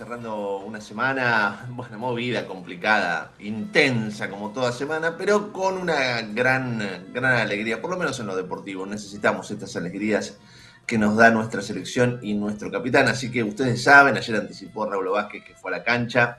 Cerrando 0.00 0.60
una 0.60 0.80
semana, 0.80 1.66
bueno, 1.68 1.98
movida, 1.98 2.46
complicada, 2.46 3.32
intensa 3.38 4.30
como 4.30 4.50
toda 4.50 4.72
semana, 4.72 5.14
pero 5.18 5.52
con 5.52 5.76
una 5.76 6.22
gran, 6.22 7.10
gran 7.12 7.34
alegría, 7.38 7.82
por 7.82 7.90
lo 7.90 7.98
menos 7.98 8.18
en 8.18 8.26
lo 8.26 8.34
deportivo. 8.34 8.86
Necesitamos 8.86 9.50
estas 9.50 9.76
alegrías 9.76 10.38
que 10.86 10.96
nos 10.96 11.16
da 11.18 11.30
nuestra 11.30 11.60
selección 11.60 12.18
y 12.22 12.32
nuestro 12.32 12.70
capitán, 12.70 13.08
así 13.08 13.30
que 13.30 13.44
ustedes 13.44 13.82
saben, 13.82 14.16
ayer 14.16 14.36
anticipó 14.36 14.86
Raúl 14.88 15.10
Vázquez 15.10 15.44
que 15.44 15.54
fue 15.54 15.70
a 15.70 15.76
la 15.76 15.84
cancha 15.84 16.38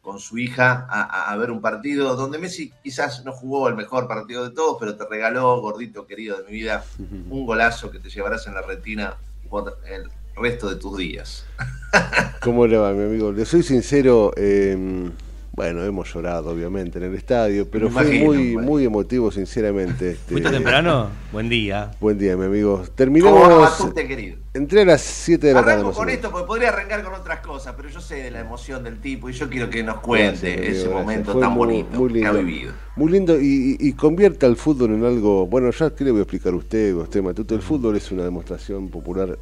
con 0.00 0.18
su 0.18 0.38
hija 0.38 0.86
a, 0.88 1.02
a- 1.02 1.32
a 1.32 1.36
ver 1.36 1.50
un 1.50 1.60
partido 1.60 2.16
donde 2.16 2.38
Messi 2.38 2.72
quizás 2.82 3.22
no 3.26 3.32
jugó 3.32 3.68
el 3.68 3.74
mejor 3.76 4.08
partido 4.08 4.42
de 4.48 4.54
todos, 4.54 4.78
pero 4.80 4.96
te 4.96 5.04
regaló, 5.04 5.60
gordito 5.60 6.06
querido 6.06 6.38
de 6.38 6.44
mi 6.44 6.52
vida, 6.52 6.82
un 7.28 7.44
golazo 7.44 7.90
que 7.90 7.98
te 7.98 8.08
llevarás 8.08 8.46
en 8.46 8.54
la 8.54 8.62
retina 8.62 9.16
por 9.50 9.78
el 9.86 10.08
resto 10.36 10.68
de 10.70 10.76
tus 10.76 10.96
días. 10.98 11.44
¿Cómo 12.40 12.66
le 12.66 12.76
va, 12.76 12.92
mi 12.92 13.04
amigo? 13.04 13.32
Le 13.32 13.44
soy 13.44 13.62
sincero, 13.62 14.32
eh, 14.36 15.10
bueno, 15.54 15.84
hemos 15.84 16.12
llorado, 16.12 16.50
obviamente, 16.50 16.98
en 16.98 17.04
el 17.04 17.14
estadio, 17.14 17.68
pero 17.70 17.86
Me 17.86 17.92
fue 17.92 18.02
imagino, 18.04 18.24
muy, 18.26 18.52
bueno. 18.54 18.68
muy 18.68 18.84
emotivo, 18.86 19.30
sinceramente. 19.30 20.10
este, 20.12 20.32
¿Fuiste 20.32 20.50
temprano? 20.50 21.10
Buen 21.30 21.48
día. 21.48 21.90
Buen 22.00 22.18
día, 22.18 22.36
mi 22.36 22.46
amigo. 22.46 22.76
¿Cómo 22.78 22.88
Terminamos. 22.94 23.60
Matute, 23.80 24.08
querido? 24.08 24.38
Entré 24.54 24.82
a 24.82 24.84
las 24.86 25.00
7 25.02 25.46
de 25.46 25.52
la 25.54 25.60
tarde. 25.60 25.72
Arranco 25.72 25.88
más 25.90 25.96
o 25.96 26.00
con 26.00 26.08
esto 26.10 26.30
porque 26.30 26.46
podría 26.46 26.68
arrancar 26.70 27.02
con 27.02 27.14
otras 27.14 27.40
cosas, 27.40 27.74
pero 27.76 27.88
yo 27.88 28.00
sé 28.00 28.16
de 28.16 28.30
la 28.30 28.40
emoción 28.40 28.82
del 28.84 28.98
tipo 29.00 29.28
y 29.30 29.32
yo 29.34 29.48
quiero 29.48 29.70
que 29.70 29.82
nos 29.82 30.00
cuente 30.00 30.52
Gracias, 30.52 30.52
amigo, 30.56 30.62
ese 30.62 30.72
gracias. 30.82 30.92
momento 30.92 31.32
Fue 31.32 31.40
tan 31.40 31.52
muy- 31.52 31.66
bonito 31.66 31.98
muy 31.98 32.12
que 32.20 32.26
ha 32.26 32.32
vivido. 32.32 32.72
Muy 32.96 33.12
lindo 33.12 33.40
y, 33.40 33.76
y- 33.80 33.88
y 33.88 33.92
convierta 33.94 34.46
el 34.46 34.56
fútbol 34.56 34.90
en 34.92 35.04
algo. 35.06 35.46
Bueno, 35.46 35.70
ya 35.70 35.94
que 35.94 36.04
le 36.04 36.10
voy 36.10 36.20
a 36.20 36.22
explicar 36.24 36.52
a 36.52 36.56
usted, 36.56 36.94
usted 36.94 37.22
Matute. 37.22 37.54
El 37.54 37.62
fútbol 37.62 37.96
es 37.96 38.10
una 38.12 38.24
demostración 38.24 38.88
popular 38.90 39.38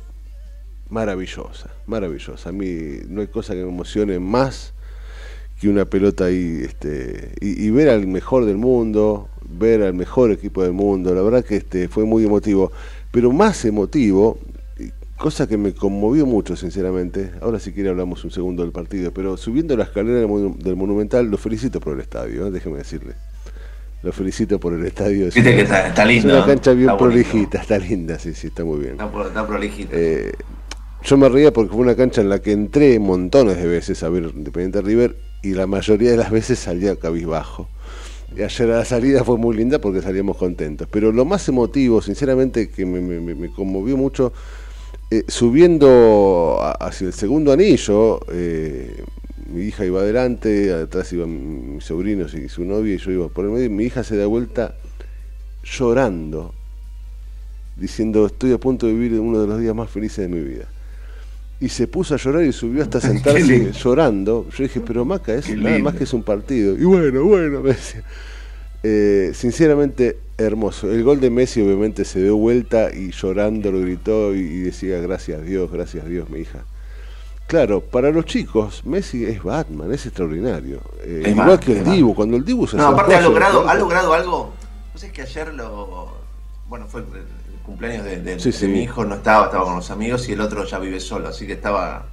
maravillosa, 0.90 1.70
maravillosa. 1.86 2.48
A 2.48 2.52
mí 2.52 2.98
no 3.08 3.20
hay 3.20 3.28
cosa 3.28 3.54
que 3.54 3.62
me 3.62 3.68
emocione 3.68 4.18
más 4.18 4.72
que 5.60 5.68
una 5.68 5.84
pelota 5.84 6.24
ahí 6.26 6.62
este, 6.64 7.32
y, 7.40 7.64
y 7.66 7.70
ver 7.70 7.88
al 7.90 8.06
mejor 8.06 8.44
del 8.46 8.56
mundo, 8.56 9.28
ver 9.48 9.82
al 9.82 9.94
mejor 9.94 10.30
equipo 10.30 10.62
del 10.62 10.72
mundo. 10.72 11.14
La 11.14 11.22
verdad 11.22 11.44
que 11.44 11.56
este, 11.56 11.88
fue 11.88 12.04
muy 12.04 12.24
emotivo. 12.24 12.72
Pero 13.10 13.30
más 13.32 13.64
emotivo, 13.64 14.38
cosa 15.18 15.46
que 15.46 15.56
me 15.58 15.74
conmovió 15.74 16.24
mucho, 16.26 16.56
sinceramente. 16.56 17.30
Ahora, 17.42 17.58
si 17.60 17.72
quiere, 17.72 17.90
hablamos 17.90 18.24
un 18.24 18.30
segundo 18.30 18.62
del 18.62 18.72
partido. 18.72 19.12
Pero 19.12 19.36
subiendo 19.36 19.76
la 19.76 19.84
escalera 19.84 20.18
del, 20.20 20.28
Monu- 20.28 20.56
del 20.56 20.76
Monumental, 20.76 21.26
lo 21.26 21.36
felicito 21.36 21.78
por 21.80 21.92
el 21.94 22.00
estadio, 22.00 22.46
¿eh? 22.46 22.50
déjeme 22.50 22.78
decirle. 22.78 23.14
Lo 24.02 24.12
felicito 24.12 24.58
por 24.58 24.72
el 24.72 24.86
estadio. 24.86 25.26
Es 25.26 25.34
Viste 25.34 25.54
que 25.54 25.60
está, 25.62 25.88
está 25.88 26.10
es 26.10 26.24
una 26.24 26.46
cancha 26.46 26.72
bien 26.72 26.88
Está 26.88 26.96
prolijita, 26.96 27.58
está 27.60 27.76
linda, 27.78 28.18
sí, 28.18 28.32
sí, 28.32 28.46
está 28.46 28.64
muy 28.64 28.78
bien. 28.78 28.92
Está, 28.92 29.12
pro- 29.12 29.26
está 29.28 29.46
prolijito. 29.46 29.90
Eh, 29.94 30.32
yo 31.02 31.16
me 31.16 31.28
reía 31.28 31.52
porque 31.52 31.72
fue 31.72 31.80
una 31.80 31.96
cancha 31.96 32.20
en 32.20 32.28
la 32.28 32.40
que 32.40 32.52
entré 32.52 32.98
montones 32.98 33.56
de 33.56 33.66
veces 33.66 34.02
a 34.02 34.08
ver 34.08 34.32
Independiente 34.34 34.82
River 34.82 35.16
y 35.42 35.54
la 35.54 35.66
mayoría 35.66 36.10
de 36.10 36.16
las 36.16 36.30
veces 36.30 36.58
salía 36.58 36.96
cabizbajo. 36.96 37.68
Y 38.36 38.42
ayer 38.42 38.68
la 38.68 38.84
salida 38.84 39.24
fue 39.24 39.38
muy 39.38 39.56
linda 39.56 39.80
porque 39.80 40.02
salíamos 40.02 40.36
contentos. 40.36 40.86
Pero 40.90 41.10
lo 41.10 41.24
más 41.24 41.48
emotivo, 41.48 42.00
sinceramente, 42.00 42.70
que 42.70 42.86
me, 42.86 43.50
conmovió 43.50 43.96
mucho, 43.96 44.32
eh, 45.10 45.24
subiendo 45.26 46.60
hacia 46.78 47.08
el 47.08 47.12
segundo 47.12 47.52
anillo, 47.52 48.20
eh, 48.30 49.02
mi 49.52 49.64
hija 49.64 49.84
iba 49.84 50.00
adelante, 50.00 50.72
atrás 50.72 51.12
iban 51.12 51.74
mis 51.74 51.84
sobrinos 51.84 52.34
y 52.34 52.48
su 52.48 52.64
novia 52.64 52.94
y 52.94 52.98
yo 52.98 53.10
iba 53.10 53.28
por 53.28 53.46
el 53.46 53.50
medio, 53.50 53.68
mi 53.70 53.84
hija 53.84 54.04
se 54.04 54.16
da 54.16 54.26
vuelta 54.26 54.76
llorando, 55.64 56.54
diciendo 57.76 58.26
estoy 58.26 58.52
a 58.52 58.58
punto 58.58 58.86
de 58.86 58.92
vivir 58.92 59.18
uno 59.18 59.40
de 59.40 59.48
los 59.48 59.60
días 59.60 59.74
más 59.74 59.90
felices 59.90 60.18
de 60.18 60.28
mi 60.28 60.40
vida. 60.40 60.66
Y 61.60 61.68
se 61.68 61.86
puso 61.86 62.14
a 62.14 62.16
llorar 62.16 62.44
y 62.44 62.52
subió 62.52 62.82
hasta 62.82 63.00
sentarse 63.02 63.72
llorando. 63.72 64.46
Yo 64.56 64.62
dije, 64.62 64.80
pero 64.80 65.04
Maca, 65.04 65.34
es 65.34 65.46
Qué 65.46 65.56
nada 65.56 65.70
lindo. 65.76 65.84
más 65.90 65.94
que 65.98 66.04
es 66.04 66.12
un 66.14 66.22
partido. 66.22 66.74
Y 66.76 66.84
bueno, 66.84 67.22
bueno, 67.24 67.60
me 67.60 67.70
decía. 67.70 68.02
Eh, 68.82 69.32
sinceramente, 69.34 70.16
hermoso. 70.38 70.90
El 70.90 71.04
gol 71.04 71.20
de 71.20 71.28
Messi 71.28 71.60
obviamente 71.60 72.06
se 72.06 72.22
dio 72.22 72.36
vuelta 72.36 72.88
y 72.94 73.10
llorando 73.10 73.70
lo 73.70 73.80
gritó 73.80 74.34
y, 74.34 74.38
y 74.38 74.58
decía, 74.60 74.98
gracias 75.00 75.44
Dios, 75.44 75.70
gracias 75.70 76.06
Dios, 76.08 76.30
mi 76.30 76.40
hija. 76.40 76.64
Claro, 77.46 77.80
para 77.82 78.10
los 78.10 78.24
chicos, 78.24 78.82
Messi 78.86 79.24
es 79.26 79.42
Batman, 79.42 79.92
es 79.92 80.06
extraordinario. 80.06 80.80
Eh, 81.02 81.22
Es 81.26 81.32
igual 81.32 81.48
Batman, 81.48 81.58
que 81.58 81.72
el 81.72 81.78
Batman. 81.78 81.96
Dibu, 81.96 82.14
cuando 82.14 82.36
el 82.38 82.44
Dibu 82.44 82.66
se 82.66 82.76
No, 82.78 82.86
aparte 82.86 83.14
ha 83.16 83.20
logrado, 83.20 83.68
ha 83.68 83.74
logrado 83.74 84.14
algo. 84.14 84.54
No 84.94 84.98
sé, 84.98 85.08
es 85.08 85.12
que 85.12 85.22
ayer 85.22 85.52
lo. 85.52 86.14
Bueno, 86.68 86.86
fue 86.86 87.02
cumpleaños 87.60 88.04
de, 88.04 88.20
de- 88.20 88.38
Sí, 88.40 88.50
de 88.50 88.56
sí. 88.56 88.66
mi 88.68 88.82
hijo, 88.82 89.04
no 89.04 89.16
estaba, 89.16 89.46
estaba 89.46 89.64
con 89.64 89.76
los 89.76 89.90
amigos 89.90 90.28
y 90.28 90.32
el 90.32 90.40
otro 90.40 90.64
ya 90.64 90.78
vive 90.78 91.00
solo, 91.00 91.28
así 91.28 91.46
que 91.46 91.54
estaba. 91.54 92.06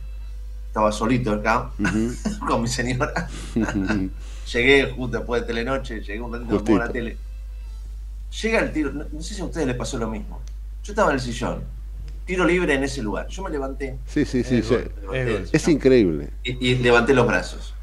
Estaba 0.67 0.91
solito 0.91 1.31
acá 1.31 1.71
con 2.47 2.61
mi 2.61 2.67
señora. 2.67 3.27
Llegué 4.53 4.91
justo 4.95 5.17
después 5.17 5.41
de 5.41 5.47
Telenoche, 5.47 5.99
llegué 6.01 6.21
un 6.21 6.31
ratito 6.31 6.51
Justito. 6.53 6.81
a 6.81 6.85
la 6.85 6.91
tele. 6.91 7.17
Llega 8.41 8.59
el 8.59 8.71
tiro, 8.71 8.91
no, 8.91 9.05
no 9.11 9.21
sé 9.21 9.33
si 9.33 9.41
a 9.41 9.45
ustedes 9.45 9.67
les 9.67 9.75
pasó 9.75 9.97
lo 9.97 10.09
mismo. 10.09 10.41
Yo 10.83 10.91
estaba 10.93 11.09
en 11.09 11.15
el 11.15 11.21
sillón, 11.21 11.63
tiro 12.25 12.45
libre 12.45 12.73
en 12.75 12.83
ese 12.83 13.01
lugar. 13.01 13.27
Yo 13.27 13.43
me 13.43 13.49
levanté. 13.49 13.97
Sí, 14.05 14.23
sí, 14.25 14.43
sí. 14.43 14.61
Me 15.11 15.43
es 15.51 15.67
increíble. 15.67 16.29
y, 16.43 16.65
y 16.71 16.75
levanté 16.75 17.13
los 17.13 17.27
brazos. 17.27 17.73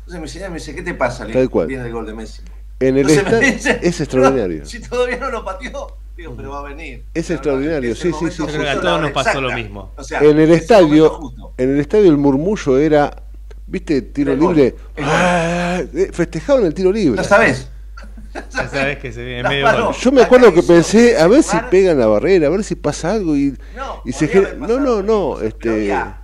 Entonces 0.00 0.20
mi 0.20 0.28
señora 0.28 0.50
me 0.50 0.56
dice, 0.58 0.74
¿qué 0.74 0.82
te 0.82 0.94
pasa? 0.94 1.24
Le 1.24 1.32
Tal 1.32 1.48
cual. 1.48 1.66
Viene 1.68 1.86
el 1.86 1.92
gol 1.92 2.06
de 2.06 2.14
Messi. 2.14 2.42
En 2.80 2.98
el 2.98 3.08
Entonces 3.08 3.22
me 3.24 3.30
estadio 3.30 3.52
dice, 3.52 3.78
es 3.82 4.00
extraordinario. 4.00 4.58
"No, 4.60 4.66
si 4.66 4.80
todavía 4.80 5.16
no 5.16 5.30
lo 5.30 5.44
pateó. 5.44 5.96
Digo, 6.16 6.34
pero 6.36 6.50
va 6.50 6.60
a 6.60 6.62
venir. 6.64 7.04
Es 7.14 7.30
extraordinario, 7.30 7.94
sí, 7.94 8.12
sí, 8.12 8.30
sí, 8.30 8.42
creo 8.44 8.62
que 8.62 8.68
a 8.68 8.80
todos 8.80 9.00
nos 9.00 9.10
pasó 9.12 9.40
lo 9.40 9.52
mismo. 9.52 9.92
O 9.96 10.04
sea, 10.04 10.20
en 10.20 10.38
el 10.38 10.50
es 10.52 10.60
estadio, 10.62 11.32
en 11.56 11.70
el 11.74 11.80
estadio 11.80 12.10
el 12.10 12.18
murmullo 12.18 12.78
era, 12.78 13.14
¿viste? 13.66 14.02
Tiro 14.02 14.32
El 14.32 14.40
libre. 14.40 14.74
el. 14.96 15.04
Ah, 15.04 15.80
eh, 15.94 16.10
festejaban 16.12 16.64
el 16.66 16.74
tiro 16.74 16.92
libre. 16.92 17.16
Ya 17.22 17.24
sabes. 17.28 17.68
Ya 18.34 18.68
sabes 18.68 18.98
que 19.02 19.12
se 19.12 19.24
viene 19.24 19.48
medio 19.48 19.64
paró. 19.64 19.86
gol. 19.86 19.94
Yo 19.94 20.12
me 20.12 20.22
acuerdo 20.22 20.52
que 20.52 20.62
pensé, 20.62 21.18
a 21.18 21.26
ver 21.28 21.42
si 21.42 21.56
pegan 21.70 21.98
la 21.98 22.06
barrera, 22.06 22.46
a 22.48 22.50
ver 22.50 22.62
si 22.64 22.74
pasa 22.74 23.12
algo 23.12 23.34
y, 23.36 23.56
No, 23.74 24.02
y 24.04 24.12
se 24.12 24.28
genera- 24.28 24.54
No, 24.54 24.78
no, 24.78 25.02
no, 25.02 25.40
este 25.40 25.70
Había, 25.70 26.18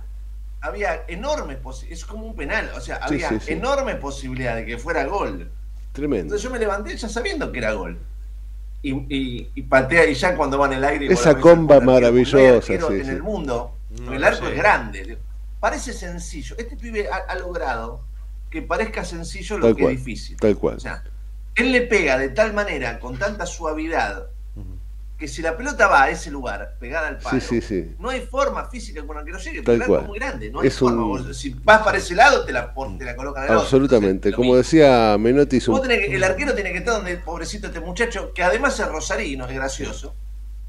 había 0.61 1.03
enormes 1.07 1.57
posibilidades. 1.57 2.03
Es 2.03 2.05
como 2.09 2.25
un 2.27 2.35
penal. 2.35 2.69
O 2.77 2.79
sea, 2.81 2.97
había 2.97 3.29
sí, 3.29 3.35
sí. 3.41 3.53
enormes 3.53 3.95
posibilidades 3.95 4.65
de 4.65 4.71
que 4.71 4.77
fuera 4.77 5.03
gol. 5.05 5.49
tremendo. 5.93 6.21
Entonces 6.35 6.43
yo 6.43 6.51
me 6.51 6.59
levanté 6.59 6.95
ya 6.95 7.09
sabiendo 7.09 7.51
que 7.51 7.57
era 7.57 7.73
gol. 7.73 7.97
Y, 8.81 8.91
y, 8.93 9.51
y 9.55 9.61
patea, 9.63 10.05
y 10.05 10.13
ya 10.13 10.35
cuando 10.35 10.57
va 10.57 10.67
en 10.67 10.73
el 10.73 10.83
aire. 10.85 11.07
Esa 11.11 11.37
comba 11.37 11.79
maravillosa, 11.81 12.61
sí, 12.65 12.73
En 12.73 13.05
sí. 13.05 13.09
el 13.11 13.21
mundo, 13.23 13.75
No, 14.01 14.13
el 14.13 14.23
arco 14.23 14.45
sí. 14.45 14.51
es 14.53 14.57
grande. 14.57 15.17
Parece 15.59 15.91
sencillo. 15.93 16.55
Este 16.57 16.77
pibe 16.77 17.09
ha, 17.11 17.17
ha 17.31 17.35
logrado 17.35 18.01
que 18.49 18.61
parezca 18.61 19.03
sencillo 19.03 19.57
lo 19.57 19.67
Tal 19.67 19.75
que 19.75 19.81
cual, 19.83 19.93
es 19.93 19.99
difícil. 20.05 20.37
tal 20.37 20.57
cual. 20.57 20.77
O 20.77 20.79
sea, 20.79 21.03
él 21.55 21.71
le 21.73 21.81
pega 21.81 22.17
de 22.17 22.29
tal 22.29 22.53
manera, 22.53 22.99
con 22.99 23.17
tanta 23.19 23.45
suavidad, 23.45 24.27
que 25.19 25.27
si 25.27 25.41
la 25.41 25.57
pelota 25.57 25.87
va 25.87 26.03
a 26.03 26.09
ese 26.09 26.31
lugar, 26.31 26.75
pegada 26.79 27.09
al 27.09 27.17
palo, 27.17 27.41
Sí, 27.41 27.45
sí, 27.45 27.61
sí. 27.61 27.95
no 27.99 28.09
hay 28.09 28.21
forma 28.21 28.65
física 28.69 29.05
con 29.05 29.17
la 29.17 29.25
que 29.25 29.31
no 29.31 29.37
llegue, 29.37 29.61
porque 29.61 29.75
el 29.75 29.81
arco 29.81 29.99
es 29.99 30.07
muy 30.07 30.17
grande, 30.17 30.49
no 30.49 30.61
hay 30.61 30.67
Es 30.69 30.77
forma. 30.79 31.03
un- 31.03 31.09
Vos, 31.25 31.37
si 31.37 31.49
vas 31.61 31.81
para 31.81 31.97
ese 31.97 32.15
lado, 32.15 32.45
te 32.45 32.53
la, 32.53 32.73
te 32.97 33.03
la 33.03 33.15
colocan 33.17 33.43
al. 33.43 33.57
Absolutamente. 33.57 34.29
Entonces, 34.29 34.35
Como 34.35 34.55
decía 34.55 35.17
Menotti, 35.19 35.59
un... 35.67 35.81
que- 35.87 36.15
el 36.15 36.23
arquero 36.23 36.55
tiene 36.55 36.71
que 36.71 36.77
estar 36.77 36.93
donde 36.95 37.11
el 37.11 37.19
pobrecito 37.19 37.67
este 37.67 37.81
muchacho, 37.81 38.31
que 38.33 38.43
además 38.43 38.79
es 38.79 38.87
rosarino, 38.87 39.45
es 39.45 39.53
gracioso. 39.53 40.15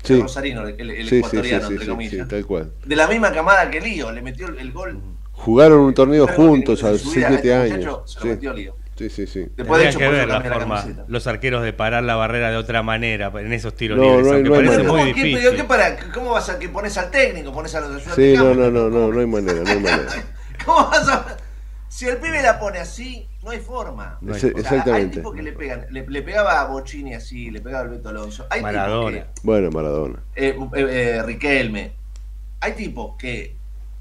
Es 0.03 0.21
rosarino, 0.21 0.67
el, 0.67 0.91
el 0.91 1.09
sí, 1.09 1.19
ecuatoriano, 1.19 1.69
entre 1.69 1.87
comillas. 1.87 2.27
tal 2.29 2.45
cual. 2.45 2.73
De 2.85 2.97
la 2.97 3.07
misma 3.07 3.33
camada 3.33 3.71
que 3.71 3.81
Lío, 3.81 4.11
le 4.11 4.21
metió 4.21 4.49
el, 4.49 4.59
el 4.59 4.73
gol. 4.73 4.99
Jugaron 5.33 5.81
un 5.81 5.95
torneo 5.95 6.27
juntos 6.27 6.83
a 6.83 6.91
vida 6.91 7.01
7 7.05 7.35
este 7.37 7.55
años. 7.55 7.77
muchacho 7.79 8.03
Se 8.07 8.19
lo 8.21 8.27
metió 8.27 8.53
Lío. 8.53 8.77
Sí, 9.09 9.27
sí. 9.27 9.27
sí. 9.27 9.41
Después 9.57 9.81
de 9.83 9.89
Tendrían 9.89 9.89
hecho, 9.89 9.99
que 9.99 10.09
ver 10.09 10.29
la 10.29 10.41
forma, 10.43 10.81
camiseta. 10.83 11.05
los 11.09 11.27
arqueros 11.27 11.63
de 11.63 11.73
parar 11.73 12.03
la 12.03 12.17
barrera 12.17 12.51
de 12.51 12.57
otra 12.57 12.83
manera 12.83 13.33
en 13.39 13.53
esos 13.53 13.75
tiros 13.75 13.97
No, 13.99 14.05
libres, 14.05 14.27
no 14.27 14.31
hay- 14.31 14.35
aunque 14.37 14.49
no 14.51 14.55
hay 14.57 14.65
parece 14.67 14.83
muy 14.83 14.87
¿cómo, 14.91 15.05
¿qué, 15.05 15.13
difícil. 15.15 15.39
pero 15.43 15.57
qué 15.57 15.65
para, 15.65 15.97
¿Cómo 16.13 16.31
vas 16.33 16.49
a 16.51 16.59
que 16.59 16.69
pones 16.69 16.97
al 16.99 17.11
técnico? 17.11 17.53
Pones 17.53 17.75
a 17.75 17.81
los 17.81 17.95
de 18.05 18.13
Sí, 18.15 18.35
no, 18.37 18.55
no, 18.55 18.71
no, 18.71 18.89
no, 18.91 19.09
no 19.09 19.21
hay 19.21 19.27
manera, 19.27 19.61
no 19.63 19.71
hay 19.71 19.81
manera. 19.81 20.11
¿Cómo 20.65 20.89
vas 20.91 21.09
a.? 21.09 21.37
Si 21.89 22.07
el 22.07 22.19
pibe 22.19 22.41
la 22.41 22.61
pone 22.61 22.79
así, 22.79 23.29
no 23.43 23.51
hay 23.51 23.59
forma. 23.59 24.17
No 24.21 24.33
hay. 24.33 24.39
O 24.39 24.41
sea, 24.41 24.51
hay 24.51 24.61
Exactamente. 24.61 25.17
tipos 25.17 25.35
que 25.35 25.43
le 25.43 25.53
pegan. 25.53 25.87
Le, 25.91 26.07
le 26.07 26.23
pegaba 26.23 26.61
a 26.61 26.67
Bocini 26.67 27.15
así, 27.15 27.51
le 27.51 27.61
pegaba 27.61 27.83
al 27.83 27.89
Beto 27.91 28.11
Alonso. 28.11 28.47
Hay 28.49 28.61
tipos 28.61 28.73
Maradona. 28.73 29.27
Bueno, 29.43 29.71
Maradona. 29.73 30.19
que- 30.35 30.49
eh, 30.51 30.57
eh, 30.75 30.87
eh, 31.17 31.23
Riquelme. 31.25 31.93
Hay 32.61 32.73
tipos 32.75 33.17
que 33.19 33.57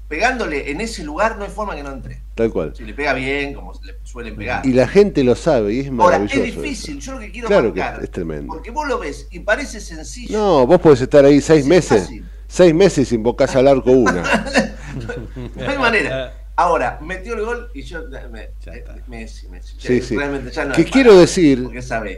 pegándole 0.06 0.70
en 0.70 0.80
ese 0.80 1.02
lugar 1.04 1.36
no 1.36 1.44
hay 1.44 1.50
forma 1.50 1.74
que 1.74 1.82
no 1.82 1.90
entre. 1.92 2.20
Tal 2.40 2.50
cual. 2.52 2.74
Si 2.74 2.84
le 2.84 2.94
pega 2.94 3.12
bien, 3.12 3.52
como 3.52 3.72
le 3.84 3.96
suelen 4.02 4.34
pegar. 4.36 4.64
Y 4.64 4.72
la 4.72 4.88
gente 4.88 5.22
lo 5.24 5.34
sabe 5.34 5.74
y 5.74 5.80
es 5.80 5.88
Ahora, 5.88 6.18
maravilloso. 6.18 6.38
es 6.42 6.56
difícil, 6.56 6.98
yo 7.00 7.12
lo 7.12 7.18
que 7.20 7.30
quiero 7.30 7.48
Claro 7.48 7.72
que 7.74 7.80
marcar. 7.80 8.02
es 8.04 8.10
tremendo. 8.10 8.52
Porque 8.54 8.70
vos 8.70 8.88
lo 8.88 8.98
ves 8.98 9.28
y 9.30 9.40
parece 9.40 9.78
sencillo. 9.80 10.38
No, 10.38 10.66
vos 10.66 10.80
podés 10.80 11.02
estar 11.02 11.24
ahí 11.24 11.40
seis 11.42 11.64
Sí, 11.64 11.68
meses. 11.68 12.02
fácil. 12.04 12.24
Seis 12.48 12.74
meses 12.74 13.08
sin 13.08 13.18
invocás 13.18 13.54
al 13.56 13.68
arco 13.68 13.90
una. 13.92 14.22
No 15.56 15.70
hay 15.70 15.78
manera. 15.78 16.34
Ahora, 16.56 16.98
metió 17.02 17.34
el 17.34 17.44
gol 17.44 17.70
y 17.74 17.82
yo. 17.82 18.00
Me, 18.32 18.50
Ya 18.64 18.72
está. 18.72 18.96
Messi, 19.06 19.48
Messi. 19.48 19.74
Sí, 19.78 20.00
sí. 20.00 20.16
Realmente 20.16 20.50
ya 20.50 20.64
no 20.64 20.74
Que 20.74 20.82
hay 20.82 20.90
quiero 20.90 21.16
decir, 21.18 21.68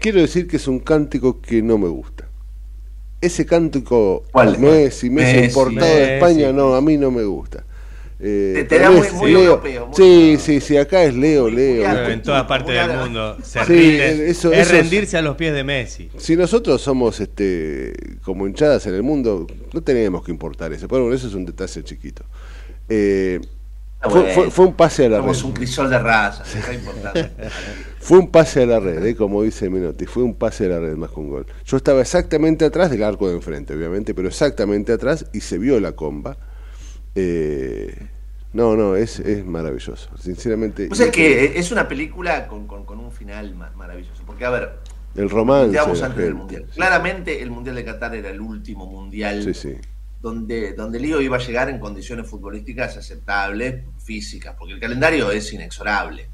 quiero 0.00 0.20
decir 0.20 0.46
que 0.48 0.56
es 0.56 0.66
un 0.68 0.78
cántico 0.80 1.40
que 1.40 1.62
no 1.62 1.78
me 1.78 1.88
gusta. 1.88 2.28
Ese 3.20 3.44
cántico 3.46 4.24
¿Cuál? 4.32 4.58
Messi, 4.58 5.10
Messi 5.10 5.36
Messi. 5.36 5.46
importado 5.48 5.94
de 5.94 6.00
Messi. 6.00 6.12
España, 6.14 6.52
no, 6.52 6.74
a 6.74 6.80
mí 6.80 6.96
no 6.96 7.10
me 7.10 7.24
gusta. 7.24 7.64
Eh, 8.24 8.66
Te- 8.68 8.78
da 8.78 8.88
muy- 8.90 9.00
es 9.06 9.12
muy 9.14 9.32
Leo. 9.32 9.40
europeo, 9.42 9.86
muy 9.88 9.96
sí, 9.96 10.02
europeo. 10.30 10.38
sí, 10.46 10.60
sí, 10.60 10.76
acá 10.76 11.02
es 11.02 11.14
Leo, 11.16 11.50
Leo. 11.50 11.82
Pero 11.90 12.08
en 12.08 12.22
todas 12.22 12.44
partes 12.44 12.68
Muy 12.68 12.88
del 12.88 12.98
mundo 12.98 13.36
se 13.42 13.58
Sí, 13.64 13.72
rinde. 13.72 14.30
eso- 14.30 14.52
es 14.52 14.60
eso 14.60 14.74
es- 14.76 14.80
rendirse 14.82 15.16
a 15.18 15.22
los 15.22 15.34
pies 15.34 15.52
de 15.52 15.64
Messi. 15.64 16.08
Si 16.18 16.36
nosotros 16.36 16.80
somos 16.80 17.18
este 17.18 17.92
como 18.22 18.46
hinchadas 18.46 18.86
en 18.86 18.94
el 18.94 19.02
mundo, 19.02 19.48
no 19.72 19.82
tenemos 19.82 20.22
que 20.24 20.30
importar 20.30 20.72
eso. 20.72 20.86
Pero 20.86 21.02
bueno, 21.02 21.16
eso 21.16 21.26
es 21.26 21.34
un 21.34 21.44
detalle 21.44 21.82
chiquito. 21.82 22.22
Eh, 22.88 23.40
fue, 24.00 24.10
bueno. 24.20 24.34
fue- 24.34 24.50
fue 24.52 24.66
un 24.66 24.74
pase 24.74 25.06
a 25.06 25.08
la 25.08 25.16
red. 25.16 25.22
Somos 25.24 25.42
un 25.44 25.52
crisol 25.54 25.90
de 25.90 25.98
raza, 25.98 26.44
importante. 26.72 27.30
Fue 27.98 28.18
un 28.18 28.30
pase 28.32 28.62
a 28.62 28.66
la 28.66 28.80
red, 28.80 29.04
eh, 29.06 29.14
como 29.14 29.44
dice 29.44 29.70
Menotti, 29.70 30.06
fue 30.06 30.24
un 30.24 30.34
pase 30.34 30.66
a 30.66 30.68
la 30.70 30.80
red 30.80 30.96
más 30.96 31.10
que 31.12 31.20
un 31.20 31.28
gol. 31.30 31.46
Yo 31.64 31.76
estaba 31.76 32.00
exactamente 32.00 32.64
atrás 32.64 32.90
del 32.90 33.02
arco 33.04 33.28
de 33.28 33.34
enfrente, 33.36 33.74
obviamente, 33.74 34.12
pero 34.12 34.26
exactamente 34.26 34.92
atrás 34.92 35.26
y 35.32 35.40
se 35.40 35.56
vio 35.58 35.78
la 35.78 35.92
comba. 35.92 36.36
Eh, 37.14 37.94
no, 38.52 38.76
no, 38.76 38.96
es, 38.96 39.18
es 39.20 39.44
maravilloso, 39.46 40.08
sinceramente. 40.18 40.88
O 40.90 40.94
sea 40.94 41.10
que 41.10 41.58
es 41.58 41.72
una 41.72 41.88
película 41.88 42.46
con, 42.48 42.66
con- 42.66 42.84
con 42.84 42.98
un 43.00 43.10
final 43.10 43.54
ma- 43.54 43.72
maravilloso. 43.76 44.22
Porque, 44.26 44.44
a 44.44 44.50
ver, 44.50 44.70
el 45.14 45.30
romance. 45.30 45.78
antes 45.78 46.16
del. 46.16 46.34
Mundial. 46.34 46.66
Claramente 46.74 47.42
el 47.42 47.50
Mundial 47.50 47.76
de 47.76 47.84
Qatar 47.84 48.14
era 48.14 48.30
el 48.30 48.40
último 48.40 48.86
Mundial 48.86 49.42
Sí, 49.42 49.54
sí. 49.54 49.74
donde, 50.20 50.72
donde 50.74 51.00
Lío 51.00 51.20
iba 51.20 51.36
a 51.36 51.40
llegar 51.40 51.68
en 51.70 51.78
condiciones 51.78 52.26
futbolísticas 52.28 52.96
aceptables, 52.96 53.84
físicas, 54.04 54.54
porque 54.58 54.74
el 54.74 54.80
calendario 54.80 55.30
es 55.30 55.52
inexorable. 55.52 56.28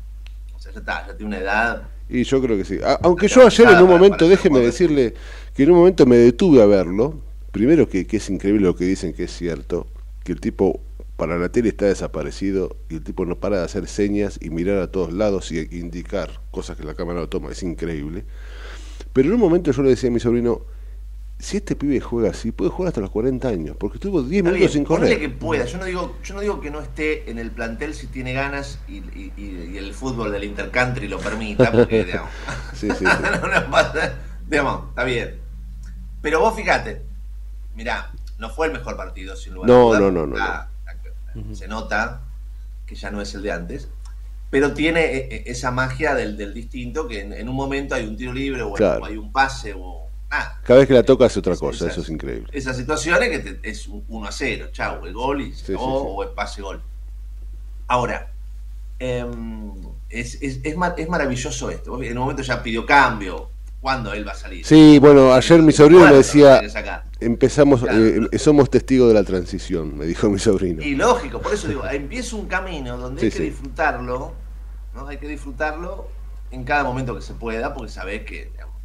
O 0.55 0.59
sea, 0.61 0.73
ya 0.73 0.79
está, 0.81 1.07
ya 1.07 1.17
tiene 1.17 1.37
una 1.37 1.39
edad. 1.39 1.83
Y 2.09 2.25
yo 2.25 2.41
creo 2.41 2.57
que 2.57 2.65
sí. 2.65 2.79
Aunque 3.03 3.29
yo 3.29 3.47
ayer 3.47 3.69
en 3.69 3.83
un 3.83 3.89
momento, 3.89 4.27
déjeme 4.29 4.61
decirle 4.61 5.15
que 5.55 5.63
en 5.65 5.71
un 5.73 5.79
momento 5.79 6.05
me 6.07 6.17
detuve 6.17 6.63
a 6.63 6.67
verlo. 6.67 7.21
Primero 7.53 7.89
que, 7.89 8.07
que 8.07 8.17
es 8.19 8.29
increíble 8.31 8.63
lo 8.67 8.75
que 8.77 8.85
dicen 8.85 9.13
que 9.13 9.25
es 9.25 9.33
cierto, 9.37 9.87
que 10.25 10.33
el 10.33 10.41
tipo 10.41 10.81
para 11.19 11.37
la 11.37 11.49
tele 11.51 11.71
está 11.71 11.85
desaparecido 11.87 12.77
y 12.89 12.95
el 12.95 13.03
tipo 13.05 13.27
no 13.27 13.41
para 13.41 13.59
de 13.59 13.65
hacer 13.65 13.89
señas 13.89 14.39
y 14.41 14.51
mirar 14.51 14.79
a 14.79 14.91
todos 14.93 15.13
lados 15.13 15.51
y 15.53 15.59
indicar 15.77 16.41
cosas 16.53 16.77
que 16.79 16.85
la 16.85 16.95
cámara 16.95 17.19
no 17.19 17.29
toma, 17.29 17.51
es 17.51 17.63
increíble. 17.65 18.25
Pero 19.13 19.29
en 19.29 19.35
un 19.35 19.41
momento 19.41 19.73
yo 19.73 19.83
le 19.83 19.91
decía 19.91 20.11
a 20.11 20.13
mi 20.13 20.21
sobrino, 20.21 20.63
si 21.41 21.57
este 21.57 21.75
pibe 21.75 22.01
juega 22.01 22.31
así, 22.31 22.53
puede 22.53 22.71
jugar 22.71 22.89
hasta 22.89 23.01
los 23.01 23.11
40 23.11 23.49
años, 23.49 23.77
porque 23.79 23.97
estuvo 23.97 24.23
10 24.23 24.39
Está 24.39 24.51
minutos 24.53 24.59
bien, 24.61 24.71
sin 24.73 24.85
correr. 24.85 25.19
que 25.19 25.29
pueda. 25.29 25.65
Yo 25.65 25.79
no 25.79 25.85
digo, 25.87 26.17
yo 26.23 26.35
no 26.35 26.41
digo 26.41 26.61
que 26.61 26.71
no 26.71 26.81
esté 26.81 27.29
en 27.31 27.39
el 27.41 27.51
plantel 27.51 27.95
si 27.95 28.07
tiene 28.07 28.33
ganas 28.33 28.79
y, 28.89 28.99
y- 28.99 29.33
y- 29.37 29.71
y 29.73 29.77
el 29.77 29.93
fútbol 29.95 30.31
del 30.31 30.45
intercountry 30.45 31.09
lo 31.09 31.19
permita, 31.19 31.73
porque 31.73 32.05
digamos, 32.05 32.31
Sí, 32.75 32.89
sí, 32.91 32.97
sí. 32.99 33.05
no 33.05 33.49
nos 33.49 33.65
pasa, 33.65 34.15
digamos, 34.49 34.89
está 34.91 35.03
bien. 35.05 35.35
Pero 36.23 36.39
vos 36.41 36.55
fíjate, 36.55 37.03
mirá, 37.75 38.11
no 38.39 38.51
fue 38.51 38.69
el 38.69 38.73
mejor 38.73 38.97
partido 38.97 39.35
sin 39.37 39.55
lugar 39.55 39.71
a 39.71 39.73
No, 39.75 39.87
dudas. 39.87 40.01
no, 40.01 40.27
no, 40.27 40.69
Ah, 41.35 41.41
Se 41.53 41.69
nota 41.69 42.23
que 42.87 42.95
ya 42.95 43.11
no 43.11 43.21
es 43.21 43.35
el 43.35 43.43
de 43.43 43.53
antes. 43.53 43.89
Pero 44.51 44.73
tiene 44.73 45.01
eh, 45.05 45.29
eh, 45.31 45.43
esa 45.47 45.71
magia 45.71 46.15
del, 46.15 46.37
del 46.39 46.55
distinto 46.55 47.07
que 47.07 47.21
en, 47.21 47.33
en 47.35 47.49
un 47.51 47.55
momento 47.55 47.95
hay 47.95 48.07
un 48.07 48.17
tiro 48.17 48.33
libre 48.33 48.63
o, 48.63 48.73
Claro. 48.73 49.05
hay 49.05 49.17
un 49.19 49.31
pase 49.31 49.75
o 49.77 50.07
nada. 50.31 50.59
Cada 50.65 50.79
vez 50.79 50.89
que 50.89 50.95
la 50.95 51.03
toca 51.03 51.27
es 51.27 51.37
otra 51.37 51.55
cosa, 51.57 51.87
eso 51.87 52.01
es 52.01 52.09
increíble. 52.09 52.49
Esas 52.53 52.77
situaciones 52.79 53.29
que 53.29 53.39
te- 53.41 53.69
es 53.69 53.87
un 53.89 54.05
1 54.09 54.27
a 54.27 54.33
0, 54.33 54.69
chau, 54.73 55.05
el 55.05 55.13
gol 55.13 55.43
y 55.43 55.53
se 55.53 55.67
Sí, 55.67 55.73
acabó, 55.75 55.99
sí, 56.01 56.05
sí. 56.07 56.13
o 56.17 56.23
el 56.23 56.29
pase 56.31 56.63
gol. 56.63 56.83
Ahora, 57.89 58.31
em, 58.99 59.73
es, 60.09 60.41
es, 60.43 60.61
es, 60.63 60.77
ma- 60.77 60.95
es 60.97 61.09
maravilloso 61.09 61.71
esto. 61.71 62.03
En 62.03 62.13
un 62.17 62.23
momento 62.25 62.43
ya 62.43 62.63
pidió 62.63 62.85
cambio. 62.87 63.51
¿Cuándo 63.81 64.13
él 64.13 64.27
va 64.27 64.33
a 64.33 64.35
salir? 64.35 64.67
Sí, 64.67 64.99
bueno, 64.99 65.33
ayer 65.33 65.63
mi 65.63 65.71
sobrino 65.73 66.05
me 66.07 66.13
decía, 66.15 66.61
empezamos, 67.21 67.83
Claro. 67.83 68.29
eh, 68.31 68.39
somos 68.39 68.71
testigos 68.71 69.09
de 69.09 69.15
la 69.15 69.25
transición, 69.25 69.97
me 69.97 70.07
dijo 70.07 70.29
mi 70.31 70.39
sobrino. 70.39 70.83
Y 70.83 70.95
lógico, 70.95 71.41
por 71.41 71.53
eso 71.55 71.69
digo, 71.69 71.87
empieza 71.87 72.37
un 72.37 72.47
camino 72.47 72.97
donde 72.97 73.23
hay 73.23 73.31
que 73.31 73.37
sí. 73.37 73.43
disfrutarlo, 73.45 74.33
¿no? 74.95 75.09
Hay 75.09 75.19
que 75.19 75.29
disfrutarlo 75.29 76.09
en 76.51 76.65
cada 76.65 76.85
momento 76.85 77.15
que 77.15 77.23
se 77.23 77.35
pueda, 77.35 77.75
porque 77.75 77.91
sabés 77.93 78.25
que 78.25 78.47
digamos, 78.53 78.77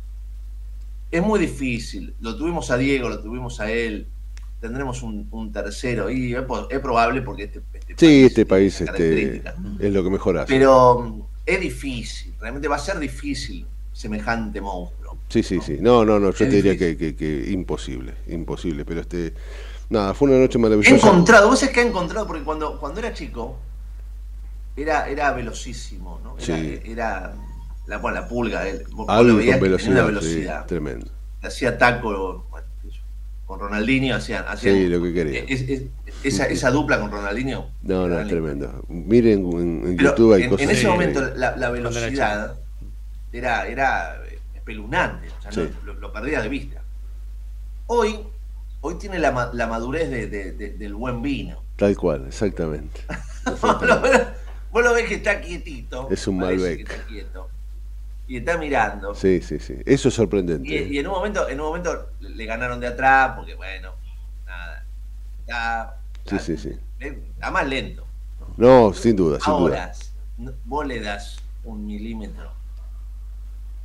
es 1.11 1.21
muy 1.21 1.39
difícil. 1.39 2.15
Lo 2.19 2.35
tuvimos 2.35 2.71
a 2.71 2.77
Diego, 2.77 3.07
lo 3.09 3.19
tuvimos 3.21 3.59
a 3.59 3.71
él, 3.71 4.07
tendremos 4.59 5.03
un, 5.03 5.27
un 5.31 5.51
tercero, 5.51 6.09
y 6.09 6.33
es, 6.35 6.41
probable 6.81 7.21
porque 7.21 7.43
este, 7.43 7.61
este 7.73 7.93
Sí, 7.97 8.23
este 8.25 8.45
tiene 8.45 8.49
país 8.49 8.81
este, 8.81 9.43
es 9.79 9.93
lo 9.93 10.03
que 10.03 10.09
mejor 10.09 10.37
hace. 10.39 10.53
Pero 10.53 10.99
mm, 11.01 11.21
es 11.45 11.59
difícil, 11.59 12.33
realmente 12.39 12.67
va 12.67 12.77
a 12.77 12.79
ser 12.79 12.97
difícil 12.99 13.65
semejante 13.91 14.59
monstruo. 14.59 15.02
Sí, 15.33 15.41
sí, 15.41 15.59
sí. 15.65 15.77
No, 15.81 16.05
no, 16.05 16.19
no, 16.19 16.29
yo 16.31 16.45
Es 16.45 16.49
te 16.51 16.55
diría 16.57 16.77
que, 16.77 16.95
que, 16.95 17.15
que 17.15 17.49
imposible, 17.49 18.13
imposible. 18.27 18.85
Pero 18.85 19.01
este, 19.01 19.33
nada, 19.89 20.13
fue 20.13 20.29
una 20.29 20.37
noche 20.37 20.59
He 20.59 20.61
maravillosa. 20.61 20.95
encontrado, 20.95 21.47
vos 21.49 21.59
sabés 21.59 21.73
que 21.73 21.81
he 21.81 21.87
encontrado, 21.87 22.27
porque 22.27 22.43
cuando, 22.43 22.79
cuando 22.79 22.99
era 22.99 23.13
chico, 23.13 23.57
era, 24.75 25.07
era 25.09 25.31
velocísimo, 25.31 26.19
¿no? 26.23 26.35
Era, 26.37 26.45
Sí. 26.59 26.79
era 26.85 27.33
la, 27.87 27.97
bueno, 27.97 28.21
la 28.21 28.27
pulga, 28.27 28.67
él, 28.67 28.83
vos- 28.91 29.07
vos 29.07 29.07
lo 29.07 29.13
Algo 29.13 29.37
veías 29.37 29.57
con 29.57 29.69
que 29.71 29.75
tenía 29.77 30.03
velocidad, 30.03 30.07
una 30.09 30.21
sí, 30.21 30.27
velocidad. 30.27 30.65
tremendo. 30.67 31.07
Hacía 31.41 31.77
taco 31.79 32.45
bueno, 32.51 32.67
con 33.47 33.59
Ronaldinho, 33.59 34.15
hacían, 34.15 34.45
hacían 34.47 34.75
Sí, 34.75 34.87
lo 34.87 35.01
que 35.01 35.13
quería. 35.15 35.43
es- 35.47 35.61
es- 35.67 35.81
esa, 36.23 36.45
esa 36.45 36.69
dupla 36.69 36.99
con 36.99 37.09
Ronaldinho. 37.11 37.69
No, 37.81 38.07
no, 38.07 38.19
es 38.19 38.27
tremendo. 38.27 38.83
Miren 38.87 39.39
en, 39.51 39.87
en 39.87 39.97
YouTube 39.97 40.33
hay 40.33 40.43
en, 40.43 40.49
cosas. 40.51 40.63
en 40.65 40.69
ese 40.71 40.81
Sí. 40.81 40.87
momento 40.87 41.21
la, 41.35 41.57
la 41.57 41.69
velocidad 41.71 42.55
era, 43.31 43.67
era 43.67 44.19
espeluznante, 44.63 45.27
o 45.29 45.41
sea, 45.51 45.63
no, 45.63 45.69
lo, 45.83 45.93
lo 45.95 46.13
perdía 46.13 46.41
de 46.41 46.47
vista. 46.49 46.81
Hoy, 47.87 48.19
hoy 48.81 48.95
tiene 48.95 49.19
la, 49.19 49.31
ma- 49.31 49.49
la 49.53 49.67
madurez 49.67 50.09
de- 50.09 50.27
de- 50.27 50.51
de- 50.53 50.69
del 50.71 50.93
buen 50.95 51.21
vino. 51.21 51.61
Tal 51.75 51.95
cual, 51.97 52.25
exactamente. 52.27 53.01
Vos 53.61 53.81
lo, 53.81 53.99
ves- 54.01 54.27
vos 54.71 54.83
lo 54.83 54.93
ves 54.93 55.05
que 55.07 55.15
está 55.15 55.41
quietito. 55.41 56.07
Es 56.09 56.25
un 56.27 56.37
Malbec. 56.37 56.77
que 56.77 56.93
está 56.93 57.05
quieto. 57.05 57.49
Y 58.25 58.37
está 58.37 58.57
mirando. 58.57 59.13
Sí, 59.13 59.41
sí, 59.41 59.59
sí. 59.59 59.75
Eso 59.85 60.07
es 60.07 60.13
sorprendente. 60.13 60.69
Y, 60.73 60.95
y 60.95 60.99
en 60.99 61.07
un 61.07 61.13
momento, 61.13 61.49
en 61.49 61.59
un 61.59 61.67
momento 61.67 62.07
le 62.21 62.45
ganaron 62.45 62.79
de 62.79 62.87
atrás, 62.87 63.33
porque 63.35 63.53
bueno, 63.55 63.91
nada. 64.45 64.85
Está, 65.41 65.97
Sí, 66.25 66.39
sí, 66.39 66.57
sí. 66.57 66.77
Está 67.01 67.51
más 67.51 67.67
lento. 67.67 68.07
No, 68.55 68.93
sin 68.93 69.17
duda, 69.17 69.39
sin 69.41 69.51
Ahora, 69.51 69.91
duda. 70.37 70.53
vos 70.63 70.87
le 70.87 71.01
das 71.01 71.37
un 71.65 71.85
milímetro. 71.85 72.52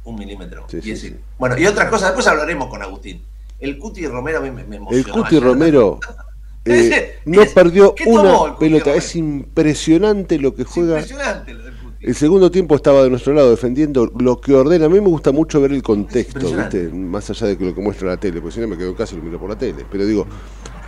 Un 0.08 0.16
milímetro. 0.16 0.64
Sí, 0.68 0.78
y 0.78 0.82
sí, 0.82 0.90
ese- 0.92 1.08
sí. 1.08 1.16
Bueno, 1.38 1.58
y 1.58 1.66
otras 1.66 1.88
cosas, 1.90 2.08
después 2.08 2.26
hablaremos 2.26 2.68
con 2.68 2.80
Agustín. 2.82 3.22
El 3.60 3.76
Cuti 3.78 4.06
Romero 4.06 4.38
a 4.38 4.40
mí 4.40 4.50
me, 4.50 4.64
me 4.64 4.76
El 4.76 4.82
emocionó. 4.82 5.12
Cuti 5.12 5.36
ayer. 5.36 5.42
Romero 5.42 6.00
eh, 6.64 6.78
Ese- 6.78 7.12
no 7.26 7.42
perdió 7.54 7.94
¿qué 7.94 8.04
tomó 8.04 8.20
el 8.20 8.26
una 8.26 8.38
Cuti 8.54 8.58
pelota. 8.60 8.84
Romero? 8.86 8.98
Es 8.98 9.16
impresionante 9.16 10.38
lo 10.38 10.54
que 10.54 10.62
Es 10.62 10.68
juega. 10.68 10.92
impresionante 11.00 11.52
lo 11.54 11.64
del 11.64 11.74
Cuti. 11.74 12.06
El 12.06 12.14
segundo 12.14 12.50
tiempo 12.50 12.74
estaba 12.76 13.02
de 13.02 13.10
nuestro 13.10 13.34
lado 13.34 13.50
defendiendo 13.50 14.06
lo 14.18 14.40
que 14.40 14.54
ordena. 14.54 14.86
A 14.86 14.88
mí 14.88 15.00
me 15.00 15.08
gusta 15.08 15.32
mucho 15.32 15.60
ver 15.60 15.72
el 15.72 15.82
contexto, 15.82 16.48
más 16.94 17.28
allá 17.28 17.48
de 17.48 17.56
lo 17.66 17.74
que 17.74 17.80
muestra 17.82 18.08
la 18.08 18.16
tele, 18.16 18.40
porque 18.40 18.54
si 18.54 18.60
no 18.60 18.68
me 18.68 18.78
quedo 18.78 18.88
en 18.90 18.94
casa 18.94 19.14
y 19.14 19.18
lo 19.18 19.24
miro 19.24 19.38
por 19.38 19.50
la 19.50 19.58
tele. 19.58 19.84
Pero 19.90 20.06
digo, 20.06 20.26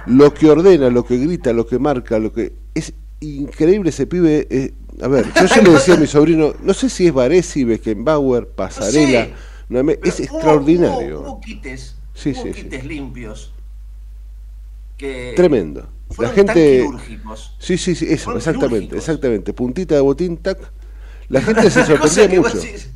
lo 0.07 0.33
que 0.33 0.49
ordena, 0.49 0.89
lo 0.89 1.05
que 1.05 1.19
grita, 1.19 1.53
lo 1.53 1.67
que 1.67 1.79
marca, 1.79 2.19
lo 2.19 2.33
que. 2.33 2.53
Es 2.75 2.93
increíble 3.21 3.91
ese 3.91 4.07
pibe. 4.07 4.47
eh, 4.49 4.73
a 5.03 5.09
ver, 5.09 5.27
yo 5.35 5.47
ya 5.47 5.63
le 5.63 5.71
decía 5.75 5.95
a 5.95 5.97
mi 5.97 6.07
sobrino, 6.07 6.55
no 6.63 6.75
sé 6.75 6.89
si 6.89 7.07
es 7.07 7.13
Varesi, 7.13 7.65
Beckenbauer, 7.65 8.49
Pasarela. 8.49 9.29
no 9.69 9.81
es 9.91 10.21
extraordinario. 10.21 11.21
Hubo, 11.21 11.31
hubo 11.33 11.41
quites, 11.41 11.97
Sí, 12.15 12.31
hubo 12.33 12.43
sí, 12.43 12.53
sí. 12.55 12.63
quites 12.63 12.85
limpios. 12.85 13.53
Que 14.97 15.33
Tremendo. 15.37 15.89
La 16.19 16.29
gente. 16.31 16.81
quirúrgicos. 16.85 17.55
Sí, 17.59 17.79
sí, 17.79 17.95
sí, 17.95 18.07
eso, 18.11 18.37
exactamente, 18.37 18.69
quirúrgicos. 18.89 18.99
exactmente. 18.99 19.53
Puntita 19.55 19.95
de 19.95 20.01
botín, 20.01 20.37
tac. 20.37 20.59
La 21.29 21.41
gente 21.47 21.71
se 21.71 21.85
sorprendía 21.87 22.41
mucho. 22.41 22.59
decís, 22.61 22.91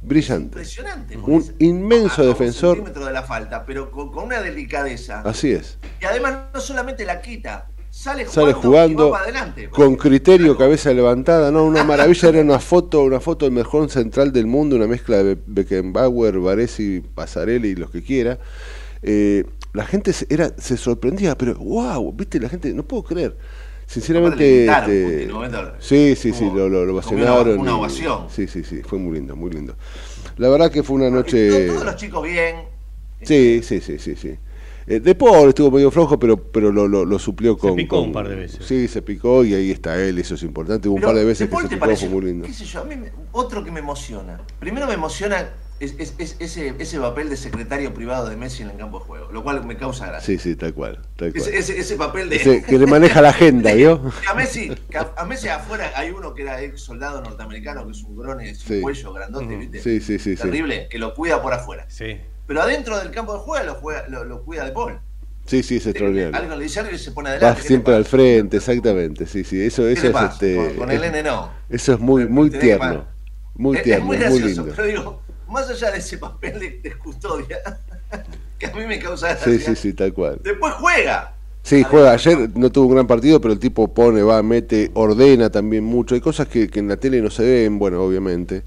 Brillante. 0.00 0.44
Impresionante. 0.58 1.16
Un 1.18 1.44
inmenso 1.58 2.22
a 2.22 2.24
un 2.24 2.30
defensor. 2.30 2.76
centímetro 2.76 3.04
de 3.04 3.12
la 3.12 3.22
falta, 3.24 3.66
pero 3.66 3.90
con, 3.90 4.10
con 4.10 4.24
una 4.24 4.40
delicadeza. 4.40 5.20
Así 5.22 5.52
es. 5.52 5.76
Y 6.00 6.04
además 6.06 6.38
no 6.54 6.60
solamente 6.60 7.04
la 7.04 7.20
quita, 7.20 7.68
sale 7.90 8.24
jugando, 8.26 8.32
Sale 8.32 8.52
jugando 8.54 9.10
va 9.10 9.20
adelante. 9.22 9.68
con 9.70 9.96
criterio, 9.96 10.56
Claro. 10.56 10.58
cabeza 10.58 10.92
levantada, 10.92 11.50
no, 11.50 11.64
una 11.64 11.84
maravilla, 11.84 12.28
era 12.28 12.40
una 12.40 12.58
foto, 12.58 13.02
una 13.02 13.20
foto 13.20 13.44
del 13.46 13.52
mejor 13.54 13.90
central 13.90 14.32
del 14.32 14.46
mundo, 14.46 14.76
una 14.76 14.86
mezcla 14.86 15.18
de 15.18 15.34
Be- 15.34 15.42
Beckenbauer, 15.46 16.38
Varesi, 16.38 17.00
Pasarelli 17.14 17.68
y 17.70 17.74
los 17.76 17.90
que 17.90 18.02
quiera. 18.02 18.38
Eh, 19.02 19.44
la 19.72 19.84
gente 19.86 20.12
se, 20.12 20.26
era, 20.30 20.50
se 20.58 20.76
sorprendía, 20.76 21.36
pero 21.36 21.54
wow, 21.56 22.12
viste, 22.12 22.40
la 22.40 22.48
gente, 22.48 22.72
no 22.74 22.82
puedo 22.84 23.04
creer. 23.04 23.36
Sinceramente, 23.86 24.66
este, 24.66 25.22
en 25.24 25.32
momento 25.32 25.72
sí, 25.78 26.14
sí, 26.14 26.32
sí, 26.32 26.44
lo, 26.44 26.68
lo, 26.68 26.84
lo 26.84 26.92
hubo 26.92 26.92
ovacionaron. 26.94 27.58
Una, 27.58 27.70
y- 27.70 27.74
ovación. 27.74 28.26
Sí, 28.30 28.46
sí, 28.46 28.62
sí, 28.64 28.82
fue 28.82 28.98
muy 28.98 29.14
lindo, 29.14 29.34
muy 29.36 29.50
lindo. 29.50 29.76
La 30.36 30.48
verdad 30.48 30.70
que 30.70 30.82
fue 30.82 30.96
una 30.96 31.10
noche... 31.10 31.68
Todos 31.68 31.84
los 31.84 31.96
chicos 31.96 32.22
bien. 32.22 32.56
Sí, 33.22 33.60
sí, 33.62 33.80
sí, 33.80 33.98
sí, 33.98 34.14
sí. 34.16 34.38
Eh, 34.88 35.00
de 35.00 35.14
Paul 35.14 35.48
estuvo 35.50 35.70
medio 35.70 35.90
flojo, 35.90 36.18
pero 36.18 36.36
pero 36.50 36.72
lo, 36.72 36.88
lo, 36.88 37.04
lo 37.04 37.18
suplió 37.18 37.56
con... 37.58 37.76
picó 37.76 37.96
con- 37.96 38.06
un 38.06 38.12
par 38.12 38.28
de 38.28 38.34
veces. 38.36 38.64
Sí, 38.64 38.88
se 38.88 39.02
picó 39.02 39.44
y 39.44 39.54
ahí 39.54 39.70
está 39.70 40.00
él, 40.02 40.18
eso 40.18 40.34
es 40.34 40.42
importante. 40.42 40.88
Hubo 40.88 40.96
un 40.96 41.02
par 41.02 41.14
de 41.14 41.24
veces 41.24 41.48
¿de 41.50 41.54
que 41.56 41.62
se 41.62 41.68
te 41.68 41.74
picó, 41.76 41.80
parece? 41.80 42.06
fue 42.06 42.14
muy 42.20 42.24
lindo. 42.30 42.46
¿Qué 42.46 42.52
sé 42.54 42.64
yo? 42.64 42.80
A 42.80 42.84
mí 42.84 42.96
me- 42.96 43.12
otro 43.32 43.62
que 43.64 43.70
me 43.70 43.80
emociona. 43.80 44.40
Primero 44.58 44.86
me 44.86 44.94
emociona 44.94 45.48
es, 45.80 45.94
es- 45.98 46.14
es- 46.18 46.36
ese, 46.40 46.74
ese 46.78 46.98
papel 46.98 47.28
de 47.30 47.36
secretario 47.36 47.94
privado 47.94 48.28
de 48.28 48.36
Messi 48.36 48.62
en 48.64 48.70
el 48.70 48.76
campo 48.76 48.98
de 48.98 49.04
juego, 49.04 49.30
lo 49.30 49.44
cual 49.44 49.64
me 49.64 49.76
causa 49.76 50.06
gracia. 50.06 50.26
Sí, 50.26 50.38
sí, 50.42 50.56
tal 50.56 50.74
cual, 50.74 51.00
tal 51.16 51.32
cual. 51.32 51.42
Ese, 51.42 51.56
ese- 51.56 51.78
ese 51.78 51.96
papel 51.96 52.28
de... 52.30 52.36
Ese 52.36 52.62
que 52.64 52.78
le 52.78 52.86
maneja 52.86 53.20
la 53.22 53.28
agenda, 53.28 53.72
¿vio? 53.74 54.02
Que 54.20 54.26
a 54.28 54.34
Messi, 54.34 54.72
a, 54.96 55.20
a 55.22 55.24
Messi 55.24 55.46
afuera 55.48 55.92
hay 55.94 56.10
uno 56.10 56.34
que 56.34 56.42
era 56.42 56.60
ex 56.62 56.80
soldado 56.80 57.20
norteamericano, 57.22 57.84
que 57.86 57.92
es 57.92 58.02
un 58.02 58.16
grone 58.16 58.54
sin 58.54 58.76
Sí. 58.76 58.80
cuello 58.80 59.12
grandote, 59.12 59.56
¿viste? 59.56 59.80
Sí, 59.80 60.00
sí, 60.00 60.18
sí, 60.18 60.34
sí. 60.36 60.42
Terrible, 60.42 60.88
que 60.90 60.98
lo 60.98 61.14
cuida 61.14 61.40
por 61.40 61.52
afuera. 61.52 61.84
Sí. 61.88 62.16
Pero 62.48 62.62
adentro 62.62 62.98
del 62.98 63.10
campo 63.12 63.34
de 63.34 63.40
juego 63.40 63.64
lo, 63.66 63.74
juega- 63.74 64.08
lo, 64.08 64.24
lo 64.24 64.42
cuida 64.42 64.64
de 64.64 64.72
Paul. 64.72 64.98
Sí, 65.44 65.62
sí, 65.62 65.76
es 65.76 65.86
extraordinario. 65.86 66.34
Algo 66.36 66.56
le 66.56 66.64
dice 66.64 66.80
algo 66.80 66.92
y 66.92 66.98
se 66.98 67.12
pone 67.12 67.28
adelante. 67.28 67.58
¿Qué 67.58 67.62
le 67.62 67.68
siempre 67.68 67.94
al 67.94 68.04
frente, 68.06 68.56
exactamente, 68.56 69.26
sí, 69.26 69.44
sí. 69.44 69.60
Eso, 69.62 69.82
¿Qué 69.82 69.92
eso 69.92 70.08
es 70.08 70.32
este. 70.32 70.74
Con, 70.76 70.90
el 70.90 71.00
nene 71.00 71.22
no. 71.22 71.50
Eso 71.68 71.92
es 71.92 72.00
muy, 72.00 72.26
muy 72.26 72.50
tierno. 72.50 73.04
Muy 73.54 73.80
tierno, 73.82 74.02
es 74.02 74.06
muy 74.06 74.16
muy 74.16 74.40
gracioso, 74.40 74.62
lindo. 74.62 74.72
pero 74.74 74.88
digo, 74.88 75.22
más 75.48 75.68
allá 75.68 75.90
de 75.90 75.98
ese 75.98 76.18
papel 76.18 76.58
de, 76.58 76.80
de 76.82 76.98
custodia, 76.98 77.58
que 78.58 78.66
a 78.66 78.72
mí 78.72 78.86
me 78.86 78.98
causa 78.98 79.36
Sí, 79.36 79.50
gracia, 79.50 79.74
sí, 79.74 79.76
sí, 79.76 79.92
tal 79.92 80.12
cual. 80.14 80.40
después 80.42 80.72
juega. 80.74 81.34
Sí, 81.62 81.82
juega. 81.82 82.12
Ayer 82.12 82.48
no 82.54 82.70
tuvo 82.72 82.86
un 82.86 82.94
gran 82.94 83.06
partido, 83.06 83.40
pero 83.42 83.52
el 83.52 83.60
tipo 83.60 83.92
pone, 83.92 84.22
va, 84.22 84.42
mete, 84.42 84.90
ordena 84.94 85.50
también 85.50 85.84
mucho. 85.84 86.14
Hay 86.14 86.20
cosas 86.22 86.48
que, 86.48 86.68
que 86.68 86.78
en 86.78 86.88
la 86.88 86.96
tele 86.96 87.20
no 87.20 87.28
se 87.30 87.42
ven, 87.42 87.78
bueno, 87.78 88.02
obviamente. 88.02 88.62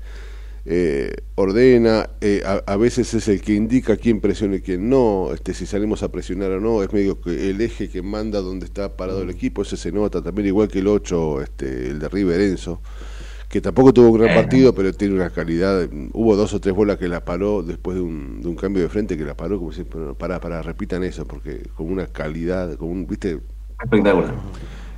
Eh, 0.63 1.15
ordena, 1.35 2.09
eh, 2.21 2.43
a, 2.45 2.61
a 2.71 2.77
veces 2.77 3.13
es 3.15 3.27
el 3.27 3.41
que 3.41 3.53
indica 3.53 3.97
quién 3.97 4.21
presiona 4.21 4.57
y 4.57 4.61
quién 4.61 4.89
no, 4.89 5.31
este, 5.33 5.55
si 5.55 5.65
salimos 5.65 6.03
a 6.03 6.11
presionar 6.11 6.51
o 6.51 6.59
no, 6.59 6.83
es 6.83 6.93
medio 6.93 7.19
que 7.19 7.49
el 7.49 7.59
eje 7.61 7.89
que 7.89 8.03
manda 8.03 8.41
donde 8.41 8.65
está 8.65 8.95
parado 8.95 9.23
el 9.23 9.31
equipo, 9.31 9.63
ese 9.63 9.75
se 9.75 9.91
nota 9.91 10.21
también, 10.21 10.47
igual 10.47 10.67
que 10.67 10.79
el 10.79 10.87
8, 10.87 11.41
este, 11.41 11.87
el 11.87 11.99
de 11.99 12.09
River 12.09 12.41
Enzo, 12.41 12.79
que 13.49 13.59
tampoco 13.59 13.91
tuvo 13.91 14.11
un 14.11 14.19
gran 14.19 14.35
partido, 14.35 14.73
pero 14.73 14.93
tiene 14.93 15.15
una 15.15 15.29
calidad. 15.29 15.89
Hubo 16.13 16.37
dos 16.37 16.53
o 16.53 16.61
tres 16.61 16.73
bolas 16.73 16.97
que 16.97 17.09
la 17.09 17.25
paró 17.25 17.63
después 17.63 17.97
de 17.97 18.01
un, 18.01 18.41
de 18.41 18.47
un 18.47 18.55
cambio 18.55 18.81
de 18.81 18.87
frente 18.87 19.17
que 19.17 19.25
la 19.25 19.35
paró, 19.35 19.59
como 19.59 19.73
si, 19.73 19.83
para, 19.83 20.39
para, 20.39 20.61
repitan 20.61 21.03
eso, 21.03 21.25
porque 21.25 21.63
con 21.75 21.91
una 21.91 22.07
calidad, 22.07 22.75
con 22.75 22.89
un, 22.89 23.07
viste, 23.07 23.39
Espectacular. 23.83 24.35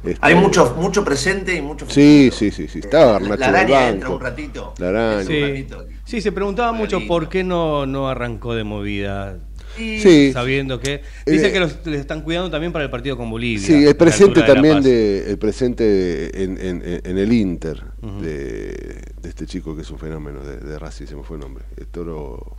Este, 0.04 0.18
Hay 0.22 0.36
mucho, 0.36 0.76
mucho 0.78 1.04
presente 1.04 1.56
y 1.56 1.62
mucho 1.62 1.86
Sí, 1.90 2.30
futuro. 2.32 2.40
sí, 2.40 2.52
sí, 2.52 2.68
sí. 2.68 2.80
Estaba 2.80 3.20
La, 3.20 3.36
Garnacho 3.36 3.44
araña 3.46 3.90
entra 3.90 4.10
un 4.10 4.20
ratito. 4.20 4.74
La 4.78 4.90
araña. 4.90 5.18
un 5.22 5.28
Sí. 5.28 5.42
ratito. 5.42 5.86
Sí, 6.06 6.22
se 6.22 6.32
preguntaba 6.32 6.72
mucho 6.74 7.00
por 7.08 7.30
qué 7.30 7.44
no, 7.44 7.86
no 7.86 8.10
arrancó 8.10 8.54
de 8.56 8.64
movida. 8.64 9.38
Sí. 9.76 10.32
Sabiendo 10.32 10.80
que. 10.80 11.02
Dice 11.26 11.48
Eh, 11.48 11.52
que 11.52 11.60
los, 11.60 11.84
les 11.86 12.02
están 12.02 12.22
cuidando 12.22 12.52
también 12.52 12.72
para 12.72 12.86
el 12.86 12.92
partido 12.92 13.18
con 13.18 13.32
Bolivia. 13.32 13.66
Sí, 13.66 13.74
el 13.86 13.96
presente 13.96 14.42
de 14.42 14.46
también 14.46 14.84
de, 14.84 15.32
el 15.32 15.38
presente 15.40 16.44
en, 16.44 16.58
en- 16.60 16.82
en- 16.88 17.02
en 17.04 17.18
el 17.18 17.34
Inter 17.34 17.82
de, 18.22 19.02
de 19.20 19.30
este 19.30 19.48
chico 19.48 19.76
que 19.76 19.82
es 19.82 19.90
un 19.90 19.98
fenómeno 19.98 20.42
de, 20.44 20.58
de 20.58 20.78
Racing, 20.78 21.08
se 21.08 21.16
me 21.16 21.24
fue 21.24 21.38
el 21.38 21.42
nombre. 21.42 21.64
El 21.76 21.88
toro. 21.88 22.58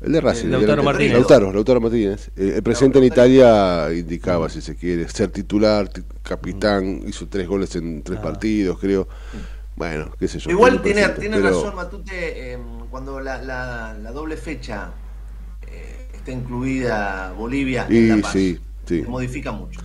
El 0.00 0.12
de 0.12 0.20
Racing. 0.20 0.44
Eh, 0.44 0.46
el 0.46 0.52
Lautaro. 0.52 0.82
Martínez. 0.82 1.12
Lautaro, 1.14 1.52
Lautaro 1.52 1.80
Martínez. 1.80 2.30
Eh, 2.36 2.52
el 2.56 2.62
presente 2.62 2.98
en 2.98 3.04
Italia 3.04 3.88
indicaba, 3.92 4.48
si 4.48 4.60
se 4.60 4.76
quiere, 4.76 5.08
ser 5.08 5.30
titular, 5.30 5.88
ti- 5.88 6.02
capitán, 6.22 7.02
hizo 7.06 7.26
tres 7.28 7.48
goles 7.48 7.74
en 7.76 8.02
tres 8.02 8.18
Ah. 8.18 8.22
partidos, 8.22 8.78
creo. 8.78 9.08
Bueno, 9.74 10.10
qué 10.18 10.28
sé 10.28 10.38
yo. 10.38 10.50
Igual 10.50 10.80
tiene, 10.82 11.06
tiene 11.10 11.36
pero- 11.36 11.48
razón 11.50 11.74
Matute, 11.74 12.52
eh, 12.54 12.58
cuando 12.90 13.20
la, 13.20 13.40
la- 13.42 13.94
la 13.94 14.12
doble 14.12 14.36
fecha 14.36 14.90
eh, 15.70 16.08
está 16.14 16.30
incluida 16.30 17.32
Bolivia 17.36 17.86
Y 17.90 17.96
en 17.98 18.08
La 18.08 18.16
Paz, 18.22 18.32
sí, 18.32 18.58
sí. 18.86 19.02
se 19.02 19.08
modifica 19.08 19.52
mucho. 19.52 19.80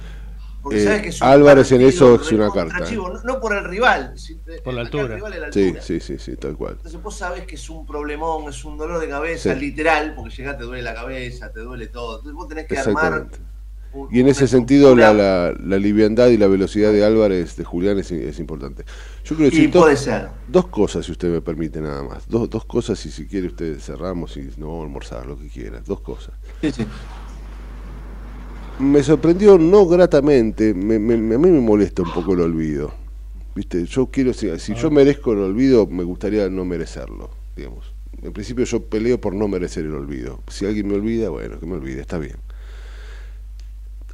Porque 0.61 0.79
Eh, 0.79 0.83
sabes 0.85 1.01
que 1.01 1.09
es 1.09 1.21
un 1.21 1.27
Álvarez 1.27 1.71
en 1.71 1.81
eso 1.81 2.15
es 2.21 2.31
una 2.31 2.51
carta, 2.51 2.83
chivo, 2.83 3.09
No, 3.09 3.21
no 3.23 3.39
por 3.41 3.55
el 3.57 3.63
rival, 3.63 4.13
si- 4.17 4.39
Por 4.63 4.73
la 4.75 4.81
altura. 4.81 5.03
El 5.05 5.13
rival 5.15 5.33
es 5.33 5.39
la 5.39 5.51
Sí, 5.51 5.63
altura. 5.65 5.81
sí, 5.81 5.99
sí, 5.99 6.17
sí, 6.19 6.35
tal 6.37 6.55
cual. 6.55 6.73
Entonces 6.77 7.01
vos 7.01 7.15
sabés 7.17 7.45
que 7.45 7.55
es 7.55 7.69
un 7.69 7.85
problemón, 7.85 8.47
es 8.49 8.63
un 8.63 8.77
dolor 8.77 8.99
de 8.99 9.09
cabeza, 9.09 9.53
Sí. 9.55 9.59
literal, 9.59 10.13
porque 10.15 10.35
llegás, 10.35 10.57
te 10.59 10.63
duele 10.65 10.83
la 10.83 10.93
cabeza, 10.93 11.51
te 11.51 11.61
duele 11.61 11.87
todo. 11.87 12.17
Entonces 12.17 12.33
vos 12.35 12.47
tenés 12.47 12.67
que 12.67 12.77
armar. 12.77 13.05
Exactamente. 13.05 13.37
un- 13.93 14.07
Y 14.09 14.21
en 14.21 14.29
ese 14.29 14.47
sentido 14.47 14.95
la, 14.95 15.13
la, 15.13 15.53
la 15.59 15.77
liviandad 15.77 16.27
y 16.29 16.37
la 16.37 16.47
velocidad 16.47 16.93
de 16.93 17.03
Álvarez, 17.03 17.57
de 17.57 17.65
Julián, 17.65 17.99
es, 17.99 18.09
es 18.11 18.39
importante. 18.39 18.85
Yo 19.25 19.35
quiero 19.35 19.47
Y 19.53 19.57
decir 19.57 19.71
puede 19.71 19.95
dos, 19.95 19.99
ser. 20.03 20.29
dos 20.47 20.67
cosas, 20.67 21.05
si 21.05 21.11
usted 21.11 21.27
me 21.27 21.41
permite 21.41 21.81
nada 21.81 22.01
más. 22.01 22.25
Dos, 22.29 22.49
dos 22.49 22.63
cosas, 22.63 23.05
y 23.05 23.11
si 23.11 23.27
quiere 23.27 23.47
usted 23.47 23.77
cerramos 23.79 24.37
y 24.37 24.49
no 24.55 24.67
vamos 24.67 24.81
a 24.81 24.85
almorzar, 24.85 25.25
lo 25.25 25.37
que 25.37 25.49
quiera. 25.49 25.81
Dos 25.81 25.99
cosas. 25.99 26.35
Sí, 26.61 26.71
sí. 26.71 26.85
Me 28.79 29.03
sorprendió 29.03 29.57
no 29.57 29.85
gratamente, 29.85 30.73
me, 30.73 30.97
me- 30.97 31.35
a 31.35 31.37
mí 31.37 31.49
me 31.51 31.59
molesta 31.61 32.01
un 32.01 32.11
poco 32.11 32.33
el 32.33 32.41
olvido. 32.41 32.91
¿Viste? 33.53 33.85
Yo 33.85 34.07
quiero, 34.07 34.33
si, 34.33 34.57
si 34.59 34.73
yo 34.73 34.89
merezco 34.89 35.33
el 35.33 35.39
olvido, 35.39 35.85
me 35.85 36.03
gustaría 36.03 36.49
no 36.49 36.63
merecerlo, 36.65 37.29
digamos. 37.55 37.93
En 38.23 38.31
principio 38.33 38.65
yo 38.65 38.81
peleo 38.83 39.19
por 39.19 39.33
no 39.35 39.47
merecer 39.47 39.85
el 39.85 39.93
olvido. 39.93 40.39
Si 40.47 40.65
alguien 40.65 40.87
me 40.87 40.95
olvida, 40.95 41.29
bueno, 41.29 41.59
que 41.59 41.65
me 41.65 41.73
olvide, 41.73 42.01
está 42.01 42.17
bien. 42.17 42.37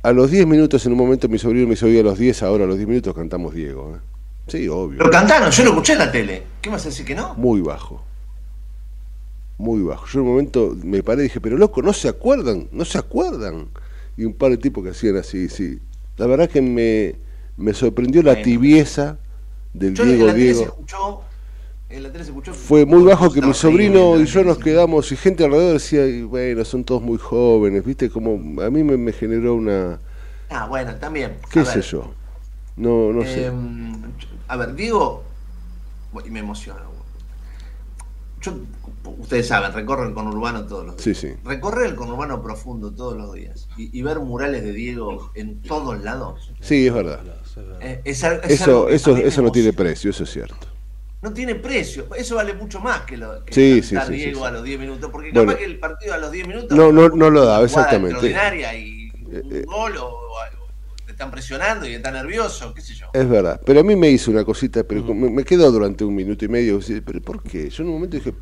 A 0.03 0.11
los 0.11 0.31
10 0.31 0.47
minutos, 0.47 0.85
en 0.85 0.93
un 0.93 0.97
momento, 0.97 1.27
mi 1.29 1.37
sobrino 1.37 1.67
me 1.67 1.73
hizo 1.73 1.85
a 1.85 1.89
los 1.89 2.17
10, 2.17 2.43
ahora 2.43 2.63
a 2.63 2.67
los 2.67 2.77
10 2.77 2.87
minutos 2.87 3.13
cantamos 3.13 3.53
Diego. 3.53 3.95
¿eh? 3.95 3.99
Sí, 4.47 4.67
obvio. 4.67 4.99
Lo 5.03 5.09
cantaron, 5.09 5.51
yo 5.51 5.63
lo 5.63 5.69
escuché 5.71 5.93
en 5.93 5.99
la 5.99 6.11
tele. 6.11 6.43
¿Qué 6.61 6.69
más 6.69 6.83
decir 6.83 7.05
que 7.05 7.15
no? 7.15 7.33
Muy 7.35 7.61
bajo. 7.61 8.03
Muy 9.57 9.81
bajo. 9.81 10.05
Yo 10.07 10.19
en 10.19 10.25
un 10.25 10.31
momento 10.31 10.75
me 10.83 11.03
paré 11.03 11.21
y 11.21 11.23
dije, 11.23 11.41
pero 11.41 11.57
loco, 11.57 11.81
¿no 11.81 11.93
se 11.93 12.07
acuerdan? 12.07 12.67
¿No 12.71 12.85
se 12.85 12.97
acuerdan? 12.97 13.67
Y 14.17 14.25
un 14.25 14.33
par 14.33 14.51
de 14.51 14.57
tipos 14.57 14.83
que 14.83 14.91
hacían 14.91 15.17
así, 15.17 15.49
sí. 15.49 15.79
La 16.17 16.27
verdad 16.27 16.49
que 16.49 16.61
me, 16.61 17.15
me 17.57 17.73
sorprendió 17.73 18.23
la 18.23 18.41
tibieza 18.41 19.19
del 19.73 19.97
Yo 19.97 20.03
en 20.03 20.09
Diego 20.09 20.25
la 20.25 20.37
tele 20.37 20.53
se 20.53 20.63
Diego. 20.63 20.65
escuchó 20.65 21.23
En 21.89 22.03
la 22.03 22.11
tele 22.11 22.23
se 22.23 22.31
escuchó. 22.31 22.53
fue 22.53 22.85
muy 22.85 23.03
bajo 23.03 23.31
que 23.31 23.41
mi 23.41 23.53
sobrino 23.53 24.19
y 24.19 24.25
yo 24.25 24.43
nos 24.43 24.57
quedamos 24.59 25.11
y 25.11 25.15
gente 25.15 25.43
alrededor 25.45 25.73
decía, 25.73 26.05
y 26.07 26.23
bueno, 26.23 26.63
son 26.65 26.83
todos 26.83 27.01
muy 27.01 27.17
jóvenes, 27.17 27.85
¿viste? 27.85 28.09
Como 28.09 28.61
a 28.61 28.69
mí 28.69 28.83
me, 28.83 28.97
me 28.97 29.11
generó 29.13 29.55
una, 29.55 29.99
Ah, 30.49 30.65
bueno, 30.67 30.97
también. 30.99 31.39
qué 31.49 31.63
A 31.63 31.65
sé 31.65 31.81
ver, 31.81 31.81
yo, 31.81 32.15
no, 32.77 33.13
no 33.13 33.25
sé. 33.25 33.51
em, 33.51 34.17
a 34.47 34.55
ver, 34.57 34.73
Diego, 34.75 35.23
y 36.25 36.29
me 36.31 36.39
emociona. 36.41 36.81
Yo, 38.41 38.51
ustedes 39.17 39.47
saben, 39.47 39.73
recorro 39.73 40.07
el 40.07 40.13
conurbano 40.13 40.65
todos 40.65 40.85
los 40.85 40.97
días. 40.97 41.17
Sí, 41.17 41.27
sí. 41.29 41.33
Recorrer 41.43 41.87
el 41.87 41.95
conurbano 41.95 42.41
profundo 42.41 42.93
todos 42.93 43.17
los 43.17 43.33
días 43.33 43.67
y, 43.77 43.97
y 43.97 44.01
ver 44.01 44.19
murales 44.19 44.63
de 44.63 44.73
Diego 44.73 45.31
en 45.35 45.61
todos 45.61 46.03
lados. 46.03 46.51
Sí, 46.61 46.87
es 46.87 46.93
verdad. 46.93 47.21
eh, 47.81 48.01
es 48.03 48.23
es 48.23 48.61
Eso, 48.61 48.89
eso, 48.89 49.15
eso 49.17 49.41
no 49.41 49.51
tiene 49.51 49.73
precio, 49.73 50.09
eso 50.11 50.23
es 50.23 50.29
cierto. 50.31 50.67
No 51.21 51.33
tiene 51.33 51.55
precio. 51.55 52.07
Eso 52.15 52.35
vale 52.35 52.53
mucho 52.53 52.79
más 52.79 53.01
que 53.01 53.17
lo 53.17 53.43
que 53.43 53.53
Sí, 53.53 53.81
sí, 53.81 53.95
sí, 54.07 54.13
Diego 54.13 54.45
a 54.45 54.51
los 54.51 54.63
10 54.63 54.79
minutos. 54.79 55.09
Porque 55.11 55.31
Bueno. 55.31 55.47
capaz 55.51 55.59
que 55.59 55.65
el 55.65 55.79
partido 55.79 56.13
a 56.13 56.17
los 56.17 56.31
10 56.31 56.47
minutos. 56.47 56.77
No, 56.77 56.91
no, 56.91 57.09
no 57.09 57.29
lo 57.31 57.43
da, 57.43 57.61
exactamente. 57.63 58.11
extraordinaria 58.27 58.77
y 58.77 59.09
un 59.25 59.35
Eh, 59.35 59.41
eh. 59.51 59.63
gol 59.65 59.97
o, 59.97 60.05
o 60.05 60.39
algo. 60.39 60.67
Te 61.05 61.11
están 61.13 61.31
presionando 61.31 61.87
y 61.87 61.95
está 61.95 62.11
nervioso, 62.11 62.71
qué 62.73 62.81
sé 62.81 62.93
yo. 62.93 63.07
Es 63.13 63.27
verdad, 63.27 63.59
pero 63.65 63.79
a 63.79 63.83
mí 63.83 63.95
me 63.95 64.09
hizo 64.11 64.29
una 64.29 64.45
cosita, 64.45 64.83
pero 64.83 65.03
me, 65.15 65.29
me 65.31 65.43
quedó 65.43 65.71
durante 65.71 66.05
un 66.05 66.13
minuto 66.13 66.45
y 66.45 66.49
medio. 66.49 66.79
¿Pero 67.03 67.19
por 67.21 67.41
qué? 67.41 67.67
Yo 67.69 67.81
en 67.81 67.89
un 67.89 67.95
momento 67.95 68.17
dije, 68.17 68.33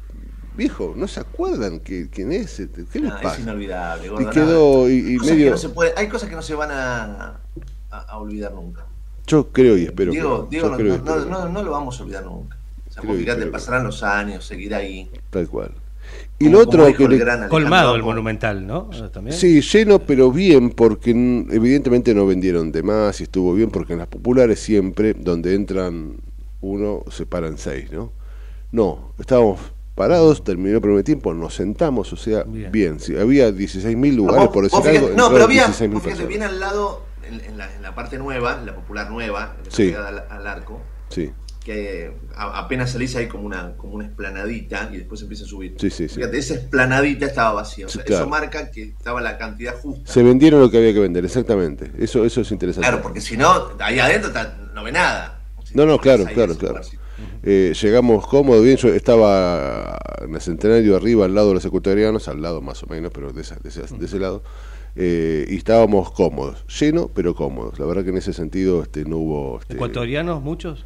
viejo, 0.55 0.93
¿no 0.95 1.07
se 1.07 1.19
acuerdan 1.19 1.79
que, 1.79 2.09
quién 2.09 2.31
es? 2.31 2.59
Este? 2.59 2.85
¿Qué 2.91 2.99
les 2.99 3.09
No, 3.11 3.17
es 3.17 3.23
pasa? 3.23 3.41
inolvidable. 3.41 4.05
Y 4.05 4.09
gordo, 4.09 4.29
quedó, 4.31 4.89
y, 4.89 4.93
y 4.93 5.17
Cosas 5.17 5.31
que 5.31 5.37
medio. 5.37 5.51
no 5.51 5.57
se 5.57 5.69
puede- 5.69 5.93
hay 5.97 6.07
cosas 6.07 6.29
que 6.29 6.35
no 6.35 6.41
se 6.41 6.55
van 6.55 6.71
a, 6.71 7.39
a- 7.91 7.99
a 7.99 8.17
olvidar 8.17 8.53
nunca. 8.53 8.85
Yo 9.27 9.47
creo 9.51 9.77
y 9.77 9.83
espero 9.85 10.11
Diego, 10.11 10.43
que. 10.45 10.49
Diego 10.51 10.65
yo 10.67 10.71
no, 10.71 10.77
creo 10.77 10.87
no- 10.89 10.95
espero 10.95 11.25
no- 11.25 11.45
que- 11.47 11.53
no 11.53 11.63
lo 11.63 11.71
vamos 11.71 11.99
a 11.99 12.03
olvidar 12.03 12.25
nunca. 12.25 12.57
O 12.89 12.91
sea, 12.91 13.03
fíjate, 13.03 13.47
pasarán 13.47 13.83
los 13.83 14.03
años, 14.03 14.45
seguirá 14.45 14.77
ahí. 14.77 15.09
Tal 15.29 15.47
cual. 15.49 15.71
Y 16.37 16.45
Como- 16.45 16.57
lo 16.57 16.63
otro 16.63 16.85
que. 16.95 17.07
le- 17.07 17.47
Colmado 17.49 17.95
el. 17.95 18.03
Monumental, 18.03 18.65
¿no? 18.67 18.89
También. 19.11 19.35
Sí, 19.35 19.61
lleno, 19.61 19.99
pero 19.99 20.31
bien, 20.31 20.69
porque 20.69 21.11
evidentemente 21.11 22.13
no 22.13 22.25
vendieron 22.25 22.71
de 22.71 22.83
más 22.83 23.19
y 23.19 23.23
estuvo 23.23 23.53
bien, 23.53 23.69
porque 23.71 23.93
en 23.93 23.99
las 23.99 24.07
populares 24.07 24.59
siempre, 24.59 25.13
donde 25.13 25.55
entran 25.55 26.13
uno, 26.61 27.03
se 27.09 27.25
paran 27.25 27.57
seis, 27.57 27.91
¿no? 27.91 28.11
No, 28.71 29.13
estábamos 29.19 29.59
parados, 29.95 30.43
terminó 30.43 30.75
el 30.75 30.81
primer 30.81 31.03
tiempo, 31.03 31.33
nos 31.33 31.55
sentamos, 31.55 32.11
o 32.13 32.17
sea, 32.17 32.43
bien. 32.43 32.71
Bien. 32.71 32.99
sí, 32.99 33.17
había 33.17 33.49
16.000 33.49 34.13
lugares, 34.15 34.49
por 34.49 34.63
decir 34.65 34.79
fíjate- 34.79 34.97
algo. 34.97 35.09
no, 35.17 35.31
pero 35.31 35.45
había, 35.45 35.67
16.000 35.67 35.93
vos 35.93 36.03
fíjate, 36.03 36.23
personas. 36.23 36.27
bien 36.27 36.43
al 36.43 36.59
lado, 36.59 37.05
en, 37.27 37.41
en 37.41 37.57
la, 37.57 37.73
en 37.73 37.81
la 37.81 37.95
parte 37.95 38.17
nueva, 38.17 38.57
en 38.59 38.65
la 38.65 38.75
popular 38.75 39.09
nueva, 39.09 39.55
en 39.57 39.65
la 39.65 39.71
Sí. 39.71 39.93
al, 39.93 40.25
al 40.29 40.47
arco, 40.47 40.81
Sí, 41.09 41.31
que 41.63 42.11
a- 42.35 42.59
apenas 42.59 42.91
salís 42.91 43.15
hay 43.15 43.27
como 43.27 43.45
una, 43.45 43.75
como 43.77 43.93
una 43.95 44.05
esplanadita 44.05 44.89
y 44.93 44.97
después 44.97 45.21
empieza 45.21 45.45
a 45.45 45.47
subir. 45.47 45.75
Sí, 45.79 45.89
sí, 45.89 46.07
sí. 46.09 46.15
Fíjate, 46.15 46.37
esa 46.37 46.53
esplanadita 46.55 47.25
estaba 47.25 47.53
vacía. 47.53 47.85
O 47.85 47.89
Sí, 47.89 47.95
sea, 47.95 48.05
claro. 48.05 48.23
Eso 48.23 48.29
marca 48.29 48.69
que 48.69 48.83
estaba 48.89 49.21
la 49.21 49.37
cantidad 49.37 49.75
justa. 49.79 50.11
se 50.11 50.21
vendieron 50.23 50.59
lo 50.59 50.69
que 50.69 50.77
había 50.77 50.93
que 50.93 50.99
vender, 50.99 51.23
exactamente. 51.25 51.91
Eso, 51.97 52.25
eso 52.25 52.41
es 52.41 52.51
interesante. 52.51 52.87
Claro, 52.87 53.01
porque 53.01 53.21
si 53.21 53.37
no, 53.37 53.69
ahí 53.79 53.97
adentro 53.99 54.27
está- 54.27 54.55
no 54.73 54.83
ve 54.83 54.91
nada. 54.91 55.39
No, 55.73 55.85
no, 55.87 55.97
claro, 55.99 56.25
claro, 56.25 56.55
claro. 56.55 56.81
Eh, 57.43 57.73
llegamos 57.79 58.25
cómodos, 58.27 58.63
bien, 58.63 58.77
yo 58.77 58.89
estaba 58.89 59.97
en 60.21 60.33
el 60.33 60.41
centenario 60.41 60.95
arriba, 60.95 61.25
al 61.25 61.35
lado 61.35 61.49
de 61.49 61.53
los 61.55 61.65
ecuatorianos, 61.65 62.27
al 62.27 62.41
lado 62.41 62.61
más 62.61 62.81
o 62.83 62.87
menos, 62.87 63.11
pero 63.13 63.31
de, 63.33 63.41
esa- 63.41 63.57
de 63.61 63.69
ese, 63.69 63.81
de 63.81 64.05
ese 64.05 64.19
lado, 64.19 64.41
eh, 64.95 65.45
y 65.49 65.57
estábamos 65.57 66.11
cómodos, 66.11 66.65
lleno 66.79 67.09
pero 67.13 67.35
cómodos. 67.35 67.77
La 67.79 67.85
verdad 67.85 68.03
que 68.03 68.09
en 68.09 68.17
ese 68.17 68.33
sentido 68.33 68.81
este, 68.81 69.05
no 69.05 69.17
hubo... 69.17 69.59
este, 69.59 69.75
¿Ecuatorianos 69.75 70.41
muchos? 70.41 70.85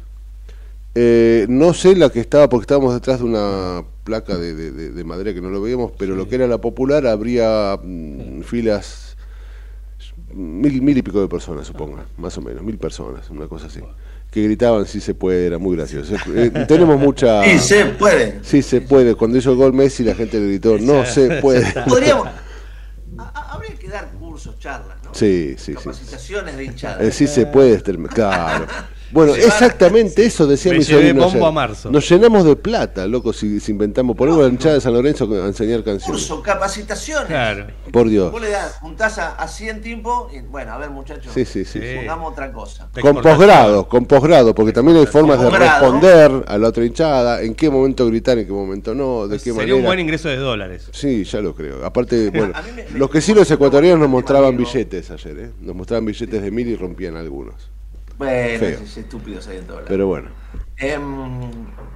eh, 0.96 1.46
no 1.48 1.72
sé 1.72 1.94
la 1.96 2.10
que 2.10 2.18
estaba, 2.20 2.48
porque 2.48 2.64
estábamos 2.64 2.92
detrás 2.94 3.20
de 3.20 3.24
una 3.26 3.84
placa 4.04 4.36
de, 4.36 4.54
de- 4.54 4.72
de- 4.72 4.90
de 4.90 5.04
madera 5.04 5.32
que 5.32 5.40
no 5.40 5.48
lo 5.48 5.62
veíamos, 5.62 5.92
pero 5.96 6.16
lo 6.16 6.28
que 6.28 6.34
era 6.34 6.46
la 6.48 6.58
popular 6.58 7.06
habría 7.06 7.78
mm, 7.82 8.40
filas, 8.42 9.16
mil, 10.34 10.82
mil 10.82 10.98
y 10.98 11.02
pico 11.02 11.20
de 11.20 11.28
personas, 11.28 11.66
suponga, 11.66 12.04
más 12.18 12.36
o 12.38 12.42
menos, 12.42 12.62
mil 12.62 12.76
personas, 12.78 13.30
una 13.30 13.46
cosa 13.46 13.66
así. 13.66 13.80
Que 14.30 14.44
gritaban 14.44 14.86
si 14.86 15.00
se 15.00 15.14
puede, 15.14 15.46
era 15.46 15.58
muy 15.58 15.76
gracioso. 15.76 16.14
Eh, 16.34 16.50
tenemos 16.68 16.98
mucha... 17.00 17.44
Sí, 17.44 17.58
se 17.58 17.84
puede. 17.86 18.38
Sí 18.42 18.62
se 18.62 18.80
puede. 18.80 19.14
Cuando 19.14 19.38
hizo 19.38 19.50
el 19.50 19.56
gol 19.56 19.72
Messi 19.72 20.04
la 20.04 20.14
gente 20.14 20.38
le 20.38 20.46
gritó, 20.46 20.78
no 20.78 21.04
se 21.04 21.40
puede. 21.40 21.66
Podríamos. 21.88 22.28
habría 23.34 23.74
que 23.74 23.88
dar 23.88 24.10
cursos, 24.12 24.58
charlas, 24.58 24.96
¿no? 25.02 25.14
Sí, 25.14 25.54
sí, 25.58 25.72
sí. 25.72 25.74
Capacitaciones 25.74 26.56
de 26.56 26.64
hinchada. 26.64 27.02
Eh, 27.02 27.10
sí 27.10 27.26
se 27.26 27.46
puede, 27.46 27.74
este, 27.74 27.96
claro. 28.08 28.66
Bueno, 29.12 29.34
Llevar- 29.34 29.46
exactamente 29.48 30.24
eso 30.24 30.46
decía 30.46 30.72
Me 30.72 30.78
mi 30.78 30.84
sobrino 30.84 31.22
bombo 31.24 31.38
ayer. 31.38 31.48
a 31.48 31.50
marzo. 31.50 31.90
Nos 31.90 32.08
llenamos 32.08 32.44
de 32.44 32.56
plata, 32.56 33.06
loco, 33.06 33.32
si, 33.32 33.58
si 33.60 33.72
inventamos. 33.72 34.16
Ponemos 34.16 34.40
la 34.42 34.48
hinchada 34.48 34.74
de 34.76 34.80
San 34.80 34.92
Lorenzo 34.92 35.28
a 35.32 35.46
enseñar 35.46 35.82
canciones. 35.82 36.06
Curso, 36.06 36.42
capacitaciones. 36.42 37.26
Claro. 37.28 37.66
Por 37.92 38.08
Dios. 38.08 38.30
Vos 38.30 38.40
le 38.40 38.50
das, 38.50 38.76
juntás 38.80 39.18
a, 39.18 39.34
a 39.34 39.48
100 39.48 39.80
tipos 39.80 40.32
y 40.32 40.40
bueno, 40.40 40.72
a 40.72 40.78
ver 40.78 40.90
muchachos, 40.90 41.32
Sí, 41.34 41.44
sí, 41.44 41.64
sí. 41.64 41.80
Sí. 41.80 41.96
pongamos 41.96 42.32
otra 42.32 42.52
cosa. 42.52 42.88
Con 43.00 43.20
posgrado, 43.20 43.88
con 43.88 44.06
posgrado, 44.06 44.54
porque 44.54 44.72
también 44.72 44.98
hay 44.98 45.06
formas 45.06 45.40
de 45.40 45.50
responder 45.50 46.44
a 46.46 46.58
la 46.58 46.68
otra 46.68 46.84
hinchada, 46.84 47.42
en 47.42 47.54
qué 47.54 47.68
momento 47.70 48.06
gritar, 48.06 48.38
en 48.38 48.46
qué 48.46 48.52
momento 48.52 48.94
no, 48.94 49.26
de 49.26 49.36
qué 49.38 49.44
Sería 49.44 49.56
manera. 49.58 49.76
un 49.76 49.84
buen 49.84 49.98
ingreso 50.00 50.28
de 50.28 50.36
dólares. 50.36 50.88
Sí, 50.92 51.24
ya 51.24 51.40
lo 51.40 51.54
creo. 51.54 51.84
Aparte, 51.84 52.30
bueno, 52.34 52.52
me- 52.76 52.98
los 52.98 53.10
que 53.10 53.20
sí 53.20 53.34
los 53.34 53.50
ecuatorianos 53.50 53.98
nos 54.00 54.08
mostraban 54.08 54.56
billetes 54.56 55.10
ayer, 55.10 55.38
¿eh? 55.38 55.50
Nos 55.60 55.74
mostraban 55.74 56.04
billetes 56.04 56.42
de 56.42 56.50
mil 56.50 56.68
y 56.68 56.76
rompían 56.76 57.16
algunos. 57.16 57.70
Bueno, 58.20 58.66
es- 58.66 58.80
es 58.82 58.96
estúpidos 58.98 59.46
en 59.48 59.64
todo 59.66 59.76
lado. 59.78 59.88
Pero 59.88 60.06
bueno, 60.06 60.28
Em, 60.76 61.02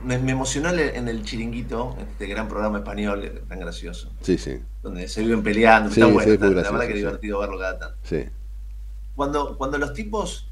me, 0.05 0.19
me 0.19 0.33
emocionó 0.33 0.71
en 0.71 1.09
el 1.09 1.23
chiringuito, 1.23 1.97
este 2.01 2.27
gran 2.27 2.49
programa 2.49 2.79
español 2.79 3.25
eh, 3.25 3.43
tan 3.49 3.59
gracioso, 3.61 4.11
sí, 4.23 4.37
sí, 4.39 4.59
donde 4.83 5.09
se 5.09 5.23
viven 5.23 5.43
peleando, 5.43 5.89
Sí, 5.91 6.01
está 6.01 6.07
sí, 6.07 6.13
bueno, 6.13 6.33
está- 6.33 6.47
la 6.47 6.53
verdad 6.71 6.81
que 6.81 6.87
es 6.89 6.93
sí. 6.93 6.97
divertido 6.99 7.39
verlo 7.41 7.59
cada 7.59 7.79
tanto. 7.79 7.97
sí. 8.03 8.25
Cuando, 9.15 9.57
cuando 9.57 9.79
los 9.79 9.93
tipos 9.95 10.49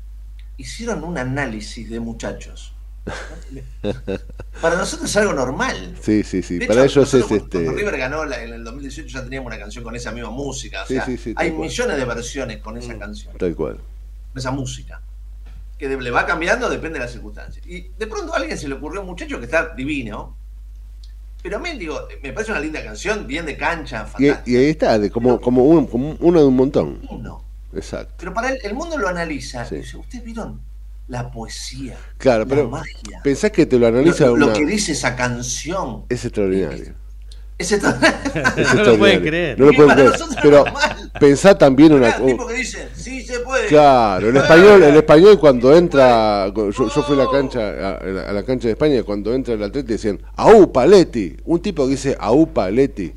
hicieron 0.56 1.04
un 1.04 1.18
análisis 1.18 1.88
de 1.90 2.00
muchachos, 2.00 2.72
para 4.62 4.76
nosotros 4.76 5.10
es 5.10 5.16
algo 5.16 5.32
normal. 5.32 5.96
Sí, 6.00 6.22
sí, 6.22 6.42
sí. 6.42 6.60
Para 6.60 6.84
ellos 6.84 7.12
es 7.14 7.24
cuando- 7.24 7.44
este. 7.44 7.64
Cuando 7.64 7.72
River 7.80 7.98
ganó 7.98 8.24
la- 8.24 8.42
en 8.42 8.52
el 8.54 8.62
2018 8.64 9.08
ya 9.18 9.24
teníamos 9.24 9.48
una 9.48 9.58
canción 9.58 9.82
con 9.84 9.96
esa 9.96 10.12
misma 10.12 10.30
música. 10.30 10.84
O 10.84 10.86
Sí, 10.86 10.94
sea, 10.94 11.04
sí, 11.06 11.16
sí, 11.18 11.34
tal 11.34 11.44
hay 11.44 11.50
cual. 11.50 11.68
millones 11.68 11.96
de 11.96 12.04
versiones 12.04 12.58
con 12.58 12.76
esa 12.78 12.96
canción, 12.98 13.36
Tal 13.36 13.54
cual. 13.56 13.76
con 13.76 14.38
esa 14.38 14.50
música. 14.52 15.00
Que 15.82 15.88
le 15.88 16.10
va 16.12 16.24
cambiando, 16.24 16.70
depende 16.70 17.00
de 17.00 17.06
las 17.06 17.10
circunstancias. 17.12 17.66
Y 17.66 17.88
de 17.98 18.06
pronto 18.06 18.32
a 18.32 18.36
alguien 18.36 18.56
se 18.56 18.68
le 18.68 18.76
ocurrió 18.76 19.00
un 19.00 19.08
muchacho 19.08 19.40
que 19.40 19.46
está 19.46 19.74
divino. 19.74 20.36
Pero 21.42 21.56
a 21.56 21.58
mí, 21.58 21.70
digo, 21.76 21.98
me 22.22 22.32
parece 22.32 22.52
una 22.52 22.60
linda 22.60 22.84
canción, 22.84 23.26
bien 23.26 23.44
de 23.46 23.56
cancha, 23.56 24.06
fantástica. 24.06 24.42
y 24.46 24.54
ahí 24.54 24.66
está, 24.66 24.96
de 25.00 25.10
como, 25.10 25.40
como, 25.40 25.64
un- 25.64 25.88
como 25.88 26.16
uno 26.20 26.38
de 26.40 26.46
un 26.46 26.54
montón. 26.54 27.00
Uno. 27.10 27.42
Exacto. 27.74 28.14
Pero 28.16 28.32
para 28.32 28.50
él, 28.50 28.58
el 28.62 28.74
mundo 28.74 28.96
lo 28.96 29.08
analiza 29.08 29.64
Sí. 29.64 29.74
y 29.74 29.78
dice, 29.78 29.96
¿ustedes 29.96 30.22
vieron 30.24 30.60
la 31.08 31.32
poesía? 31.32 31.96
Claro, 32.16 32.44
la 32.44 32.46
pero 32.48 32.70
magia. 32.70 33.20
pensás 33.24 33.50
que 33.50 33.66
te 33.66 33.76
lo 33.76 33.90
Lo, 33.90 33.98
analiza 33.98 34.26
lo 34.26 34.34
una. 34.34 34.52
que 34.52 34.64
dice 34.64 34.92
esa 34.92 35.16
canción. 35.16 36.04
Es 36.08 36.24
extraordinario. 36.24 36.94
Ese 37.58 37.78
No 38.74 38.84
lo 38.84 38.98
pueden 38.98 39.20
creer. 39.22 39.58
No 39.58 39.66
lo 39.66 39.72
pueden 39.72 40.10
Pero 40.42 40.64
pensá 41.20 41.56
también 41.56 41.92
una. 41.92 42.12
Cada 42.12 42.26
tipo 42.26 42.46
que 42.46 42.54
dice, 42.54 42.88
sí 42.94 43.22
se 43.22 43.40
puede. 43.40 43.68
Claro, 43.68 44.28
el 44.30 44.36
español, 44.36 44.82
el 44.84 44.96
español 44.96 45.38
cuando 45.38 45.74
entra, 45.76 46.52
yo, 46.54 46.70
yo 46.70 46.88
fui 46.88 47.14
a 47.14 47.24
la 47.24 47.30
cancha, 47.30 47.60
a, 47.60 48.30
a 48.30 48.32
la 48.32 48.42
cancha 48.42 48.68
de 48.68 48.72
España, 48.72 49.02
cuando 49.02 49.32
entra 49.34 49.54
el 49.54 49.62
atleta 49.62 49.88
decían, 49.88 50.20
¡Au, 50.36 50.72
Paletti! 50.72 51.36
Un 51.44 51.60
tipo 51.60 51.84
que 51.84 51.92
dice, 51.92 52.16
¡Au, 52.18 52.46
Paletti! 52.52 53.12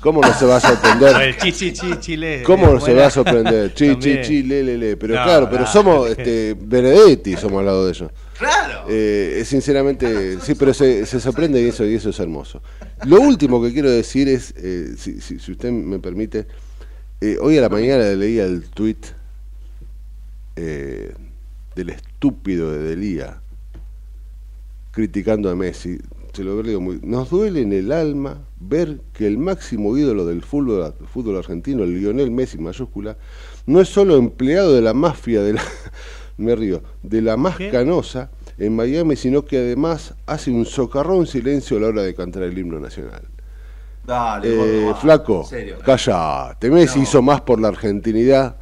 ¿Cómo 0.00 0.20
no 0.20 0.32
se 0.32 0.46
va 0.46 0.54
a 0.54 0.58
El 0.58 0.62
sorprender? 0.62 1.36
chi, 1.38 1.52
chi, 1.52 1.72
chi, 1.72 1.96
chile. 1.98 2.42
¿Cómo 2.44 2.72
no 2.72 2.80
se 2.80 2.94
va 2.94 3.06
a 3.06 3.10
sorprender? 3.10 3.74
Chi, 3.74 3.96
chi, 3.98 4.20
chi, 4.22 4.42
le, 4.42 4.62
le, 4.62 4.78
le. 4.78 4.96
Pero 4.96 5.14
No, 5.14 5.24
claro, 5.24 5.48
pero 5.50 5.66
somos 5.66 6.08
este, 6.10 6.54
Benedetti, 6.58 7.36
somos 7.36 7.60
al 7.60 7.66
lado 7.66 7.84
de 7.84 7.92
ellos. 7.92 8.10
Claro. 8.38 8.84
Eh, 8.88 9.42
sinceramente, 9.44 10.38
sí, 10.40 10.54
pero 10.54 10.72
se, 10.72 11.04
se 11.06 11.18
sorprende 11.20 11.60
y 11.60 11.66
eso, 11.68 11.84
y 11.84 11.94
eso 11.94 12.10
es 12.10 12.20
hermoso. 12.20 12.62
Lo 13.04 13.20
último 13.20 13.60
que 13.62 13.72
quiero 13.72 13.90
decir 13.90 14.28
es, 14.28 14.54
eh, 14.56 14.94
si, 14.96 15.20
si- 15.20 15.38
si 15.40 15.52
usted 15.52 15.72
me 15.72 15.98
permite, 15.98 16.46
eh, 17.20 17.36
hoy 17.40 17.58
a 17.58 17.62
la 17.62 17.68
mañana 17.68 18.04
leía 18.14 18.44
el 18.44 18.68
tuit 18.70 19.06
eh, 20.56 21.12
del 21.74 21.90
estúpido 21.90 22.72
de 22.72 22.78
Delía 22.80 23.40
criticando 24.92 25.50
a 25.50 25.54
Messi. 25.56 25.98
Se 26.32 26.44
lo 26.44 26.62
digo 26.62 26.80
muy, 26.80 27.00
nos 27.02 27.30
duele 27.30 27.62
en 27.62 27.72
el 27.72 27.90
alma 27.90 28.38
ver 28.60 29.00
que 29.12 29.26
el 29.26 29.38
máximo 29.38 29.96
ídolo 29.96 30.24
del 30.26 30.42
fútbol, 30.42 30.94
fútbol 31.12 31.36
argentino, 31.36 31.84
Lionel 31.84 32.30
Messi 32.30 32.58
mayúscula, 32.58 33.16
no 33.66 33.80
es 33.80 33.88
solo 33.88 34.16
empleado 34.16 34.74
de 34.74 34.82
la 34.82 34.94
mafia 34.94 35.42
de 35.42 35.54
la 35.54 35.62
me 36.38 36.54
río, 36.56 36.82
de 37.02 37.20
la 37.22 37.36
más 37.36 37.56
¿Qué? 37.56 37.70
canosa 37.70 38.30
en 38.58 38.74
Miami, 38.74 39.14
sino 39.16 39.44
que 39.44 39.58
además 39.58 40.14
hace 40.26 40.50
un 40.50 40.64
socarrón 40.66 41.26
silencio 41.26 41.76
a 41.76 41.80
la 41.80 41.86
hora 41.88 42.02
de 42.02 42.14
cantar 42.14 42.42
el 42.44 42.56
himno 42.58 42.80
nacional. 42.80 43.22
Dale, 44.04 44.48
Eh, 44.48 44.84
gordo, 44.84 44.94
flaco, 45.00 45.44
serio. 45.44 45.78
callate. 45.84 46.70
Messi 46.70 46.98
No. 46.98 47.02
hizo 47.04 47.22
más 47.22 47.40
por 47.42 47.60
la 47.60 47.68
argentinidad 47.68 48.56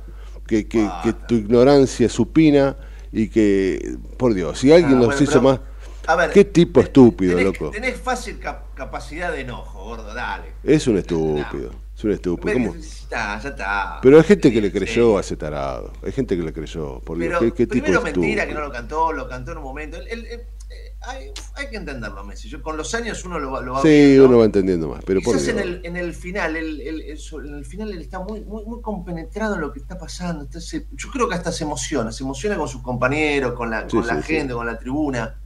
que, 0.46 0.66
que, 0.66 0.88
que 1.04 1.12
tu 1.12 1.34
ignorancia 1.36 2.08
supina 2.08 2.76
y 3.12 3.28
que, 3.28 3.96
por 4.16 4.34
Dios, 4.34 4.58
si 4.58 4.72
alguien 4.72 4.94
Ah, 4.94 4.96
nos 4.96 5.06
bueno, 5.06 5.22
hizo 5.22 5.32
pero- 5.32 5.42
más... 5.42 5.60
A 6.08 6.14
ver, 6.14 6.30
Qué 6.30 6.44
tipo 6.44 6.80
estúpido, 6.80 7.36
tenés- 7.36 7.44
loco. 7.44 7.70
Tenés 7.70 7.96
fácil 7.96 8.38
cap- 8.38 8.74
capacidad 8.74 9.32
de 9.32 9.40
enojo, 9.40 9.84
gordo, 9.84 10.14
dale. 10.14 10.44
Es 10.62 10.86
un 10.86 10.98
estúpido. 10.98 11.70
Es 11.96 12.04
un 12.04 12.10
estúpido. 12.10 12.52
¿Cómo? 12.52 12.74
Ya 12.74 12.78
está, 12.80 13.40
ya 13.40 13.48
está. 13.48 13.98
Pero 14.02 14.18
hay 14.18 14.24
gente 14.24 14.52
que 14.52 14.60
le 14.60 14.70
Sí. 14.70 14.78
creyó 14.78 15.16
a 15.16 15.20
ese 15.22 15.36
tarado. 15.36 15.92
Hay 16.04 16.12
gente 16.12 16.36
que 16.36 16.42
le 16.42 16.52
creyó. 16.52 17.00
Por 17.00 17.18
Pero 17.18 17.38
¿qué, 17.38 17.52
qué 17.52 17.66
tipo 17.66 17.70
primero 17.84 18.00
de 18.00 18.04
mentira 18.12 18.42
estúpido? 18.42 18.46
que 18.48 18.54
no 18.54 18.60
lo 18.60 18.72
cantó, 18.72 19.12
lo 19.12 19.28
cantó 19.28 19.52
en 19.52 19.58
un 19.58 19.64
momento. 19.64 19.96
Él- 19.96 20.08
él- 20.10 20.26
eh, 20.26 20.46
eh, 20.68 20.94
hay, 21.00 21.30
hay 21.54 21.70
que 21.70 21.76
entenderlo, 21.76 22.22
Messi. 22.22 22.50
Yo, 22.50 22.60
con 22.60 22.76
los 22.76 22.94
años 22.94 23.24
uno 23.24 23.38
lo, 23.38 23.62
lo 23.62 23.72
va 23.74 23.80
Sí, 23.82 23.88
viendo. 23.88 24.26
uno 24.26 24.38
va 24.38 24.44
entendiendo 24.44 24.88
más. 24.88 25.02
Pero 25.06 25.22
por 25.22 25.36
Quizás 25.36 25.46
Dios. 25.54 25.56
en 25.56 25.62
el, 25.62 25.80
en 25.86 25.96
el 25.96 26.12
final, 26.12 26.52
so- 27.16 27.40
en 27.40 27.54
el 27.54 27.64
final 27.64 27.90
él 27.90 28.02
está 28.02 28.18
muy, 28.18 28.42
muy, 28.42 28.64
muy 28.66 28.82
compenetrado 28.82 29.54
en 29.54 29.62
lo 29.62 29.72
que 29.72 29.78
está 29.78 29.96
pasando. 29.96 30.44
Entonces, 30.44 30.84
yo 30.92 31.08
creo 31.10 31.26
que 31.30 31.34
hasta 31.36 31.50
se 31.50 31.64
emociona, 31.64 32.12
se 32.12 32.24
emociona 32.24 32.58
con 32.58 32.68
sus 32.68 32.82
compañeros, 32.82 33.54
con 33.54 33.70
la, 33.70 33.88
Sí, 33.88 33.96
con 33.96 34.06
la 34.06 34.16
sí, 34.16 34.22
sí. 34.22 34.34
gente, 34.34 34.52
con 34.52 34.66
la 34.66 34.78
tribuna. 34.78 35.40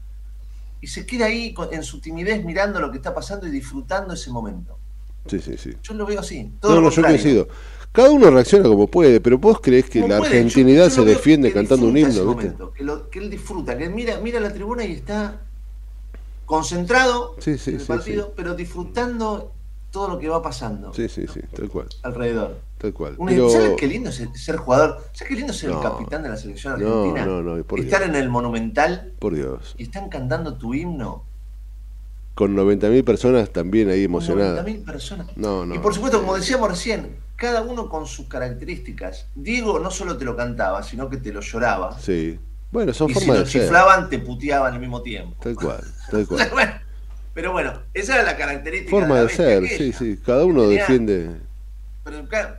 Y 0.81 0.89
se 0.89 1.07
queda 1.07 1.27
ahí 1.27 1.55
con- 1.55 1.73
en 1.73 1.85
su 1.85 2.01
timidez 2.01 2.45
mirando 2.45 2.81
lo 2.81 2.91
que 2.91 2.97
está 2.97 3.15
pasando 3.15 3.47
y 3.47 3.51
disfrutando 3.53 4.15
ese 4.15 4.33
momento. 4.33 4.79
Sí, 5.31 5.39
sí, 5.41 5.57
sí. 5.57 5.73
Yo 5.83 5.95
lo 5.95 6.05
veo 6.07 6.21
así. 6.21 6.51
Todo 6.61 6.75
No, 6.75 6.81
no, 6.83 6.91
yo 6.91 7.03
coincido. 7.03 7.49
Cada 7.93 8.11
uno 8.11 8.31
reacciona 8.31 8.69
como 8.69 8.87
puede, 8.89 9.21
pero 9.21 9.39
vos 9.39 9.61
crees 9.61 9.89
que 9.91 10.01
Como 10.01 10.13
la 10.13 10.19
puede, 10.19 10.33
yo- 10.33 10.39
argentinidad 10.39 10.85
yo 10.85 10.91
se 10.91 10.97
lo 10.99 11.05
veo 11.07 11.15
defiende 11.15 11.53
cantando 11.53 11.87
un 11.87 11.97
himno, 11.97 12.09
¿viste? 12.09 12.25
momento, 12.25 12.73
que, 12.73 12.85
lo- 12.85 13.11
que 13.11 13.19
él 13.19 13.31
disfruta, 13.31 13.77
que 13.77 13.89
mira, 13.89 14.19
mira 14.21 14.39
la 14.41 14.53
tribuna 14.53 14.85
y 14.85 14.93
está 14.93 15.41
concentrado 16.47 17.37
Sí, 17.39 17.59
sí, 17.59 17.71
en 17.71 17.81
el 17.81 17.87
partido, 17.87 18.27
sí. 18.27 18.33
pero 18.37 18.55
disfrutando 18.55 19.53
todo 19.91 20.09
lo 20.09 20.19
que 20.19 20.29
va 20.29 20.41
pasando 20.43 20.93
Sí, 20.95 21.09
sí, 21.09 21.27
sí, 21.33 21.41
tal 21.55 21.69
cual, 21.69 21.89
alrededor. 22.03 22.59
tal 22.79 22.93
cual. 22.93 23.17
Pero 23.27 23.51
¿Sabes 23.51 23.73
qué 23.77 23.87
lindo 23.89 24.11
es 24.11 24.23
ser, 24.35 24.57
jugador? 24.57 24.99
¿Sabes 25.13 25.29
qué 25.29 25.35
lindo 25.37 25.53
ser 25.53 25.71
No. 25.71 25.79
el 25.79 25.83
capitán 25.83 26.23
de 26.23 26.29
la 26.29 26.37
selección 26.37 26.81
No, 26.81 26.87
argentina? 27.03 27.27
no, 27.27 27.43
no, 27.43 27.65
por 27.65 27.81
Estar 27.81 28.01
Dios. 28.01 28.11
en 28.11 28.17
el 28.23 28.29
Monumental 28.29 29.13
por 29.19 29.35
Dios, 29.35 29.75
y 29.79 29.83
están 29.85 30.09
cantando 30.09 30.57
tu 30.57 30.75
himno. 30.75 31.25
Con 32.41 32.57
90.000 32.57 33.05
personas 33.05 33.51
también 33.51 33.91
ahí 33.91 34.05
emocionadas. 34.05 34.65
90.000 34.65 34.83
personas. 34.87 35.27
No, 35.37 35.67
no. 35.67 35.75
y 35.75 35.79
por 35.79 35.93
supuesto, 35.93 36.21
como 36.21 36.35
decíamos 36.37 36.71
recién, 36.71 37.19
cada 37.37 37.61
uno 37.61 37.91
con 37.91 38.07
sus 38.07 38.29
características. 38.29 39.27
Diego 39.35 39.79
no 39.79 39.91
solo 39.91 40.17
te 40.17 40.25
lo 40.25 40.35
cantaba, 40.35 40.83
sino 40.83 41.11
que 41.11 41.19
te 41.19 41.35
lo 41.35 41.43
lloraba. 41.43 42.01
Sí. 42.01 42.41
Bueno, 42.73 42.95
son 42.95 43.11
y 43.11 43.13
si 43.13 43.21
formas 43.21 43.37
lo 43.41 43.45
de 43.45 43.51
ser. 43.51 43.63
chiflaban, 43.65 44.09
te 44.09 44.21
puteaban 44.21 44.73
al 44.73 44.81
mismo 44.81 45.03
tiempo. 45.03 45.37
Tal 45.43 45.55
cual, 45.55 45.85
tal 46.11 46.27
cual. 46.27 46.81
Pero 47.35 47.53
bueno, 47.53 47.75
esa 47.93 48.15
era 48.15 48.23
la 48.23 48.39
característica. 48.39 48.91
Forma 48.91 49.17
la 49.17 49.23
de 49.25 49.29
ser, 49.29 49.63
aquella. 49.65 49.77
sí, 49.77 49.93
sí. 49.93 50.19
Cada 50.25 50.47
uno 50.47 50.63
Tenía- 50.63 50.79
defiende. 50.81 51.31
pero, 52.03 52.27
claro, 52.27 52.55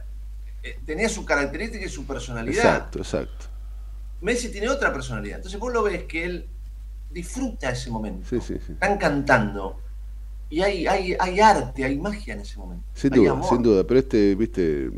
eh, 0.61 0.77
tenía 0.85 1.09
su 1.09 1.25
característica 1.25 1.83
y 1.83 1.89
su 1.89 2.05
personalidad. 2.05 2.63
Exacto, 2.63 2.99
exacto. 2.99 3.45
Messi 4.21 4.51
tiene 4.51 4.69
otra 4.69 4.93
personalidad. 4.93 5.37
Entonces 5.37 5.59
vos 5.59 5.73
lo 5.73 5.81
ves 5.81 6.03
que 6.03 6.23
él 6.23 6.45
disfruta 7.13 7.69
ese 7.71 7.89
momento. 7.89 8.27
Sí, 8.29 8.39
sí, 8.41 8.55
sí. 8.65 8.73
Están 8.73 8.97
cantando. 8.97 9.79
Y 10.49 10.61
hay, 10.61 10.85
hay, 10.85 11.15
hay 11.19 11.39
arte, 11.39 11.85
hay 11.85 11.97
magia 11.97 12.33
en 12.33 12.41
ese 12.41 12.57
momento. 12.59 12.83
Sin 12.93 13.13
Hay 13.13 13.19
duda, 13.21 13.31
amor. 13.31 13.49
sin 13.49 13.61
duda. 13.63 13.83
Pero 13.87 13.99
este, 14.01 14.35
viste, 14.35 14.89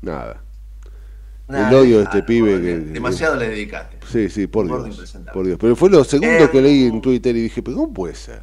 nada. 0.00 0.42
Nada, 1.48 1.68
el 1.68 1.74
odio 1.74 1.96
de 1.98 2.04
este 2.04 2.16
nada, 2.18 2.26
pibe 2.26 2.60
que- 2.62 2.76
Demasiado 2.78 3.36
le 3.36 3.48
dedicaste. 3.48 3.98
Sí, 4.10 4.30
sí, 4.30 4.46
por 4.46 4.66
Dios. 4.66 5.14
Por 5.34 5.44
Dios. 5.44 5.58
Pero 5.60 5.76
fue 5.76 5.90
lo 5.90 6.02
segundo 6.04 6.44
Eh, 6.44 6.50
que 6.50 6.62
leí 6.62 6.84
en 6.86 7.02
Twitter 7.02 7.36
y 7.36 7.42
dije, 7.42 7.62
pero 7.62 7.76
¿cómo 7.76 7.92
puede 7.92 8.14
ser? 8.14 8.42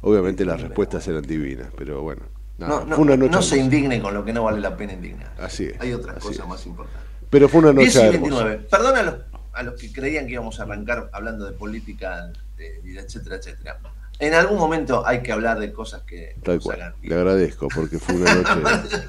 Obviamente 0.00 0.44
las 0.44 0.60
respuestas 0.62 1.06
eran 1.08 1.22
divinas, 1.22 1.68
pero 1.76 2.00
bueno. 2.02 2.22
nada, 2.58 2.80
No, 2.80 2.86
no, 2.86 2.96
fue 2.96 3.04
una 3.04 3.16
noche 3.18 3.30
no 3.32 3.42
se 3.42 3.58
indigne 3.58 4.00
con 4.00 4.14
lo 4.14 4.24
que 4.24 4.32
no 4.32 4.44
vale 4.44 4.60
la 4.60 4.74
pena 4.76 4.94
indignar. 4.94 5.34
Así 5.38 5.64
es, 5.64 5.78
Hay 5.80 5.92
otras 5.92 6.22
cosas 6.22 6.38
es. 6.38 6.48
más 6.48 6.64
importantes. 6.66 7.02
Pero 7.28 7.48
fue 7.50 7.60
una 7.60 7.72
10 7.72 7.94
noche 7.94 8.06
y 8.06 8.14
hermosa. 8.14 8.44
29. 8.44 8.68
Perdón 8.70 9.22
a 9.56 9.62
los, 9.62 9.80
que 9.80 9.92
creían 9.92 10.26
que 10.26 10.32
íbamos 10.34 10.60
a 10.60 10.64
arrancar 10.64 11.10
hablando 11.12 11.44
de 11.46 11.52
política, 11.52 12.30
de, 12.56 12.80
y 12.84 12.90
de 12.92 13.00
etcétera, 13.00 13.36
etcétera. 13.36 13.78
En 14.18 14.32
algún 14.34 14.58
momento 14.58 15.06
hay 15.06 15.22
que 15.22 15.32
hablar 15.32 15.58
de 15.58 15.72
cosas 15.72 16.02
que 16.02 16.36
Tal 16.42 16.60
cual. 16.60 16.80
hagan 16.80 16.94
Le 17.02 17.14
agradezco 17.14 17.68
porque 17.74 17.98
fue 17.98 18.14
una 18.16 18.34
noche. 18.34 18.54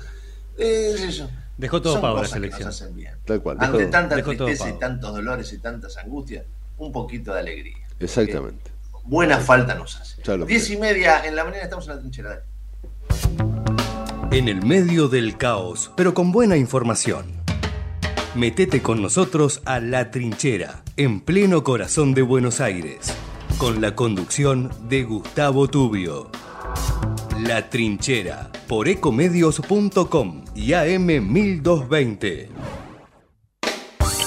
Eh, 0.60 0.94
es 0.96 1.02
eso. 1.02 1.30
Dejó 1.56 1.80
todo 1.84 1.94
Son 1.94 2.02
pago 2.02 2.20
la 2.20 2.28
selección. 2.28 2.66
nos 2.66 2.82
hacen 2.82 2.96
bien. 2.96 3.14
Tal 3.26 3.44
cual. 3.44 3.58
Ante 3.60 3.78
dejó- 3.78 3.92
tanta 3.92 4.16
dejó 4.16 4.36
todo 4.36 4.48
tristeza 4.48 4.72
y 4.76 4.80
tantos 4.80 5.14
dolores 5.14 5.54
y 5.54 5.60
tantas 5.60 5.98
angustias, 5.98 6.46
un 6.80 6.92
poquito 6.92 7.32
de 7.32 7.42
alegría. 7.42 7.78
Exactamente. 8.00 8.72
Porque 8.92 9.08
buena 9.08 9.38
falta 9.38 9.76
nos 9.76 9.96
hace. 10.02 10.24
Diez 10.48 10.72
y 10.72 10.78
media 10.78 11.24
en 11.26 11.36
la 11.36 11.44
mañana 11.44 11.62
estamos 11.64 11.88
en 11.88 11.94
la 11.96 12.00
trinchera. 12.00 12.42
En 14.32 14.48
el 14.48 14.66
medio 14.66 15.08
del 15.08 15.38
caos, 15.38 15.92
pero 15.96 16.16
con 16.16 16.32
buena 16.32 16.58
información. 16.58 17.37
Metete 18.38 18.84
con 18.84 19.02
nosotros 19.02 19.64
a 19.66 19.80
La 19.80 20.12
Trinchera, 20.12 20.84
en 20.96 21.22
pleno 21.22 21.64
corazón 21.64 22.14
de 22.14 22.22
Buenos 22.22 22.62
Aires, 22.62 23.12
con 23.58 23.82
la 23.82 23.96
conducción 23.96 24.70
de 24.88 25.02
Gustavo 25.06 25.68
Tubio. 25.68 26.30
La 27.42 27.68
Trinchera, 27.72 28.52
por 28.68 28.90
ecomedios.com 28.90 30.46
y 30.54 30.74
AM 30.74 31.08
1220. 31.08 32.50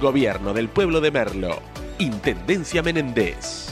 Gobierno 0.00 0.54
del 0.54 0.68
Pueblo 0.68 1.00
de 1.00 1.10
Merlo. 1.10 1.60
Intendencia 1.98 2.82
Menéndez. 2.82 3.68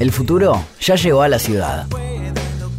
El 0.00 0.10
futuro 0.10 0.64
ya 0.80 0.96
llegó 0.96 1.22
a 1.22 1.28
la 1.28 1.38
ciudad. 1.38 1.86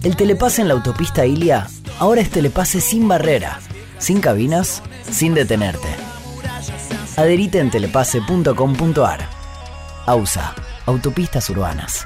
El 0.04 0.18
telepase 0.18 0.62
en 0.62 0.68
la 0.68 0.74
autopista 0.74 1.26
Ilia 1.26 1.68
ahora 2.00 2.20
es 2.20 2.30
telepase 2.30 2.82
sin 2.82 3.08
barrera, 3.08 3.60
sin 3.98 4.20
cabinas, 4.20 4.82
sin 5.10 5.34
detenerte. 5.34 5.88
Adherite 7.16 7.60
en 7.60 7.72
telepase.com.ar. 7.72 9.20
AUSA, 10.06 10.54
Autopistas 10.86 11.50
Urbanas. 11.50 12.06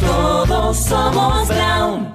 Todos 0.00 0.78
somos 0.78 1.48
Brown. 1.48 2.14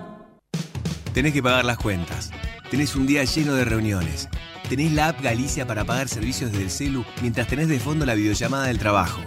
Tenés 1.14 1.34
que 1.34 1.44
pagar 1.44 1.66
las 1.66 1.78
cuentas. 1.78 2.32
Tenés 2.70 2.96
un 2.96 3.08
día 3.08 3.24
lleno 3.24 3.54
de 3.54 3.66
reuniones. 3.66 4.28
Tenés 4.68 4.92
la 4.92 5.10
app 5.10 5.22
Galicia 5.22 5.68
para 5.68 5.86
pagar 5.86 6.10
servicios 6.10 6.52
desde 6.52 6.64
el 6.64 6.72
celu 6.72 7.06
mientras 7.22 7.48
tenés 7.48 7.68
de 7.68 7.80
fondo 7.80 8.06
la 8.06 8.16
videollamada 8.16 8.66
del 8.66 8.80
trabajo. 8.80 9.22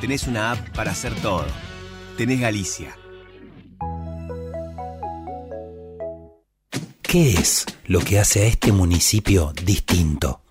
Tenés 0.00 0.26
una 0.26 0.52
app 0.52 0.68
para 0.70 0.92
hacer 0.92 1.14
todo. 1.16 1.46
Tenés 2.16 2.40
Galicia. 2.40 2.96
¿Qué 7.02 7.32
es 7.32 7.66
lo 7.86 8.00
que 8.00 8.18
hace 8.18 8.42
a 8.42 8.46
este 8.46 8.72
municipio 8.72 9.52
distinto? 9.64 10.42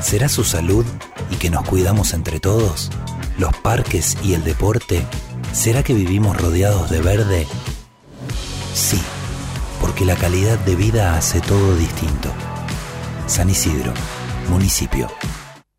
¿Será 0.00 0.28
su 0.28 0.44
salud 0.44 0.84
y 1.30 1.36
que 1.36 1.50
nos 1.50 1.64
cuidamos 1.64 2.14
entre 2.14 2.40
todos? 2.40 2.90
¿Los 3.38 3.56
parques 3.58 4.16
y 4.24 4.34
el 4.34 4.44
deporte? 4.44 5.04
¿Será 5.52 5.82
que 5.82 5.94
vivimos 5.94 6.36
rodeados 6.36 6.90
de 6.90 7.00
verde? 7.00 7.46
Sí 8.74 9.00
porque 9.80 10.04
la 10.04 10.16
calidad 10.16 10.58
de 10.60 10.76
vida 10.76 11.16
hace 11.16 11.40
todo 11.40 11.76
distinto. 11.76 12.32
San 13.26 13.50
Isidro, 13.50 13.92
municipio. 14.48 15.08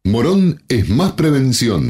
Morón 0.04 0.64
es 0.70 0.90
más 0.90 1.14
prevención. 1.14 1.90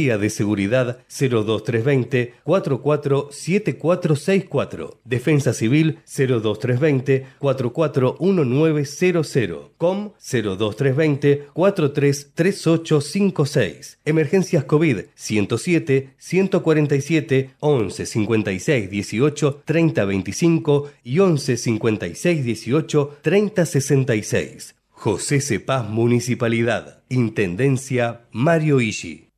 de 0.01 0.29
Seguridad 0.29 0.99
02320 1.07 2.33
447464. 2.43 4.99
Defensa 5.05 5.53
Civil 5.53 5.99
02320 6.05 7.27
441900. 7.39 9.71
COM 9.77 10.11
02320 10.19 11.45
433856. 11.53 13.99
Emergencias 14.05 14.63
COVID 14.65 14.97
107 15.15 16.09
147 16.17 17.51
11 17.59 18.05
56 18.05 18.89
18 18.89 19.61
30 19.65 20.05
25 20.05 20.89
y 21.03 21.19
11 21.19 21.57
56 21.57 22.43
18 22.43 23.17
30 23.21 23.65
66. 23.65 24.75
José 24.89 25.41
Cepaz 25.41 25.89
Municipalidad. 25.89 27.03
Intendencia 27.09 28.21
Mario 28.31 28.79
Ishi. 28.81 29.30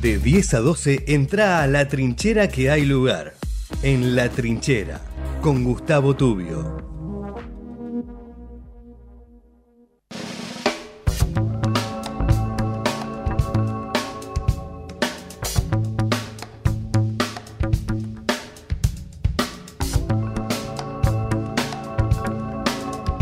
De 0.00 0.18
10 0.18 0.54
a 0.54 0.60
12 0.60 1.04
entra 1.08 1.62
a 1.62 1.66
la 1.66 1.86
trinchera 1.86 2.48
que 2.48 2.70
hay 2.70 2.86
lugar. 2.86 3.34
En 3.82 4.16
la 4.16 4.30
trinchera, 4.30 5.02
con 5.42 5.62
Gustavo 5.62 6.16
Tubio. 6.16 6.78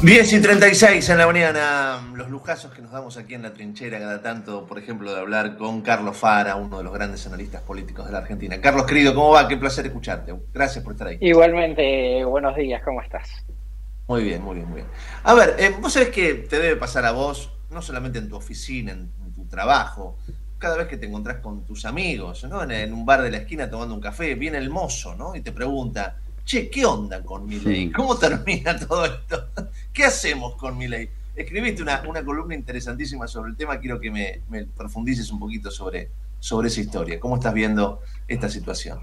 Diez 0.01 0.33
y 0.33 0.41
36 0.41 1.09
en 1.09 1.19
la 1.19 1.27
mañana, 1.27 2.08
los 2.29 2.43
lujazos 2.43 2.73
que 2.73 2.83
nos 2.83 2.93
damos 2.93 3.17
aquí 3.17 3.35
en 3.35 3.43
la 3.43 3.55
trinchera 3.55 3.99
cada 3.99 4.21
tanto, 4.21 4.67
por 4.67 4.79
ejemplo, 4.79 5.13
de 5.13 5.19
hablar 5.19 5.57
con 5.57 5.81
Carlos 5.81 6.17
Fara, 6.17 6.57
uno 6.57 6.79
de 6.79 6.85
los 6.85 6.93
grandes 6.93 7.27
analistas 7.27 7.63
políticos 7.63 8.05
de 8.05 8.13
la 8.13 8.19
Argentina. 8.19 8.61
Carlos, 8.61 8.85
querido, 8.85 9.15
¿cómo 9.15 9.31
va? 9.31 9.49
Qué 9.49 9.57
placer 9.57 9.87
escucharte. 9.87 10.35
Gracias 10.53 10.85
por 10.85 10.93
estar 10.93 11.09
ahí. 11.09 11.19
Igualmente, 11.21 12.23
buenos 12.25 12.55
días, 12.55 12.83
¿cómo 12.85 13.01
estás? 13.01 13.31
Muy 14.09 14.25
bien, 14.25 14.43
muy 14.43 14.57
bien, 14.57 14.69
muy 14.69 14.77
bien. 14.83 14.89
A 15.25 15.33
ver, 15.33 15.57
eh, 15.59 15.75
vos 15.81 15.93
sabés 15.93 16.11
que 16.11 16.35
te 16.35 16.59
debe 16.59 16.77
pasar 16.77 17.07
a 17.07 17.13
vos, 17.13 17.51
no 17.71 17.81
solamente 17.81 18.19
en 18.19 18.29
tu 18.29 18.37
oficina, 18.37 18.93
en, 18.93 19.11
en 19.25 19.35
tu 19.35 19.47
trabajo, 19.47 20.19
cada 20.59 20.77
vez 20.77 20.87
que 20.87 20.99
te 20.99 21.07
encontrás 21.07 21.39
con 21.39 21.65
tus 21.65 21.87
amigos, 21.87 22.45
¿no? 22.45 22.63
En, 22.63 22.71
en, 22.73 22.93
un 22.93 23.07
bar 23.07 23.23
de 23.23 23.31
la 23.31 23.39
esquina 23.39 23.71
tomando 23.71 23.95
un 23.95 24.03
café, 24.03 24.35
viene 24.35 24.59
el 24.59 24.69
mozo, 24.69 25.15
¿no? 25.15 25.35
Y 25.35 25.41
te 25.41 25.53
pregunta, 25.53 26.17
che, 26.45 26.69
¿qué 26.69 26.85
onda 26.85 27.23
con 27.23 27.47
mi 27.47 27.59
ley? 27.59 27.91
¿Cómo 27.91 28.19
termina 28.19 28.79
todo 28.87 29.07
esto? 29.07 29.49
¿Qué 29.95 30.05
hacemos 30.05 30.57
con 30.57 30.77
mi 30.77 30.89
ley? 30.89 31.09
Escribiste 31.39 31.83
una, 31.83 32.03
columna 32.25 32.57
interesantísima 32.57 33.29
sobre 33.29 33.51
el 33.51 33.57
tema, 33.57 33.79
quiero 33.79 34.01
que 34.01 34.11
me, 34.11 34.41
me, 34.49 34.65
profundices 34.65 35.31
un 35.31 35.39
poquito 35.39 35.71
sobre, 35.71 36.11
sobre 36.41 36.67
esa 36.67 36.81
historia. 36.81 37.21
¿Cómo 37.21 37.37
estás 37.37 37.55
viendo 37.55 38.03
esta 38.27 38.49
situación? 38.49 38.99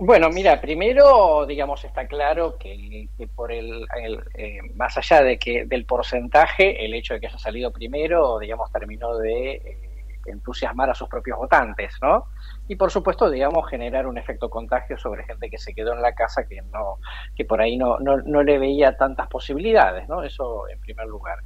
Bueno, 0.00 0.30
mira, 0.30 0.60
primero, 0.60 1.46
digamos, 1.46 1.84
está 1.84 2.08
claro 2.08 2.58
que, 2.58 3.08
que 3.16 3.28
por 3.28 3.52
el, 3.52 3.86
el 4.02 4.24
eh, 4.34 4.58
más 4.74 4.96
allá 4.96 5.22
de 5.22 5.38
que 5.38 5.64
del 5.64 5.84
porcentaje, 5.84 6.84
el 6.84 6.92
hecho 6.92 7.14
de 7.14 7.20
que 7.20 7.28
haya 7.28 7.38
salido 7.38 7.72
primero, 7.72 8.40
digamos, 8.40 8.72
terminó 8.72 9.16
de 9.18 9.52
eh, 9.52 9.78
entusiasmar 10.26 10.90
a 10.90 10.94
sus 10.96 11.08
propios 11.08 11.38
votantes, 11.38 11.94
¿no? 12.02 12.26
Y 12.68 12.76
por 12.76 12.90
supuesto 12.90 13.30
digamos 13.30 13.68
generar 13.68 14.06
un 14.06 14.18
efecto 14.18 14.48
contagio 14.48 14.96
sobre 14.96 15.24
gente 15.24 15.50
que 15.50 15.58
se 15.58 15.74
quedó 15.74 15.92
en 15.92 16.02
la 16.02 16.14
casa 16.14 16.46
que 16.46 16.62
no 16.62 16.98
que 17.34 17.44
por 17.44 17.60
ahí 17.60 17.76
no, 17.76 17.98
no, 17.98 18.18
no 18.18 18.42
le 18.42 18.58
veía 18.58 18.96
tantas 18.96 19.28
posibilidades 19.28 20.08
no 20.08 20.22
eso 20.22 20.68
en 20.68 20.80
primer 20.80 21.06
lugar 21.06 21.38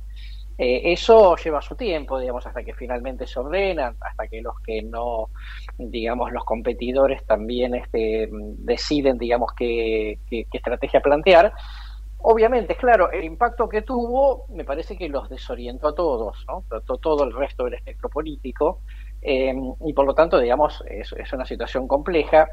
Eh, 0.60 0.92
eso 0.92 1.36
lleva 1.36 1.62
su 1.62 1.76
tiempo, 1.76 2.18
digamos, 2.18 2.44
hasta 2.44 2.64
que 2.64 2.74
finalmente 2.74 3.28
se 3.28 3.38
ordenan, 3.38 3.96
hasta 4.00 4.26
que 4.26 4.42
los 4.42 4.58
que 4.60 4.82
no, 4.82 5.30
digamos, 5.78 6.32
los 6.32 6.44
competidores 6.44 7.24
también 7.24 7.76
este, 7.76 8.28
deciden, 8.32 9.18
digamos, 9.18 9.52
qué, 9.56 10.18
qué, 10.28 10.48
estrategia 10.52 11.00
plantear. 11.00 11.52
Obviamente, 12.18 12.74
claro, 12.74 13.12
el 13.12 13.22
impacto 13.22 13.68
que 13.68 13.82
tuvo 13.82 14.46
me 14.48 14.64
parece 14.64 14.98
que 14.98 15.08
los 15.08 15.28
desorientó 15.28 15.88
a 15.88 15.94
todos, 15.94 16.44
¿no? 16.48 16.64
todo 16.82 17.22
el 17.22 17.32
resto 17.32 17.64
del 17.64 17.74
espectro 17.74 18.08
político, 18.08 18.80
eh, 19.22 19.54
y 19.84 19.92
por 19.92 20.06
lo 20.06 20.14
tanto, 20.14 20.38
digamos, 20.38 20.82
es, 20.86 21.12
una 21.32 21.44
situación 21.44 21.88
compleja. 21.88 22.48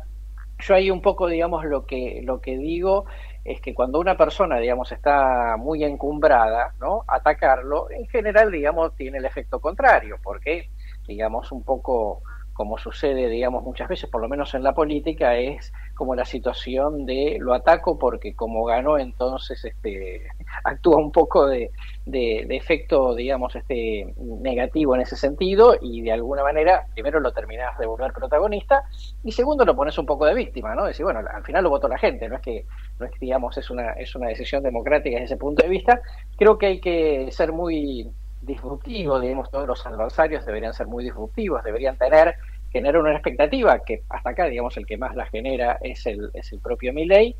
Yo 0.60 0.75
ahí 0.75 0.89
un 0.89 1.01
poco, 1.01 1.28
digamos, 1.28 1.65
lo 1.65 1.86
que, 1.86 2.21
lo 2.23 2.39
que 2.39 2.58
digo 2.58 3.06
es 3.43 3.62
que 3.62 3.73
cuando 3.73 3.99
una 3.99 4.17
persona, 4.17 4.58
digamos, 4.58 4.91
está 4.91 5.58
muy 5.58 5.84
encumbrada, 5.84 6.73
¿no? 6.80 7.04
Atacarlo, 7.08 7.91
en 7.91 8.08
general, 8.08 8.51
digamos, 8.51 8.95
tiene 8.95 9.17
el 9.17 9.25
efecto 9.25 9.60
contrario, 9.60 10.17
porque, 10.23 10.69
digamos, 11.08 11.51
un 11.51 11.63
poco 11.63 12.23
como 12.56 12.78
sucede, 12.78 13.28
digamos, 13.28 13.63
muchas 13.63 13.89
veces, 13.89 14.10
por 14.10 14.22
lo 14.22 14.30
menos 14.30 14.54
en 14.54 14.63
la 14.63 14.74
política, 14.74 15.36
es 15.36 15.74
como 15.94 16.15
la 16.15 16.24
situación 16.24 17.06
de 17.06 17.38
lo 17.38 17.54
ataco 17.54 18.00
porque 18.00 18.34
como 18.34 18.63
ganó, 18.63 18.98
entonces 18.98 19.65
este, 19.65 20.26
actúa 20.63 20.98
un 20.98 21.12
poco 21.12 21.48
de, 21.48 21.72
de, 22.06 22.48
efecto, 22.56 23.13
digamos, 23.13 23.58
este, 23.58 24.13
negativo 24.18 24.96
en 24.96 25.02
ese 25.02 25.18
sentido 25.18 25.76
y 25.82 26.02
de 26.02 26.13
alguna 26.13 26.44
manera, 26.44 26.88
primero 26.94 27.20
lo 27.20 27.34
terminás 27.34 27.78
de 27.78 27.88
volver 27.88 28.13
protagonista 28.13 28.84
y 29.22 29.34
segundo 29.34 29.65
lo 29.65 29.76
pones 29.76 29.98
un 29.98 30.06
poco 30.06 30.26
de 30.26 30.34
víctima, 30.34 30.76
¿no? 30.76 30.86
Decir, 30.86 31.04
bueno, 31.04 31.20
al 31.30 31.44
final 31.44 31.62
lo 31.65 31.70
votó 31.70 31.89
la 31.89 31.98
gente, 31.98 32.30
no 32.30 32.36
es 32.36 32.41
que, 32.41 32.65
no 33.00 33.06
es 33.06 33.12
digamos, 33.20 33.58
es 33.58 33.70
una, 33.70 33.91
es 33.94 34.15
una 34.15 34.30
decisión 34.30 34.63
democrática 34.63 35.15
desde 35.15 35.26
ese 35.26 35.38
punto 35.38 35.62
de 35.62 35.70
vista. 35.70 36.02
Creo 36.38 36.58
que 36.58 36.68
hay 36.68 36.80
que 36.80 37.30
ser 37.32 37.52
muy 37.52 38.10
disruptivo, 38.46 39.20
digamos, 39.20 39.50
todos 39.50 39.68
los 39.68 39.86
adversarios 39.86 40.46
deberían 40.46 40.74
ser 40.74 40.88
muy 40.88 41.04
disruptivos, 41.04 41.64
deberían 41.64 41.98
tener, 41.98 42.36
generar 42.72 43.02
una 43.02 43.14
expectativa, 43.14 43.80
que 43.80 44.04
hasta 44.10 44.30
acá, 44.30 44.46
digamos, 44.46 44.78
el 44.78 44.86
que 44.86 44.98
más 44.98 45.16
la 45.16 45.26
genera 45.26 45.78
es 45.82 46.06
el, 46.06 46.30
es 46.34 46.52
el 46.52 46.60
propio 46.60 46.94
Milley, 46.94 47.36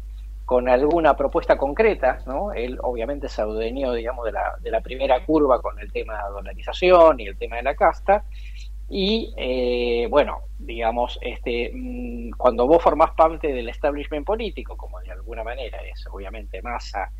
con 0.46 0.70
alguna 0.70 1.15
propuesta 1.15 1.58
concreta, 1.58 2.20
¿no? 2.28 2.54
Él 2.54 2.78
obviamente 2.82 3.28
se 3.30 3.41
adueñó, 3.41 3.94
digamos, 3.94 4.26
de 4.26 4.32
la, 4.32 4.54
de 4.62 4.70
la 4.70 4.82
primera 4.82 5.26
curva 5.26 5.62
con 5.62 5.80
el 5.80 5.91
tema 5.91 6.24
de 6.24 6.32
dolarización 6.32 7.20
y 7.20 7.28
el 7.28 7.38
tema 7.38 7.56
de 7.58 7.63
la 7.63 7.76
casta, 7.76 8.26
y 8.88 9.34
eh, 9.36 10.08
bueno, 10.10 10.41
digamos, 10.60 11.18
este, 11.22 11.72
mm, 11.74 12.32
cuando 12.38 12.68
vos 12.68 12.84
formás 12.84 13.12
parte 13.12 13.52
del 13.52 13.70
establishment 13.70 14.26
político, 14.26 14.78
como 14.78 15.00
de 15.00 15.12
alguna 15.12 15.44
manera 15.44 15.80
es 15.82 16.06
obviamente 16.12 16.62
Massa 16.62 17.12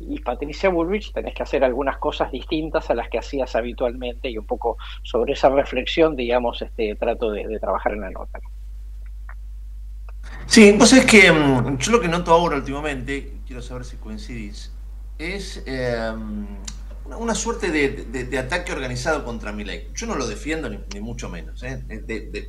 y 0.00 0.18
Patricia 0.20 0.70
Bullrich, 0.70 1.12
tenés 1.12 1.34
que 1.34 1.42
hacer 1.42 1.62
algunas 1.62 1.98
cosas 1.98 2.32
distintas 2.32 2.88
a 2.90 2.94
las 2.94 3.08
que 3.10 3.18
hacías 3.18 3.54
habitualmente 3.54 4.30
y 4.30 4.38
un 4.38 4.46
poco 4.46 4.78
sobre 5.02 5.34
esa 5.34 5.50
reflexión, 5.50 6.16
digamos, 6.16 6.62
este 6.62 6.94
trato 6.96 7.30
de, 7.30 7.58
trabajar 7.60 7.92
en 7.92 8.00
la 8.00 8.10
nota. 8.10 8.40
Sí, 10.46 10.74
pues 10.76 10.92
es 10.94 11.04
que 11.04 11.30
mm, 11.30 11.78
yo 11.78 11.92
lo 11.92 12.00
que 12.00 12.08
noto 12.08 12.32
ahora 12.32 12.56
últimamente, 12.56 13.34
quiero 13.46 13.60
saber 13.60 13.84
si 13.84 13.96
coincidís, 13.98 14.72
es 15.18 15.62
em, 15.66 16.46
una, 17.18 17.34
suerte 17.34 17.70
de, 17.70 18.38
ataque 18.38 18.72
organizado 18.72 19.22
contra 19.22 19.52
mi 19.52 19.64
ley. 19.64 19.90
Yo 19.94 20.06
no 20.06 20.14
lo 20.14 20.26
defiendo 20.26 20.70
ni, 20.70 21.00
mucho 21.00 21.28
menos, 21.28 21.62
¿eh? 21.62 21.84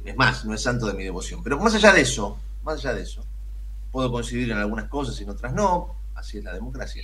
es 0.05 0.15
más, 0.15 0.45
no 0.45 0.53
es 0.53 0.63
santo 0.63 0.85
de 0.85 0.93
mi 0.93 1.03
devoción. 1.03 1.43
Pero 1.43 1.59
más 1.59 1.75
allá 1.75 1.91
de 1.91 2.01
eso, 2.01 2.39
más 2.63 2.79
allá 2.79 2.93
de 2.93 3.03
eso, 3.03 3.25
puedo 3.91 4.09
coincidir 4.09 4.51
en 4.51 4.57
algunas 4.57 4.87
cosas 4.87 5.19
y 5.19 5.23
en 5.23 5.31
otras 5.31 5.53
no, 5.53 5.95
así 6.15 6.37
es 6.37 6.43
la 6.43 6.53
democracia. 6.53 7.03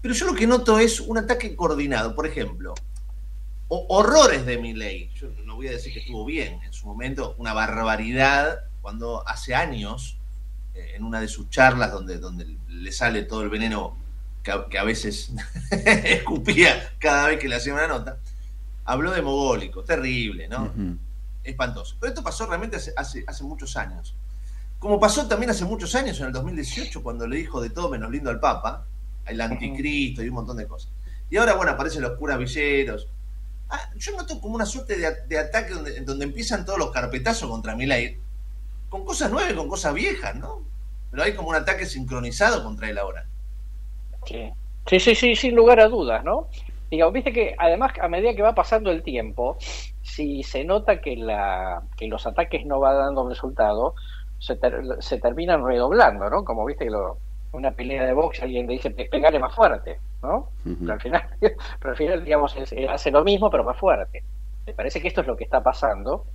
Pero 0.00 0.14
yo 0.14 0.26
lo 0.26 0.34
que 0.34 0.46
noto 0.46 0.78
es 0.78 1.00
un 1.00 1.18
ataque 1.18 1.56
coordinado. 1.56 2.14
Por 2.14 2.26
ejemplo, 2.26 2.74
horrores 3.68 4.46
de 4.46 4.58
mi 4.58 4.72
ley. 4.72 5.10
Yo 5.14 5.28
no 5.44 5.56
voy 5.56 5.68
a 5.68 5.72
decir 5.72 5.92
que 5.92 6.00
estuvo 6.00 6.24
bien 6.24 6.60
en 6.62 6.72
su 6.72 6.86
momento, 6.86 7.34
una 7.38 7.52
barbaridad 7.52 8.64
cuando 8.80 9.26
hace 9.28 9.54
años, 9.54 10.18
eh, 10.74 10.92
en 10.94 11.04
una 11.04 11.20
de 11.20 11.28
sus 11.28 11.50
charlas 11.50 11.92
donde, 11.92 12.18
donde 12.18 12.56
le 12.68 12.92
sale 12.92 13.22
todo 13.24 13.42
el 13.42 13.50
veneno 13.50 13.96
que 14.42 14.78
a, 14.78 14.84
veces 14.84 15.32
escupía 16.04 16.94
cada 16.98 17.28
vez 17.28 17.38
que 17.38 17.48
le 17.48 17.56
hacía 17.56 17.74
una 17.74 17.86
nota, 17.86 18.18
habló 18.84 19.10
de 19.10 19.20
mogólico, 19.20 19.84
terrible, 19.84 20.48
¿no? 20.48 20.72
Espantoso. 21.44 21.96
Pero 22.00 22.12
esto 22.12 22.22
pasó 22.22 22.46
realmente 22.46 22.76
hace, 22.76 22.94
hace, 22.96 23.24
hace 23.26 23.44
muchos 23.44 23.76
años. 23.76 24.14
Como 24.78 24.98
pasó 24.98 25.26
también 25.26 25.50
hace 25.50 25.66
muchos 25.66 25.94
años, 25.94 26.18
en 26.20 26.26
el 26.26 26.32
2018, 26.32 27.02
cuando 27.02 27.26
le 27.26 27.36
dijo 27.36 27.60
de 27.60 27.68
todo 27.68 27.90
menos 27.90 28.10
lindo 28.10 28.30
al 28.30 28.40
Papa, 28.40 28.86
el 29.28 29.40
anticristo 29.40 30.22
y 30.22 30.28
un 30.28 30.34
montón 30.34 30.56
de 30.56 30.66
cosas. 30.66 30.90
Y 31.30 31.36
ahora, 31.36 31.54
bueno, 31.54 31.72
aparecen 31.72 32.02
los 32.02 32.18
curas 32.18 32.38
villeros. 32.38 33.08
Ah, 33.70 33.90
yo 33.96 34.12
noto 34.16 34.40
como 34.40 34.54
una 34.54 34.64
suerte 34.64 34.96
de, 34.96 35.38
ataque 35.38 35.74
donde, 35.74 36.00
donde, 36.00 36.24
empiezan 36.24 36.64
todos 36.64 36.78
los 36.78 36.90
carpetazos 36.90 37.50
contra 37.50 37.76
Milay, 37.76 38.16
con 38.88 39.04
cosas 39.04 39.30
nuevas, 39.30 39.52
con 39.52 39.68
cosas 39.68 39.92
viejas, 39.92 40.34
¿no? 40.36 40.62
Pero 41.10 41.22
hay 41.22 41.34
como 41.34 41.50
un 41.50 41.54
ataque 41.54 41.84
sincronizado 41.84 42.64
contra 42.64 42.88
él 42.88 42.96
ahora. 42.96 43.26
Sí, 44.24 44.50
sí, 44.86 45.00
sí, 45.00 45.14
sí 45.14 45.36
sin 45.36 45.54
lugar 45.54 45.80
a 45.80 45.88
dudas, 45.88 46.24
¿no? 46.24 46.48
Digamos, 46.90 47.12
viste 47.12 47.32
que 47.32 47.54
además 47.58 47.92
a 48.00 48.08
medida 48.08 48.34
que 48.34 48.40
va 48.40 48.54
pasando 48.54 48.90
el 48.90 49.02
tiempo, 49.02 49.58
si 50.00 50.42
se 50.42 50.64
nota 50.64 51.02
que, 51.02 51.16
la, 51.16 51.82
que 51.98 52.06
los 52.08 52.26
ataques 52.26 52.64
no 52.64 52.80
van 52.80 52.96
dando 52.96 53.28
resultado, 53.28 53.94
se, 54.38 54.58
se 55.00 55.18
terminan 55.18 55.62
redoblando, 55.62 56.30
¿no? 56.30 56.44
Como 56.44 56.64
viste 56.64 56.84
que 56.84 56.90
lo, 56.90 57.18
una 57.52 57.70
pelea 57.70 58.04
de 58.04 58.12
box 58.12 58.42
alguien 58.42 58.66
le 58.66 58.74
dice 58.74 58.90
pegale 58.90 59.38
más 59.38 59.54
fuerte, 59.54 60.00
¿no? 60.22 60.50
pero, 60.62 60.92
al 60.92 61.00
final, 61.00 61.22
pero 61.40 61.90
al 61.90 61.96
final, 61.96 62.24
digamos, 62.24 62.56
hace 62.88 63.10
lo 63.10 63.24
mismo 63.24 63.50
pero 63.50 63.64
más 63.64 63.76
fuerte. 63.76 64.22
Me 64.66 64.74
parece 64.74 65.00
que 65.00 65.08
esto 65.08 65.22
es 65.22 65.26
lo 65.26 65.36
que 65.36 65.44
está 65.44 65.62
pasando. 65.62 66.26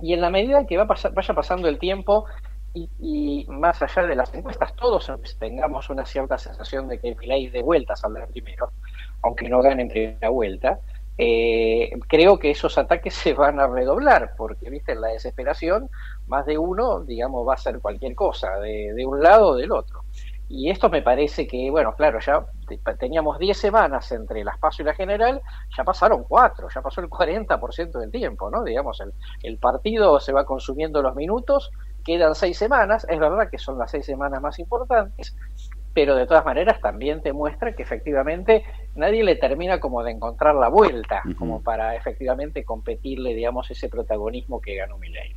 Y 0.00 0.12
en 0.12 0.20
la 0.20 0.30
medida 0.30 0.66
que 0.66 0.76
va 0.76 0.84
vaya 0.84 1.34
pasando 1.34 1.68
el 1.68 1.78
tiempo 1.78 2.26
y, 2.74 3.46
más 3.48 3.82
allá 3.82 4.06
de 4.06 4.14
las 4.14 4.32
encuestas, 4.34 4.74
todos 4.76 5.10
tengamos 5.38 5.90
una 5.90 6.04
cierta 6.04 6.38
sensación 6.38 6.88
de 6.88 6.98
que 6.98 7.14
Milay 7.14 7.48
de 7.48 7.62
vuelta 7.62 7.96
saldrá 7.96 8.26
primero, 8.26 8.70
aunque 9.22 9.48
no 9.48 9.60
gane 9.60 9.82
en 9.82 9.88
primera 9.88 10.28
vuelta, 10.28 10.78
eh, 11.16 11.90
creo 12.06 12.38
que 12.38 12.50
esos 12.50 12.78
ataques 12.78 13.14
se 13.14 13.34
van 13.34 13.58
a 13.58 13.66
redoblar, 13.66 14.34
porque, 14.36 14.70
viste, 14.70 14.92
en 14.92 15.00
la 15.00 15.08
desesperación, 15.08 15.90
más 16.28 16.46
de 16.46 16.58
uno, 16.58 17.00
digamos, 17.00 17.46
va 17.46 17.52
a 17.52 17.56
hacer 17.56 17.80
cualquier 17.80 18.14
cosa, 18.14 18.58
de, 18.60 18.92
de 18.94 19.04
un 19.04 19.20
lado 19.20 19.48
o 19.48 19.56
del 19.56 19.72
otro. 19.72 20.04
Y 20.48 20.70
esto 20.70 20.88
me 20.88 21.02
parece 21.02 21.46
que, 21.46 21.70
bueno, 21.70 21.94
claro, 21.94 22.20
ya 22.20 22.46
teníamos 22.98 23.38
10 23.38 23.56
semanas 23.56 24.10
entre 24.12 24.44
las 24.44 24.58
PASO 24.58 24.82
y 24.82 24.86
la 24.86 24.94
general, 24.94 25.42
ya 25.76 25.84
pasaron 25.84 26.24
4, 26.24 26.68
ya 26.74 26.80
pasó 26.80 27.02
el 27.02 27.10
40% 27.10 27.98
del 27.98 28.10
tiempo, 28.10 28.50
¿no? 28.50 28.64
Digamos, 28.64 29.00
el, 29.00 29.12
el 29.42 29.58
partido 29.58 30.18
se 30.20 30.32
va 30.32 30.46
consumiendo 30.46 31.02
los 31.02 31.14
minutos, 31.14 31.70
quedan 32.02 32.34
6 32.34 32.56
semanas, 32.56 33.06
es 33.10 33.18
verdad 33.18 33.50
que 33.50 33.58
son 33.58 33.78
las 33.78 33.90
6 33.90 34.06
semanas 34.06 34.40
más 34.40 34.58
importantes, 34.58 35.36
pero 35.92 36.14
de 36.14 36.26
todas 36.26 36.44
maneras 36.44 36.80
también 36.80 37.20
te 37.20 37.32
muestra 37.32 37.74
que 37.74 37.82
efectivamente 37.82 38.64
nadie 38.94 39.24
le 39.24 39.36
termina 39.36 39.80
como 39.80 40.02
de 40.02 40.12
encontrar 40.12 40.54
la 40.54 40.68
vuelta, 40.68 41.22
como 41.38 41.62
para 41.62 41.94
efectivamente 41.94 42.64
competirle, 42.64 43.34
digamos, 43.34 43.70
ese 43.70 43.88
protagonismo 43.88 44.60
que 44.60 44.76
ganó 44.76 44.96
Milei. 44.96 45.34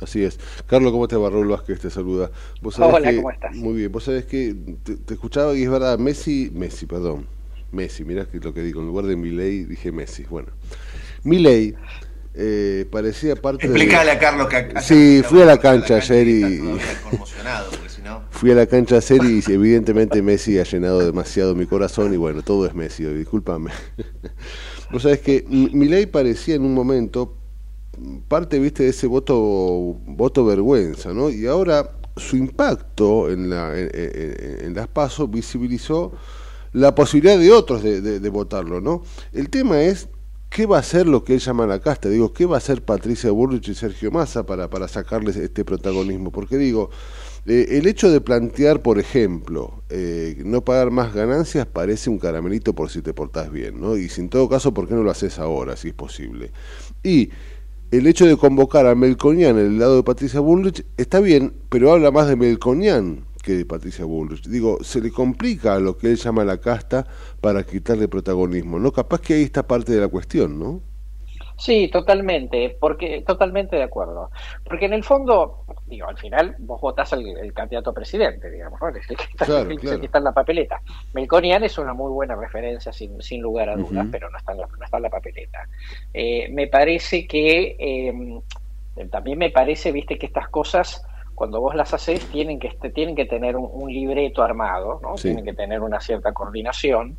Así 0.00 0.24
es. 0.24 0.38
Carlos, 0.66 0.92
¿cómo 0.92 1.08
te 1.08 1.16
va? 1.16 1.30
Raúl 1.30 1.48
Vázquez 1.48 1.80
te 1.80 1.90
saluda. 1.90 2.30
Hola, 2.62 3.14
¿cómo 3.14 3.30
estás? 3.30 3.54
Muy 3.56 3.74
bien. 3.74 3.92
Vos 3.92 4.04
sabés 4.04 4.24
que 4.24 4.54
te, 4.84 5.14
escuchaba 5.14 5.54
y 5.56 5.62
es 5.62 5.70
verdad, 5.70 5.98
Messi, 5.98 6.50
Messi, 6.54 6.86
perdón. 6.86 7.26
Messi, 7.72 8.04
mirá 8.04 8.26
que 8.26 8.38
lo 8.38 8.52
que 8.52 8.62
digo, 8.62 8.80
en 8.80 8.86
lugar 8.88 9.06
de 9.06 9.16
Milei 9.16 9.64
dije 9.64 9.92
Messi. 9.92 10.24
Bueno, 10.24 10.48
Milei 11.22 11.74
eh, 12.34 12.86
parecía 12.90 13.34
parte 13.36 13.66
Explicale 13.66 14.12
a 14.12 14.18
Carlos 14.18 14.48
que 14.48 14.80
Sí, 14.80 15.22
fui 15.24 15.42
a 15.42 15.44
la 15.44 15.58
cancha 15.58 15.96
ayer 15.96 16.28
y... 16.28 16.60
Fui 18.30 18.50
a 18.50 18.54
la 18.54 18.66
cancha 18.66 18.96
ayer 18.96 19.20
y 19.24 19.52
evidentemente 19.52 20.22
Messi 20.22 20.58
ha 20.58 20.64
llenado 20.64 21.00
demasiado 21.00 21.54
mi 21.54 21.66
corazón 21.66 22.14
y 22.14 22.16
bueno, 22.16 22.42
todo 22.42 22.66
es 22.66 22.74
Messi, 22.74 23.04
discúlpame. 23.04 23.70
Vos 24.90 25.02
sabés 25.02 25.20
que 25.20 25.44
Milei 25.48 26.06
parecía 26.06 26.54
en 26.54 26.62
un 26.62 26.72
momento 26.72 27.39
parte, 28.28 28.58
viste, 28.58 28.84
de 28.84 28.90
ese 28.90 29.06
voto, 29.06 29.36
voto 30.06 30.44
vergüenza, 30.44 31.12
¿no? 31.12 31.30
Y 31.30 31.46
ahora 31.46 31.92
su 32.16 32.36
impacto 32.36 33.30
en, 33.30 33.50
la, 33.50 33.72
en, 33.76 34.74
las 34.74 34.88
pasos 34.88 35.30
visibilizó 35.30 36.12
la 36.72 36.94
posibilidad 36.94 37.38
de 37.38 37.50
otros 37.50 37.82
de, 37.82 38.28
votarlo, 38.30 38.80
¿no? 38.80 39.02
El 39.32 39.48
tema 39.50 39.82
es 39.82 40.08
qué 40.48 40.66
va 40.66 40.76
a 40.76 40.80
hacer 40.80 41.06
lo 41.06 41.24
que 41.24 41.34
él 41.34 41.40
llama 41.40 41.66
la 41.66 41.80
casta, 41.80 42.08
digo, 42.08 42.32
qué 42.32 42.46
va 42.46 42.56
a 42.56 42.58
hacer 42.58 42.84
Patricia 42.84 43.30
Burrich 43.30 43.68
y 43.68 43.74
Sergio 43.74 44.10
Massa 44.10 44.44
para, 44.44 44.68
para 44.68 44.88
sacarles 44.88 45.36
este 45.36 45.64
protagonismo, 45.64 46.30
porque 46.30 46.58
digo, 46.58 46.90
eh, 47.46 47.78
el 47.78 47.86
hecho 47.86 48.10
de 48.10 48.20
plantear, 48.20 48.82
por 48.82 48.98
ejemplo, 48.98 49.82
eh, 49.88 50.40
no 50.44 50.62
pagar 50.64 50.90
más 50.90 51.14
ganancias 51.14 51.66
parece 51.66 52.10
un 52.10 52.18
caramelito 52.18 52.74
por 52.74 52.90
si 52.90 53.00
te 53.02 53.14
portás 53.14 53.50
bien, 53.50 53.80
¿no? 53.80 53.96
Y 53.96 54.08
si 54.08 54.20
en 54.20 54.28
todo 54.28 54.48
caso, 54.48 54.74
¿por 54.74 54.86
qué 54.86 54.94
no 54.94 55.02
lo 55.02 55.10
haces 55.10 55.38
ahora, 55.38 55.76
si 55.76 55.88
es 55.88 55.94
posible? 55.94 56.52
Y 57.02 57.30
el 57.90 58.06
hecho 58.06 58.26
de 58.26 58.36
convocar 58.36 58.86
a 58.86 58.94
Melconian 58.94 59.58
en 59.58 59.66
el 59.66 59.78
lado 59.78 59.96
de 59.96 60.02
Patricia 60.02 60.40
Bullrich 60.40 60.84
está 60.96 61.20
bien, 61.20 61.52
pero 61.68 61.92
habla 61.92 62.10
más 62.10 62.28
de 62.28 62.36
Melconian 62.36 63.24
que 63.42 63.56
de 63.56 63.64
Patricia 63.64 64.04
Bullrich. 64.04 64.46
Digo, 64.46 64.78
se 64.82 65.00
le 65.00 65.10
complica 65.10 65.74
a 65.74 65.80
lo 65.80 65.96
que 65.96 66.08
él 66.08 66.16
llama 66.16 66.44
la 66.44 66.60
casta 66.60 67.06
para 67.40 67.64
quitarle 67.64 68.06
protagonismo, 68.06 68.78
¿no? 68.78 68.92
Capaz 68.92 69.20
que 69.20 69.34
ahí 69.34 69.42
está 69.42 69.66
parte 69.66 69.92
de 69.92 70.00
la 70.00 70.08
cuestión, 70.08 70.58
¿no? 70.58 70.82
Sí, 71.60 71.88
totalmente, 71.88 72.74
porque 72.80 73.20
totalmente 73.20 73.76
de 73.76 73.82
acuerdo. 73.82 74.30
Porque 74.64 74.86
en 74.86 74.94
el 74.94 75.04
fondo, 75.04 75.66
digo, 75.84 76.08
al 76.08 76.16
final 76.16 76.56
vos 76.58 76.80
votás 76.80 77.12
al 77.12 77.26
el 77.26 77.52
candidato 77.52 77.90
a 77.90 77.92
presidente, 77.92 78.50
digamos, 78.50 78.80
¿no? 78.80 78.88
el, 78.88 78.94
que 78.94 79.12
está, 79.12 79.44
Claro, 79.44 79.70
el 79.70 79.76
que 79.78 79.86
claro. 79.86 80.02
está 80.02 80.18
en 80.18 80.24
la 80.24 80.32
papeleta. 80.32 80.80
Melconian 81.12 81.62
es 81.62 81.76
una 81.76 81.92
muy 81.92 82.10
buena 82.10 82.34
referencia, 82.34 82.94
sin, 82.94 83.20
sin 83.20 83.42
lugar 83.42 83.68
a 83.68 83.76
dudas, 83.76 84.06
pero 84.10 84.30
no 84.30 84.38
está 84.38 84.52
en 84.52 84.58
la, 84.58 84.66
no 84.68 84.84
está 84.84 84.96
en 84.96 85.02
la 85.02 85.10
papeleta. 85.10 85.68
Eh, 86.14 86.48
me 86.50 86.66
parece 86.66 87.26
que 87.26 87.76
eh, 87.78 88.40
también 89.10 89.36
me 89.36 89.50
parece, 89.50 89.92
viste, 89.92 90.18
que 90.18 90.26
estas 90.26 90.48
cosas 90.48 91.04
cuando 91.34 91.60
vos 91.60 91.74
las 91.74 91.92
haces 91.92 92.24
tienen 92.26 92.58
que 92.58 92.70
tienen 92.90 93.14
que 93.14 93.26
tener 93.26 93.56
un, 93.56 93.68
un 93.70 93.92
libreto 93.92 94.42
armado, 94.42 94.98
¿no? 95.02 95.16
Sí. 95.18 95.28
Tienen 95.28 95.44
que 95.44 95.54
tener 95.54 95.80
una 95.80 96.00
cierta 96.00 96.32
coordinación 96.32 97.18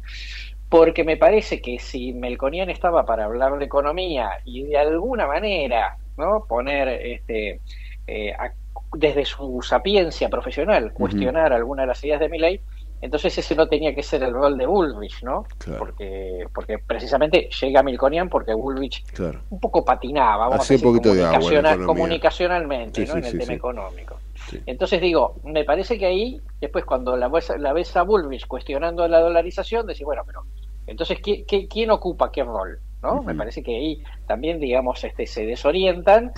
porque 0.71 1.03
me 1.03 1.17
parece 1.17 1.61
que 1.61 1.79
si 1.79 2.13
Melconian 2.13 2.69
estaba 2.69 3.05
para 3.05 3.25
hablar 3.25 3.57
de 3.59 3.65
economía 3.65 4.39
y 4.45 4.63
de 4.67 4.77
alguna 4.77 5.27
manera 5.27 5.97
no 6.15 6.45
poner 6.47 6.87
este 6.87 7.59
eh, 8.07 8.31
a- 8.31 8.53
desde 8.93 9.25
su 9.25 9.61
sapiencia 9.61 10.29
profesional 10.29 10.93
cuestionar 10.93 11.51
alguna 11.51 11.81
de 11.83 11.87
las 11.89 12.01
ideas 12.05 12.21
de 12.21 12.29
Milley 12.29 12.61
entonces 13.01 13.37
ese 13.37 13.53
no 13.53 13.67
tenía 13.67 13.93
que 13.93 14.01
ser 14.01 14.23
el 14.23 14.31
rol 14.31 14.57
de 14.57 14.65
Bullrich 14.65 15.23
no 15.23 15.45
Claro. 15.57 15.79
porque 15.79 16.45
porque 16.53 16.77
precisamente 16.79 17.49
llega 17.61 17.83
Melconian 17.83 18.29
porque 18.29 18.53
Bullrich 18.53 19.03
Claro. 19.11 19.41
un 19.49 19.59
poco 19.59 19.83
patinaba 19.83 20.47
vamos 20.47 20.69
a 20.69 20.73
decir 20.73 20.87
un 20.87 20.93
poquito 20.93 21.13
de 21.13 21.21
agua 21.23 21.27
en 21.27 21.33
la 21.33 21.39
comunicaciona- 21.39 21.69
economía. 21.73 21.87
comunicacionalmente 21.87 23.01
Sí, 23.01 23.07
¿no? 23.07 23.13
sí, 23.15 23.19
en 23.19 23.25
el 23.25 23.31
sí, 23.33 23.37
tema 23.39 23.53
económico 23.53 24.17
entonces 24.65 24.99
digo, 25.01 25.35
me 25.43 25.63
parece 25.63 25.97
que 25.99 26.05
ahí, 26.07 26.41
después 26.59 26.83
cuando 26.85 27.15
la 27.15 27.27
ves, 27.29 27.51
la 27.57 27.73
ves 27.73 27.95
a 27.95 28.01
Bullrich 28.03 28.47
cuestionando 28.47 29.07
la 29.07 29.19
dolarización, 29.19 29.85
decís, 29.85 30.03
bueno, 30.03 30.23
pero 30.25 30.43
entonces, 30.85 31.19
¿qué, 31.23 31.45
qué- 31.45 31.67
quién 31.67 31.91
ocupa 31.91 32.31
qué 32.31 32.43
rol? 32.43 32.81
¿no? 33.01 33.23
Me 33.23 33.33
parece 33.33 33.63
que 33.63 33.75
ahí 33.75 34.03
también, 34.27 34.59
digamos, 34.59 35.03
este, 35.03 35.25
se 35.25 35.43
desorientan. 35.45 36.31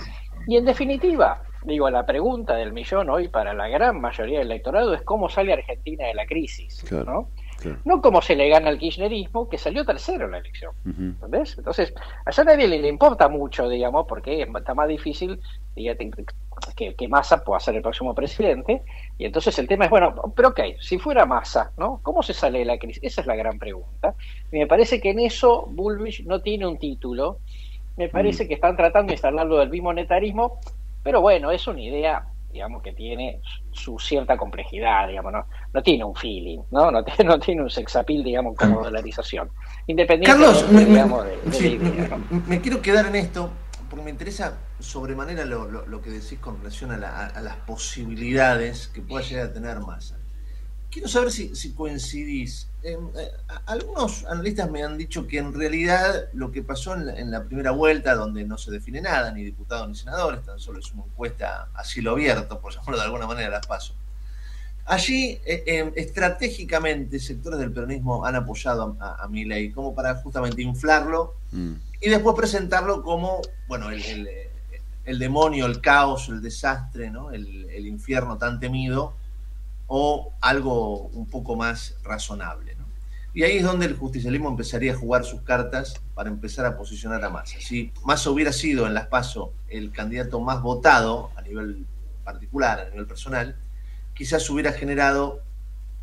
Y 0.46 0.56
en 0.56 0.64
definitiva, 0.64 1.42
digo, 1.62 1.90
la 1.90 2.06
pregunta 2.06 2.54
del 2.56 2.72
millón 2.72 3.10
hoy 3.10 3.28
para 3.28 3.52
la 3.52 3.68
gran 3.68 4.00
mayoría 4.00 4.38
del 4.38 4.50
electorado 4.50 4.94
es 4.94 5.02
cómo 5.02 5.28
sale 5.28 5.52
Argentina 5.52 6.06
de 6.06 6.14
la 6.14 6.24
crisis, 6.26 6.82
Claro, 6.88 7.04
¿no? 7.12 7.30
claro. 7.58 7.80
No 7.84 8.00
cómo 8.00 8.22
se 8.22 8.34
le 8.34 8.48
gana 8.48 8.70
al 8.70 8.78
kirchnerismo, 8.78 9.46
que 9.48 9.58
salió 9.58 9.84
tercero 9.84 10.24
en 10.24 10.30
la 10.32 10.38
elección. 10.38 10.72
Ujú. 10.86 11.02
¿Entendés? 11.02 11.58
Entonces, 11.58 11.92
allá 12.24 12.42
a 12.42 12.46
nadie 12.46 12.66
le, 12.66 12.78
le 12.78 12.88
importa 12.88 13.28
mucho, 13.28 13.68
digamos, 13.68 14.06
porque 14.08 14.42
está 14.42 14.74
más 14.74 14.88
difícil 14.88 15.40
digamos, 15.76 15.98
que, 16.74 16.94
que 16.94 17.08
Massa 17.08 17.42
pueda 17.44 17.60
ser 17.60 17.74
el 17.76 17.82
próximo 17.82 18.14
presidente. 18.14 18.82
Y 19.18 19.24
entonces 19.26 19.58
el 19.58 19.68
tema 19.68 19.84
es, 19.84 19.90
bueno, 19.90 20.14
pero 20.34 20.48
ok, 20.48 20.60
si 20.80 20.98
fuera 20.98 21.26
Massa, 21.26 21.72
¿no? 21.76 22.00
¿Cómo 22.02 22.22
se 22.22 22.32
sale 22.34 22.60
de 22.60 22.64
la 22.64 22.78
crisis? 22.78 23.02
Esa 23.02 23.20
es 23.20 23.26
la 23.26 23.36
gran 23.36 23.58
pregunta. 23.58 24.14
Y 24.50 24.58
me 24.58 24.66
parece 24.66 25.00
que 25.00 25.10
en 25.10 25.20
eso 25.20 25.66
Bullrich 25.68 26.24
no 26.26 26.40
tiene 26.40 26.66
un 26.66 26.78
título. 26.78 27.38
Me 27.96 28.08
parece 28.08 28.48
que 28.48 28.54
están 28.54 28.76
tratando 28.76 29.08
de 29.10 29.14
instalarlo 29.14 29.58
del 29.58 29.68
bimonetarismo, 29.68 30.58
pero 31.02 31.20
bueno, 31.20 31.50
es 31.50 31.66
una 31.66 31.80
idea 31.80 32.26
digamos 32.50 32.82
que 32.84 32.92
tiene 32.92 33.40
su 33.72 33.98
cierta 33.98 34.36
complejidad, 34.36 35.08
digamos, 35.08 35.32
no, 35.32 35.44
no 35.72 35.82
tiene 35.82 36.04
un 36.04 36.14
feeling, 36.14 36.60
¿no? 36.70 36.88
No 36.92 37.02
tiene, 37.04 37.24
no 37.24 37.40
tiene 37.40 37.62
un 37.62 37.68
sexapil, 37.68 38.22
digamos, 38.22 38.56
como 38.56 38.84
dolarización. 38.84 39.50
Independientemente, 39.88 40.60
Carlos, 40.60 40.72
me, 40.72 40.80
me- 40.82 40.86
digamos, 40.92 41.24
de, 41.24 41.30
de 41.36 41.52
sí, 41.52 41.78
la 41.78 41.88
idea, 41.88 42.18
me- 42.30 42.40
me 42.46 42.60
quiero 42.60 42.80
quedar 42.80 43.06
en 43.06 43.16
esto 43.16 43.50
porque 43.94 44.06
me 44.06 44.10
interesa 44.10 44.58
sobremanera 44.80 45.44
lo, 45.44 45.70
lo- 45.70 45.86
lo 45.86 46.02
que 46.02 46.10
decís 46.10 46.40
con 46.40 46.58
relación 46.58 46.90
a, 46.90 46.96
la- 46.96 47.26
a 47.26 47.40
las 47.40 47.54
posibilidades 47.58 48.88
que 48.88 49.00
pueda 49.02 49.24
llegar 49.24 49.46
a 49.46 49.52
tener 49.52 49.78
Massa. 49.78 50.16
Quiero 50.90 51.06
saber 51.06 51.30
si, 51.30 51.54
si 51.54 51.74
coincidís. 51.74 52.70
Eh, 52.82 52.98
eh, 53.16 53.30
algunos 53.66 54.24
analistas 54.24 54.68
me 54.68 54.82
han 54.82 54.98
dicho 54.98 55.28
que 55.28 55.38
en 55.38 55.54
realidad 55.54 56.24
lo 56.32 56.50
que 56.50 56.62
pasó 56.64 56.94
en 56.94 57.06
la, 57.06 57.14
en 57.14 57.30
la 57.30 57.44
primera 57.44 57.70
vuelta, 57.70 58.16
donde 58.16 58.44
no 58.44 58.58
se 58.58 58.72
define 58.72 59.00
nada, 59.00 59.30
ni 59.30 59.44
diputados 59.44 59.88
ni 59.88 59.94
senadores, 59.94 60.42
tan 60.42 60.58
solo 60.58 60.80
es 60.80 60.90
una 60.92 61.04
encuesta 61.04 61.68
a 61.72 61.84
cielo 61.84 62.10
abierto, 62.10 62.60
por 62.60 62.72
llamarlo 62.72 62.96
de 62.96 63.02
alguna 63.04 63.28
manera, 63.28 63.48
las 63.50 63.66
paso. 63.68 63.94
Allí, 64.86 65.40
eh, 65.46 65.64
eh, 65.66 65.92
estratégicamente, 65.96 67.18
sectores 67.18 67.58
del 67.58 67.72
peronismo 67.72 68.24
han 68.26 68.34
apoyado 68.36 68.96
a, 69.00 69.06
a, 69.20 69.24
a 69.24 69.28
Milei 69.28 69.70
como 69.70 69.94
para 69.94 70.14
justamente 70.16 70.62
inflarlo 70.62 71.34
Mm. 71.52 71.74
y 72.00 72.08
después 72.08 72.34
presentarlo 72.36 73.02
como, 73.02 73.40
bueno, 73.68 73.90
el, 73.90 74.04
el, 74.04 74.28
el 75.04 75.18
demonio, 75.20 75.66
el 75.66 75.80
caos, 75.80 76.28
el 76.28 76.42
desastre, 76.42 77.10
¿no? 77.10 77.30
el, 77.30 77.70
el 77.70 77.86
infierno 77.86 78.38
tan 78.38 78.58
temido, 78.58 79.14
o 79.86 80.32
algo 80.40 81.02
un 81.08 81.26
poco 81.26 81.54
más 81.54 81.94
razonable. 82.02 82.74
¿no? 82.74 82.84
Y 83.34 83.44
ahí 83.44 83.58
es 83.58 83.62
donde 83.62 83.86
el 83.86 83.94
justicialismo 83.96 84.48
empezaría 84.48 84.92
a 84.94 84.96
jugar 84.96 85.24
sus 85.24 85.42
cartas 85.42 85.94
para 86.14 86.28
empezar 86.28 86.66
a 86.66 86.76
posicionar 86.76 87.24
a 87.24 87.30
Massa. 87.30 87.56
Si 87.60 87.92
Massa 88.04 88.30
hubiera 88.30 88.52
sido 88.52 88.86
en 88.86 88.94
las 88.94 89.06
PASO 89.06 89.52
el 89.68 89.92
candidato 89.92 90.40
más 90.40 90.60
votado 90.62 91.30
a 91.36 91.42
nivel 91.42 91.86
particular, 92.24 92.80
a 92.80 92.90
nivel 92.90 93.06
personal, 93.06 93.56
quizás 94.14 94.48
hubiera 94.50 94.72
generado 94.72 95.42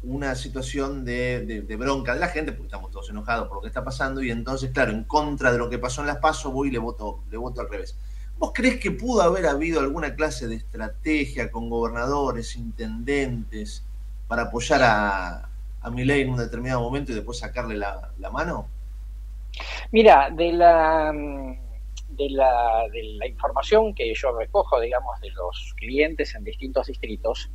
una 0.04 0.36
situación 0.36 1.06
de, 1.06 1.64
bronca 1.78 2.14
de 2.14 2.20
la 2.20 2.28
gente, 2.28 2.52
porque 2.52 2.68
estamos 2.68 2.92
todos 2.92 3.10
enojados 3.10 3.48
por 3.48 3.58
lo 3.58 3.62
que 3.62 3.68
está 3.68 3.84
pasando, 3.84 4.24
y 4.24 4.32
entonces, 4.32 4.72
claro, 4.72 4.92
en 4.92 5.04
contra 5.04 5.52
de 5.52 5.58
lo 5.58 5.70
que 5.70 5.78
pasó 5.78 6.02
en 6.02 6.08
las 6.08 6.18
PASO, 6.18 6.52
voy 6.52 6.70
y 6.70 6.72
le 6.72 6.80
voto, 6.80 7.24
le 7.30 7.38
voto 7.38 7.62
al 7.62 7.70
revés. 7.70 7.98
¿Vos 8.38 8.52
crees 8.54 8.80
que 8.80 8.90
pudo 8.90 9.22
haber 9.22 9.46
habido 9.46 9.80
alguna 9.80 10.16
clase 10.16 10.48
de 10.48 10.56
estrategia 10.56 11.52
con 11.52 11.70
gobernadores, 11.70 12.56
intendentes, 12.56 13.86
para 14.28 14.44
apoyar 14.44 14.82
a, 14.82 15.50
a 15.82 15.90
Milei 15.92 16.22
en 16.22 16.32
un 16.32 16.38
determinado 16.38 16.82
momento 16.82 17.12
y 17.12 17.16
después 17.16 17.38
sacarle 17.38 17.76
la, 17.76 18.12
la 18.18 18.32
mano? 18.32 18.68
Mira, 19.92 20.30
de 20.32 20.54
la, 20.54 21.14
de, 22.10 22.30
la, 22.30 22.88
de 22.92 23.04
la 23.20 23.28
información 23.28 23.94
que 23.94 24.14
yo 24.16 24.36
recojo, 24.36 24.80
digamos, 24.80 25.20
de 25.22 25.30
los 25.32 25.76
clientes 25.78 26.34
en 26.34 26.44
distintos 26.44 26.88
distritos, 26.88 27.52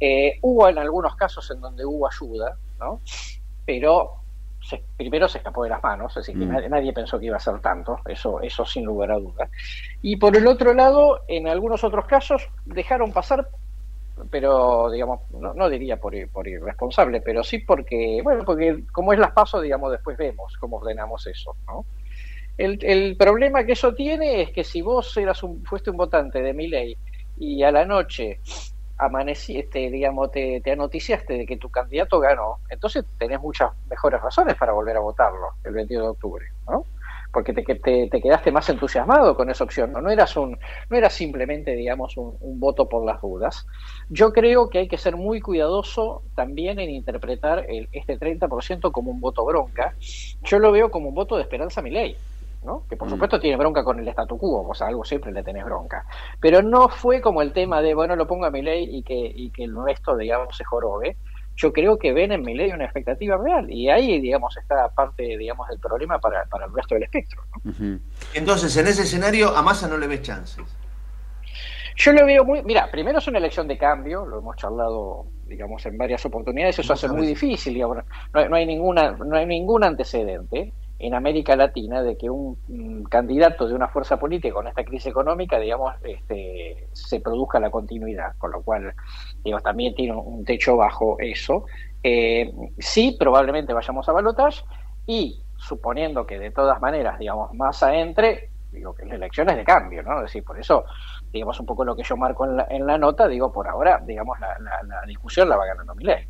eh, 0.00 0.38
hubo 0.42 0.68
en 0.68 0.78
algunos 0.78 1.14
casos 1.16 1.50
en 1.50 1.60
donde 1.60 1.84
hubo 1.84 2.06
ayuda, 2.08 2.58
¿no? 2.78 3.02
Pero 3.64 4.12
se- 4.60 4.84
primero 4.96 5.28
se 5.28 5.38
escapó 5.38 5.62
de 5.64 5.70
las 5.70 5.82
manos, 5.82 6.16
es 6.16 6.26
decir, 6.26 6.38
que 6.38 6.46
Mm. 6.46 6.52
nadie, 6.52 6.68
nadie 6.68 6.92
pensó 6.92 7.18
que 7.18 7.26
iba 7.26 7.36
a 7.36 7.40
ser 7.40 7.60
tanto, 7.60 8.00
eso, 8.06 8.40
eso 8.40 8.64
sin 8.64 8.84
lugar 8.84 9.12
a 9.12 9.18
duda. 9.18 9.48
Y 10.02 10.16
por 10.16 10.36
el 10.36 10.46
otro 10.46 10.74
lado, 10.74 11.22
en 11.28 11.48
algunos 11.48 11.84
otros 11.84 12.06
casos 12.06 12.48
dejaron 12.64 13.12
pasar 13.12 13.48
pero 14.30 14.90
digamos, 14.90 15.20
no, 15.30 15.54
no 15.54 15.68
diría 15.68 15.96
por, 15.98 16.12
por 16.30 16.48
irresponsable, 16.48 17.20
pero 17.20 17.44
sí 17.44 17.60
porque, 17.60 18.20
bueno, 18.22 18.44
porque 18.44 18.84
como 18.92 19.12
es 19.12 19.18
las 19.18 19.30
paso, 19.32 19.60
digamos, 19.60 19.92
después 19.92 20.16
vemos 20.16 20.54
cómo 20.58 20.78
ordenamos 20.78 21.24
eso, 21.28 21.56
¿no? 21.68 21.86
El, 22.56 22.78
el 22.82 23.16
problema 23.16 23.64
que 23.64 23.72
eso 23.72 23.94
tiene 23.94 24.42
es 24.42 24.50
que 24.50 24.64
si 24.64 24.82
vos 24.82 25.16
eras 25.16 25.42
un, 25.44 25.64
fuiste 25.64 25.90
un 25.90 25.96
votante 25.96 26.42
de 26.42 26.52
mi 26.52 26.66
ley 26.66 26.98
y 27.36 27.62
a 27.62 27.70
la 27.70 27.84
noche 27.84 28.40
amaneciste, 28.98 29.90
digamos, 29.90 30.30
te, 30.32 30.60
te 30.60 30.72
anoticiaste 30.72 31.34
de 31.34 31.46
que 31.46 31.56
tu 31.56 31.70
candidato 31.70 32.18
ganó, 32.18 32.58
entonces 32.68 33.04
tenés 33.16 33.40
muchas 33.40 33.70
mejores 33.88 34.20
razones 34.20 34.56
para 34.56 34.72
volver 34.72 34.96
a 34.96 35.00
votarlo 35.00 35.50
el 35.64 35.72
22 35.72 36.04
de 36.04 36.10
octubre, 36.10 36.46
¿no? 36.68 36.84
Porque 37.32 37.52
te, 37.52 37.62
te, 37.62 38.08
te 38.08 38.22
quedaste 38.22 38.50
más 38.50 38.68
entusiasmado 38.70 39.36
con 39.36 39.50
esa 39.50 39.62
opción, 39.62 39.92
¿no? 39.92 40.00
No 40.00 40.10
eras, 40.10 40.36
un, 40.36 40.58
no 40.88 40.96
era 40.96 41.10
simplemente, 41.10 41.72
digamos, 41.72 42.16
un, 42.16 42.36
un 42.40 42.58
voto 42.58 42.88
por 42.88 43.04
las 43.04 43.20
dudas. 43.20 43.66
Yo 44.08 44.32
creo 44.32 44.70
que 44.70 44.78
hay 44.78 44.88
que 44.88 44.96
ser 44.96 45.14
muy 45.14 45.40
cuidadoso 45.40 46.22
también 46.34 46.80
en 46.80 46.90
interpretar 46.90 47.66
el, 47.68 47.88
este 47.92 48.18
30% 48.18 48.90
como 48.90 49.10
un 49.10 49.20
voto 49.20 49.44
bronca. 49.44 49.94
Yo 50.42 50.58
lo 50.58 50.72
veo 50.72 50.90
como 50.90 51.10
un 51.10 51.14
voto 51.14 51.36
de 51.36 51.42
esperanza 51.42 51.80
a 51.80 51.84
mi 51.84 51.90
ley. 51.90 52.16
¿No? 52.62 52.84
que 52.88 52.96
por 52.96 53.08
supuesto 53.08 53.38
tiene 53.40 53.56
bronca 53.56 53.84
con 53.84 53.98
el 54.00 54.08
statu 54.08 54.36
quo, 54.38 54.66
o 54.68 54.74
sea, 54.74 54.88
algo 54.88 55.04
siempre 55.04 55.32
le 55.32 55.42
tenés 55.42 55.64
bronca. 55.64 56.04
Pero 56.40 56.62
no 56.62 56.88
fue 56.88 57.20
como 57.20 57.40
el 57.42 57.52
tema 57.52 57.80
de, 57.82 57.94
bueno, 57.94 58.16
lo 58.16 58.26
pongo 58.26 58.46
a 58.46 58.50
mi 58.50 58.62
ley 58.62 58.88
y 58.90 59.02
que, 59.02 59.14
y 59.14 59.50
que 59.50 59.64
el 59.64 59.74
resto, 59.84 60.16
digamos, 60.16 60.56
se 60.56 60.64
jorobe. 60.64 61.16
Yo 61.56 61.72
creo 61.72 61.98
que 61.98 62.12
ven 62.12 62.30
en 62.32 62.42
mi 62.42 62.54
ley 62.54 62.70
una 62.70 62.84
expectativa 62.84 63.36
real 63.36 63.68
y 63.70 63.88
ahí, 63.88 64.20
digamos, 64.20 64.56
está 64.56 64.88
parte, 64.90 65.36
digamos, 65.36 65.66
del 65.68 65.80
problema 65.80 66.18
para, 66.20 66.44
para 66.44 66.66
el 66.66 66.72
resto 66.72 66.94
del 66.94 67.04
espectro. 67.04 67.42
¿no? 67.54 67.62
Entonces, 68.34 68.76
en 68.76 68.86
ese 68.86 69.02
escenario, 69.02 69.56
a 69.56 69.62
Massa 69.62 69.88
no 69.88 69.96
le 69.96 70.06
ves 70.06 70.22
chances. 70.22 70.64
Yo 71.96 72.12
lo 72.12 72.24
veo 72.26 72.44
muy. 72.44 72.62
Mira, 72.62 72.88
primero 72.90 73.18
es 73.18 73.26
una 73.26 73.38
elección 73.38 73.66
de 73.66 73.76
cambio, 73.76 74.24
lo 74.24 74.38
hemos 74.38 74.56
charlado, 74.56 75.26
digamos, 75.46 75.84
en 75.86 75.98
varias 75.98 76.24
oportunidades. 76.26 76.78
Eso 76.78 76.92
hace 76.92 77.08
muy 77.08 77.26
difícil, 77.26 77.74
digamos. 77.74 77.98
No, 78.32 78.40
hay- 78.40 78.48
no 78.48 78.54
hay 78.56 78.66
ninguna, 78.66 79.10
no 79.12 79.36
hay 79.36 79.46
ningún 79.46 79.82
antecedente 79.82 80.72
en 80.98 81.14
América 81.14 81.54
Latina 81.54 82.02
de 82.02 82.16
que 82.16 82.28
un, 82.28 83.04
candidato 83.08 83.68
de 83.68 83.74
una 83.74 83.88
fuerza 83.88 84.18
política 84.18 84.54
con 84.54 84.66
esta 84.66 84.84
crisis 84.84 85.06
económica, 85.06 85.58
digamos, 85.58 85.94
este, 86.02 86.88
se 86.92 87.20
produzca 87.20 87.60
la 87.60 87.70
continuidad, 87.70 88.36
con 88.38 88.50
lo 88.50 88.62
cual, 88.62 88.94
digamos, 89.44 89.62
también 89.62 89.94
tiene 89.94 90.14
un 90.14 90.44
techo 90.44 90.76
bajo 90.76 91.16
eso. 91.20 91.66
Eh, 92.02 92.52
sí, 92.78 93.16
probablemente 93.18 93.72
vayamos 93.72 94.08
a 94.08 94.12
balotage 94.12 94.64
y 95.06 95.42
suponiendo 95.56 96.26
que 96.26 96.38
de 96.38 96.50
todas 96.50 96.80
maneras, 96.80 97.18
digamos, 97.18 97.54
Massa 97.54 97.94
entre, 97.94 98.50
digo 98.72 98.94
que 98.94 99.04
la 99.04 99.14
elección 99.14 99.48
es 99.50 99.56
de 99.56 99.64
cambio, 99.64 100.02
¿no? 100.02 100.16
Es 100.16 100.22
decir, 100.22 100.44
por 100.44 100.58
eso, 100.58 100.84
digamos, 101.32 101.58
un 101.60 101.66
poco 101.66 101.84
lo 101.84 101.94
que 101.94 102.02
yo 102.02 102.16
marco 102.16 102.44
en 102.44 102.56
la, 102.56 102.66
en 102.70 102.86
la 102.86 102.98
nota, 102.98 103.28
digo, 103.28 103.52
por 103.52 103.68
ahora, 103.68 104.02
digamos, 104.04 104.38
la, 104.40 104.56
la, 104.58 105.02
discusión 105.06 105.48
la 105.48 105.56
va 105.56 105.66
ganando 105.66 105.94
Milei. 105.94 106.26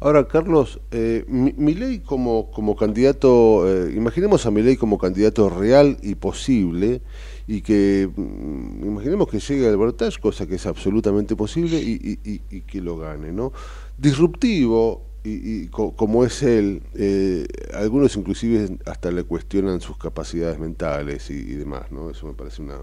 Ahora, 0.00 0.28
Carlos, 0.28 0.80
eh, 0.90 1.24
Milei 1.28 2.00
como, 2.00 2.50
como 2.50 2.76
candidato, 2.76 3.64
eh, 3.66 3.92
imaginemos 3.96 4.44
a 4.44 4.50
Milei 4.50 4.76
como 4.76 4.98
candidato 4.98 5.48
real 5.48 5.96
y 6.02 6.14
posible, 6.16 7.00
y 7.46 7.62
que 7.62 8.10
mm, 8.14 8.84
imaginemos 8.84 9.28
que 9.28 9.40
llegue 9.40 9.68
al 9.68 9.76
Bortage, 9.76 10.20
cosa 10.20 10.46
que 10.46 10.56
es 10.56 10.66
absolutamente 10.66 11.36
posible, 11.36 11.80
y, 11.80 12.18
y, 12.22 12.60
que 12.62 12.80
lo 12.80 12.98
gane, 12.98 13.32
¿no? 13.32 13.52
Disruptivo, 13.96 15.14
y, 15.24 15.68
como 15.68 16.24
es 16.24 16.42
él, 16.42 16.82
eh, 16.94 17.46
algunos 17.72 18.14
inclusive 18.16 18.76
hasta 18.84 19.10
le 19.10 19.24
cuestionan 19.24 19.80
sus 19.80 19.96
capacidades 19.96 20.58
mentales 20.58 21.30
y, 21.30 21.54
demás, 21.54 21.90
¿no? 21.90 22.10
Eso 22.10 22.26
me 22.26 22.34
parece 22.34 22.60
una, 22.60 22.78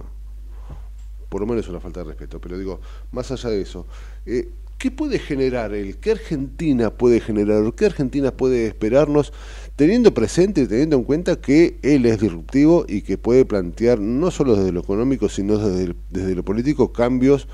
por 1.30 1.42
lo 1.42 1.48
menos 1.48 1.68
una 1.70 1.80
falta 1.80 2.00
de 2.00 2.08
respeto. 2.08 2.42
Pero 2.42 2.58
digo, 2.58 2.82
más 3.12 3.32
allá 3.32 3.52
de 3.52 3.62
eso, 3.62 3.86
eh, 4.26 4.50
¿qué 4.82 4.90
puede 4.90 5.20
generar 5.20 5.74
él? 5.74 6.00
¿Qué 6.00 6.12
Argentina 6.12 6.90
puede 6.90 7.20
generar? 7.20 7.62
¿Qué 7.76 7.86
Argentina 7.86 8.32
puede 8.32 8.66
esperarnos 8.66 9.32
teniendo 9.76 10.12
presente 10.12 10.62
y 10.62 10.68
teniendo 10.68 10.96
en 10.96 11.04
cuenta 11.04 11.40
que 11.40 11.78
él 11.84 12.06
es 12.08 12.20
disruptivo 12.20 12.86
y 12.88 13.04
que 13.04 13.20
puede 13.20 13.46
plantear, 13.46 14.00
no 14.00 14.32
solo 14.32 14.56
desde 14.56 14.72
lo 14.72 14.80
económico, 14.80 15.30
sino 15.30 15.58
desde, 15.58 15.94
desde 16.10 16.34
lo 16.34 16.44
político, 16.44 16.92
cambios? 16.92 17.48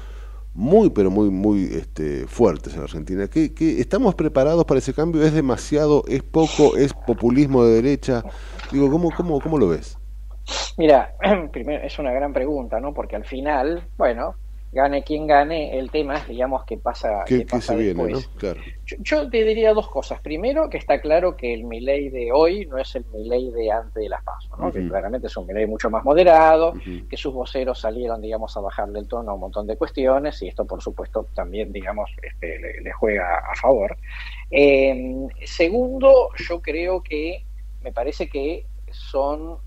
muy, 0.53 0.89
pero 0.89 1.11
muy, 1.11 1.29
muy 1.29 1.65
este, 1.65 2.25
fuertes 2.25 2.73
en 2.73 2.81
Argentina. 2.81 3.27
¿Qué, 3.27 3.51
estamos 3.79 4.15
preparados 4.15 4.65
para 4.65 4.79
ese 4.79 4.91
cambio? 4.91 5.21
¿Es 5.21 5.31
demasiado? 5.31 6.03
¿Es 6.07 6.23
poco? 6.23 6.75
¿Es 6.77 6.93
populismo 6.93 7.63
de 7.63 7.75
derecha? 7.75 8.23
Digo, 8.71 8.89
¿cómo, 8.89 9.11
cómo, 9.15 9.39
cómo 9.39 9.59
lo 9.59 9.67
ves? 9.67 9.99
Mira, 10.77 11.13
primero 11.51 11.85
es 11.85 11.99
una 11.99 12.11
gran 12.11 12.33
pregunta, 12.33 12.79
¿no? 12.79 12.91
Porque 12.91 13.15
al 13.15 13.25
final, 13.25 13.87
bueno, 13.97 14.33
gane 14.71 15.03
quien 15.03 15.27
gane, 15.27 15.77
el 15.77 15.89
tema 15.89 16.15
es, 16.15 16.27
digamos, 16.27 16.65
que 16.65 16.77
pasa, 16.77 17.23
¿Qué, 17.25 17.45
se 17.61 17.75
viene, 17.75 18.11
¿no? 18.11 18.19
Claro. 18.37 18.59
Yo, 18.85 19.29
te 19.29 19.43
diría 19.43 19.73
dos 19.73 19.89
cosas. 19.89 20.19
Primero, 20.21 20.69
que 20.69 20.77
está 20.77 20.99
claro 20.99 21.35
que 21.37 21.53
el 21.53 21.63
Milei 21.63 22.09
de 22.09 22.31
hoy 22.31 22.65
no 22.65 22.77
es 22.77 22.95
el 22.95 23.05
Milei 23.05 23.49
de 23.51 23.71
antes 23.71 23.95
de 23.95 24.09
las 24.09 24.23
pasos, 24.23 24.51
¿no? 24.59 24.71
Que 24.71 24.85
claramente 24.87 25.27
es 25.27 25.37
un 25.37 25.47
Milei 25.47 25.67
mucho 25.67 25.89
más 25.89 26.03
moderado, 26.03 26.73
que 27.09 27.17
sus 27.17 27.33
voceros 27.33 27.79
salieron, 27.79 28.21
digamos, 28.21 28.55
a 28.57 28.61
bajarle 28.61 28.99
el 28.99 29.07
tono 29.07 29.31
a 29.31 29.33
un 29.35 29.39
montón 29.39 29.67
de 29.67 29.77
cuestiones 29.77 30.41
y 30.41 30.49
esto, 30.49 30.65
por 30.65 30.81
supuesto, 30.81 31.27
también, 31.33 31.71
digamos, 31.71 32.11
este, 32.21 32.59
le, 32.81 32.91
juega 32.91 33.37
a 33.37 33.55
favor. 33.55 33.97
Em, 34.49 35.27
segundo, 35.45 36.29
yo 36.37 36.61
creo 36.61 37.01
que 37.01 37.45
me 37.81 37.91
parece 37.93 38.29
que 38.29 38.65
son, 38.91 39.57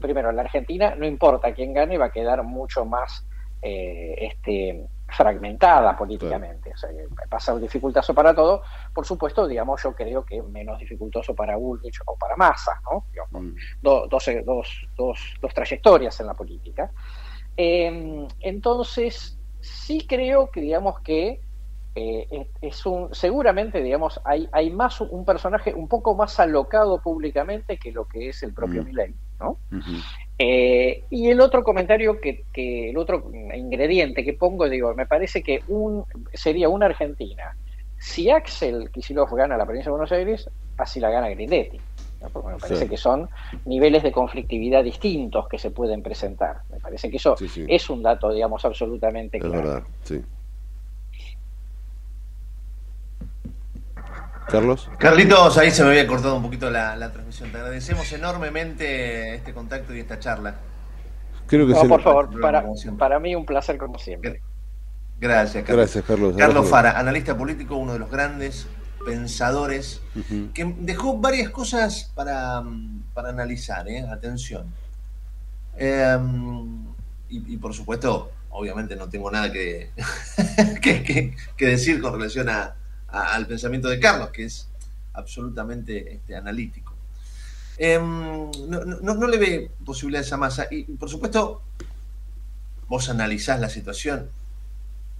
primero, 0.00 0.30
en 0.30 0.36
la 0.36 0.42
Argentina 0.42 0.94
no 0.94 1.06
importa 1.06 1.52
quién 1.52 1.74
gane, 1.74 1.98
va 1.98 2.06
a 2.06 2.12
quedar 2.12 2.42
mucho 2.42 2.84
más 2.84 3.26
eh, 3.62 4.14
este, 4.18 4.86
fragmentada 5.08 5.96
políticamente. 5.96 6.72
O 6.72 6.76
sea, 6.76 6.90
pasa 7.28 7.54
un 7.54 7.60
dificultoso 7.60 8.14
para 8.14 8.34
todo. 8.34 8.62
Por 8.92 9.06
supuesto, 9.06 9.46
digamos, 9.46 9.82
yo 9.82 9.94
creo 9.94 10.24
que 10.24 10.42
menos 10.42 10.78
dificultoso 10.78 11.34
para 11.34 11.56
Bullrich 11.56 12.00
o 12.06 12.16
para 12.16 12.36
Massa, 12.36 12.80
¿no? 12.84 13.06
Mm. 13.30 13.54
dos, 13.82 14.08
dos, 14.44 14.88
dos, 14.96 15.54
trayectorias 15.54 16.18
en 16.20 16.26
la 16.26 16.34
política. 16.34 16.90
Em, 17.56 18.26
entonces, 18.40 19.38
sí 19.60 20.06
creo 20.06 20.50
que, 20.50 20.60
digamos, 20.60 21.00
que 21.00 21.40
eh, 21.94 22.50
es 22.60 22.84
un, 22.84 23.14
seguramente, 23.14 23.82
digamos, 23.82 24.20
hay, 24.24 24.48
hay 24.52 24.70
más 24.70 25.00
un 25.00 25.24
personaje 25.24 25.72
un 25.72 25.88
poco 25.88 26.14
más 26.14 26.38
alocado 26.38 27.00
públicamente 27.00 27.78
que 27.78 27.90
lo 27.90 28.06
que 28.06 28.28
es 28.28 28.42
el 28.42 28.52
propio 28.52 28.82
mm. 28.82 28.86
Milley, 28.86 29.14
¿no? 29.40 29.58
Eh, 30.38 31.04
y 31.08 31.30
el 31.30 31.40
otro 31.40 31.64
comentario 31.64 32.20
que, 32.20 32.44
que, 32.52 32.90
el 32.90 32.98
otro 32.98 33.30
ingrediente 33.54 34.24
que 34.24 34.34
pongo, 34.34 34.68
digo, 34.68 34.94
me 34.94 35.06
parece 35.06 35.42
que 35.42 35.62
un 35.68 36.04
sería 36.32 36.68
una 36.68 36.86
Argentina. 36.86 37.56
Si 37.98 38.28
Axel 38.28 38.90
Kicillof 38.90 39.32
gana 39.32 39.56
la 39.56 39.64
provincia 39.64 39.88
de 39.88 39.92
Buenos 39.92 40.12
Aires, 40.12 40.50
así 40.76 41.00
la 41.00 41.10
gana 41.10 41.30
Grindetti. 41.30 41.80
Porque 42.32 42.48
me 42.48 42.58
parece 42.58 42.88
que 42.88 42.96
son 42.96 43.28
niveles 43.66 44.02
de 44.02 44.10
conflictividad 44.10 44.82
distintos 44.82 45.48
que 45.48 45.58
se 45.58 45.70
pueden 45.70 46.02
presentar. 46.02 46.60
Me 46.70 46.80
parece 46.80 47.10
que 47.10 47.18
eso 47.18 47.36
es 47.68 47.90
un 47.90 48.02
dato, 48.02 48.32
digamos, 48.32 48.64
absolutamente 48.64 49.38
claro. 49.38 49.56
verdad, 49.56 49.82
Carlos. 54.48 54.88
Carlitos, 54.98 55.58
ahí 55.58 55.70
se 55.70 55.82
me 55.82 55.90
había 55.90 56.06
cortado 56.06 56.36
un 56.36 56.42
poquito 56.42 56.70
la, 56.70 57.10
transmisión. 57.12 57.50
Te 57.50 57.58
agradecemos 57.58 58.10
enormemente 58.12 59.34
este 59.34 59.52
contacto 59.52 59.94
y 59.94 60.00
esta 60.00 60.18
charla. 60.18 60.56
Creo 61.46 61.66
que 61.66 61.72
no, 61.72 61.88
por 61.88 62.02
favor, 62.02 62.40
para, 62.40 62.64
para 62.98 63.18
mí 63.18 63.34
un 63.34 63.44
placer 63.44 63.76
como 63.76 63.98
siempre. 63.98 64.42
Gracias, 65.18 65.64
Carlos. 65.64 65.84
Gracias, 65.84 66.04
Carlos. 66.04 66.34
Carlos 66.36 66.68
Fara, 66.68 66.98
analista 66.98 67.36
político, 67.36 67.76
uno 67.76 67.94
de 67.94 67.98
los 67.98 68.10
grandes 68.10 68.66
pensadores, 69.04 70.00
que 70.52 70.74
dejó 70.80 71.18
varias 71.18 71.50
cosas 71.50 72.10
para, 72.14 72.62
para 73.14 73.30
analizar, 73.30 73.88
¿eh? 73.88 74.04
atención. 74.10 74.66
Em, 75.76 76.84
y, 77.28 77.56
por 77.56 77.74
supuesto, 77.74 78.30
obviamente 78.50 78.96
no 78.96 79.08
tengo 79.08 79.30
nada 79.30 79.52
que, 79.52 79.90
que 81.56 81.66
decir 81.66 82.00
con 82.00 82.12
relación 82.14 82.48
a, 82.48 82.74
al 83.20 83.46
pensamiento 83.46 83.88
de 83.88 83.98
Carlos, 84.00 84.30
que 84.30 84.44
es 84.44 84.68
absolutamente 85.12 86.14
este, 86.14 86.36
analítico. 86.36 86.94
Em, 87.78 88.50
no, 89.02 89.26
le 89.26 89.38
ve 89.38 89.70
posibilidades 89.84 90.32
a 90.32 90.36
Massa. 90.36 90.66
Y 90.70 90.84
por 90.84 91.10
supuesto, 91.10 91.62
vos 92.88 93.08
analizás 93.10 93.60
la 93.60 93.68
situación 93.68 94.30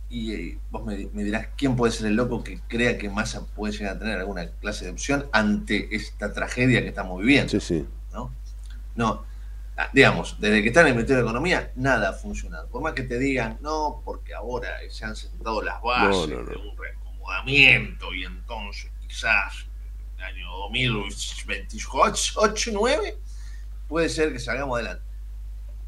y 0.08 0.32
eh, 0.32 0.58
vos 0.70 0.84
me, 0.84 0.96
dirás 0.96 1.48
quién 1.56 1.74
puede 1.74 1.92
ser 1.92 2.06
el 2.06 2.14
loco 2.14 2.44
que 2.44 2.60
crea 2.68 2.96
que 2.96 3.10
Massa 3.10 3.44
puede 3.44 3.72
llegar 3.72 3.96
a 3.96 3.98
tener 3.98 4.18
alguna 4.18 4.48
clase 4.60 4.84
de 4.84 4.92
opción 4.92 5.26
ante 5.32 5.94
esta 5.94 6.32
tragedia 6.32 6.80
que 6.82 6.88
estamos 6.88 7.20
viviendo. 7.20 7.50
Sí, 7.50 7.60
sí. 7.60 7.86
¿no? 8.12 8.32
no 8.94 9.24
ah, 9.76 9.90
digamos, 9.92 10.36
desde 10.38 10.62
que 10.62 10.68
está 10.68 10.82
en 10.82 10.88
el 10.88 10.94
Ministerio 10.94 11.22
de 11.22 11.28
Economía, 11.28 11.72
nada 11.74 12.10
ha 12.10 12.12
funcionado. 12.12 12.68
Por 12.68 12.82
más 12.82 12.94
que 12.94 13.02
te 13.02 13.18
digan, 13.18 13.58
no, 13.60 14.00
porque 14.04 14.32
ahora 14.32 14.68
se 14.88 15.04
han 15.04 15.16
sentado 15.16 15.60
las 15.60 15.82
bases 15.82 16.28
de 16.28 16.34
un 16.36 16.76
y 17.48 18.24
entonces 18.24 18.90
quizás 19.06 19.66
en 20.16 20.24
el 20.24 20.34
año 20.34 20.50
2028, 20.50 22.72
9, 22.72 23.18
puede 23.88 24.08
ser 24.08 24.32
que 24.32 24.38
salgamos 24.38 24.78
adelante. 24.78 25.02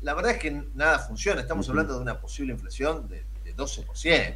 La 0.02 0.14
verdad 0.14 0.32
es 0.32 0.38
que 0.38 0.50
nada 0.74 0.98
funciona, 1.00 1.40
estamos 1.40 1.68
hablando 1.68 1.94
de 1.94 2.00
una 2.00 2.20
posible 2.20 2.52
inflación 2.52 3.08
de, 3.08 3.24
12%. 3.56 4.34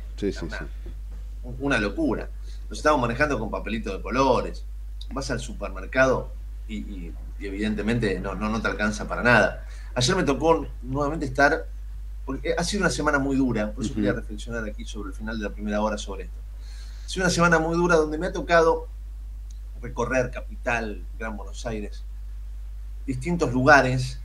una, 1.60 1.78
locura. 1.78 2.28
Nos 2.68 2.78
estamos 2.78 3.00
manejando 3.00 3.38
con 3.38 3.52
papelitos 3.52 3.96
de 3.96 4.02
colores. 4.02 4.64
Vas 5.12 5.30
al 5.30 5.38
supermercado 5.38 6.32
y, 6.66 7.12
evidentemente 7.38 8.18
no, 8.18 8.34
no, 8.34 8.48
no 8.48 8.60
te 8.60 8.66
alcanza 8.66 9.06
para 9.06 9.22
nada. 9.22 9.64
Ayer 9.94 10.16
me 10.16 10.24
tocó 10.24 10.66
nuevamente 10.82 11.26
estar, 11.26 11.68
porque 12.24 12.56
ha 12.58 12.64
sido 12.64 12.82
una 12.82 12.90
semana 12.90 13.20
muy 13.20 13.36
dura, 13.36 13.70
por 13.70 13.84
eso 13.84 13.94
quería 13.94 14.12
reflexionar 14.12 14.64
aquí 14.64 14.84
sobre 14.84 15.10
el 15.10 15.14
final 15.14 15.38
de 15.38 15.44
la 15.44 15.50
primera 15.50 15.80
hora 15.80 15.96
sobre 15.96 16.24
esto 16.24 16.41
es 17.06 17.16
una 17.16 17.30
semana 17.30 17.58
muy 17.58 17.76
dura 17.76 17.96
donde 17.96 18.18
me 18.18 18.26
ha 18.26 18.32
tocado 18.32 18.88
recorrer 19.80 20.30
capital, 20.30 21.04
Gran 21.18 21.36
Buenos 21.36 21.66
Aires, 21.66 22.04
distintos 23.06 23.52
lugares, 23.52 24.20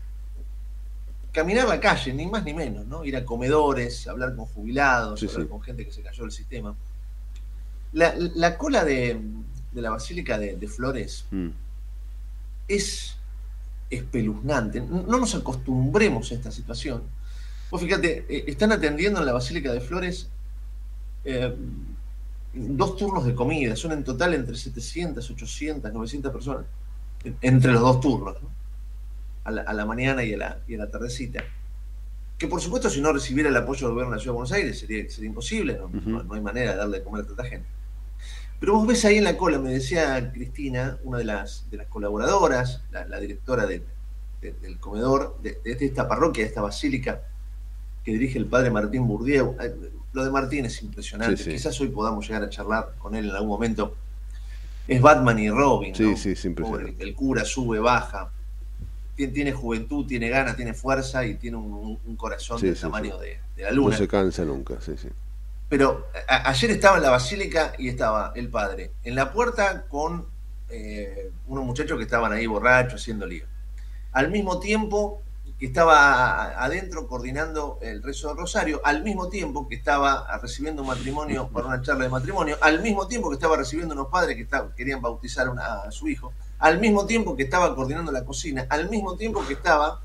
caminar 1.31 1.67
la 1.67 1.79
calle, 1.79 2.13
ni 2.13 2.27
más 2.27 2.43
ni 2.43 2.53
menos, 2.53 2.85
¿no? 2.85 3.03
Ir 3.03 3.15
a 3.17 3.25
comedores, 3.25 4.07
hablar 4.07 4.35
con 4.35 4.45
jubilados, 4.45 5.21
hablar 5.23 5.47
con 5.47 5.61
gente 5.61 5.85
que 5.85 5.91
se 5.91 6.01
cayó 6.01 6.23
del 6.23 6.31
sistema. 6.31 6.75
La, 7.93 8.57
cola 8.57 8.83
de, 8.83 9.19
la 9.73 9.89
Basílica 9.89 10.37
de, 10.37 10.67
Flores 10.67 11.25
mm. 11.31 11.49
es 12.67 13.17
espeluznante. 13.89 14.81
No 14.81 15.19
nos 15.19 15.35
acostumbremos 15.35 16.31
a 16.31 16.35
esta 16.35 16.51
situación. 16.51 17.03
Vos 17.69 17.81
fíjate, 17.81 18.25
eh, 18.29 18.45
están 18.47 18.71
atendiendo 18.71 19.19
en 19.19 19.25
la 19.25 19.33
Basílica 19.33 19.73
de 19.73 19.81
Flores 19.81 20.29
eh, 21.23 21.55
dos 22.53 22.95
turnos 22.95 23.25
de 23.25 23.35
comida, 23.35 23.75
son 23.75 23.91
en 23.91 24.03
total 24.03 24.33
entre 24.33 24.55
700, 24.55 25.29
800, 25.29 25.93
900 25.93 26.31
personas, 26.31 26.65
entre 27.41 27.71
los 27.71 27.81
dos 27.81 27.99
turnos, 27.99 28.37
a, 29.43 29.51
la, 29.51 29.85
mañana 29.85 30.23
y 30.23 30.33
a 30.33 30.37
la, 30.37 30.59
y 30.67 30.75
a 30.75 30.77
la 30.79 30.89
tardecita. 30.89 31.43
Que 32.37 32.47
por 32.47 32.61
supuesto 32.61 32.89
si 32.89 33.01
no 33.01 33.13
recibiera 33.13 33.49
el 33.49 33.55
apoyo 33.55 33.87
del 33.87 33.93
gobierno 33.93 34.11
de 34.11 34.17
la 34.17 34.21
Ciudad 34.21 34.33
de 34.33 34.37
Buenos 34.37 34.51
Aires 34.51 34.79
sería, 34.79 35.09
sería 35.09 35.29
imposible, 35.29 35.79
¿no? 35.79 36.33
hay 36.33 36.41
manera 36.41 36.71
de 36.71 36.77
darle 36.77 36.99
de 36.99 37.03
comer 37.03 37.23
a 37.23 37.27
tanta 37.27 37.45
gente. 37.45 37.67
Pero 38.59 38.73
vos 38.73 38.87
ves 38.87 39.05
ahí 39.05 39.17
en 39.17 39.23
la 39.23 39.37
cola, 39.37 39.59
me 39.59 39.71
decía 39.71 40.31
Cristina, 40.33 40.97
una 41.03 41.19
de 41.19 41.23
las, 41.23 41.69
de 41.69 41.77
las 41.77 41.87
colaboradoras, 41.87 42.81
la, 42.91 43.19
directora 43.19 43.65
del 43.67 43.83
comedor 44.79 45.39
de, 45.41 45.59
esta 45.63 46.07
parroquia, 46.07 46.43
de 46.43 46.49
esta 46.49 46.61
basílica 46.61 47.21
que 48.03 48.13
dirige 48.13 48.39
el 48.39 48.47
padre 48.47 48.71
Martín 48.71 49.07
Bourdieu, 49.07 49.55
lo 50.17 50.25
de 50.25 50.31
Martín 50.31 50.65
es 50.65 50.81
impresionante. 50.81 51.43
Quizás 51.43 51.79
hoy 51.79 51.89
podamos 51.89 52.25
llegar 52.27 52.41
a 52.43 52.49
charlar 52.49 52.93
con 52.97 53.15
él 53.15 53.29
en 53.29 53.35
algún 53.35 53.49
momento. 53.49 53.95
Es 54.87 54.99
Batman 54.99 55.37
y 55.37 55.49
Robin. 55.49 55.93
Sí, 55.93 56.15
sí, 56.17 56.55
El, 56.97 57.13
cura 57.13 57.45
sube, 57.45 57.77
baja. 57.77 58.31
tiene, 59.15 59.31
tiene 59.33 59.51
juventud, 59.51 60.07
tiene 60.07 60.29
ganas, 60.29 60.55
tiene 60.55 60.73
fuerza 60.73 61.23
y 61.25 61.35
tiene 61.35 61.57
un, 61.57 61.99
un 62.03 62.15
corazón 62.15 62.59
del 62.59 62.79
tamaño 62.79 63.17
de, 63.19 63.39
de 63.55 63.63
la 63.63 63.71
luna. 63.71 63.91
No 63.91 63.97
se 63.97 64.07
cansa 64.07 64.43
nunca, 64.43 64.81
sí, 64.81 64.93
sí. 64.97 65.09
Pero 65.69 66.07
a- 66.27 66.49
ayer 66.49 66.71
estaba 66.71 66.97
en 66.97 67.03
la 67.03 67.09
basílica 67.11 67.73
y 67.77 67.89
estaba 67.89 68.31
el 68.35 68.49
padre 68.49 68.91
en 69.03 69.13
la 69.15 69.31
puerta 69.31 69.83
con 69.87 70.25
eh, 70.69 71.29
unos 71.47 71.63
muchachos 71.63 71.97
que 71.97 72.03
estaban 72.05 72.31
ahí 72.33 72.47
borrachos 72.47 73.01
haciendo 73.01 73.25
lío. 73.27 73.45
Al 74.13 74.31
mismo 74.31 74.59
tiempo 74.59 75.21
que 75.59 75.65
estaba 75.65 76.63
adentro 76.63 77.07
coordinando 77.07 77.79
el 77.81 78.03
rezo 78.03 78.27
del 78.27 78.37
rosario, 78.37 78.79
al 78.83 79.03
mismo 79.03 79.27
tiempo 79.27 79.67
que 79.67 79.75
estaba 79.75 80.27
recibiendo 80.37 80.83
un 80.83 80.89
matrimonio 80.89 81.49
para 81.49 81.67
una 81.67 81.81
charla 81.81 82.03
de 82.03 82.09
matrimonio, 82.09 82.57
al 82.61 82.81
mismo 82.81 83.07
tiempo 83.07 83.29
que 83.29 83.35
estaba 83.35 83.57
recibiendo 83.57 83.95
unos 83.95 84.07
padres 84.07 84.35
que 84.35 84.47
querían 84.75 85.01
bautizar 85.01 85.47
a 85.59 85.89
su 85.89 86.07
hijo, 86.07 86.31
al 86.59 86.79
mismo 86.79 87.05
tiempo 87.07 87.35
que 87.35 87.43
estaba 87.43 87.75
coordinando 87.75 88.11
la 88.11 88.23
cocina, 88.23 88.67
al 88.69 88.89
mismo 88.89 89.15
tiempo 89.15 89.45
que 89.47 89.53
estaba 89.53 90.01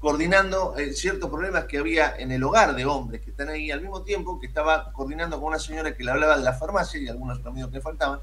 coordinando 0.00 0.76
eh, 0.76 0.92
ciertos 0.92 1.28
problemas 1.28 1.64
que 1.64 1.78
había 1.78 2.14
en 2.16 2.30
el 2.30 2.42
hogar 2.44 2.74
de 2.74 2.86
hombres 2.86 3.22
que 3.22 3.30
están 3.30 3.48
ahí, 3.48 3.70
al 3.70 3.80
mismo 3.80 4.02
tiempo 4.02 4.38
que 4.40 4.46
estaba 4.46 4.92
coordinando 4.92 5.38
con 5.38 5.48
una 5.48 5.58
señora 5.58 5.96
que 5.96 6.04
le 6.04 6.10
hablaba 6.10 6.36
de 6.36 6.44
la 6.44 6.52
farmacia 6.54 7.00
y 7.00 7.08
algunos 7.08 7.44
amigos 7.44 7.70
que 7.70 7.80
faltaban, 7.80 8.20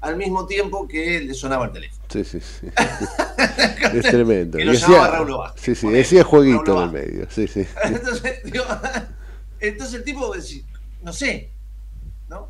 al 0.00 0.16
mismo 0.16 0.46
tiempo 0.46 0.86
que 0.86 1.20
le 1.20 1.34
sonaba 1.34 1.66
el 1.66 1.72
teléfono. 1.72 2.04
Sí, 2.08 2.24
sí, 2.24 2.40
sí. 2.40 2.68
es 3.94 4.02
tremendo. 4.04 4.58
Que 4.58 4.64
lo 4.64 4.72
Y 4.72 4.76
llamaba 4.76 5.08
Raúl 5.08 5.36
Vázquez, 5.36 5.62
sí, 5.64 5.74
sí, 5.74 5.88
decía 5.92 6.24
jueguito 6.24 6.76
en 6.78 6.84
el 6.84 6.92
medio. 6.92 7.26
Sí, 7.30 7.46
sí. 7.48 7.66
Entonces, 7.84 8.40
digo, 8.44 8.64
entonces 9.60 9.94
el 9.96 10.04
tipo, 10.04 10.32
decía, 10.34 10.62
no 11.02 11.12
sé, 11.12 11.50
¿no? 12.28 12.48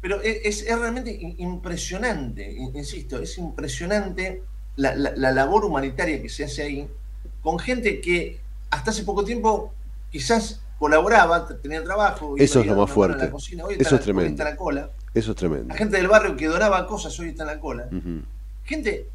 Pero 0.00 0.20
e, 0.22 0.42
es, 0.44 0.62
es 0.62 0.78
realmente 0.78 1.10
impresionante, 1.38 2.52
in- 2.52 2.76
insisto, 2.76 3.18
es 3.18 3.38
impresionante 3.38 4.42
la, 4.76 4.94
la- 4.94 5.12
la 5.16 5.32
labor 5.32 5.64
humanitaria 5.64 6.20
que 6.20 6.28
se 6.28 6.44
hace 6.44 6.62
ahí 6.62 6.88
con 7.42 7.58
gente 7.58 8.00
que 8.00 8.40
hasta 8.70 8.90
hace 8.90 9.04
poco 9.04 9.24
tiempo 9.24 9.72
quizás 10.10 10.60
colaboraba, 10.78 11.46
tenía 11.62 11.82
trabajo. 11.82 12.34
Eso 12.36 12.60
es 12.60 12.66
lo 12.66 12.76
más 12.76 12.90
fuerte. 12.90 13.30
cocina, 13.30 13.64
Eso 13.78 13.96
es 13.96 14.02
tremendo. 14.02 14.44
la 14.44 14.56
cola. 14.56 14.90
Eso 15.14 15.30
es 15.30 15.36
tremendo. 15.36 15.68
La 15.68 15.74
gente 15.76 15.96
del 15.96 16.08
barrio 16.08 16.36
que 16.36 16.46
donaba 16.48 16.86
cosas 16.86 17.18
hoy 17.20 17.28
está 17.28 17.44
en 17.44 17.48
la 17.48 17.60
cola. 17.60 17.88
Gente, 18.64 19.08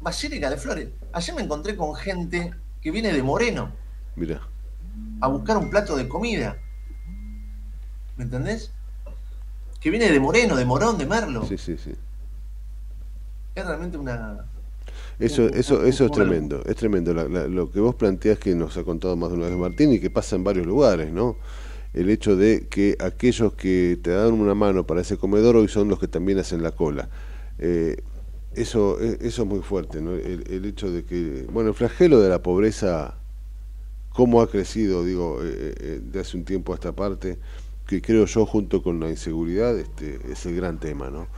Basílica 0.00 0.48
de 0.50 0.56
Flores. 0.56 0.88
Ayer 1.12 1.34
me 1.34 1.42
encontré 1.42 1.76
con 1.76 1.94
gente 1.94 2.52
que 2.80 2.90
viene 2.90 3.12
de 3.12 3.22
Moreno 3.22 3.70
Mira. 4.16 4.40
a 5.20 5.28
buscar 5.28 5.56
un 5.58 5.70
plato 5.70 5.96
de 5.96 6.08
comida. 6.08 6.56
¿Me 8.16 8.24
entendés? 8.24 8.72
Que 9.80 9.90
viene 9.90 10.10
de 10.10 10.20
Moreno, 10.20 10.56
de 10.56 10.64
Morón, 10.64 10.96
de 10.98 11.06
Merlo. 11.06 11.44
Sí, 11.46 11.58
sí, 11.58 11.76
sí. 11.76 11.94
Es 13.54 13.66
realmente 13.66 13.98
una. 13.98 14.46
Eso, 15.18 15.46
eso, 15.48 15.84
eso 15.84 16.06
es 16.06 16.12
tremendo, 16.12 16.62
es 16.64 16.74
tremendo. 16.76 17.12
La- 17.14 17.28
la- 17.28 17.46
lo 17.46 17.70
que 17.70 17.80
vos 17.80 17.94
planteás 17.94 18.38
que 18.38 18.54
nos 18.54 18.76
ha 18.76 18.82
contado 18.84 19.14
más 19.16 19.30
de 19.30 19.36
una 19.36 19.46
vez 19.46 19.56
Martín 19.56 19.92
y 19.92 20.00
que 20.00 20.10
pasa 20.10 20.36
en 20.36 20.44
varios 20.44 20.66
lugares, 20.66 21.12
¿no? 21.12 21.36
El 21.94 22.08
hecho 22.10 22.36
de 22.36 22.68
que 22.68 22.96
aquellos 23.00 23.54
que 23.54 23.98
te 24.02 24.10
dan 24.10 24.32
una 24.34 24.54
mano 24.54 24.86
para 24.86 25.02
ese 25.02 25.16
comedor 25.18 25.56
hoy 25.56 25.68
son 25.68 25.88
los 25.88 25.98
que 25.98 26.08
también 26.08 26.38
hacen 26.38 26.62
la 26.62 26.72
cola. 26.72 27.08
Eh, 27.58 27.96
eso, 28.54 29.00
e- 29.00 29.18
eso 29.22 29.42
es 29.42 29.48
muy 29.48 29.60
fuerte, 29.60 30.00
¿no? 30.02 30.14
El, 30.14 30.64
hecho 30.66 30.90
de 30.90 31.04
que, 31.04 31.46
bueno, 31.52 31.70
el 31.70 31.74
flagelo 31.74 32.20
de 32.20 32.28
la 32.30 32.42
pobreza, 32.42 33.18
cómo 34.10 34.42
ha 34.42 34.50
crecido, 34.50 35.04
digo, 35.04 35.40
eh, 35.42 35.74
eh, 35.78 36.00
de 36.02 36.20
hace 36.20 36.36
un 36.36 36.44
tiempo 36.44 36.72
a 36.72 36.76
esta 36.76 36.92
parte, 36.92 37.38
que 37.86 38.00
creo 38.02 38.26
yo 38.26 38.46
junto 38.46 38.82
con 38.82 39.00
la 39.00 39.10
inseguridad, 39.10 39.78
este, 39.78 40.20
es 40.30 40.46
el 40.46 40.56
gran 40.56 40.78
tema, 40.80 41.10
¿no? 41.10 41.28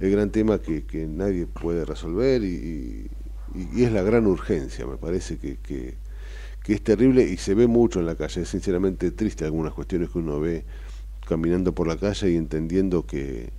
El 0.00 0.10
gran 0.10 0.30
tema 0.30 0.60
que, 0.60 0.84
que 0.84 1.06
nadie 1.06 1.46
puede 1.46 1.84
resolver 1.84 2.42
y, 2.42 3.10
y- 3.54 3.68
y 3.80 3.84
es 3.84 3.92
la 3.92 4.02
gran 4.02 4.26
urgencia, 4.26 4.86
me 4.86 4.96
parece 4.96 5.38
que, 5.38 5.56
que, 5.58 5.96
que 6.64 6.72
es 6.72 6.82
terrible 6.82 7.22
y 7.22 7.36
se 7.36 7.54
ve 7.54 7.66
mucho 7.66 8.00
en 8.00 8.06
la 8.06 8.16
calle, 8.16 8.40
es 8.40 8.48
sinceramente 8.48 9.10
triste 9.10 9.44
algunas 9.44 9.74
cuestiones 9.74 10.08
que 10.08 10.18
uno 10.18 10.40
ve 10.40 10.64
caminando 11.28 11.74
por 11.74 11.86
la 11.86 11.98
calle 11.98 12.30
y 12.30 12.36
entendiendo 12.36 13.06
que 13.06 13.50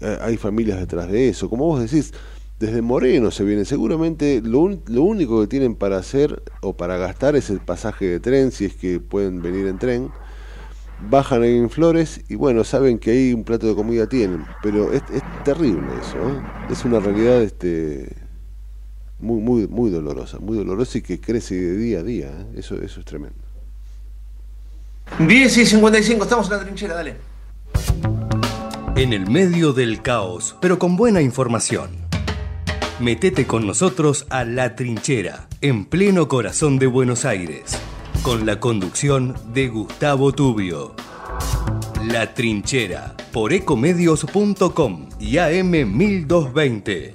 eh, 0.00 0.18
hay 0.22 0.38
familias 0.38 0.80
detrás 0.80 1.12
de 1.12 1.28
eso, 1.28 1.50
como 1.50 1.66
vos 1.66 1.80
decís, 1.80 2.14
desde 2.58 2.80
Moreno 2.80 3.30
se 3.30 3.44
vienen, 3.44 3.66
seguramente 3.66 4.40
lo, 4.42 4.70
lo 4.86 5.02
único 5.02 5.42
que 5.42 5.48
tienen 5.48 5.74
para 5.74 5.98
hacer 5.98 6.42
o 6.62 6.74
para 6.74 6.96
gastar 6.96 7.36
es 7.36 7.50
el 7.50 7.60
pasaje 7.60 8.06
de 8.06 8.20
tren, 8.20 8.52
si 8.52 8.64
es 8.64 8.74
que 8.74 8.98
pueden 8.98 9.42
venir 9.42 9.66
en 9.66 9.78
tren, 9.78 10.10
bajan 11.10 11.44
en 11.44 11.68
Flores 11.68 12.22
y 12.26 12.36
bueno, 12.36 12.64
saben 12.64 12.98
que 12.98 13.10
ahí 13.10 13.34
un 13.34 13.44
plato 13.44 13.66
de 13.66 13.74
comida 13.74 14.08
tienen, 14.08 14.46
pero 14.62 14.94
es, 14.94 15.02
es 15.12 15.22
terrible 15.44 15.88
eso, 16.00 16.16
¿eh? 16.16 16.42
es 16.70 16.86
una 16.86 17.00
realidad 17.00 17.42
este 17.42 18.21
muy 19.22 19.40
muy 19.40 19.66
muy 19.68 19.90
dolorosa, 19.90 20.38
muy 20.38 20.58
dolorosa 20.58 20.98
y 20.98 21.02
que 21.02 21.20
crece 21.20 21.54
de 21.54 21.76
día 21.76 22.00
a 22.00 22.02
día, 22.02 22.26
¿eh? 22.26 22.58
eso 22.58 22.74
eso 22.82 23.00
es 23.00 23.06
tremendo. 23.06 23.36
10 25.18 25.56
y 25.58 25.66
55, 25.66 26.24
estamos 26.24 26.46
en 26.46 26.52
la 26.52 26.64
trinchera, 26.64 26.94
dale. 26.94 27.16
En 28.96 29.12
el 29.12 29.30
medio 29.30 29.72
del 29.72 30.02
caos, 30.02 30.56
pero 30.60 30.78
con 30.78 30.96
buena 30.96 31.20
información. 31.22 31.90
Metete 33.00 33.46
con 33.46 33.66
nosotros 33.66 34.26
a 34.30 34.44
La 34.44 34.76
Trinchera, 34.76 35.48
en 35.60 35.86
pleno 35.86 36.28
corazón 36.28 36.78
de 36.78 36.86
Buenos 36.86 37.24
Aires, 37.24 37.76
con 38.22 38.46
la 38.46 38.60
conducción 38.60 39.34
de 39.52 39.68
Gustavo 39.68 40.32
Tubio. 40.32 40.94
La 42.06 42.32
Trinchera, 42.32 43.16
por 43.32 43.52
ecomedios.com 43.52 45.08
y 45.18 45.38
AM 45.38 45.70
1220. 45.70 47.14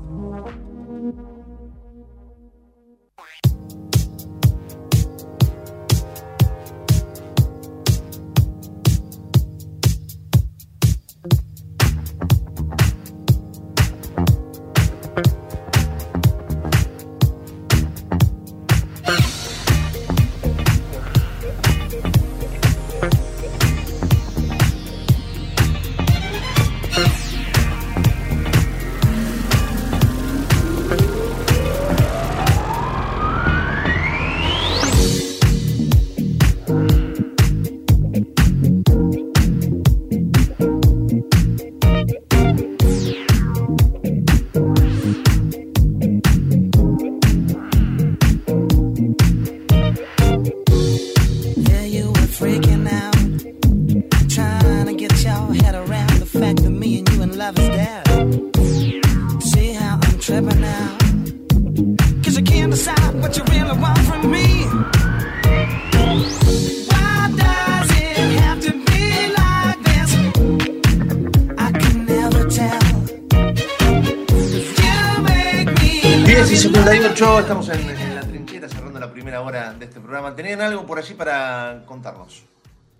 38, 76.55 77.39
estamos 77.39 77.69
en, 77.69 77.79
en 77.89 78.13
la 78.15 78.21
trinchera 78.21 78.67
cerrando 78.67 78.99
la 78.99 79.09
primera 79.09 79.39
hora 79.41 79.73
de 79.73 79.85
este 79.85 80.01
programa. 80.01 80.35
¿Tenían 80.35 80.59
algo 80.59 80.85
por 80.85 80.99
allí 80.99 81.13
para 81.13 81.83
contarnos? 81.85 82.43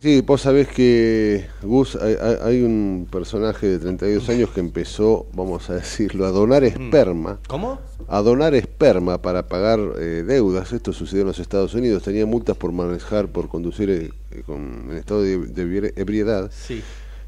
Sí, 0.02 0.22
vos 0.22 0.40
sabés 0.42 0.70
que, 0.70 1.48
Gus, 1.62 1.98
hay, 1.98 2.62
un 2.62 3.10
personaje 3.12 3.68
de 3.68 3.80
32 3.80 4.30
años 4.30 4.50
que 4.52 4.62
empezó, 4.62 5.28
vamos 5.34 5.70
a 5.70 5.74
decirlo, 5.76 6.26
a 6.26 6.32
donar 6.32 6.64
esperma. 6.64 7.40
¿Cómo? 7.50 7.82
A 8.08 8.22
donar 8.22 8.56
esperma 8.56 9.22
para 9.22 9.46
pagar 9.50 9.80
eh, 10.00 10.24
deudas. 10.26 10.72
Esto 10.72 10.94
sucedió 10.94 11.24
en 11.24 11.28
los 11.28 11.40
Estados 11.40 11.74
Unidos. 11.74 12.04
Tenía 12.04 12.26
multas 12.26 12.56
por 12.56 12.72
manejar, 12.72 13.28
por 13.28 13.50
conducir 13.50 13.90
eh, 13.90 14.44
con, 14.46 14.88
en 14.92 14.96
estado 14.98 15.24
de, 15.24 15.38
de 15.38 15.66
ebri- 15.66 15.94
ebriedad. 15.98 16.50
Sí. 16.58 16.82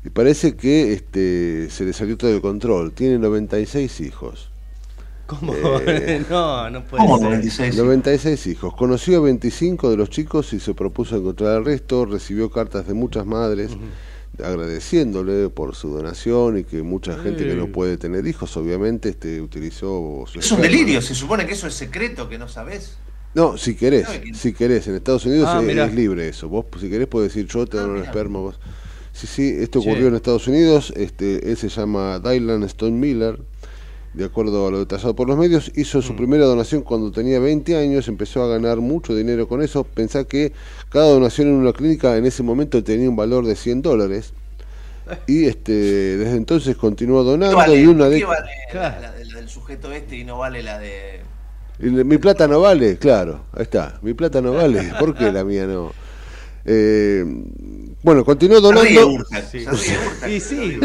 Y 0.06 0.10
parece 0.10 0.56
que 0.56 0.94
este, 0.94 1.70
se 1.70 1.84
le 1.84 1.92
salió 1.92 2.16
todo 2.18 2.32
el 2.34 2.40
control. 2.40 2.94
Tiene 2.94 3.20
96 3.20 4.00
hijos. 4.00 4.50
¿Cómo? 5.40 5.54
Eh, 5.86 6.24
no, 6.30 6.70
no 6.70 6.84
puede 6.84 7.50
ser. 7.50 7.76
96 7.76 8.48
hijos. 8.48 8.74
Conoció 8.76 9.18
a 9.20 9.22
25 9.22 9.90
de 9.90 9.98
los 9.98 10.10
chicos 10.10 10.54
y 10.54 10.60
se 10.60 10.74
propuso 10.74 11.16
encontrar 11.18 11.58
al 11.58 11.66
resto. 11.66 12.06
Recibió 12.06 12.50
cartas 12.50 12.88
de 12.88 12.94
muchas 12.94 13.26
madres 13.26 13.72
agradeciéndole 14.44 15.50
por 15.50 15.76
su 15.76 15.90
donación 15.90 16.58
y 16.58 16.64
que 16.64 16.82
mucha 16.82 17.18
gente 17.20 17.46
que 17.46 17.54
no 17.56 17.68
puede 17.68 17.98
tener 17.98 18.26
hijos, 18.26 18.56
obviamente, 18.58 19.10
este, 19.10 19.42
utilizó 19.42 20.24
su 20.26 20.40
Es 20.40 20.52
un 20.52 20.62
delirio, 20.62 21.02
se 21.02 21.14
supone 21.14 21.46
que 21.46 21.54
eso 21.54 21.68
es 21.68 21.76
secreto, 21.76 22.28
que 22.28 22.38
no 22.38 22.48
sabés. 22.48 22.98
No, 23.36 23.58
si 23.58 23.76
querés, 23.76 24.08
si 24.36 24.54
querés. 24.54 24.88
En 24.88 24.96
Estados 24.96 25.26
Unidos 25.26 25.50
Ah, 25.52 25.62
es, 25.64 25.94
libre 25.94 26.30
eso. 26.30 26.50
Vos, 26.50 26.66
si 26.80 26.90
querés, 26.90 27.08
podés 27.08 27.34
decir 27.34 27.48
yo 27.48 27.66
te 27.66 27.78
dono 27.78 27.96
el 27.98 28.04
esperma. 28.04 28.40
Vos. 28.40 28.60
Sí, 29.12 29.28
sí, 29.28 29.56
esto 29.60 29.82
Sí. 29.82 29.88
ocurrió 29.90 30.08
en 30.08 30.16
Estados 30.16 30.48
Unidos. 30.48 30.94
Este, 30.96 31.50
él 31.50 31.58
se 31.58 31.70
llama 31.70 32.20
Dylan 32.20 32.64
Stone 32.64 32.98
Miller. 32.98 33.40
De 34.14 34.26
acuerdo 34.26 34.68
a 34.68 34.72
lo 34.72 34.80
detallado 34.80 35.16
por 35.16 35.28
los 35.28 35.38
medios, 35.38 35.72
hizo 35.76 35.98
Mm. 36.00 36.02
su 36.04 36.16
primera 36.16 36.46
donación 36.46 36.84
cuando 36.84 37.12
tenía 37.12 37.40
20 37.40 37.76
años, 37.78 38.08
empezó 38.08 38.44
a 38.44 38.48
ganar 38.48 38.78
mucho 38.78 39.16
dinero 39.16 39.48
con 39.48 39.62
eso. 39.64 39.84
Pensá 39.86 40.24
que 40.26 40.54
cada 40.90 41.10
donación 41.10 41.48
en 41.48 41.56
una 41.56 41.74
clínica 41.74 42.16
en 42.16 42.26
ese 42.26 42.44
momento 42.44 42.84
tenía 42.84 43.10
un 43.10 43.16
valor 43.16 43.46
de 43.46 43.56
100 43.56 43.82
dólares. 43.82 44.34
Y 45.28 45.46
este, 45.46 45.74
desde 45.74 46.38
entonces 46.38 46.78
continuó 46.78 47.24
¿Qué 47.24 47.32
donando 47.32 47.58
vale, 47.58 47.76
y 47.76 47.86
una 47.88 48.08
qué 48.08 48.16
de 48.16 48.26
vale 48.26 48.52
la, 48.74 49.00
la 49.02 49.12
del- 49.12 49.30
del 49.32 49.50
sujeto 49.50 49.92
este 49.92 50.16
y 50.18 50.24
no 50.24 50.38
vale 50.38 50.64
la 50.64 50.78
de... 50.80 51.22
Y 51.80 51.86
Mi 51.90 52.18
plata 52.20 52.48
no 52.48 52.62
vale, 52.62 52.98
claro, 52.98 53.42
ahí 53.52 53.64
está. 53.64 54.00
Mi 54.04 54.14
plata 54.14 54.42
no 54.42 54.54
vale, 54.54 54.94
¿por 55.00 55.16
qué 55.16 55.32
la 55.32 55.44
mía 55.44 55.66
no? 55.66 55.92
Eh, 56.66 57.26
bueno, 58.04 58.24
continuó 58.26 58.60
donando. 58.62 59.08
Urtac, 59.08 59.54
Y 60.30 60.40
sí. 60.40 60.80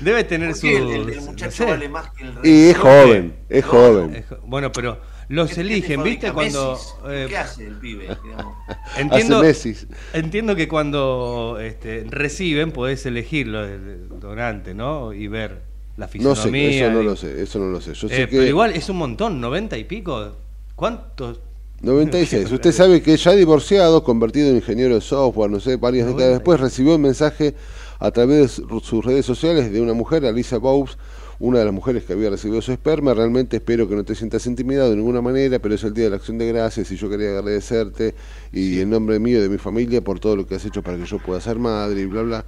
Debe 0.00 0.24
tener 0.24 0.48
¿Por 0.50 0.56
su. 0.56 0.62
qué 0.62 0.76
el- 0.76 0.90
el- 0.90 1.08
el 1.10 1.20
muchacho 1.22 1.62
no 1.64 1.68
sé. 1.68 1.72
vale 1.72 1.88
más 1.88 2.10
que 2.12 2.24
el 2.24 2.32
Y 2.42 2.68
es 2.70 2.76
joven, 2.78 3.34
es 3.48 3.64
joven. 3.64 4.24
Bueno, 4.46 4.72
pero 4.72 4.98
los 5.28 5.48
¿Qué- 5.50 5.54
qué 5.56 5.60
eligen, 5.62 6.02
te 6.02 6.08
¿viste? 6.10 6.32
Cuando. 6.32 6.72
Messi? 6.72 6.88
eh, 7.08 7.26
¿Qué 7.28 7.36
hace 7.38 7.66
el 7.66 7.74
pibe? 7.76 8.08
Entiendo, 8.96 9.38
Hace 9.38 9.46
Messi. 9.46 9.86
entiendo 10.12 10.56
que 10.56 10.68
cuando 10.68 11.58
este, 11.60 12.04
reciben 12.08 12.72
podés 12.72 13.06
elegir 13.06 13.50
del 13.50 14.08
donante, 14.20 14.74
¿no? 14.74 15.12
Y 15.12 15.28
ver 15.28 15.62
la 15.96 16.06
No 16.06 16.12
sé, 16.12 16.18
fisonomía. 16.18 16.86
eso 16.86 16.90
no 16.92 17.02
lo 17.02 17.16
sé, 17.16 17.42
eso 17.42 17.58
no 17.58 17.66
lo 17.66 17.80
sé. 17.80 17.94
Yo 17.94 18.08
Eh, 18.08 18.10
sé 18.10 18.26
Pero 18.28 18.42
que 18.42 18.48
igual 18.48 18.72
es 18.74 18.88
un 18.88 18.96
montón, 18.96 19.40
90 19.40 19.76
y 19.78 19.84
pico. 19.84 20.36
¿Cuántos? 20.74 21.40
96. 21.82 22.50
Usted 22.52 22.72
sabe 22.72 23.02
que 23.02 23.16
ya 23.16 23.32
divorciado, 23.32 24.02
convertido 24.04 24.48
en 24.48 24.56
ingeniero 24.56 24.94
de 24.94 25.00
software, 25.00 25.50
no 25.50 25.60
sé, 25.60 25.76
varias 25.76 26.06
décadas 26.06 26.32
después, 26.34 26.60
recibió 26.60 26.94
un 26.94 27.02
mensaje 27.02 27.54
a 27.98 28.10
través 28.10 28.38
de 28.40 28.48
su- 28.48 28.80
sus 28.80 29.04
redes 29.04 29.26
sociales 29.26 29.72
de 29.72 29.80
una 29.80 29.92
mujer, 29.92 30.24
Alisa 30.26 30.58
Bowes, 30.58 30.96
una 31.38 31.58
de 31.58 31.64
las 31.64 31.74
mujeres 31.74 32.04
que 32.04 32.12
había 32.12 32.30
recibido 32.30 32.62
su 32.62 32.70
esperma. 32.72 33.14
Realmente 33.14 33.56
espero 33.56 33.88
que 33.88 33.96
no 33.96 34.04
te 34.04 34.14
sientas 34.14 34.46
intimidado 34.46 34.90
de 34.90 34.96
ninguna 34.96 35.20
manera, 35.20 35.58
pero 35.58 35.74
es 35.74 35.82
el 35.82 35.92
día 35.92 36.04
de 36.04 36.10
la 36.10 36.16
acción 36.16 36.38
de 36.38 36.46
gracias 36.46 36.90
y 36.92 36.96
yo 36.96 37.10
quería 37.10 37.30
agradecerte 37.30 38.14
y 38.52 38.80
en 38.80 38.90
nombre 38.90 39.18
mío 39.18 39.38
y 39.38 39.42
de 39.42 39.48
mi 39.48 39.58
familia 39.58 40.00
por 40.02 40.20
todo 40.20 40.36
lo 40.36 40.46
que 40.46 40.54
has 40.54 40.64
hecho 40.64 40.82
para 40.82 40.96
que 40.98 41.04
yo 41.04 41.18
pueda 41.18 41.40
ser 41.40 41.58
madre 41.58 42.00
y 42.02 42.06
bla, 42.06 42.22
bla. 42.22 42.44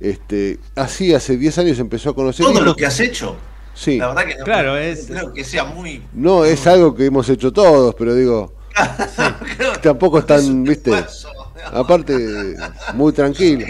Este, 0.00 0.58
así 0.76 1.12
hace 1.12 1.36
10 1.36 1.58
años 1.58 1.78
empezó 1.78 2.10
a 2.10 2.14
conocer... 2.14 2.46
Todo 2.46 2.60
lo 2.62 2.74
que 2.74 2.86
has 2.86 3.00
hecho. 3.00 3.36
Sí. 3.74 3.98
La 3.98 4.08
verdad 4.08 4.26
que 4.26 4.36
no, 4.38 4.44
Claro, 4.44 4.76
es- 4.78 5.06
creo 5.06 5.32
que 5.34 5.44
sea 5.44 5.64
muy... 5.64 6.02
No, 6.14 6.44
es 6.44 6.66
algo 6.66 6.94
que 6.94 7.04
hemos 7.06 7.28
hecho 7.28 7.52
todos, 7.52 7.94
pero 7.96 8.14
digo, 8.14 8.54
tampoco 9.82 10.18
es 10.20 10.26
tan, 10.26 10.64
viste, 10.64 10.92
aparte, 11.72 12.54
muy 12.94 13.12
tranquilo. 13.12 13.66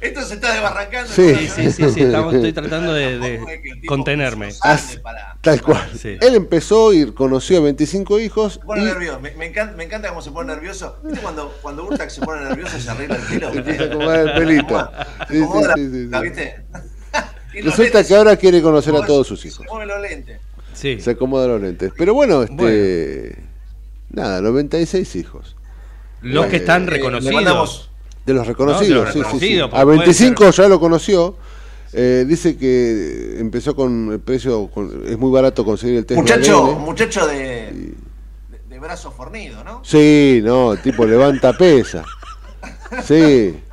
Esto 0.00 0.22
se 0.22 0.34
está 0.34 0.52
desbarrancando. 0.52 1.12
Sí. 1.12 1.34
Sí, 1.34 1.48
sí, 1.48 1.72
sí, 1.72 1.90
sí, 1.92 2.00
estamos- 2.02 2.32
estoy 2.32 2.52
tratando 2.62 2.92
de, 2.92 3.18
de 3.18 3.40
contenerme. 3.88 4.50
As- 4.62 5.00
tal 5.40 5.60
cual. 5.60 5.90
Sí. 6.00 6.16
Él 6.20 6.36
empezó 6.36 6.92
y 6.92 7.10
conoció 7.12 7.58
a 7.58 7.62
25 7.62 8.20
hijos 8.20 8.54
Se 8.54 8.60
pone 8.60 8.82
y 8.82 8.84
nervioso. 8.84 9.18
Me, 9.18 9.32
me 9.32 9.46
encanta, 9.46 9.76
me 9.76 9.84
encanta 9.84 10.08
cómo 10.10 10.22
se 10.22 10.30
pone 10.30 10.54
nervioso. 10.54 10.98
¿Viste 11.02 11.20
cuando, 11.20 11.52
cuando 11.62 11.84
Urtac 11.84 12.10
se 12.10 12.20
pone 12.20 12.44
nervioso 12.44 12.78
se 12.78 12.88
arregla 12.90 13.16
el 13.16 13.22
pelo? 13.22 13.50
¿viste? 13.50 13.76
se 13.76 13.84
acomoda 13.84 14.20
el 14.22 14.32
pelito. 14.34 14.90
Sí, 15.28 15.34
sí, 15.36 15.42
Acomoda 15.42 15.68
la- 15.68 15.74
sí, 15.74 15.90
sí, 15.90 16.06
la- 16.08 16.20
sí. 16.20 16.24
¿viste? 16.28 16.64
Resulta 17.54 17.82
lentes, 17.82 18.06
que 18.06 18.14
ahora 18.14 18.36
quiere 18.36 18.62
conocer 18.62 18.94
a 18.94 19.04
todos 19.04 19.26
sus 19.26 19.44
hijos. 19.46 19.66
Se 19.66 19.72
mueven 19.72 19.88
los 19.88 20.00
lentes. 20.00 20.40
Sí. 20.74 21.00
Se 21.00 21.10
acomoda 21.10 21.48
los 21.48 21.60
lentes. 21.60 21.90
Pero 21.98 22.14
bueno, 22.14 22.44
este. 22.44 23.36
Nada, 24.10 24.40
96 24.40 25.16
hijos. 25.16 25.56
Los 26.22 26.46
que 26.46 26.56
Eh, 26.56 26.58
están 26.60 26.86
reconocidos. 26.86 27.90
De 28.26 28.34
los 28.34 28.42
No, 28.42 28.48
reconocidos, 28.48 29.14
de 29.14 29.20
los 29.20 29.30
sí, 29.32 29.38
sí, 29.40 29.58
A 29.60 29.68
porque 29.68 29.84
puede 29.84 29.98
25 29.98 30.50
ya 30.50 30.68
lo 30.68 30.78
conoció. 30.80 31.36
Eh, 31.92 32.24
dice 32.28 32.56
que 32.58 33.36
empezó 33.38 33.74
con 33.74 34.12
el 34.12 34.20
precio, 34.20 34.66
con- 34.68 35.04
es 35.06 35.16
muy 35.16 35.30
barato 35.30 35.64
conseguir 35.64 35.96
el 35.98 36.04
test 36.06 36.16
de 36.16 36.22
Muchacho, 36.22 36.64
ADN. 36.66 36.80
muchacho 36.84 37.26
de, 37.26 37.36
de, 37.38 37.94
de 38.68 38.78
brazo 38.78 39.10
fornido, 39.10 39.64
¿no? 39.64 39.80
Sí, 39.84 40.40
no, 40.44 40.76
tipo 40.76 41.06
levanta 41.06 41.52
pesa. 41.56 42.04
Sí. 43.04 43.54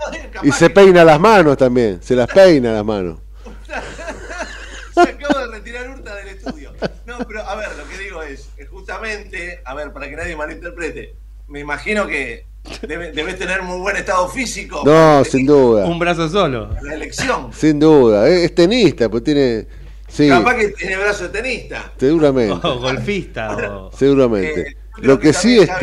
Y 0.44 0.52
se 0.52 0.70
peina 0.70 1.04
las 1.06 1.20
manos 1.20 1.58
también, 1.58 2.00
se 2.04 2.14
las 2.16 2.28
peina 2.28 2.72
las 2.74 2.84
manos. 2.86 3.20
Se 4.94 5.02
acaba 5.02 5.48
de 5.48 5.52
retirar 5.58 5.90
Urta 5.90 6.14
del 6.16 6.28
estudio. 6.30 6.72
No, 7.06 7.18
pero 7.28 7.42
a 7.42 7.56
ver, 7.56 7.70
lo 7.78 7.88
que 7.90 7.98
digo 8.04 8.22
es 8.22 8.45
justamente, 8.90 9.62
a 9.66 9.74
ver, 9.74 9.92
para 9.92 10.08
que 10.08 10.16
nadie 10.16 10.36
malinterprete, 10.36 11.16
me 11.48 11.60
imagino 11.60 12.06
que 12.06 12.46
debe- 12.84 13.12
debes 13.12 13.38
tener 13.40 13.64
muy 13.64 13.80
buen 13.80 13.98
estado 13.98 14.28
físico. 14.30 14.84
No, 14.86 15.24
sin 15.26 15.46
duda. 15.48 15.86
Un 15.86 15.98
brazo 15.98 16.30
solo. 16.30 16.70
La 16.84 16.94
elección. 16.94 17.52
Sin 17.52 17.80
duda. 17.80 18.28
Es, 18.30 18.44
es 18.46 18.56
tenista, 18.56 19.10
pues 19.10 19.24
tiene. 19.24 19.68
Sí, 20.08 20.30
Capaz 20.30 20.56
que 20.56 20.68
tiene 20.70 20.98
brazo 20.98 21.24
de 21.24 21.30
tenista. 21.30 21.92
seguramente. 21.98 22.68
O 22.68 22.80
golfista. 22.80 23.56
o- 23.56 23.92
Seguramente. 23.92 24.62
Eh, 24.62 24.76
Lo 24.98 25.20
que 25.20 25.34
sí, 25.34 25.58
este. 25.60 25.74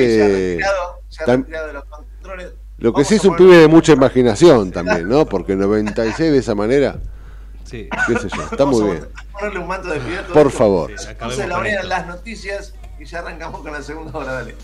retirado, 0.53 1.01
se 1.09 1.25
ha 1.25 1.27
tam- 1.27 1.41
retirado 1.41 1.67
de 1.67 1.73
los 1.73 1.85
controles. 1.87 2.47
Lo 2.79 2.93
que 2.93 3.03
Vamos 3.03 3.09
sí 3.09 3.15
es 3.17 3.25
un 3.25 3.37
pibe 3.37 3.57
de 3.59 3.69
mucha 3.69 3.93
imaginación 3.93 4.71
también, 4.73 5.09
¿no? 5.09 5.27
Porque 5.27 5.55
96 5.57 6.33
de 6.33 6.39
esa 6.39 6.55
manera, 6.55 6.99
Sí. 7.65 7.89
qué 8.09 8.19
sé 8.19 8.29
yo, 8.35 8.43
está 8.51 8.65
muy 8.65 8.85
bien. 8.91 9.07
ponerle 9.33 9.59
un 9.61 9.67
manto 9.69 9.89
de 9.89 10.01
Por 10.33 10.51
favor. 10.51 10.91
Sí, 10.97 11.07
Entonces 11.11 11.39
ordenan 11.51 11.67
esto. 11.67 11.87
las 11.89 12.07
noticias 12.07 12.75
y 13.03 13.05
ya 13.05 13.19
arrancamos 13.19 13.63
con 13.63 13.73
la 13.73 13.83
segunda 13.83 14.17
hora, 14.17 14.33
dale. 14.35 14.57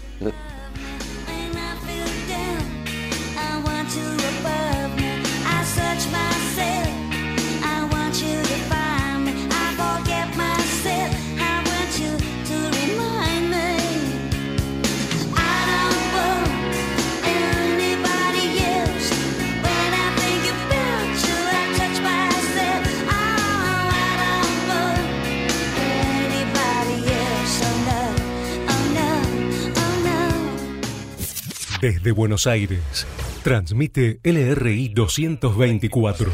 Desde 31.80 32.10
Buenos 32.10 32.48
Aires, 32.48 33.06
transmite 33.44 34.18
LRI 34.24 34.88
224, 34.88 36.28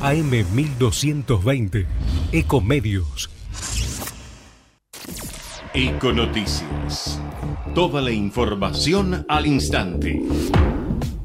AM 0.00 0.30
1220, 0.30 1.86
Ecomedios. 2.32 3.30
Econoticias. 5.74 7.22
Toda 7.72 8.02
la 8.02 8.10
información 8.10 9.24
al 9.28 9.46
instante. 9.46 10.20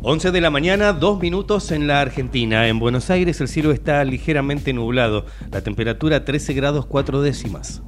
11 0.04 0.30
de 0.30 0.42
la 0.42 0.52
mañana, 0.52 0.94
dos 0.94 1.20
minutos 1.20 1.72
en 1.72 1.88
la 1.88 2.02
Argentina. 2.02 2.68
En 2.68 2.78
Buenos 2.78 3.10
Aires 3.10 3.42
el 3.42 3.48
cielo 3.48 3.72
está 3.72 4.04
ligeramente 4.04 4.74
nublado. 4.74 5.26
La 5.52 5.62
temperatura 5.62 6.24
13 6.24 6.54
grados 6.54 6.86
4 6.86 7.24
décimas. 7.24 7.82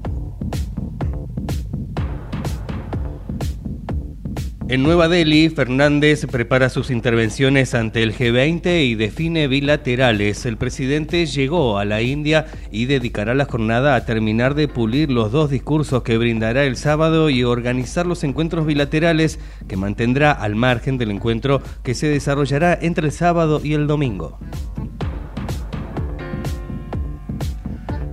En 4.69 4.83
Nueva 4.83 5.07
Delhi, 5.07 5.47
Fernández 5.47 6.25
prepara 6.29 6.67
sus 6.67 6.91
intervenciones 6.91 7.73
ante 7.73 8.03
el 8.03 8.13
G20 8.13 8.85
y 8.85 8.95
define 8.95 9.47
bilaterales. 9.47 10.45
El 10.45 10.57
presidente 10.57 11.25
llegó 11.25 11.77
a 11.77 11.85
la 11.85 12.01
India 12.01 12.47
y 12.69 12.85
dedicará 12.85 13.33
la 13.33 13.45
jornada 13.45 13.95
a 13.95 14.03
terminar 14.03 14.55
de 14.55 14.67
pulir 14.67 15.09
los 15.09 15.31
dos 15.31 15.49
discursos 15.49 16.03
que 16.03 16.17
brindará 16.17 16.65
el 16.65 16.75
sábado 16.75 17.29
y 17.29 17.45
organizar 17.45 18.05
los 18.05 18.25
encuentros 18.25 18.65
bilaterales 18.65 19.39
que 19.69 19.77
mantendrá 19.77 20.33
al 20.33 20.55
margen 20.55 20.97
del 20.97 21.11
encuentro 21.11 21.61
que 21.81 21.95
se 21.95 22.09
desarrollará 22.09 22.77
entre 22.81 23.05
el 23.05 23.13
sábado 23.13 23.61
y 23.63 23.73
el 23.73 23.87
domingo. 23.87 24.37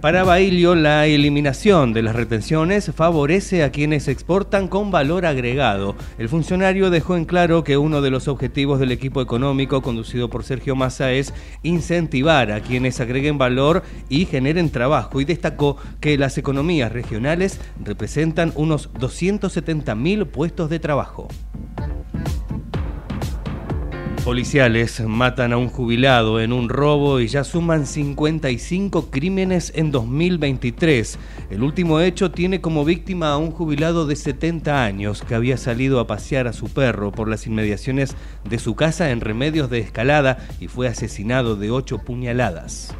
Para 0.04 0.22
Bailio, 0.22 0.74
la 0.74 1.06
eliminación 1.06 1.94
de 1.94 2.02
las 2.02 2.14
retenciones 2.14 2.92
favorece 2.94 3.64
a 3.64 3.70
quienes 3.70 4.06
exportan 4.06 4.68
con 4.68 4.90
valor 4.90 5.24
agregado. 5.24 5.96
El 6.18 6.28
funcionario 6.28 6.90
dejó 6.90 7.16
en 7.16 7.24
claro 7.24 7.64
que 7.64 7.78
uno 7.78 8.02
de 8.02 8.10
los 8.10 8.28
objetivos 8.28 8.78
del 8.78 8.92
equipo 8.92 9.22
económico 9.22 9.80
conducido 9.80 10.28
por 10.28 10.44
Sergio 10.44 10.76
Massa 10.76 11.12
es 11.12 11.32
incentivar 11.62 12.52
a 12.52 12.60
quienes 12.60 13.00
agreguen 13.00 13.38
valor 13.38 13.82
y 14.10 14.26
generen 14.26 14.68
trabajo 14.68 15.22
y 15.22 15.24
destacó 15.24 15.78
que 16.00 16.18
las 16.18 16.36
economías 16.36 16.92
regionales 16.92 17.58
representan 17.82 18.52
unos 18.56 18.92
270.000 18.92 20.26
puestos 20.26 20.68
de 20.68 20.80
trabajo. 20.80 21.28
Policiales 24.24 25.02
matan 25.06 25.52
a 25.52 25.58
un 25.58 25.68
jubilado 25.68 26.40
en 26.40 26.54
un 26.54 26.70
robo 26.70 27.20
y 27.20 27.28
ya 27.28 27.44
suman 27.44 27.86
55 27.86 29.10
crímenes 29.10 29.70
en 29.74 29.90
2023. 29.90 31.18
El 31.50 31.62
último 31.62 32.00
hecho 32.00 32.30
tiene 32.30 32.62
como 32.62 32.86
víctima 32.86 33.32
a 33.32 33.36
un 33.36 33.50
jubilado 33.50 34.06
de 34.06 34.16
70 34.16 34.82
años 34.82 35.20
que 35.20 35.34
había 35.34 35.58
salido 35.58 36.00
a 36.00 36.06
pasear 36.06 36.48
a 36.48 36.54
su 36.54 36.70
perro 36.70 37.12
por 37.12 37.28
las 37.28 37.46
inmediaciones 37.46 38.16
de 38.48 38.58
su 38.58 38.74
casa 38.74 39.10
en 39.10 39.20
Remedios 39.20 39.68
de 39.68 39.80
Escalada 39.80 40.38
y 40.58 40.68
fue 40.68 40.88
asesinado 40.88 41.54
de 41.56 41.70
ocho 41.70 41.98
puñaladas. 41.98 42.94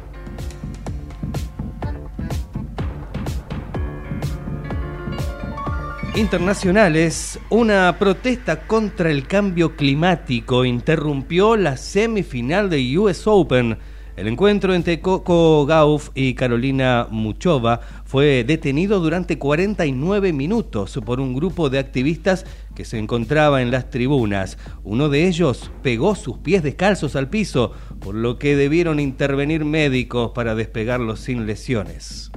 Internacionales, 6.15 7.37
una 7.49 7.99
protesta 7.99 8.65
contra 8.67 9.11
el 9.11 9.27
cambio 9.27 9.75
climático 9.75 10.63
interrumpió 10.63 11.57
la 11.57 11.75
semifinal 11.75 12.69
de 12.69 12.97
US 12.97 13.27
Open. 13.27 13.77
El 14.15 14.29
encuentro 14.29 14.73
entre 14.73 15.01
Coco 15.01 15.65
Gauff 15.65 16.11
y 16.15 16.33
Carolina 16.33 17.07
Muchova 17.11 17.81
fue 18.05 18.45
detenido 18.47 19.01
durante 19.01 19.37
49 19.37 20.31
minutos 20.31 20.97
por 21.05 21.19
un 21.19 21.35
grupo 21.35 21.69
de 21.69 21.79
activistas 21.79 22.45
que 22.75 22.85
se 22.85 22.97
encontraba 22.97 23.61
en 23.61 23.69
las 23.69 23.89
tribunas. 23.89 24.57
Uno 24.85 25.09
de 25.09 25.27
ellos 25.27 25.69
pegó 25.83 26.15
sus 26.15 26.37
pies 26.37 26.63
descalzos 26.63 27.17
al 27.17 27.29
piso, 27.29 27.73
por 27.99 28.15
lo 28.15 28.39
que 28.39 28.55
debieron 28.55 29.01
intervenir 29.01 29.65
médicos 29.65 30.31
para 30.33 30.55
despegarlos 30.55 31.19
sin 31.19 31.45
lesiones. 31.45 32.31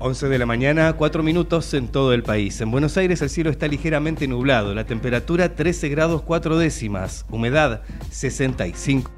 11 0.00 0.28
de 0.28 0.38
la 0.38 0.46
mañana, 0.46 0.92
4 0.92 1.22
minutos 1.22 1.72
en 1.74 1.88
todo 1.88 2.12
el 2.12 2.22
país. 2.22 2.60
En 2.60 2.70
Buenos 2.70 2.96
Aires 2.96 3.22
el 3.22 3.30
cielo 3.30 3.50
está 3.50 3.68
ligeramente 3.68 4.28
nublado, 4.28 4.74
la 4.74 4.84
temperatura 4.84 5.54
13 5.54 5.88
grados 5.88 6.22
4 6.22 6.58
décimas, 6.58 7.26
humedad 7.30 7.82
65. 8.10 9.10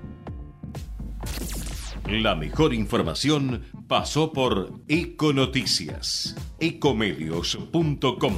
La 2.08 2.34
mejor 2.34 2.74
información 2.74 3.62
pasó 3.86 4.32
por 4.32 4.72
Econoticias, 4.88 6.34
ecomedios.com. 6.58 8.34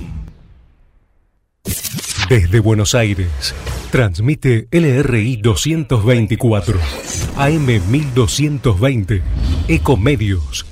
Desde 2.28 2.61
Buenos 2.61 2.95
Aires, 2.95 3.55
transmite 3.90 4.68
LRI 4.70 5.36
224, 5.36 6.78
AM 7.36 7.66
1220, 7.90 9.22
Ecomedios. 9.68 10.72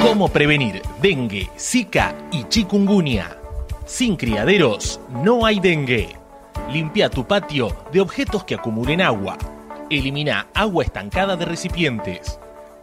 ¿Cómo 0.00 0.28
prevenir 0.28 0.82
dengue, 1.02 1.50
zika 1.58 2.14
y 2.30 2.44
chikungunya? 2.44 3.36
Sin 3.84 4.14
criaderos 4.14 5.00
no 5.24 5.44
hay 5.44 5.58
dengue. 5.58 6.10
Limpia 6.70 7.10
tu 7.10 7.26
patio 7.26 7.76
de 7.92 8.00
objetos 8.00 8.44
que 8.44 8.54
acumulen 8.54 9.00
agua. 9.00 9.36
Elimina 9.90 10.46
agua 10.54 10.84
estancada 10.84 11.34
de 11.34 11.46
recipientes. 11.46 12.38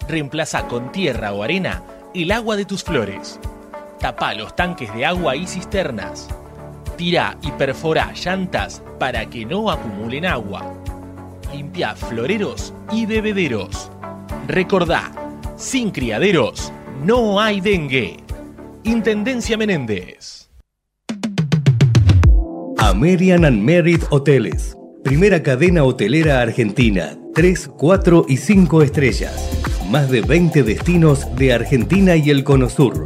Reemplaza 0.10 0.68
con 0.68 0.91
tierra 0.91 1.32
o 1.32 1.41
arena 1.41 1.82
el 2.14 2.34
agua 2.34 2.58
de 2.58 2.66
tus 2.66 2.84
flores. 2.84 3.39
Tapa 3.99 4.34
los 4.34 4.58
tanques 4.58 4.93
de 4.93 5.06
agua 5.06 5.38
y 5.38 5.47
cisternas. 5.47 6.28
Tira 6.97 7.37
y 7.41 7.51
perfora 7.51 8.13
llantas 8.13 8.83
para 8.99 9.25
que 9.29 9.45
no 9.45 9.71
acumulen 9.71 10.25
agua. 10.25 10.73
Limpia 11.53 11.95
floreros 11.95 12.73
y 12.91 13.05
bebederos. 13.05 13.91
Recordá, 14.47 15.11
sin 15.55 15.91
criaderos 15.91 16.71
no 17.03 17.39
hay 17.39 17.61
dengue. 17.61 18.17
Intendencia 18.83 19.57
Menéndez. 19.57 20.49
American 22.77 23.45
and 23.45 23.61
Merit 23.61 24.03
Hoteles. 24.09 24.77
Primera 25.03 25.41
cadena 25.41 25.83
hotelera 25.83 26.41
argentina. 26.41 27.17
3, 27.33 27.69
4 27.77 28.25
y 28.27 28.37
5 28.37 28.83
estrellas. 28.83 29.49
Más 29.89 30.09
de 30.11 30.21
20 30.21 30.63
destinos 30.63 31.33
de 31.35 31.53
Argentina 31.53 32.15
y 32.15 32.29
el 32.29 32.43
Cono 32.43 32.69
Sur. 32.69 33.05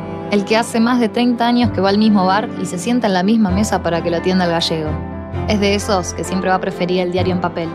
El 0.31 0.45
que 0.45 0.55
hace 0.55 0.79
más 0.79 1.01
de 1.01 1.09
30 1.09 1.45
años 1.45 1.71
que 1.71 1.81
va 1.81 1.89
al 1.89 1.97
mismo 1.97 2.25
bar 2.25 2.49
y 2.61 2.65
se 2.65 2.79
sienta 2.79 3.07
en 3.07 3.13
la 3.13 3.21
misma 3.21 3.51
mesa 3.51 3.83
para 3.83 4.01
que 4.01 4.09
lo 4.09 4.17
atienda 4.17 4.45
el 4.45 4.51
gallego. 4.51 4.89
Es 5.49 5.59
de 5.59 5.75
esos 5.75 6.13
que 6.13 6.23
siempre 6.23 6.49
va 6.49 6.55
a 6.55 6.61
preferir 6.61 7.01
el 7.01 7.11
diario 7.11 7.33
en 7.33 7.41
papel. 7.41 7.67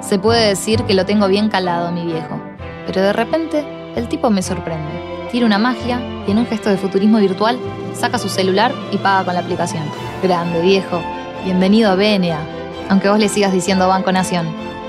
Se 0.00 0.18
puede 0.18 0.48
decir 0.48 0.82
que 0.82 0.94
lo 0.94 1.06
tengo 1.06 1.28
bien 1.28 1.48
calado, 1.48 1.92
mi 1.92 2.04
viejo. 2.04 2.40
Pero 2.86 3.02
de 3.02 3.12
repente, 3.12 3.64
el 3.94 4.08
tipo 4.08 4.30
me 4.30 4.42
sorprende. 4.42 5.28
Tira 5.30 5.46
una 5.46 5.58
magia 5.58 6.00
y 6.26 6.32
en 6.32 6.38
un 6.38 6.46
gesto 6.46 6.70
de 6.70 6.76
futurismo 6.76 7.18
virtual, 7.18 7.56
saca 7.94 8.18
su 8.18 8.28
celular 8.28 8.72
y 8.90 8.96
paga 8.96 9.24
con 9.24 9.34
la 9.34 9.40
aplicación. 9.40 9.84
Grande, 10.24 10.60
viejo. 10.60 11.00
Bienvenido 11.44 11.92
a 11.92 11.94
BNA. 11.94 12.40
aunque 12.88 13.10
vos 13.10 13.18
le 13.20 13.28
sigas 13.28 13.52
diciendo 13.52 13.86
Banco 13.86 14.10
Nación. 14.10 14.48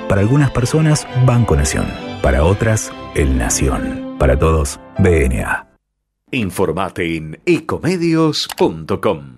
Para 0.10 0.22
algunas 0.22 0.50
personas, 0.50 1.08
Banco 1.28 1.56
Nación. 1.56 1.86
Para 2.24 2.44
otras, 2.44 2.92
El 3.14 3.38
Nación. 3.38 4.16
Para 4.18 4.38
todos, 4.38 4.80
BNA. 4.98 5.73
Informate 6.34 7.16
en 7.16 7.40
ecomedios.com. 7.46 9.36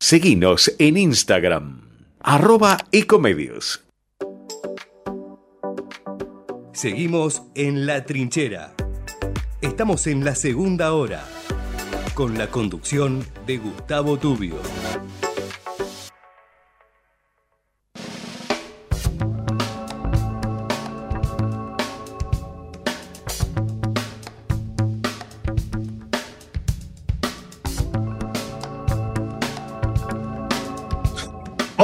Seguinos 0.00 0.74
en 0.80 0.96
Instagram, 0.96 1.82
arroba 2.18 2.76
ecomedios. 2.90 3.84
Seguimos 6.72 7.44
en 7.54 7.86
La 7.86 8.04
Trinchera. 8.04 8.74
Estamos 9.60 10.08
en 10.08 10.24
la 10.24 10.34
segunda 10.34 10.92
hora, 10.94 11.24
con 12.14 12.36
la 12.36 12.48
conducción 12.48 13.24
de 13.46 13.58
Gustavo 13.58 14.18
Tubio. 14.18 14.56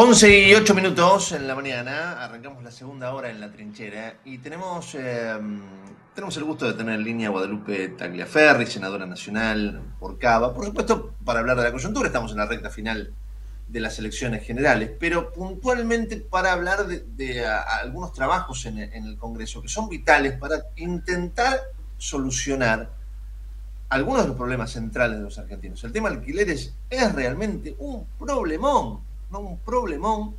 Once 0.03 0.27
y 0.49 0.55
8 0.55 0.75
minutos 0.75 1.33
en 1.33 1.47
la 1.47 1.55
mañana, 1.55 2.25
arrancamos 2.25 2.63
la 2.65 2.71
segunda 2.71 3.13
hora 3.13 3.29
en 3.29 3.39
la 3.39 3.51
trinchera 3.53 4.15
y 4.25 4.39
tenemos, 4.39 4.95
eh, 4.95 5.35
tenemos 6.15 6.35
el 6.39 6.45
gusto 6.45 6.67
de 6.67 6.73
tener 6.73 6.95
en 6.95 7.05
línea 7.05 7.29
a 7.29 7.33
Guadalupe 7.33 7.89
Tagliaferri, 7.89 8.65
senadora 8.67 9.05
nacional 9.05 9.83
por 9.99 10.19
Cava. 10.19 10.55
Por 10.55 10.65
supuesto, 10.65 11.13
para 11.23 11.41
hablar 11.41 11.59
de 11.59 11.65
la 11.65 11.73
coyuntura, 11.73 12.07
estamos 12.07 12.31
en 12.33 12.39
la 12.39 12.47
recta 12.47 12.71
final 12.71 13.13
de 13.69 13.81
las 13.81 13.99
elecciones 13.99 14.43
generales, 14.47 14.91
pero 14.99 15.35
puntualmente 15.35 16.17
para 16.17 16.53
hablar 16.53 16.87
de, 16.87 17.05
de, 17.17 17.45
a- 17.45 17.59
a 17.61 17.77
algunos 17.81 18.13
trabajos 18.15 18.65
en 18.67 18.79
en 18.79 19.05
el 19.05 19.19
Congreso 19.19 19.61
que 19.61 19.69
son 19.69 19.89
vitales 19.91 20.33
para 20.39 20.63
intentar 20.77 21.61
solucionar 21.99 22.91
algunos 23.91 24.23
de 24.23 24.29
los 24.29 24.37
problemas 24.39 24.71
centrales 24.71 25.19
de 25.19 25.25
los 25.25 25.39
argentinos. 25.39 25.85
El 25.85 25.93
tema 25.93 26.09
alquileres 26.09 26.73
es 26.89 27.13
realmente 27.13 27.75
un 27.81 28.07
problemón, 28.19 29.10
no 29.31 29.41
un 29.41 29.59
problemón. 29.59 30.35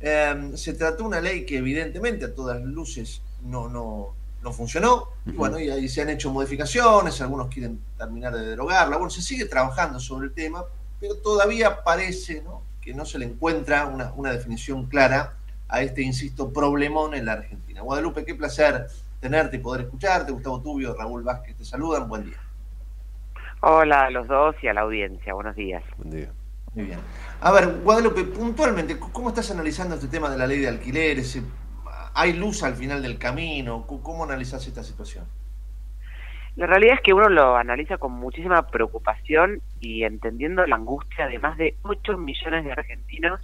Eh, 0.00 0.52
se 0.54 0.74
trató 0.74 1.04
una 1.04 1.20
ley 1.20 1.46
que 1.46 1.58
evidentemente 1.58 2.26
a 2.26 2.34
todas 2.34 2.62
luces 2.62 3.22
no, 3.42 3.68
no, 3.68 4.14
no 4.42 4.52
funcionó. 4.52 5.08
Y 5.26 5.32
bueno, 5.32 5.58
y 5.58 5.70
ahí 5.70 5.88
se 5.88 6.02
han 6.02 6.10
hecho 6.10 6.30
modificaciones, 6.30 7.20
algunos 7.20 7.48
quieren 7.48 7.80
terminar 7.96 8.34
de 8.34 8.46
derogarla. 8.46 8.96
Bueno, 8.96 9.10
se 9.10 9.22
sigue 9.22 9.46
trabajando 9.46 9.98
sobre 9.98 10.26
el 10.28 10.34
tema, 10.34 10.64
pero 11.00 11.16
todavía 11.16 11.82
parece 11.82 12.42
¿no? 12.42 12.62
que 12.80 12.94
no 12.94 13.04
se 13.04 13.18
le 13.18 13.26
encuentra 13.26 13.86
una, 13.86 14.12
una 14.14 14.32
definición 14.32 14.86
clara 14.86 15.34
a 15.68 15.82
este, 15.82 16.02
insisto, 16.02 16.52
problemón 16.52 17.14
en 17.14 17.24
la 17.26 17.32
Argentina. 17.32 17.80
Guadalupe, 17.80 18.24
qué 18.24 18.34
placer 18.34 18.86
tenerte 19.20 19.56
y 19.56 19.60
poder 19.60 19.86
escucharte. 19.86 20.32
Gustavo 20.32 20.60
Tubio, 20.60 20.94
Raúl 20.94 21.22
Vázquez 21.22 21.56
te 21.56 21.64
saludan. 21.64 22.08
Buen 22.08 22.24
día. 22.24 22.36
Hola 23.60 24.04
a 24.04 24.10
los 24.10 24.28
dos 24.28 24.54
y 24.62 24.68
a 24.68 24.74
la 24.74 24.82
audiencia, 24.82 25.32
buenos 25.32 25.56
días. 25.56 25.82
Muy 26.74 26.84
bien. 26.84 26.98
A 27.46 27.52
ver, 27.52 27.80
Guadalupe, 27.82 28.24
puntualmente, 28.24 28.98
¿cómo 28.98 29.28
estás 29.28 29.50
analizando 29.50 29.96
este 29.96 30.08
tema 30.08 30.30
de 30.30 30.38
la 30.38 30.46
ley 30.46 30.60
de 30.60 30.68
alquileres? 30.68 31.36
Eh, 31.36 31.42
¿Hay 32.14 32.32
luz 32.32 32.62
al 32.62 32.74
final 32.74 33.02
del 33.02 33.18
camino? 33.18 33.86
¿Cómo 33.86 34.24
analizás 34.24 34.66
esta 34.66 34.82
situación? 34.82 35.26
La 36.56 36.66
realidad 36.66 36.94
es 36.94 37.00
que 37.02 37.12
uno 37.12 37.28
lo 37.28 37.56
analiza 37.56 37.98
con 37.98 38.12
muchísima 38.12 38.66
preocupación 38.68 39.60
y 39.80 40.04
entendiendo 40.04 40.64
la 40.66 40.76
angustia 40.76 41.26
de 41.26 41.38
más 41.38 41.58
de 41.58 41.76
8 41.82 42.16
millones 42.16 42.64
de 42.64 42.72
argentinos 42.72 43.40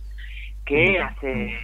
que 0.65 0.99
hace 1.01 1.59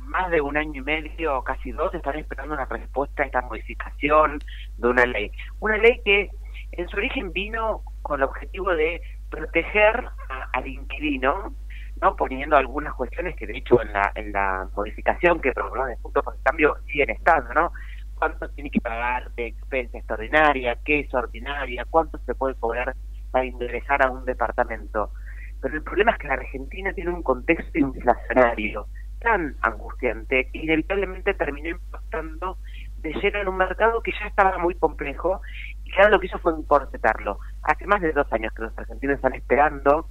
más 0.00 0.30
de 0.30 0.40
un 0.42 0.56
año 0.58 0.82
y 0.82 0.84
medio, 0.84 1.42
casi 1.42 1.70
dos, 1.70 1.94
están 1.94 2.18
esperando 2.18 2.54
una 2.54 2.64
respuesta 2.66 3.22
a 3.22 3.26
esta 3.26 3.40
modificación 3.42 4.40
de 4.76 4.88
una 4.88 5.06
ley. 5.06 5.30
Una 5.60 5.78
ley 5.78 6.00
que 6.04 6.30
en 6.72 6.88
su 6.88 6.96
origen 6.98 7.32
vino 7.32 7.82
con 8.02 8.20
el 8.20 8.24
objetivo 8.24 8.74
de 8.74 9.00
proteger 9.30 10.04
a- 10.28 10.48
al 10.52 10.66
inquilino, 10.66 11.54
no 12.00 12.16
poniendo 12.16 12.56
algunas 12.56 12.94
cuestiones 12.94 13.36
que 13.36 13.46
de 13.46 13.58
hecho 13.58 13.80
en 13.82 13.92
la, 13.92 14.12
en 14.14 14.32
la 14.32 14.68
modificación 14.74 15.40
que 15.40 15.52
proponen 15.52 15.96
junto 16.02 16.22
con 16.22 16.34
el 16.34 16.42
cambio 16.42 16.76
siguen 16.86 17.10
estando, 17.10 17.52
¿no? 17.54 17.72
cuánto 18.18 18.48
tiene 18.50 18.70
que 18.70 18.80
pagar 18.80 19.30
de 19.34 19.46
expensa 19.46 19.98
extraordinaria, 19.98 20.76
qué 20.84 21.00
es 21.00 21.14
ordinaria, 21.14 21.86
cuánto 21.88 22.18
se 22.18 22.34
puede 22.34 22.54
cobrar 22.56 22.94
para 23.30 23.44
ingresar 23.44 24.04
a 24.04 24.10
un 24.10 24.24
departamento. 24.24 25.12
Pero 25.60 25.74
el 25.74 25.82
problema 25.82 26.12
es 26.12 26.18
que 26.18 26.28
la 26.28 26.34
Argentina 26.34 26.92
tiene 26.92 27.10
un 27.10 27.22
contexto 27.22 27.78
inflacionario 27.78 28.86
tan 29.20 29.56
angustiante 29.62 30.48
que 30.52 30.58
inevitablemente 30.58 31.34
terminó 31.34 31.70
impactando 31.70 32.58
de 32.98 33.12
lleno 33.14 33.40
en 33.40 33.48
un 33.48 33.56
mercado 33.56 34.00
que 34.02 34.12
ya 34.12 34.26
estaba 34.26 34.58
muy 34.58 34.74
complejo 34.74 35.40
y 35.84 35.90
que 35.90 35.96
ahora 35.96 36.10
lo 36.10 36.20
que 36.20 36.26
hizo 36.26 36.38
fue 36.38 36.52
encorsetarlo. 36.52 37.38
Hace 37.62 37.86
más 37.86 38.00
de 38.00 38.12
dos 38.12 38.32
años 38.32 38.52
que 38.54 38.62
los 38.62 38.78
argentinos 38.78 39.16
están 39.16 39.34
esperando 39.34 40.08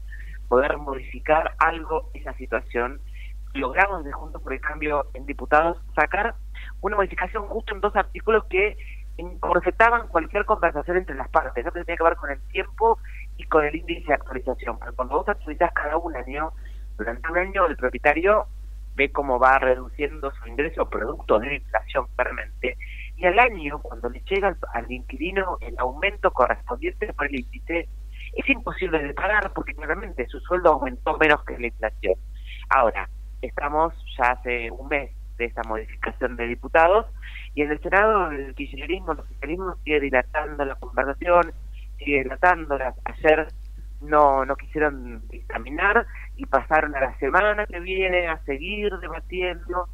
poder 0.47 0.77
modificar 0.77 1.55
algo 1.59 2.09
esa 2.13 2.33
situación. 2.33 2.99
Logramos 3.53 4.03
de 4.03 4.11
Juntos 4.11 4.41
por 4.41 4.53
el 4.53 4.61
Cambio 4.61 5.07
en 5.13 5.25
diputados 5.25 5.77
sacar 5.95 6.35
una 6.81 6.95
modificación 6.95 7.47
justo 7.47 7.73
en 7.73 7.81
dos 7.81 7.95
artículos 7.95 8.45
que 8.45 8.77
encorsetaban 9.17 10.07
cualquier 10.09 10.45
conversación 10.45 10.97
entre 10.97 11.15
las 11.15 11.29
partes, 11.29 11.65
que 11.65 11.71
tenía 11.71 11.97
que 11.97 12.03
ver 12.03 12.15
con 12.17 12.29
el 12.29 12.39
tiempo 12.49 12.99
y 13.37 13.43
con 13.45 13.65
el 13.65 13.75
índice 13.75 14.07
de 14.07 14.13
actualización. 14.13 14.77
Pero 14.79 14.93
cuando 14.95 15.17
vos 15.17 15.29
actualizás 15.29 15.71
cada 15.73 15.97
un 15.97 16.15
año, 16.15 16.51
durante 16.97 17.31
un 17.31 17.37
año 17.37 17.65
el 17.65 17.77
propietario 17.77 18.45
ve 18.95 19.11
cómo 19.11 19.39
va 19.39 19.59
reduciendo 19.59 20.31
su 20.31 20.47
ingreso 20.47 20.89
producto 20.89 21.39
de 21.39 21.47
la 21.47 21.53
inflación 21.55 22.07
claramente, 22.15 22.77
y 23.15 23.25
al 23.25 23.39
año, 23.39 23.79
cuando 23.79 24.09
le 24.09 24.21
llega 24.21 24.49
al, 24.49 24.57
al 24.73 24.91
inquilino 24.91 25.57
el 25.61 25.75
aumento 25.79 26.31
correspondiente 26.31 27.13
por 27.13 27.27
el 27.27 27.39
índice, 27.39 27.89
es 28.33 28.49
imposible 28.49 29.01
de 29.01 29.13
pagar 29.13 29.51
porque 29.53 29.73
claramente 29.73 30.27
su 30.27 30.39
sueldo 30.41 30.73
aumentó 30.73 31.17
menos 31.17 31.43
que 31.45 31.57
la 31.57 31.67
inflación. 31.67 32.15
Ahora, 32.69 33.09
estamos 33.41 33.93
ya 34.17 34.31
hace 34.31 34.71
un 34.71 34.87
mes 34.87 35.11
de 35.37 35.45
esta 35.45 35.61
modificación 35.63 36.35
de 36.35 36.47
diputados 36.47 37.05
y 37.53 37.61
en 37.61 37.71
el 37.71 37.81
Senado 37.81 38.31
el 38.31 38.53
kirchnerismo, 38.55 39.13
el 39.13 39.19
oficialismo 39.19 39.75
sigue 39.83 39.99
dilatando 39.99 40.65
la 40.65 40.75
conversación, 40.75 41.53
sigue 41.97 42.23
dilatándola. 42.23 42.93
Ayer 43.05 43.47
no, 44.01 44.45
no 44.45 44.55
quisieron 44.55 45.27
dictaminar 45.29 46.05
y 46.35 46.45
pasaron 46.45 46.95
a 46.95 47.01
la 47.01 47.17
semana 47.19 47.65
que 47.65 47.79
viene 47.79 48.27
a 48.27 48.43
seguir 48.45 48.91
debatiendo. 48.99 49.87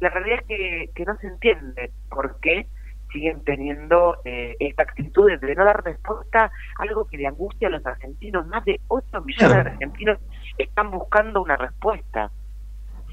La 0.00 0.10
realidad 0.10 0.40
es 0.40 0.46
que, 0.46 0.90
que 0.94 1.04
no 1.04 1.16
se 1.18 1.26
entiende 1.28 1.90
por 2.10 2.38
qué 2.40 2.66
siguen 3.14 3.42
teniendo 3.44 4.16
eh, 4.24 4.56
esta 4.58 4.82
actitud 4.82 5.30
de 5.40 5.54
no 5.54 5.64
dar 5.64 5.82
respuesta 5.84 6.50
algo 6.78 7.06
que 7.06 7.16
le 7.16 7.26
angustia 7.28 7.68
a 7.68 7.70
los 7.70 7.86
argentinos. 7.86 8.46
Más 8.48 8.64
de 8.64 8.80
8 8.88 9.22
millones 9.22 9.64
de 9.64 9.70
argentinos 9.70 10.18
están 10.58 10.90
buscando 10.90 11.40
una 11.40 11.56
respuesta. 11.56 12.30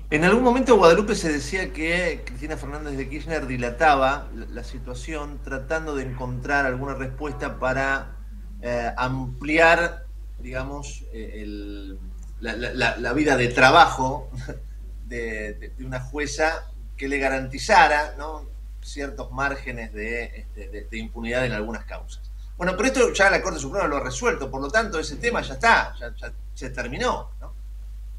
En 0.10 0.26
algún 0.26 0.44
momento 0.44 0.76
Guadalupe 0.76 1.16
se 1.16 1.32
decía 1.32 1.72
que 1.72 2.24
Cristina 2.26 2.58
Fernández 2.58 2.98
de 2.98 3.08
Kirchner 3.08 3.46
dilataba 3.48 4.28
la, 4.50 4.64
situación 4.64 5.40
tratando 5.44 5.96
de 5.96 6.04
encontrar 6.04 6.66
alguna 6.66 6.96
respuesta 6.96 7.58
para 7.60 8.18
eh, 8.62 8.92
ampliar, 8.98 10.04
digamos, 10.40 11.06
eh, 11.14 11.42
el- 11.44 11.98
la, 12.42 12.54
la- 12.58 12.74
la- 12.74 12.98
la 12.98 13.14
vida 13.14 13.38
de 13.38 13.48
trabajo 13.50 14.30
de, 15.06 15.54
de- 15.54 15.70
de 15.70 15.86
una 15.86 16.00
jueza 16.02 16.66
que 16.98 17.08
le 17.08 17.18
garantizara 17.18 18.16
¿no? 18.18 18.46
Ciertos 18.82 19.32
márgenes 19.32 19.94
de, 19.94 20.26
este, 20.26 20.68
de- 20.70 20.84
de 20.86 20.98
impunidad 20.98 21.46
en 21.46 21.54
algunas 21.54 21.86
causas. 21.86 22.32
Bueno, 22.58 22.74
pero 22.76 22.88
esto 22.88 23.14
ya 23.14 23.30
la 23.32 23.42
Corte 23.42 23.60
Suprema 23.60 23.88
lo 23.88 23.98
ha 23.98 24.04
resuelto, 24.04 24.50
por 24.52 24.62
lo 24.62 24.70
tanto 24.70 25.00
ese 25.00 25.16
tema 25.18 25.42
ya 25.42 25.54
está, 25.56 25.94
ya, 26.00 26.14
ya 26.16 26.32
se 26.54 26.70
terminó. 26.70 27.32
¿no? 27.40 27.54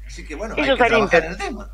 Así 0.05 0.25
que 0.25 0.35
bueno, 0.35 0.55
hay 0.57 0.63
Ellos 0.63 0.77
que 0.77 0.83
han 0.83 0.89
trabajar 0.89 1.23
en 1.25 1.31
el 1.31 1.37
tema. 1.37 1.69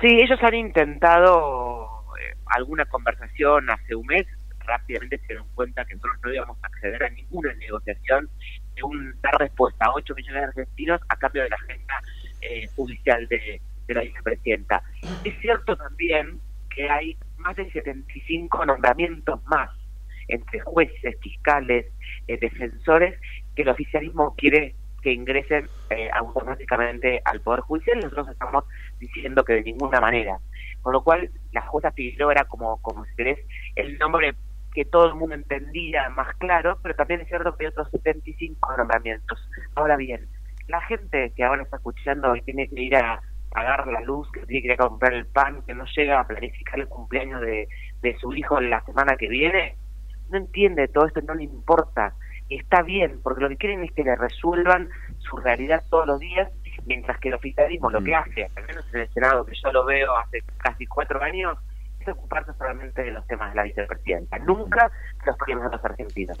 Sí, 0.00 0.08
ellos 0.20 0.38
han 0.42 0.54
intentado 0.54 2.04
eh, 2.20 2.36
alguna 2.46 2.84
conversación 2.86 3.68
hace 3.70 3.94
un 3.94 4.06
mes, 4.06 4.26
rápidamente 4.60 5.18
se 5.18 5.26
dieron 5.28 5.46
cuenta 5.54 5.84
que 5.84 5.94
nosotros 5.94 6.18
no 6.22 6.34
íbamos 6.34 6.58
a 6.62 6.66
acceder 6.66 7.02
a 7.04 7.10
ninguna 7.10 7.52
negociación 7.54 8.28
de 8.74 8.82
un, 8.82 9.18
dar 9.22 9.38
respuesta 9.38 9.86
a 9.86 9.92
8 9.94 10.14
millones 10.14 10.42
de 10.42 10.46
argentinos 10.48 11.00
a 11.08 11.16
cambio 11.16 11.42
de 11.44 11.48
la 11.50 11.56
agenda 11.56 12.00
eh, 12.42 12.68
judicial 12.76 13.26
de, 13.28 13.60
de 13.86 13.94
la 13.94 14.00
vicepresidenta. 14.02 14.82
Es 15.24 15.38
cierto 15.40 15.76
también 15.76 16.40
que 16.74 16.88
hay 16.90 17.16
más 17.46 17.56
de 17.56 17.70
75 17.70 18.66
nombramientos 18.66 19.42
más 19.44 19.70
entre 20.28 20.58
jueces, 20.60 21.16
fiscales, 21.22 21.86
eh, 22.26 22.38
defensores, 22.38 23.18
que 23.54 23.62
el 23.62 23.68
oficialismo 23.68 24.34
quiere 24.36 24.74
que 25.02 25.12
ingresen 25.12 25.68
eh, 25.90 26.10
automáticamente 26.12 27.22
al 27.24 27.40
Poder 27.40 27.60
Judicial. 27.60 28.00
Nosotros 28.00 28.30
estamos 28.30 28.64
diciendo 28.98 29.44
que 29.44 29.52
de 29.52 29.62
ninguna 29.62 30.00
manera. 30.00 30.40
Con 30.82 30.92
lo 30.92 31.04
cual, 31.04 31.30
la 31.52 31.62
jueza 31.62 31.92
Figueroa 31.92 32.32
era 32.32 32.44
como, 32.46 32.82
como 32.82 33.04
si 33.04 33.14
querés, 33.14 33.38
el 33.76 33.96
nombre 33.98 34.34
que 34.74 34.84
todo 34.84 35.06
el 35.06 35.14
mundo 35.14 35.36
entendía 35.36 36.08
más 36.10 36.34
claro, 36.38 36.80
pero 36.82 36.96
también 36.96 37.20
es 37.20 37.28
cierto 37.28 37.56
que 37.56 37.66
hay 37.66 37.68
otros 37.68 37.88
75 37.92 38.76
nombramientos. 38.76 39.38
Ahora 39.76 39.96
bien, 39.96 40.28
la 40.66 40.80
gente 40.82 41.32
que 41.36 41.44
ahora 41.44 41.62
está 41.62 41.76
escuchando 41.76 42.34
y 42.34 42.42
tiene 42.42 42.68
que 42.68 42.82
ir 42.82 42.96
a, 42.96 43.22
pagar 43.56 43.86
la 43.86 44.02
luz, 44.02 44.30
que 44.32 44.44
tiene 44.44 44.60
que 44.60 44.66
ir 44.68 44.72
a 44.74 44.76
comprar 44.76 45.14
el 45.14 45.24
pan, 45.24 45.62
que 45.66 45.72
no 45.72 45.86
llega 45.96 46.20
a 46.20 46.26
planificar 46.26 46.78
el 46.78 46.88
cumpleaños 46.88 47.40
de, 47.40 47.66
de 48.02 48.18
su 48.18 48.34
hijo 48.34 48.60
la 48.60 48.84
semana 48.84 49.16
que 49.16 49.28
viene, 49.28 49.76
no 50.28 50.36
entiende 50.36 50.88
todo 50.88 51.06
esto, 51.06 51.22
no 51.22 51.34
le 51.34 51.44
importa. 51.44 52.12
Está 52.50 52.82
bien, 52.82 53.18
porque 53.22 53.42
lo 53.42 53.48
que 53.48 53.56
quieren 53.56 53.82
es 53.82 53.92
que 53.92 54.04
le 54.04 54.14
resuelvan 54.14 54.90
su 55.20 55.38
realidad 55.38 55.82
todos 55.88 56.06
los 56.06 56.20
días, 56.20 56.50
mientras 56.84 57.18
que 57.18 57.28
el 57.28 57.34
oficialismo 57.34 57.88
lo 57.88 58.04
que 58.04 58.14
hace, 58.14 58.50
al 58.56 58.66
menos 58.66 58.84
en 58.92 59.00
el 59.00 59.08
Senado, 59.14 59.46
que 59.46 59.54
yo 59.54 59.72
lo 59.72 59.86
veo 59.86 60.14
hace 60.18 60.42
casi 60.58 60.84
cuatro 60.84 61.22
años, 61.22 61.56
es 61.98 62.08
ocuparse 62.08 62.52
solamente 62.58 63.04
de 63.04 63.10
los 63.10 63.26
temas 63.26 63.52
de 63.52 63.56
la 63.56 63.62
vicepresidenta, 63.62 64.38
nunca 64.40 64.92
de 65.20 65.26
los 65.28 65.36
problemas 65.38 65.70
de 65.70 65.76
los 65.78 65.84
argentinos. 65.86 66.38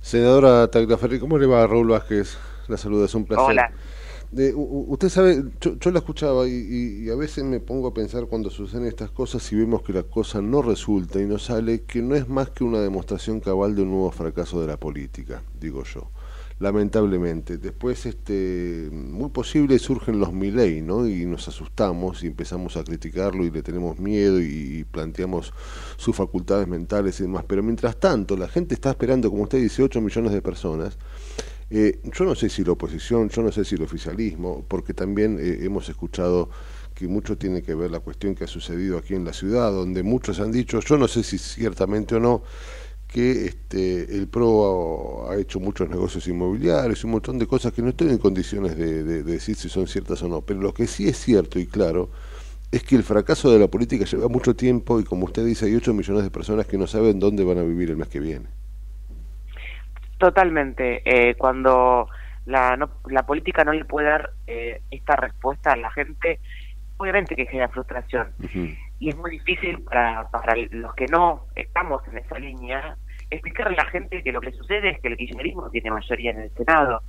Senadora 0.00 0.66
Tagliaferri, 0.70 1.20
¿cómo 1.20 1.36
le 1.36 1.46
va 1.46 1.64
a 1.64 1.66
Raúl 1.66 1.90
Vázquez? 1.90 2.38
La 2.68 2.78
saluda, 2.78 3.04
es 3.04 3.14
un 3.14 3.26
placer. 3.26 3.50
Hola. 3.50 3.70
Usted 4.30 5.08
sabe, 5.08 5.42
yo, 5.60 5.76
yo 5.78 5.90
la 5.90 6.00
escuchaba 6.00 6.46
y, 6.46 6.50
y- 6.52 7.04
y 7.06 7.10
a 7.10 7.14
veces 7.16 7.44
me 7.44 7.60
pongo 7.60 7.88
a 7.88 7.94
pensar 7.94 8.26
cuando 8.26 8.50
suceden 8.50 8.86
estas 8.86 9.10
cosas 9.10 9.50
y 9.52 9.56
vemos 9.56 9.82
que 9.82 9.92
la 9.94 10.02
cosa 10.02 10.42
no 10.42 10.60
resulta 10.60 11.18
y 11.20 11.24
no 11.26 11.38
sale, 11.38 11.82
que 11.84 12.02
no 12.02 12.14
es 12.14 12.28
más 12.28 12.50
que 12.50 12.62
una 12.64 12.80
demostración 12.80 13.40
cabal 13.40 13.74
de 13.74 13.82
un 13.82 13.90
nuevo 13.90 14.10
fracaso 14.10 14.60
de 14.60 14.66
la 14.66 14.76
política, 14.78 15.42
digo 15.58 15.82
yo. 15.84 16.10
Lamentablemente. 16.60 17.56
Después, 17.56 18.04
este, 18.04 18.88
muy 18.92 19.30
posible 19.30 19.78
surgen 19.78 20.18
los 20.18 20.32
Milei, 20.32 20.82
¿no? 20.82 21.06
Y 21.08 21.24
nos 21.24 21.46
asustamos 21.48 22.22
y 22.24 22.26
empezamos 22.26 22.76
a 22.76 22.82
criticarlo 22.84 23.44
y 23.44 23.50
le 23.52 23.62
tenemos 23.62 23.98
miedo 24.00 24.40
y, 24.40 24.44
y 24.80 24.84
planteamos 24.84 25.52
sus 25.96 26.16
facultades 26.16 26.66
mentales 26.66 27.20
y 27.20 27.22
demás. 27.22 27.44
Pero 27.46 27.62
mientras 27.62 27.96
tanto, 27.98 28.36
la 28.36 28.48
gente 28.48 28.74
está 28.74 28.90
esperando, 28.90 29.30
como 29.30 29.44
usted 29.44 29.58
dice, 29.62 29.84
8 29.84 30.00
millones 30.00 30.32
de 30.32 30.42
personas. 30.42 30.98
Eh, 31.70 32.00
yo 32.16 32.24
no 32.24 32.34
sé 32.34 32.48
si 32.48 32.64
la 32.64 32.72
oposición, 32.72 33.28
yo 33.28 33.42
no 33.42 33.52
sé 33.52 33.64
si 33.64 33.74
el 33.74 33.82
oficialismo, 33.82 34.64
porque 34.68 34.94
también 34.94 35.38
eh, 35.40 35.58
hemos 35.62 35.88
escuchado 35.88 36.48
que 36.94 37.06
mucho 37.08 37.36
tiene 37.38 37.62
que 37.62 37.74
ver 37.74 37.90
la 37.90 38.00
cuestión 38.00 38.34
que 38.34 38.44
ha 38.44 38.46
sucedido 38.46 38.96
aquí 38.98 39.14
en 39.14 39.24
la 39.24 39.32
ciudad, 39.34 39.70
donde 39.70 40.02
muchos 40.02 40.40
han 40.40 40.50
dicho, 40.50 40.80
yo 40.80 40.96
no 40.96 41.06
sé 41.08 41.22
si 41.22 41.38
ciertamente 41.38 42.14
o 42.16 42.20
no, 42.20 42.42
que 43.08 43.46
este, 43.46 44.16
el 44.16 44.28
PRO 44.28 45.30
ha, 45.30 45.36
hecho 45.38 45.60
muchos 45.60 45.88
negocios 45.88 46.26
inmobiliarios 46.28 47.02
y 47.02 47.06
un 47.06 47.12
montón 47.12 47.38
de 47.38 47.46
cosas 47.46 47.72
que 47.72 47.82
no 47.82 47.90
estoy 47.90 48.10
en 48.10 48.18
condiciones 48.18 48.76
de, 48.76 49.04
de- 49.04 49.22
de 49.24 49.32
decir 49.32 49.56
si 49.56 49.68
son 49.68 49.86
ciertas 49.86 50.22
o 50.22 50.28
no, 50.28 50.42
pero 50.42 50.60
lo 50.60 50.74
que 50.74 50.86
sí 50.86 51.08
es 51.08 51.18
cierto 51.18 51.58
y 51.58 51.66
claro 51.66 52.10
es 52.72 52.82
que 52.84 52.96
el 52.96 53.04
fracaso 53.04 53.50
de 53.52 53.58
la 53.60 53.68
política 53.68 54.04
lleva 54.06 54.28
mucho 54.28 54.56
tiempo 54.56 55.00
y 55.00 55.04
como 55.04 55.26
usted 55.26 55.44
dice 55.46 55.66
hay 55.66 55.76
8 55.76 55.94
millones 55.94 56.24
de 56.24 56.30
personas 56.32 56.66
que 56.66 56.78
no 56.78 56.86
saben 56.88 57.18
dónde 57.20 57.44
van 57.44 57.58
a 57.58 57.62
vivir 57.64 57.90
el 57.90 57.96
mes 57.98 58.08
que 58.08 58.20
viene. 58.20 58.48
Totalmente. 60.18 61.02
Eh, 61.04 61.34
cuando 61.36 62.08
la, 62.44 62.76
no- 62.76 62.90
la 63.06 63.24
política 63.24 63.64
no 63.64 63.72
le 63.72 63.84
puede 63.84 64.08
dar 64.08 64.30
eh, 64.46 64.82
esta 64.90 65.16
respuesta 65.16 65.72
a 65.72 65.76
la 65.76 65.90
gente, 65.92 66.40
obviamente 66.96 67.36
que 67.36 67.46
genera 67.46 67.68
frustración. 67.68 68.32
Y 68.98 69.10
es 69.10 69.16
muy 69.16 69.30
difícil 69.30 69.82
para, 69.84 70.28
para 70.30 70.54
los 70.70 70.94
que 70.94 71.06
no 71.06 71.46
estamos 71.54 72.02
en 72.08 72.18
esa 72.18 72.38
línea 72.38 72.96
explicarle 73.30 73.76
a 73.78 73.84
la 73.84 73.90
gente 73.90 74.22
que 74.22 74.32
lo 74.32 74.40
que 74.40 74.52
sucede 74.52 74.90
es 74.90 75.00
que 75.00 75.08
el 75.08 75.16
kirchnerismo 75.16 75.70
tiene 75.70 75.90
mayoría 75.90 76.30
en 76.32 76.40
el 76.40 76.50
Senado. 76.54 77.02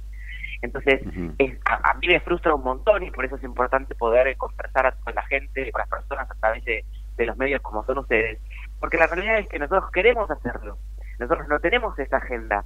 Entonces, 0.62 1.02
es- 1.40 1.58
a, 1.66 1.92
a 1.92 1.94
mí 1.96 2.08
me 2.08 2.20
frustra 2.20 2.54
un 2.54 2.64
montón 2.64 3.02
y 3.04 3.10
por 3.12 3.26
eso 3.26 3.38
es 3.38 3.44
importante 3.44 3.96
poder 3.96 4.36
conversar 4.38 4.96
con 5.04 5.16
la 5.16 5.24
gente, 5.24 5.72
con 5.72 5.80
las 5.80 5.90
personas 5.90 6.30
a 6.30 6.36
través 6.36 6.64
de, 6.66 6.84
de 7.18 7.26
los 7.26 7.38
medios 7.38 7.62
como 7.62 7.84
son 7.86 7.98
ustedes. 8.00 8.40
Porque 8.80 8.98
la 8.98 9.08
realidad 9.08 9.40
es 9.40 9.48
que 9.48 9.58
nosotros 9.58 9.90
queremos 9.92 10.30
hacerlo. 10.30 10.78
Nosotros 11.18 11.48
no 11.50 11.60
tenemos 11.60 11.98
esa 12.00 12.18
agenda. 12.18 12.66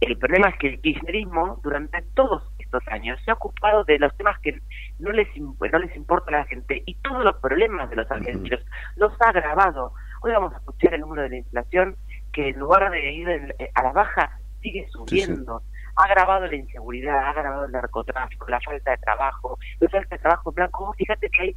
El 0.00 0.18
problema 0.18 0.48
es 0.48 0.56
que 0.58 0.68
el 0.68 0.80
kirchnerismo 0.80 1.60
durante 1.62 2.02
todos 2.14 2.42
estos 2.58 2.82
años 2.88 3.20
se 3.24 3.30
ha 3.30 3.34
ocupado 3.34 3.84
de 3.84 3.98
los 3.98 4.14
temas 4.16 4.38
que 4.40 4.60
no 4.98 5.12
les 5.12 5.28
im- 5.36 5.56
no 5.72 5.78
les 5.78 5.94
importa 5.96 6.30
a 6.30 6.38
la 6.40 6.44
gente 6.44 6.82
y 6.86 6.94
todos 6.96 7.24
los 7.24 7.36
problemas 7.36 7.88
de 7.90 7.96
los 7.96 8.10
argentinos 8.10 8.60
los 8.96 9.12
ha 9.20 9.28
agravado. 9.28 9.92
Hoy 10.22 10.32
vamos 10.32 10.52
a 10.54 10.58
escuchar 10.58 10.94
el 10.94 11.00
número 11.02 11.22
de 11.22 11.28
la 11.30 11.36
inflación 11.36 11.96
que 12.32 12.48
en 12.48 12.58
lugar 12.58 12.90
de 12.90 13.12
ir 13.12 13.28
eh, 13.58 13.70
a 13.74 13.82
la 13.82 13.92
baja 13.92 14.38
sigue 14.60 14.86
subiendo. 14.88 15.62
Ha 15.96 16.04
agravado 16.04 16.46
la 16.46 16.56
inseguridad, 16.56 17.16
ha 17.18 17.30
agravado 17.30 17.64
el 17.66 17.72
narcotráfico, 17.72 18.48
la 18.48 18.60
falta 18.60 18.90
de 18.90 18.98
trabajo, 18.98 19.58
la 19.80 19.88
falta 19.88 20.16
de 20.16 20.18
trabajo 20.20 20.50
en 20.50 20.54
blanco. 20.56 20.92
Fíjate 20.94 21.30
que 21.30 21.42
hay 21.42 21.56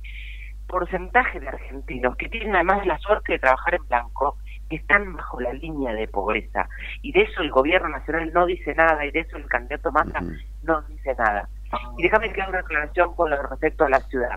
porcentaje 0.68 1.40
de 1.40 1.48
argentinos 1.48 2.16
que 2.16 2.30
tienen 2.30 2.56
además 2.56 2.86
la 2.86 2.98
suerte 3.00 3.34
de 3.34 3.40
trabajar 3.40 3.74
en 3.76 3.88
blanco 3.88 4.38
que 4.70 4.76
están 4.76 5.16
bajo 5.16 5.40
la 5.42 5.52
línea 5.54 5.94
de 5.94 6.08
pobreza 6.08 6.70
y 7.02 7.12
de 7.12 7.22
eso 7.24 7.42
el 7.42 7.50
gobierno 7.52 7.90
nacional 7.90 8.32
no 8.34 8.46
dice 8.46 8.76
nada 8.76 9.04
y 9.06 9.12
de 9.12 9.22
eso 9.22 9.38
el 9.38 9.48
candidato 9.48 9.92
Massa 9.92 10.22
no 10.64 10.82
dice 10.84 11.16
nada 11.18 11.50
y 11.98 12.04
déjame 12.04 12.32
que 12.32 12.42
haga 12.42 12.50
una 12.52 12.60
aclaración 12.60 13.16
con 13.16 13.30
lo 13.30 13.42
respecto 13.42 13.86
a 13.86 13.90
la 13.90 14.00
ciudad 14.02 14.30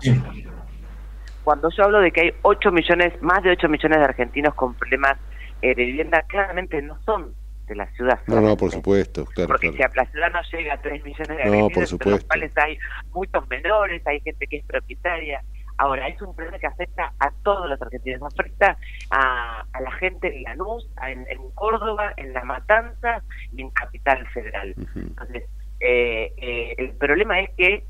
cuando 1.43 1.69
yo 1.69 1.83
hablo 1.83 1.99
de 1.99 2.11
que 2.11 2.21
hay 2.21 2.33
8 2.41 2.71
millones 2.71 3.21
más 3.21 3.43
de 3.43 3.51
8 3.51 3.67
millones 3.69 3.97
de 3.99 4.03
argentinos 4.05 4.53
con 4.55 4.73
problemas 4.75 5.17
eh, 5.61 5.75
de 5.75 5.85
vivienda 5.85 6.21
claramente 6.23 6.81
no 6.81 6.97
son 7.03 7.33
de 7.67 7.75
la 7.75 7.85
ciudad 7.93 8.19
No, 8.27 8.41
no, 8.41 8.57
por 8.57 8.71
supuesto, 8.71 9.25
claro, 9.25 9.47
porque 9.47 9.71
claro. 9.71 9.93
si 9.93 9.99
a 9.99 10.03
la 10.03 10.11
ciudad 10.11 10.31
no 10.33 10.41
llega 10.51 10.73
a 10.73 10.81
3 10.81 11.03
millones 11.03 11.27
de 11.29 11.35
No, 11.35 11.39
argentinos, 11.41 11.61
por 11.61 11.69
entre 11.69 11.81
los 11.81 11.89
supuesto. 11.89 12.27
cuales 12.27 12.57
hay 12.57 12.77
muchos 13.13 13.47
menores, 13.49 14.01
hay 14.07 14.19
gente 14.19 14.47
que 14.47 14.57
es 14.57 14.65
propietaria. 14.65 15.41
Ahora, 15.77 16.07
es 16.07 16.21
un 16.21 16.35
problema 16.35 16.59
que 16.59 16.67
afecta 16.67 17.13
a 17.19 17.31
todos 17.43 17.67
los 17.69 17.81
argentinos, 17.81 18.21
afecta 18.23 18.77
a, 19.09 19.65
a 19.73 19.81
la 19.81 19.91
gente 19.93 20.35
en 20.35 20.43
Lanús, 20.43 20.87
a- 20.97 21.11
en, 21.11 21.25
en 21.29 21.51
Córdoba, 21.51 22.13
en 22.17 22.31
La 22.33 22.43
Matanza 22.43 23.23
y 23.51 23.61
en 23.61 23.69
Capital 23.71 24.27
Federal. 24.29 24.75
Entonces, 24.95 25.43
eh, 25.79 26.31
eh, 26.37 26.75
el 26.77 26.91
problema 26.97 27.39
es 27.41 27.49
que 27.57 27.85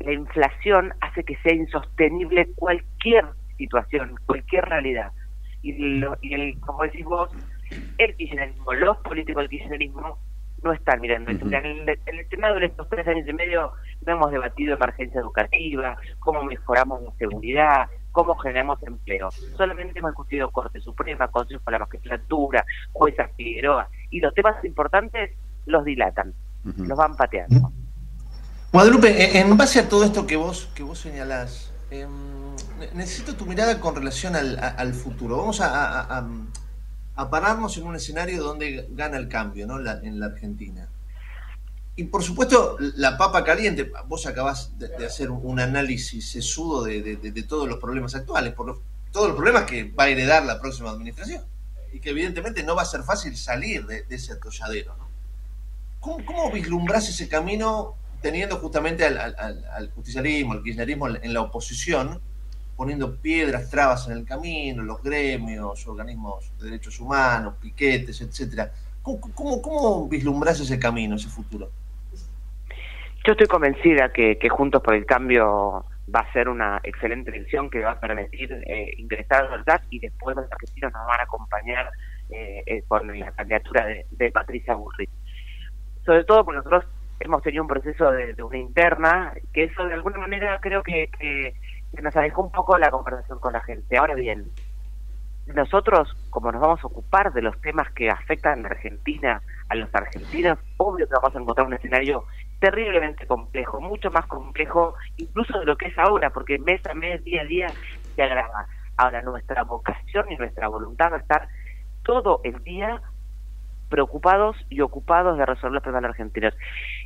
la 0.00 0.12
inflación 0.12 0.92
hace 1.00 1.22
que 1.24 1.36
sea 1.36 1.54
insostenible 1.54 2.48
cualquier 2.56 3.24
situación, 3.56 4.16
cualquier 4.26 4.64
realidad. 4.64 5.12
Y, 5.62 5.72
lo- 6.00 6.18
y 6.20 6.34
el, 6.34 6.58
como 6.60 6.82
decís 6.82 7.04
vos, 7.04 7.30
el 7.98 8.16
kirchnerismo, 8.16 8.72
los 8.74 8.96
políticos 8.98 9.42
del 9.42 9.48
kirchnerismo 9.50 10.18
no 10.62 10.72
están 10.72 11.00
mirando. 11.00 11.30
Mira, 11.44 11.58
En, 11.60 11.88
el, 11.88 11.98
en 12.06 12.18
el 12.18 12.28
Senado 12.28 12.56
en 12.56 12.64
estos 12.64 12.88
tres 12.88 13.06
años 13.08 13.26
y 13.28 13.32
medio 13.32 13.72
no 14.06 14.12
hemos 14.12 14.30
debatido 14.30 14.74
emergencia 14.74 15.20
educativa, 15.20 15.96
cómo 16.20 16.42
mejoramos 16.44 17.02
la 17.02 17.12
seguridad, 17.18 17.86
cómo 18.12 18.34
generamos 18.36 18.82
empleo. 18.82 19.30
Solamente 19.56 19.98
hemos 19.98 20.12
discutido 20.12 20.50
Corte 20.50 20.80
Suprema, 20.80 21.28
Consejo 21.28 21.62
para 21.64 21.78
la 21.78 21.86
Magistratura, 21.86 22.64
jueza 22.92 23.28
Figueroa, 23.36 23.88
y 24.10 24.20
los 24.20 24.32
temas 24.34 24.62
importantes 24.64 25.30
los 25.66 25.84
dilatan, 25.84 26.34
los 26.64 26.96
van 26.98 27.16
pateando. 27.16 27.72
Guadalupe, 28.72 29.08
eh, 29.08 29.40
en 29.40 29.56
base 29.56 29.80
a 29.80 29.88
todo 29.88 30.04
esto 30.04 30.26
que 30.26 30.36
vos, 30.36 30.70
que 30.74 30.82
vos 30.82 30.98
señalás, 30.98 31.72
ne- 31.90 32.06
necesito 32.94 33.34
tu 33.36 33.44
mirada 33.46 33.78
con 33.80 33.94
relación 33.94 34.34
al, 34.34 34.58
al 34.58 34.94
futuro. 34.94 35.36
Vamos 35.36 35.60
a, 35.60 35.66
a- 36.00 36.18
a- 36.18 36.28
a 37.14 37.28
pararnos 37.30 37.76
en 37.76 37.84
un 37.84 37.96
escenario 37.96 38.42
donde 38.42 38.86
gana 38.90 39.16
el 39.18 39.28
cambio 39.28 39.66
¿no? 39.66 39.78
La- 39.78 40.00
en 40.02 40.18
la 40.20 40.26
Argentina. 40.26 40.88
Y 41.94 42.04
por 42.04 42.22
supuesto, 42.22 42.78
la 42.96 43.18
papa 43.18 43.44
caliente, 43.44 43.92
vos 44.06 44.26
acabás 44.26 44.72
de, 44.78 45.04
hacer 45.04 45.30
un 45.30 45.60
análisis 45.60 46.30
sesudo 46.30 46.84
de, 46.84 47.44
todos 47.46 47.68
los 47.68 47.78
problemas 47.78 48.14
actuales, 48.14 48.54
por 48.54 48.66
los- 48.66 48.78
todos 49.10 49.28
los 49.28 49.36
problemas 49.36 49.64
que 49.64 49.84
va 49.92 50.04
a 50.04 50.08
heredar 50.08 50.44
la 50.46 50.58
próxima 50.58 50.90
administración. 50.90 51.44
Y 51.92 52.00
que 52.00 52.10
evidentemente 52.10 52.62
no 52.62 52.74
va 52.74 52.82
a 52.82 52.86
ser 52.86 53.02
fácil 53.02 53.36
salir 53.36 53.84
de, 53.86 54.06
ese 54.08 54.32
atolladero. 54.32 54.96
¿no? 54.96 55.06
¿Cómo, 56.00 56.24
cómo 56.24 56.50
vislumbrás 56.50 57.10
ese 57.10 57.28
camino 57.28 57.94
teniendo 58.22 58.56
justamente 58.56 59.04
al, 59.04 59.18
al- 59.18 59.36
al- 59.38 59.64
al 59.66 59.90
justicialismo, 59.90 60.54
al 60.54 60.62
kirchnerismo 60.62 61.08
en 61.08 61.34
la 61.34 61.42
oposición, 61.42 62.22
poniendo 62.82 63.14
piedras, 63.14 63.70
trabas 63.70 64.08
en 64.08 64.16
el 64.16 64.24
camino, 64.24 64.82
los 64.82 65.00
gremios, 65.00 65.86
organismos 65.86 66.52
de 66.58 66.64
derechos 66.64 66.98
humanos, 66.98 67.54
piquetes, 67.60 68.20
etcétera? 68.20 68.72
¿Cómo, 69.02 69.20
cómo, 69.20 69.62
cómo 69.62 70.08
vislumbrás 70.08 70.58
ese 70.58 70.80
camino, 70.80 71.14
ese 71.14 71.28
futuro? 71.28 71.70
Yo 73.24 73.34
estoy 73.34 73.46
convencida 73.46 74.12
que, 74.12 74.36
Juntos 74.50 74.82
por 74.82 74.94
el 74.94 75.06
Cambio 75.06 75.84
va 76.12 76.20
a 76.20 76.32
ser 76.32 76.48
una 76.48 76.80
excelente 76.82 77.30
elección 77.30 77.70
que 77.70 77.82
va 77.82 77.92
a 77.92 78.00
permitir 78.00 78.52
eh, 78.66 78.92
ingresar 78.96 79.44
al 79.44 79.62
gas 79.62 79.80
y 79.88 80.00
después 80.00 80.34
los 80.34 80.50
argentinos 80.50 80.92
nos 80.92 81.06
van 81.06 81.20
a 81.20 81.22
acompañar 81.22 81.88
eh, 82.30 82.64
eh, 82.66 82.82
con 82.88 83.16
la 83.16 83.30
candidatura 83.30 83.86
de, 84.10 84.32
Patricia 84.32 84.74
Burrich. 84.74 85.10
Sobre 86.04 86.24
todo 86.24 86.44
porque 86.44 86.56
nosotros 86.56 86.84
hemos 87.20 87.44
tenido 87.44 87.62
un 87.62 87.68
proceso 87.68 88.10
de, 88.10 88.34
una 88.42 88.58
interna 88.58 89.34
que 89.52 89.64
eso 89.64 89.86
de 89.86 89.94
alguna 89.94 90.18
manera 90.18 90.58
creo 90.60 90.82
que, 90.82 91.54
que 91.94 92.02
nos 92.02 92.16
alejó 92.16 92.42
un 92.42 92.50
poco 92.50 92.78
la 92.78 92.90
conversación 92.90 93.38
con 93.38 93.52
la 93.52 93.60
gente. 93.60 93.96
Ahora 93.96 94.14
bien, 94.14 94.50
nosotros, 95.46 96.14
como 96.30 96.52
nos 96.52 96.60
vamos 96.60 96.82
a 96.82 96.86
ocupar 96.86 97.32
de 97.32 97.42
los 97.42 97.60
temas 97.60 97.90
que 97.92 98.10
afectan 98.10 98.64
a 98.64 98.68
Argentina, 98.68 99.42
a 99.68 99.74
los 99.74 99.92
argentinos, 99.94 100.58
obvio 100.76 101.08
que 101.08 101.14
vamos 101.14 101.34
a 101.34 101.40
encontrar 101.40 101.66
un 101.66 101.74
escenario 101.74 102.24
terriblemente 102.60 103.26
complejo, 103.26 103.80
mucho 103.80 104.10
más 104.10 104.26
complejo 104.26 104.94
incluso 105.16 105.58
de 105.58 105.66
lo 105.66 105.76
que 105.76 105.88
es 105.88 105.98
ahora, 105.98 106.30
porque 106.30 106.58
mes 106.58 106.80
a 106.86 106.94
mes, 106.94 107.22
día 107.24 107.42
a 107.42 107.44
día, 107.44 107.66
se 108.14 108.22
agrava. 108.22 108.66
Ahora, 108.96 109.20
nuestra 109.22 109.64
vocación 109.64 110.30
y 110.30 110.36
nuestra 110.36 110.68
voluntad 110.68 111.12
va 111.12 111.16
estar 111.16 111.48
todo 112.04 112.40
el 112.44 112.62
día 112.62 113.02
preocupados 113.88 114.56
y 114.70 114.80
ocupados 114.80 115.36
de 115.36 115.44
resolver 115.44 115.74
los 115.74 115.82
problemas 115.82 116.10
argentinos. 116.10 116.54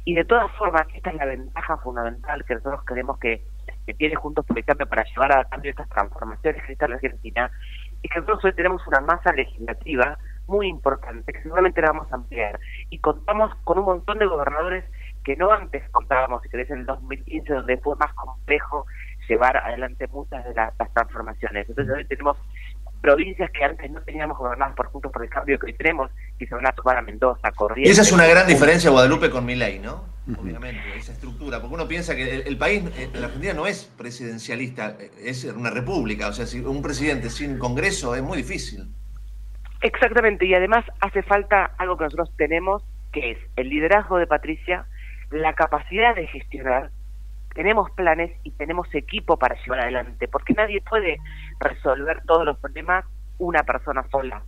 Y 0.04 0.14
de 0.14 0.24
todas 0.24 0.52
formas, 0.52 0.86
esta 0.94 1.10
es 1.10 1.16
la 1.16 1.26
ventaja 1.26 1.78
fundamental 1.78 2.44
que 2.44 2.54
nosotros 2.54 2.84
queremos 2.84 3.18
que, 3.18 3.42
que 3.86 3.94
tiene 3.94 4.16
Juntos 4.16 4.44
por 4.44 4.58
el 4.58 4.64
Cambio 4.64 4.86
para 4.86 5.04
llevar 5.04 5.32
a 5.32 5.44
cambio 5.44 5.70
estas 5.70 5.88
transformaciones 5.88 6.62
que 6.64 6.72
está 6.72 6.86
en 6.86 6.94
Argentina, 6.94 7.50
es 8.02 8.10
que 8.10 8.20
nosotros 8.20 8.44
hoy 8.44 8.52
tenemos 8.52 8.86
una 8.86 9.00
masa 9.00 9.32
legislativa 9.32 10.18
muy 10.48 10.68
importante, 10.68 11.32
que 11.32 11.42
seguramente 11.42 11.80
la 11.80 11.88
vamos 11.92 12.12
a 12.12 12.16
ampliar, 12.16 12.58
y 12.90 12.98
contamos 12.98 13.54
con 13.64 13.78
un 13.78 13.84
montón 13.84 14.18
de 14.18 14.26
gobernadores 14.26 14.84
que 15.24 15.36
no 15.36 15.50
antes 15.50 15.88
contábamos, 15.90 16.42
si 16.42 16.48
querés, 16.48 16.70
en 16.70 16.80
el 16.80 16.86
2015, 16.86 17.52
donde 17.52 17.78
fue 17.78 17.96
más 17.96 18.12
complejo 18.14 18.86
llevar 19.28 19.56
adelante 19.56 20.06
muchas 20.08 20.44
de 20.44 20.54
las, 20.54 20.72
transformaciones. 20.94 21.68
Entonces 21.68 21.96
hoy 21.96 22.04
tenemos 22.04 22.36
provincias 23.00 23.50
que 23.50 23.64
antes 23.64 23.90
no 23.90 24.00
teníamos 24.02 24.38
gobernadas 24.38 24.76
por 24.76 24.86
Juntos 24.86 25.10
por 25.12 25.24
el 25.24 25.30
Cambio 25.30 25.58
que 25.58 25.66
hoy 25.66 25.74
tenemos, 25.74 26.10
y 26.38 26.46
se 26.46 26.54
van 26.54 26.66
a 26.66 26.72
tomar 26.72 26.96
a 26.96 27.02
Mendoza, 27.02 27.48
Y 27.48 27.56
Corrientes. 27.56 27.92
esa 27.92 28.02
es 28.02 28.12
una 28.12 28.26
gran 28.26 28.46
diferencia, 28.46 28.90
Guadalupe, 28.90 29.30
con 29.30 29.44
Milei, 29.44 29.78
¿no? 29.78 30.15
Obviamente, 30.38 30.96
esa 30.96 31.12
estructura. 31.12 31.60
Porque 31.60 31.74
uno 31.74 31.86
piensa 31.86 32.16
que 32.16 32.22
el, 32.34 32.48
el 32.48 32.58
país, 32.58 32.82
eh, 32.96 33.10
la 33.14 33.26
Argentina 33.26 33.54
no 33.54 33.66
es 33.66 33.84
presidencialista, 33.96 34.96
eh, 34.98 35.10
es 35.22 35.44
una 35.44 35.70
república. 35.70 36.28
O 36.28 36.32
sea, 36.32 36.46
si 36.46 36.60
un 36.60 36.82
presidente 36.82 37.30
sin 37.30 37.58
Congreso 37.58 38.14
es 38.14 38.22
muy 38.22 38.38
difícil. 38.38 38.88
Exactamente, 39.82 40.46
y 40.46 40.54
además 40.54 40.84
hace 41.00 41.22
falta 41.22 41.72
algo 41.78 41.96
que 41.96 42.04
nosotros 42.04 42.32
tenemos, 42.36 42.82
que 43.12 43.32
es 43.32 43.38
el 43.56 43.68
liderazgo 43.68 44.18
de 44.18 44.26
Patricia, 44.26 44.86
la 45.30 45.52
capacidad 45.52 46.14
de 46.14 46.26
gestionar, 46.26 46.90
tenemos 47.54 47.90
planes 47.90 48.32
y 48.42 48.50
tenemos 48.52 48.92
equipo 48.94 49.38
para 49.38 49.56
llevar 49.62 49.80
adelante, 49.80 50.28
porque 50.28 50.54
nadie 50.54 50.80
puede 50.80 51.18
resolver 51.60 52.22
todos 52.26 52.44
los 52.44 52.58
problemas 52.58 53.04
una 53.38 53.62
persona 53.64 54.04
sola, 54.10 54.42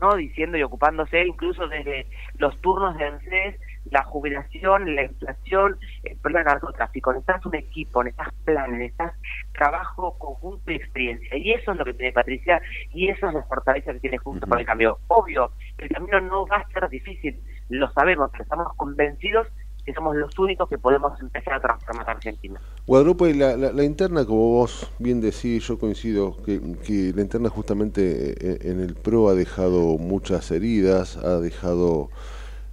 ¿no? 0.00 0.16
Diciendo 0.16 0.58
y 0.58 0.62
ocupándose 0.62 1.26
incluso 1.26 1.66
desde 1.66 2.06
los 2.38 2.58
turnos 2.60 2.96
de 2.96 3.04
ANSES, 3.04 3.56
la 3.90 4.04
jubilación, 4.04 4.94
la 4.94 5.04
inflación, 5.04 5.78
el 6.02 6.16
problema 6.18 6.44
del 6.44 6.54
narcotráfico. 6.54 7.12
Necesitas 7.12 7.46
un 7.46 7.54
equipo, 7.54 8.02
necesitas 8.02 8.34
planes, 8.44 8.78
necesitas 8.78 9.12
trabajo 9.52 10.16
conjunto 10.18 10.70
y 10.70 10.76
experiencia. 10.76 11.36
Y 11.36 11.52
eso 11.52 11.72
es 11.72 11.78
lo 11.78 11.84
que 11.84 11.94
tiene 11.94 12.12
Patricia 12.12 12.60
y 12.92 13.08
eso 13.08 13.28
es 13.28 13.34
la 13.34 13.42
fortaleza 13.42 13.92
que 13.92 14.00
tiene 14.00 14.18
Juntos 14.18 14.48
por 14.48 14.58
el 14.58 14.66
Cambio. 14.66 14.98
Obvio, 15.08 15.52
el 15.78 15.88
camino 15.88 16.20
no 16.20 16.46
va 16.46 16.58
a 16.58 16.68
ser 16.68 16.88
difícil, 16.88 17.40
lo 17.68 17.90
sabemos, 17.92 18.30
pero 18.32 18.44
estamos 18.44 18.74
convencidos 18.76 19.48
que 19.84 19.92
somos 19.92 20.16
los 20.16 20.38
únicos 20.38 20.68
que 20.68 20.78
podemos 20.78 21.20
empezar 21.20 21.54
a 21.54 21.60
transformar 21.60 22.08
a 22.08 22.12
Argentina. 22.12 22.60
Guadalupe, 22.86 23.34
la, 23.34 23.56
la, 23.56 23.72
la 23.72 23.84
interna, 23.84 24.24
como 24.24 24.52
vos 24.52 24.90
bien 24.98 25.20
decís, 25.20 25.66
yo 25.66 25.78
coincido, 25.78 26.42
que, 26.42 26.60
que 26.86 27.12
la 27.14 27.22
interna 27.22 27.50
justamente 27.50 28.32
eh, 28.32 28.58
en 28.62 28.80
el 28.80 28.94
PRO 28.94 29.28
ha 29.28 29.34
dejado 29.34 29.98
muchas 29.98 30.50
heridas, 30.50 31.18
ha 31.18 31.38
dejado, 31.38 32.08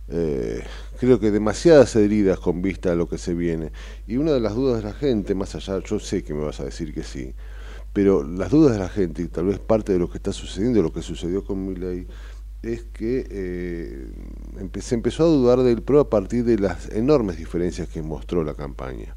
eh, 0.09 0.63
creo 1.01 1.19
que 1.19 1.31
demasiadas 1.31 1.95
heridas 1.95 2.39
con 2.39 2.61
vista 2.61 2.91
a 2.91 2.95
lo 2.95 3.09
que 3.09 3.17
se 3.17 3.33
viene. 3.33 3.71
Y 4.05 4.17
una 4.17 4.33
de 4.33 4.39
las 4.39 4.53
dudas 4.53 4.83
de 4.83 4.87
la 4.87 4.93
gente, 4.93 5.33
más 5.33 5.55
allá, 5.55 5.79
yo 5.83 5.99
sé 5.99 6.23
que 6.23 6.35
me 6.35 6.45
vas 6.45 6.59
a 6.59 6.65
decir 6.65 6.93
que 6.93 7.01
sí, 7.01 7.33
pero 7.91 8.23
las 8.23 8.51
dudas 8.51 8.73
de 8.73 8.77
la 8.77 8.87
gente, 8.87 9.23
y 9.23 9.27
tal 9.27 9.45
vez 9.45 9.57
parte 9.57 9.93
de 9.93 9.97
lo 9.97 10.11
que 10.11 10.19
está 10.19 10.31
sucediendo, 10.31 10.83
lo 10.83 10.93
que 10.93 11.01
sucedió 11.01 11.43
con 11.43 11.65
Milei, 11.65 12.05
es 12.61 12.83
que 12.83 13.25
eh, 13.31 14.11
se 14.79 14.93
empezó 14.93 15.23
a 15.23 15.25
dudar 15.25 15.63
del 15.63 15.81
PRO 15.81 16.01
a 16.01 16.09
partir 16.11 16.43
de 16.43 16.59
las 16.59 16.91
enormes 16.91 17.37
diferencias 17.37 17.89
que 17.89 18.03
mostró 18.03 18.43
la 18.43 18.53
campaña. 18.53 19.15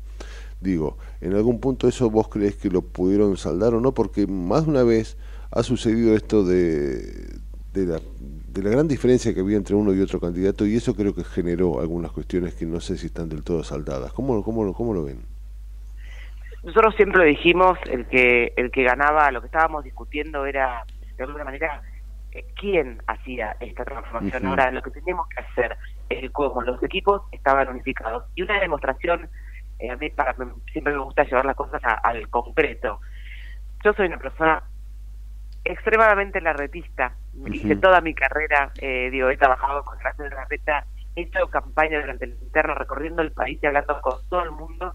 Digo, 0.63 0.97
¿en 1.21 1.35
algún 1.35 1.61
punto 1.61 1.87
eso 1.87 2.09
vos 2.09 2.29
crees 2.29 2.57
que 2.57 2.71
lo 2.71 2.81
pudieron 2.81 3.37
saldar 3.37 3.75
o 3.75 3.83
no? 3.83 3.93
Porque 3.93 4.27
más 4.27 4.65
de 4.65 4.71
una 4.71 4.85
vez 4.85 5.19
ha 5.51 5.63
sucedido 5.63 6.17
esto 6.17 6.45
de, 6.45 7.41
de, 7.75 7.85
la, 7.85 8.01
de 8.55 8.63
la 8.63 8.71
gran 8.71 8.87
diferencia 8.87 9.35
que 9.35 9.41
había 9.41 9.57
entre 9.57 9.75
uno 9.75 9.93
y 9.93 10.01
otro 10.01 10.21
candidato 10.21 10.65
y 10.65 10.77
eso 10.77 10.95
creo 10.95 11.13
que 11.15 11.25
generó 11.25 11.81
algunas 11.81 12.13
cuestiones 12.13 12.55
que 12.55 12.65
no 12.67 12.79
sé 12.81 12.97
si 12.97 13.07
están 13.07 13.29
del 13.29 13.43
todo 13.43 13.65
saldadas. 13.65 14.13
¿Cómo, 14.13 14.43
cómo, 14.45 14.65
lo- 14.65 14.73
cómo 14.73 14.95
lo 14.95 15.05
ven? 15.05 15.21
Nosotros 16.63 16.95
siempre 16.95 17.19
lo 17.19 17.25
dijimos, 17.25 17.79
el 17.91 18.07
que 18.07 18.55
el 18.57 18.71
que 18.71 18.85
ganaba, 18.85 19.31
lo 19.33 19.41
que 19.41 19.47
estábamos 19.47 19.85
discutiendo 19.85 20.47
era, 20.47 20.85
de 21.19 21.25
alguna 21.25 21.45
manera, 21.45 21.83
eh, 22.33 22.47
quién 22.57 23.03
hacía 23.07 23.57
esta 23.61 23.85
transformación. 23.85 24.47
Ahora, 24.47 24.71
lo 24.71 24.81
que 24.83 24.91
teníamos 24.93 25.27
que 25.29 25.43
hacer 25.43 25.77
es 26.09 26.31
cómo 26.31 26.63
los 26.63 26.83
equipos 26.83 27.23
estaban 27.33 27.69
unificados. 27.69 28.25
Y 28.35 28.43
una 28.43 28.61
demostración, 28.61 29.29
eh, 29.79 29.91
a 29.91 29.97
mí 29.97 30.09
para, 30.11 30.35
siempre 30.73 30.95
me 30.95 31.01
gusta 31.03 31.25
llevar 31.25 31.45
las 31.45 31.57
cosas 31.57 31.83
a- 31.85 31.95
al 31.95 32.29
concreto. 32.31 33.01
Yo 33.85 33.93
soy 33.93 34.07
una 34.07 34.19
persona 34.19 34.63
extremadamente 35.65 36.41
larretista. 36.41 37.15
Hice 37.53 37.73
Ujú. 37.73 37.81
toda 37.81 38.01
mi 38.01 38.15
carrera, 38.15 38.71
eh, 38.81 39.11
digo, 39.11 39.29
he 39.31 39.37
trabajado 39.37 39.83
con 39.85 39.99
Horacio 39.99 40.29
Larreta, 40.29 40.85
he 41.17 41.23
hecho 41.23 41.49
campaña 41.49 42.01
durante 42.01 42.27
el 42.27 42.37
interno 42.41 42.75
recorriendo 42.75 43.23
el 43.23 43.33
país 43.33 43.59
y 43.63 43.67
hablando 43.67 44.01
con 44.01 44.15
todo 44.29 44.43
el 44.43 44.51
mundo, 44.51 44.95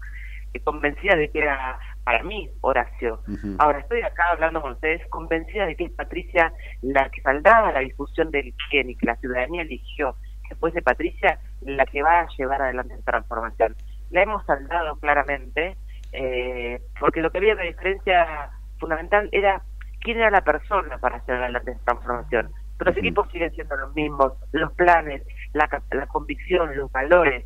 eh, 0.52 0.60
convencida 0.60 1.16
de 1.16 1.30
que 1.30 1.40
era 1.40 1.78
para 2.04 2.22
mí 2.22 2.48
Horacio. 2.60 3.22
Ahora 3.58 3.80
estoy 3.80 4.02
acá 4.02 4.30
hablando 4.32 4.60
con 4.62 4.72
ustedes 4.72 5.06
convencida 5.08 5.66
de 5.66 5.76
que 5.76 5.84
es 5.84 5.92
Patricia 5.92 6.52
la 6.82 7.08
que 7.10 7.20
saldrá 7.20 7.70
la 7.72 7.80
discusión 7.80 8.30
del 8.30 8.54
quién 8.70 8.90
y 8.90 8.96
que 8.96 9.06
la 9.06 9.16
ciudadanía 9.16 9.62
eligió 9.62 10.16
que 10.48 10.56
fuese 10.56 10.82
Patricia 10.82 11.38
la 11.60 11.86
que 11.86 12.02
va 12.02 12.20
a 12.20 12.28
llevar 12.36 12.62
adelante 12.62 12.94
esta 12.94 13.12
transformación. 13.12 13.76
La 14.10 14.22
hemos 14.22 14.44
saldado 14.46 14.96
claramente 14.96 15.76
eh, 16.12 16.80
porque 16.98 17.20
lo 17.20 17.30
que 17.30 17.38
había 17.38 17.54
de 17.54 17.68
diferencia 17.68 18.50
fundamental 18.78 19.28
era 19.30 19.62
quién 20.00 20.18
era 20.18 20.30
la 20.30 20.42
persona 20.42 20.98
para 20.98 21.16
hacer 21.18 21.40
esta 21.42 21.60
transformación. 21.84 22.52
Pero 22.78 22.90
los 22.90 22.98
equipos 22.98 23.28
siguen 23.30 23.52
siendo 23.52 23.76
los 23.76 23.94
mismos, 23.94 24.32
los 24.52 24.72
planes, 24.72 25.22
la, 25.52 25.68
la 25.90 26.06
convicción, 26.06 26.74
los 26.76 26.90
valores. 26.90 27.44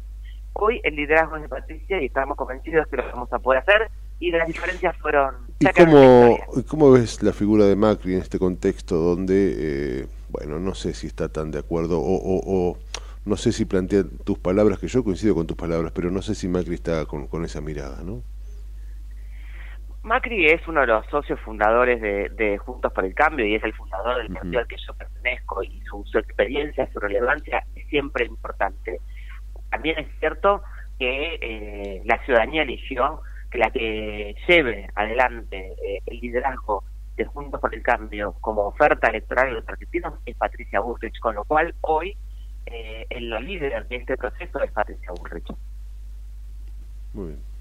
Hoy 0.53 0.81
el 0.85 0.95
liderazgo 0.95 1.37
es 1.37 1.43
de 1.43 1.49
Patricia 1.49 2.01
y 2.01 2.07
estamos 2.07 2.37
convencidos 2.37 2.87
que 2.87 2.97
lo 2.97 3.05
vamos 3.07 3.33
a 3.33 3.39
poder 3.41 3.61
hacer 3.63 3.91
y 4.21 4.31
las 4.31 4.47
diferencias 4.47 4.97
fueron... 4.99 5.35
¿Y 5.59 6.63
cómo, 6.63 6.93
ves 6.93 7.23
la 7.23 7.33
figura 7.33 7.65
de 7.65 7.75
Macri 7.75 8.15
en 8.15 8.21
este 8.21 8.39
contexto 8.39 8.95
donde, 8.97 9.55
eh, 9.57 10.07
bueno, 10.29 10.61
no 10.61 10.75
sé 10.75 10.95
si 10.95 11.09
está 11.09 11.29
tan 11.29 11.51
de 11.51 11.59
acuerdo 11.59 11.99
o, 11.99 12.15
o- 12.17 12.43
o 12.71 12.79
no 13.25 13.37
sé 13.37 13.51
si 13.53 13.65
plantea 13.65 14.05
tus 14.25 14.39
palabras, 14.39 14.79
que 14.79 14.87
yo 14.87 15.03
coincido 15.03 15.35
con 15.35 15.47
tus 15.47 15.57
palabras, 15.57 15.91
pero 15.93 16.11
no 16.11 16.23
sé 16.23 16.35
si 16.35 16.47
Macri 16.47 16.75
está 16.75 17.07
con, 17.07 17.27
con 17.27 17.45
esa 17.45 17.61
mirada, 17.61 18.03
¿no? 18.05 18.23
Macri 20.05 20.47
es 20.47 20.67
uno 20.69 20.83
de 20.83 20.87
los 20.87 21.07
socios 21.07 21.41
fundadores 21.41 21.99
de, 22.01 22.29
de 22.29 22.59
Juntos 22.59 22.93
por 22.93 23.07
el 23.07 23.15
Cambio 23.15 23.47
y 23.47 23.55
es 23.55 23.65
el 23.65 23.73
fundador 23.73 24.19
del 24.19 24.31
partido 24.33 24.61
al 24.61 24.67
que 24.69 24.77
yo 24.77 24.93
pertenezco 24.93 25.63
y 25.63 25.81
su, 25.81 26.05
su 26.05 26.19
experiencia, 26.19 26.87
su 26.93 27.01
relevancia 27.01 27.65
es 27.75 27.87
siempre 27.89 28.27
importante. 28.27 29.01
También 29.71 29.99
es 29.99 30.07
cierto 30.21 30.63
que 30.99 31.39
eh, 31.41 32.03
la 32.05 32.23
ciudadanía 32.27 32.63
eligió 32.63 33.23
que 33.51 33.57
la 33.59 33.71
que 33.71 34.37
lleve 34.47 34.91
adelante 34.95 35.75
eh, 35.83 36.03
el 36.05 36.21
liderazgo 36.21 36.85
de 37.17 37.25
Juntos 37.25 37.59
por 37.59 37.75
el 37.75 37.83
Cambio 37.83 38.35
como 38.43 38.67
oferta 38.67 39.09
electoral 39.09 39.47
de 39.47 39.53
los 39.53 39.69
argentinos 39.69 40.15
es 40.27 40.37
Patricia 40.37 40.81
Bullrich, 40.81 41.19
con 41.19 41.35
lo 41.35 41.45
cual 41.45 41.75
hoy 41.81 42.15
eh, 42.67 43.07
el 43.09 43.31
líder 43.31 43.89
de 43.89 43.97
este 43.97 44.19
proceso 44.19 44.61
es 44.61 44.71
Patricia 44.71 45.13
Bullrich. 45.13 45.49
Muy 47.15 47.29
bien. 47.29 47.54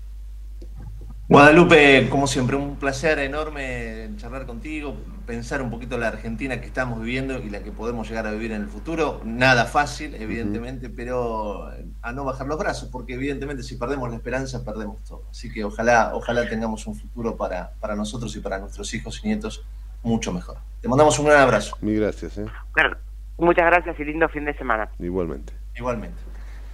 Guadalupe, 1.30 2.10
como 2.10 2.28
siempre, 2.28 2.58
un 2.58 2.76
placer 2.76 3.18
enorme 3.20 4.10
charlar 4.18 4.46
contigo, 4.46 4.98
pensar 5.26 5.62
un 5.62 5.70
poquito 5.70 5.98
la 5.98 6.10
Argentina 6.10 6.60
que 6.60 6.68
estamos 6.68 7.00
viviendo 7.00 7.40
y 7.40 7.50
la 7.50 7.64
que 7.64 7.72
podemos 7.72 8.10
llegar 8.10 8.28
a 8.28 8.32
vivir 8.32 8.52
en 8.52 8.62
el 8.62 8.68
futuro. 8.68 9.22
Nada 9.24 9.64
fácil, 9.66 10.16
evidentemente, 10.16 10.90
pero 10.90 11.72
a 12.02 12.12
no 12.12 12.26
bajar 12.26 12.46
los 12.48 12.60
brazos, 12.60 12.90
porque 12.92 13.14
evidentemente 13.14 13.64
si 13.64 13.78
perdemos 13.78 14.10
la 14.10 14.18
esperanza, 14.18 14.66
perdemos 14.66 15.02
todo. 15.06 15.24
Así 15.32 15.50
que 15.50 15.64
ojalá, 15.64 16.12
ojalá 16.14 16.48
tengamos 16.50 16.86
un 16.88 16.96
futuro 16.96 17.38
para, 17.38 17.72
para 17.80 17.96
nosotros 17.96 18.36
y 18.36 18.42
para 18.42 18.60
nuestros 18.60 18.94
hijos 18.94 19.22
y 19.24 19.28
nietos 19.30 19.64
mucho 20.04 20.34
mejor. 20.34 20.58
Te 20.82 20.90
mandamos 20.90 21.18
un 21.20 21.28
gran 21.28 21.40
abrazo. 21.40 21.78
Mil 21.80 22.02
gracias, 22.02 22.38
¿eh? 22.38 22.46
Bueno, 22.74 22.98
muchas 23.38 23.66
gracias 23.66 23.98
y 23.98 24.04
lindo 24.04 24.28
fin 24.28 24.44
de 24.44 24.54
semana. 24.58 24.90
Igualmente. 25.00 25.54
Igualmente. 25.74 26.22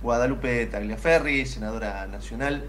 Guadalupe 0.01 0.65
Tagliaferri, 0.65 1.45
senadora 1.45 2.07
nacional, 2.07 2.63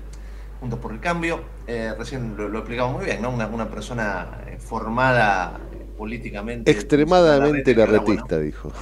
Juntos 0.60 0.78
por 0.78 0.92
el 0.92 1.00
Cambio. 1.00 1.42
Eh, 1.66 1.94
recién 1.98 2.36
lo, 2.36 2.48
lo 2.48 2.58
explicamos 2.58 2.94
muy 2.94 3.06
bien, 3.06 3.22
¿no? 3.22 3.30
Una, 3.30 3.46
una 3.46 3.70
persona 3.70 4.42
eh, 4.46 4.58
formada 4.58 5.58
eh, 5.72 5.86
políticamente. 5.96 6.70
Extremadamente 6.70 7.74
Larreta, 7.74 8.02
larretista, 8.02 8.38
dijo. 8.38 8.72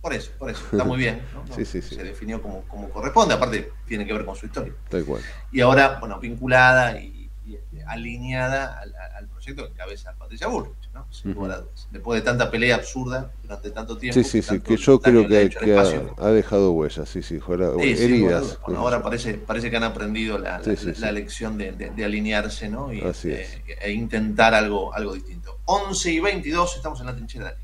Por 0.00 0.14
eso, 0.14 0.32
por 0.36 0.50
eso. 0.50 0.64
Está 0.72 0.84
muy 0.84 0.98
bien. 0.98 1.22
¿no? 1.34 1.54
Sí, 1.54 1.64
sí, 1.64 1.80
sí. 1.80 1.94
Se 1.94 2.02
definió 2.02 2.42
como, 2.42 2.62
como 2.62 2.90
corresponde. 2.90 3.34
Aparte, 3.34 3.70
tiene 3.86 4.04
que 4.04 4.12
ver 4.12 4.24
con 4.24 4.34
su 4.34 4.46
historia. 4.46 4.74
Tal 4.88 5.04
cual. 5.04 5.22
Y 5.52 5.60
ahora, 5.60 5.98
bueno, 6.00 6.18
vinculada 6.18 7.00
y, 7.00 7.30
y, 7.46 7.54
este, 7.54 7.84
alineada 7.84 8.80
al, 8.80 8.92
al 9.16 9.28
proyecto 9.28 9.64
que 9.64 9.72
encabeza 9.72 10.14
Patricia 10.18 10.48
Bullrich, 10.48 10.74
¿no? 10.98 11.06
Sin 11.12 11.30
Ujú. 11.32 11.40
lugar 11.40 11.58
a 11.58 11.60
dudas. 11.62 11.88
Después 11.90 12.20
de 12.20 12.24
tanta 12.24 12.50
pelea 12.50 12.76
absurda 12.76 13.30
durante 13.42 13.70
tanto 13.70 13.96
tiempo. 13.96 14.14
Sí, 14.20 14.24
sí, 14.24 14.42
sí, 14.42 14.60
que 14.60 14.76
yo 14.76 15.00
creo 15.00 15.26
que, 15.26 15.36
ha 15.36 15.40
hecho 15.42 15.58
al 15.60 15.64
que 15.64 15.72
ha, 15.78 15.82
espacio. 15.82 16.14
ha 16.18 16.28
dejado 16.28 16.72
huellas, 16.72 17.08
sí, 17.08 17.22
sí, 17.22 17.38
fuera, 17.40 17.70
heridas. 17.80 18.58
Bueno, 18.66 18.80
ahora 18.80 19.02
parece, 19.02 19.34
parece 19.34 19.70
que 19.70 19.76
han 19.76 19.84
aprendido 19.84 20.38
la, 20.38 20.62
Sí, 20.62 20.70
la- 20.70 20.76
sí, 20.76 20.94
sí. 20.94 21.00
la 21.00 21.12
lección 21.12 21.56
de, 21.58 21.72
de- 21.72 21.90
de 21.90 22.04
alinearse 22.04 22.68
¿no? 22.68 22.92
y, 22.92 23.00
Así 23.00 23.30
eh, 23.30 23.42
es. 23.66 23.76
e 23.80 23.92
intentar 23.92 24.54
algo, 24.54 24.92
algo 24.94 25.14
distinto. 25.14 25.58
11 25.64 26.12
y 26.12 26.20
22, 26.20 26.76
estamos 26.76 27.00
en 27.00 27.06
la 27.06 27.14
trinchera. 27.16 27.56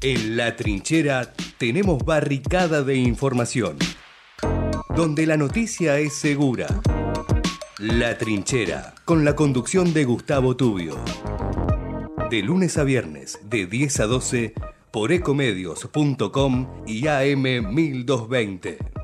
En 0.00 0.36
la 0.36 0.54
trinchera 0.54 1.32
tenemos 1.56 2.04
barricada 2.04 2.82
de 2.82 2.96
información, 2.96 3.78
donde 4.94 5.26
la 5.26 5.36
noticia 5.38 5.98
es 5.98 6.14
segura, 6.14 6.66
La 7.78 8.16
Trinchera, 8.18 8.94
con 9.04 9.24
la 9.24 9.34
conducción 9.34 9.92
de 9.94 10.04
Gustavo 10.04 10.56
Tubio. 10.56 10.96
De 12.34 12.42
lunes 12.42 12.78
a 12.78 12.82
viernes, 12.82 13.38
de 13.44 13.66
10 13.66 14.00
a 14.00 14.06
12, 14.06 14.54
por 14.90 15.12
ecomedios.com 15.12 16.66
y 16.84 17.06
AM 17.06 17.72
1220. 17.72 19.03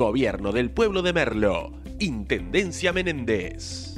Gobierno 0.00 0.50
del 0.50 0.70
Pueblo 0.70 1.02
de 1.02 1.12
Merlo, 1.12 1.72
Intendencia 1.98 2.90
Menéndez. 2.94 3.96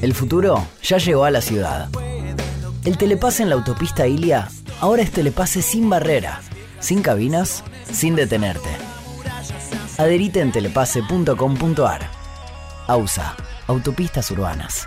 El 0.00 0.14
futuro 0.14 0.64
ya 0.80 0.98
llegó 0.98 1.24
a 1.24 1.32
la 1.32 1.40
ciudad. 1.40 1.88
El 2.84 2.96
telepase 2.96 3.42
en 3.42 3.48
la 3.48 3.56
autopista 3.56 4.06
Ilia 4.06 4.48
ahora 4.80 5.02
es 5.02 5.10
telepase 5.10 5.60
sin 5.60 5.90
barrera, 5.90 6.40
sin 6.78 7.02
cabinas, 7.02 7.64
sin 7.90 8.14
detenerte. 8.14 8.70
Adherite 9.98 10.40
en 10.40 10.52
telepase.com.ar. 10.52 12.10
AUSA, 12.86 13.36
Autopistas 13.66 14.30
Urbanas. 14.30 14.86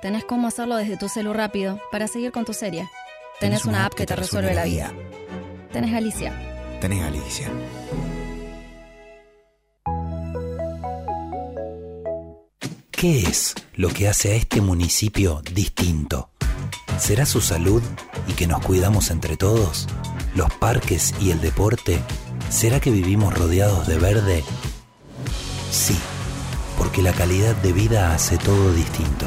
Tenés 0.00 0.24
cómo 0.24 0.46
hacerlo 0.46 0.76
desde 0.76 0.96
tu 0.96 1.08
celu 1.08 1.32
rápido 1.32 1.80
para 1.90 2.06
seguir 2.06 2.30
con 2.30 2.44
tu 2.44 2.52
serie. 2.52 2.88
Tenés, 3.40 3.64
una, 3.64 3.84
app 3.84 3.94
que 3.94 4.06
te 4.06 4.14
resuelve 4.14 4.54
la 4.54 4.64
vida. 4.64 4.92
Tenés 5.72 5.92
Alicia. 5.92 6.32
Tenés 6.80 7.02
Alicia. 7.02 7.50
¿Qué 12.92 13.22
es 13.22 13.54
lo 13.74 13.88
que 13.88 14.08
hace 14.08 14.32
a 14.32 14.34
este 14.36 14.60
municipio 14.60 15.42
distinto? 15.52 16.30
¿Será 17.00 17.26
su 17.26 17.40
salud 17.40 17.82
y 18.28 18.34
que 18.34 18.46
nos 18.46 18.60
cuidamos 18.60 19.10
entre 19.10 19.36
todos? 19.36 19.88
¿Los 20.36 20.52
parques 20.54 21.12
y 21.20 21.32
el 21.32 21.40
deporte? 21.40 21.98
¿Será 22.50 22.78
que 22.78 22.92
vivimos 22.92 23.34
rodeados 23.34 23.88
de 23.88 23.98
verde? 23.98 24.44
Sí, 25.72 25.98
porque 26.76 27.02
la 27.02 27.12
calidad 27.12 27.56
de 27.56 27.72
vida 27.72 28.14
hace 28.14 28.38
todo 28.38 28.72
distinto. 28.72 29.26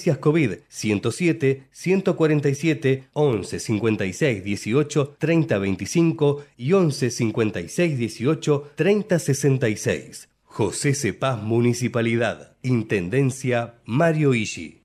Emergencias 0.01 0.17
COVID 0.17 0.51
107 0.67 1.67
147 1.71 3.03
11 3.13 3.59
56 3.59 4.43
18 4.43 5.15
30 5.19 5.57
25 5.59 6.43
y 6.57 6.73
11 6.73 7.11
56 7.11 7.97
18 7.97 8.71
30 8.75 9.19
66. 9.19 10.29
José 10.45 10.95
Cepaz 10.95 11.43
Municipalidad. 11.43 12.53
Intendencia 12.63 13.75
Mario 13.85 14.33
Ishi. 14.33 14.81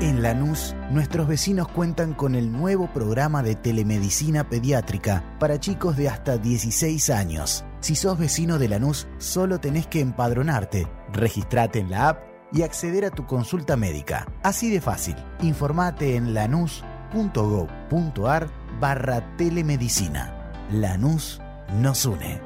En 0.00 0.22
Lanús, 0.22 0.76
nuestros 0.90 1.26
vecinos 1.26 1.68
cuentan 1.68 2.12
con 2.12 2.34
el 2.34 2.52
nuevo 2.52 2.92
programa 2.92 3.42
de 3.42 3.56
telemedicina 3.56 4.48
pediátrica 4.48 5.36
para 5.40 5.58
chicos 5.58 5.96
de 5.96 6.08
hasta 6.08 6.36
16 6.36 7.10
años. 7.10 7.64
Si 7.80 7.96
sos 7.96 8.18
vecino 8.18 8.58
de 8.58 8.68
Lanús, 8.68 9.08
solo 9.18 9.58
tenés 9.58 9.86
que 9.86 10.00
empadronarte, 10.00 10.86
registrate 11.12 11.78
en 11.80 11.90
la 11.90 12.10
app 12.10 12.35
y 12.52 12.62
acceder 12.62 13.04
a 13.04 13.10
tu 13.10 13.26
consulta 13.26 13.76
médica. 13.76 14.26
Así 14.42 14.70
de 14.70 14.80
fácil. 14.80 15.16
Informate 15.42 16.16
en 16.16 16.34
lanús.gov.ar 16.34 16.86
barra 18.80 19.36
telemedicina. 19.36 20.52
Lanús 20.70 21.40
nos 21.80 22.04
une. 22.06 22.45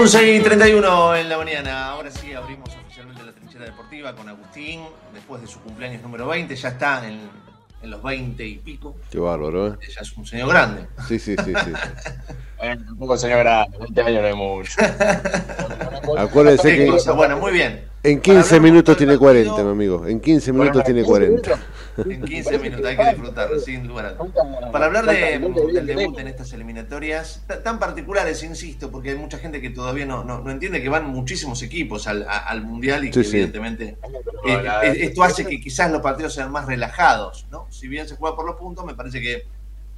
11 0.00 0.34
y 0.34 0.40
31 0.40 1.16
en 1.16 1.28
la 1.28 1.36
mañana. 1.36 1.88
Ahora 1.88 2.10
sí 2.10 2.32
abrimos 2.32 2.70
oficialmente 2.74 3.22
la 3.22 3.32
trinchera 3.32 3.66
deportiva 3.66 4.14
con 4.14 4.30
Agustín. 4.30 4.80
Después 5.12 5.42
de 5.42 5.46
su 5.46 5.60
cumpleaños 5.60 6.00
número 6.00 6.26
20, 6.26 6.56
ya 6.56 6.70
está 6.70 7.06
en, 7.06 7.20
en 7.82 7.90
los 7.90 8.02
20 8.02 8.42
y 8.42 8.54
pico. 8.56 8.96
Qué 9.10 9.18
bárbaro, 9.18 9.68
¿eh? 9.68 9.78
Ya 9.94 10.00
es 10.00 10.16
un 10.16 10.24
señor 10.24 10.48
grande. 10.48 10.86
Sí, 11.06 11.18
sí, 11.18 11.36
sí, 11.44 11.52
sí. 11.52 11.72
Bueno, 12.56 12.82
un 12.92 12.98
poco 12.98 13.16
señor 13.18 13.40
grande, 13.40 13.76
20 13.78 14.00
años 14.02 14.22
no 14.22 14.28
es 14.28 14.36
mucho. 14.36 14.80
Acuérdense 16.18 16.76
que 16.76 16.86
cosa. 16.86 17.12
Bueno, 17.12 17.38
muy 17.38 17.52
bien. 17.52 17.84
en 18.02 18.20
15 18.22 18.58
minutos 18.60 18.96
tiene 18.96 19.18
40, 19.18 19.62
mi 19.62 19.70
amigo. 19.70 20.06
En 20.06 20.18
15 20.18 20.52
minutos 20.52 20.82
tiene 20.84 21.02
40. 21.02 21.58
En 21.96 22.22
15 22.22 22.58
minutos 22.58 22.86
hay 22.86 22.96
que 22.96 23.04
disfrutarlo, 23.10 23.58
sin 23.60 23.86
lugar 23.86 24.06
a 24.06 24.12
dudas. 24.12 24.32
Para 24.72 24.86
hablar 24.86 25.06
de, 25.06 25.38
del 25.72 25.86
debut 25.86 26.18
en 26.18 26.28
estas 26.28 26.52
eliminatorias, 26.52 27.42
ta- 27.46 27.62
tan 27.62 27.78
particulares, 27.78 28.42
insisto, 28.42 28.90
porque 28.90 29.10
hay 29.10 29.16
mucha 29.16 29.38
gente 29.38 29.60
que 29.60 29.70
todavía 29.70 30.06
no, 30.06 30.24
no, 30.24 30.40
no 30.40 30.50
entiende 30.50 30.80
que 30.82 30.88
van 30.88 31.06
muchísimos 31.06 31.62
equipos 31.62 32.06
al, 32.06 32.22
a- 32.28 32.38
al 32.38 32.62
Mundial 32.62 33.04
y 33.04 33.10
que 33.10 33.24
sí. 33.24 33.30
evidentemente 33.36 33.96
eh, 34.46 34.62
eh, 34.84 34.96
esto 35.00 35.22
hace 35.22 35.44
que 35.44 35.60
quizás 35.60 35.90
los 35.90 36.00
partidos 36.00 36.34
sean 36.34 36.50
más 36.52 36.66
relajados, 36.66 37.46
¿no? 37.50 37.66
Si 37.70 37.88
bien 37.88 38.08
se 38.08 38.16
juega 38.16 38.36
por 38.36 38.46
los 38.46 38.56
puntos, 38.56 38.84
me 38.84 38.94
parece 38.94 39.20
que 39.20 39.46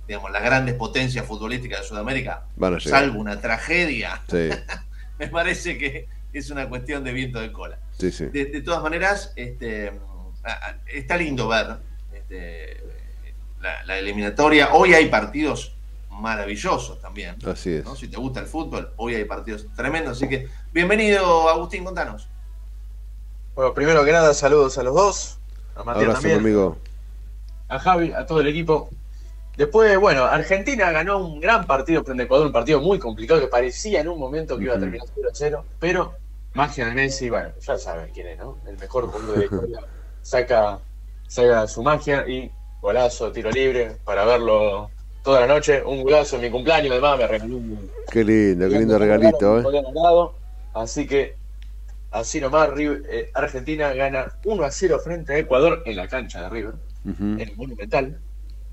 digamos, 0.09 0.31
las 0.33 0.43
grandes 0.43 0.75
potencias 0.75 1.25
futbolísticas 1.25 1.81
de 1.83 1.87
Sudamérica, 1.87 2.45
salvo 2.81 3.21
una 3.21 3.41
tragedia, 3.41 4.21
Sí, 4.29 4.49
me 5.19 5.29
parece 5.29 5.79
que 5.79 6.09
es 6.33 6.51
una 6.51 6.69
cuestión 6.69 7.05
de 7.05 7.13
viento 7.13 7.39
de 7.41 7.53
cola. 7.53 7.79
sí, 7.99 8.11
sí. 8.11 8.25
De, 8.27 8.47
de 8.47 8.63
todas 8.63 8.83
maneras, 8.83 9.33
este, 9.37 9.93
está 10.87 11.17
lindo 11.17 11.49
ver 11.49 11.77
este, 12.13 12.83
la, 13.61 13.85
la 13.85 13.99
eliminatoria. 13.99 14.73
Hoy 14.73 14.95
hay 14.95 15.09
partidos 15.09 15.75
maravillosos 16.11 17.01
también. 17.01 17.37
Así 17.47 17.75
es. 17.75 17.85
¿no? 17.85 17.97
Si 17.97 18.09
te 18.09 18.17
gusta 18.17 18.41
el 18.41 18.47
fútbol, 18.47 18.93
hoy 18.97 19.15
hay 19.15 19.25
partidos 19.25 19.67
tremendos. 19.75 20.17
Así 20.17 20.29
que, 20.29 20.49
bienvenido, 20.73 21.49
Agustín, 21.49 21.85
contanos. 21.85 22.29
Bueno, 23.55 23.75
primero 23.75 24.05
que 24.05 24.13
nada, 24.13 24.33
saludos 24.35 24.79
a 24.79 24.83
los 24.83 24.95
dos. 24.95 25.39
A 25.75 25.85
Matías 25.85 26.05
Abrazo, 26.05 26.23
también. 26.23 26.41
amigo. 26.41 26.79
A 27.69 27.79
Javi, 27.79 28.13
a 28.13 28.27
todo 28.27 28.41
el 28.41 28.47
equipo. 28.49 28.91
Después, 29.57 29.99
bueno, 29.99 30.25
Argentina 30.25 30.91
ganó 30.93 31.19
un 31.19 31.41
gran 31.41 31.67
partido 31.67 32.03
frente 32.05 32.23
a 32.23 32.27
Ecuador, 32.27 32.47
un 32.47 32.53
partido 32.53 32.81
muy 32.81 32.99
complicado 32.99 33.41
que 33.41 33.49
parecía 33.49 34.01
en 34.01 34.09
un 34.09 34.19
momento 34.19 34.57
que 34.57 34.65
iba 34.65 34.75
a 34.75 34.79
terminar 34.79 35.07
0 35.15 35.29
0, 35.33 35.65
pero 35.79 36.15
magia 36.55 36.87
de 36.87 36.95
Messi, 36.95 37.29
bueno, 37.29 37.51
ya 37.61 37.77
saben 37.77 38.11
quién 38.15 38.29
es, 38.29 38.39
¿no? 38.39 38.59
El 38.67 38.79
mejor 38.79 39.07
jugador 39.09 39.33
de 39.33 39.39
la 39.39 39.45
historia 39.45 39.81
saca, 40.23 40.79
saca 41.27 41.67
su 41.67 41.83
magia 41.83 42.27
y 42.27 42.51
golazo, 42.81 43.31
tiro 43.33 43.51
libre 43.51 43.97
para 44.05 44.25
verlo 44.25 44.91
toda 45.23 45.41
la 45.41 45.47
noche. 45.47 45.83
Un 45.83 46.03
golazo 46.03 46.37
en 46.37 46.43
mi 46.43 46.51
cumpleaños, 46.51 46.93
además 46.93 47.19
me 47.19 47.27
regaló 47.27 47.57
un, 47.57 47.91
Qué 48.11 48.25
lindo, 48.25 48.69
qué 48.69 48.79
lindo 48.79 48.99
regalito, 48.99 49.61
¿eh? 49.61 50.31
Así 50.75 51.07
que, 51.07 51.37
así 52.11 52.41
nomás, 52.41 52.71
eh, 52.79 53.31
Argentina 53.35 53.93
gana 53.93 54.33
1 54.45 54.65
a 54.65 54.71
0 54.71 55.01
frente 55.05 55.35
a 55.35 55.39
Ecuador 55.39 55.83
en 55.85 55.97
la 55.97 56.09
cancha 56.09 56.43
de 56.43 56.49
River, 56.49 56.75
en 57.05 57.41
el 57.41 57.57
Monumental. 57.57 58.21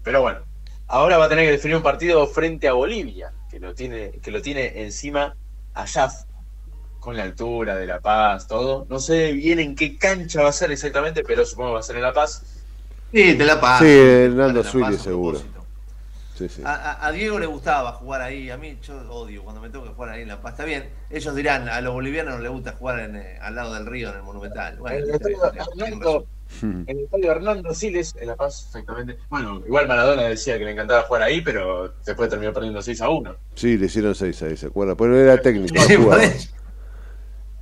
Pero 0.04 0.22
bueno, 0.22 0.40
ahora 0.88 1.18
va 1.18 1.26
a 1.26 1.30
tener 1.30 1.46
que 1.46 1.52
definir 1.52 1.76
un 1.76 1.84
partido 1.84 2.26
frente 2.28 2.68
a 2.68 2.74
Bolivia, 2.74 3.34
que 3.50 3.60
lo 3.60 3.74
tiene, 3.74 4.12
que 4.22 4.32
lo 4.32 4.42
tiene 4.42 4.82
encima 4.82 5.36
a 5.74 5.86
Yaf, 5.86 6.24
con 7.00 7.16
la 7.18 7.24
altura 7.24 7.76
de 7.76 7.86
La 7.88 8.00
Paz, 8.00 8.48
todo. 8.48 8.86
No 8.90 9.00
sé 9.00 9.32
bien 9.34 9.60
en 9.60 9.76
qué 9.76 9.98
cancha 9.98 10.42
va 10.44 10.50
a 10.50 10.54
ser 10.54 10.72
exactamente, 10.72 11.24
pero 11.24 11.46
supongo 11.46 11.70
que 11.70 11.74
va 11.76 11.80
a 11.80 11.84
ser 11.84 11.96
en 11.98 12.02
La 12.04 12.14
Paz. 12.14 12.44
Sí, 13.12 13.36
te 13.36 13.44
la 13.46 13.60
paso. 13.60 13.84
Sí, 13.86 13.90
Hernando 13.92 14.64
Zuili 14.64 14.96
a 14.96 15.00
seguro. 15.00 15.42
Sí, 16.38 16.48
sí. 16.48 16.62
A, 16.64 16.74
a- 16.74 17.08
a 17.08 17.12
Diego 17.12 17.38
le 17.40 17.48
gustaba 17.48 17.92
jugar 17.94 18.22
ahí, 18.22 18.50
a 18.50 18.56
mí 18.58 18.78
yo 18.82 18.96
odio 19.12 19.44
cuando 19.44 19.60
me 19.62 19.70
tengo 19.70 19.84
que 19.86 19.92
jugar 19.92 20.12
ahí 20.12 20.22
en 20.22 20.28
La 20.30 20.42
Paz. 20.42 20.54
Está 20.54 20.64
bien, 20.66 20.90
ellos 21.10 21.36
dirán, 21.36 21.68
a 21.68 21.82
los 21.82 21.94
bolivianos 21.94 22.36
no 22.36 22.42
les 22.42 22.52
gusta 22.52 22.74
jugar 22.80 23.00
en, 23.00 23.16
eh, 23.18 23.38
al 23.42 23.56
lado 23.56 23.74
del 23.74 23.86
río, 23.88 24.10
en 24.10 24.16
el 24.18 24.24
Monumental. 24.24 24.78
Bueno, 24.78 24.98
En 24.98 25.04
el 25.04 25.10
estadio 25.16 25.44
Hernando, 25.44 26.26
el 26.88 27.00
estadio 27.00 27.32
Hernando 27.32 27.74
Siles, 27.74 28.16
en 28.20 28.28
La 28.28 28.36
Paz, 28.38 28.66
exactamente. 28.68 29.18
Bueno, 29.30 29.62
igual 29.66 29.88
Maradona 29.90 30.22
decía 30.24 30.58
que 30.58 30.64
le 30.66 30.72
encantaba 30.72 31.02
jugar 31.02 31.24
ahí, 31.24 31.42
pero 31.42 31.94
después 32.06 32.30
terminó 32.30 32.54
perdiendo 32.54 32.82
6 32.82 33.02
a 33.02 33.10
1. 33.10 33.36
Sí, 33.56 33.78
le 33.78 33.88
hicieron 33.88 34.16
6 34.16 34.42
ahí, 34.44 34.56
¿se 34.56 34.68
acuerda? 34.68 34.96
Pero 34.96 35.18
era 35.20 35.42
técnico, 35.42 35.76
Sí. 35.82 35.98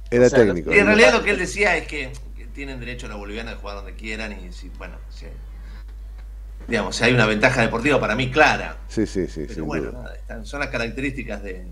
Era 0.10 0.28
O 0.28 0.30
sea, 0.30 0.40
técnico. 0.40 0.74
Y 0.74 0.80
en 0.80 0.86
realidad 0.86 1.14
lo 1.14 1.24
que 1.24 1.32
él 1.32 1.38
decía 1.38 1.76
es 1.78 1.88
que, 1.88 2.12
tienen 2.54 2.80
derecho 2.80 3.08
los 3.08 3.18
bolivianos 3.20 3.54
de 3.54 3.60
jugar 3.60 3.76
donde 3.76 3.94
quieran 3.94 4.32
y 4.44 4.52
si, 4.52 4.70
bueno, 4.70 4.96
si, 5.12 5.28
digamos, 6.68 6.96
si 6.96 7.04
hay 7.04 7.14
una 7.14 7.28
ventaja 7.28 7.62
deportiva 7.62 8.00
para 8.00 8.16
mí 8.16 8.32
clara. 8.32 8.78
Sí, 8.88 9.06
sí, 9.06 9.28
sí, 9.28 9.46
Pero 9.48 9.66
bueno, 9.66 9.92
duda. 9.92 10.02
nada, 10.02 10.16
están- 10.16 10.46
son 10.46 10.62
las 10.62 10.70
características 10.70 11.44
de. 11.44 11.68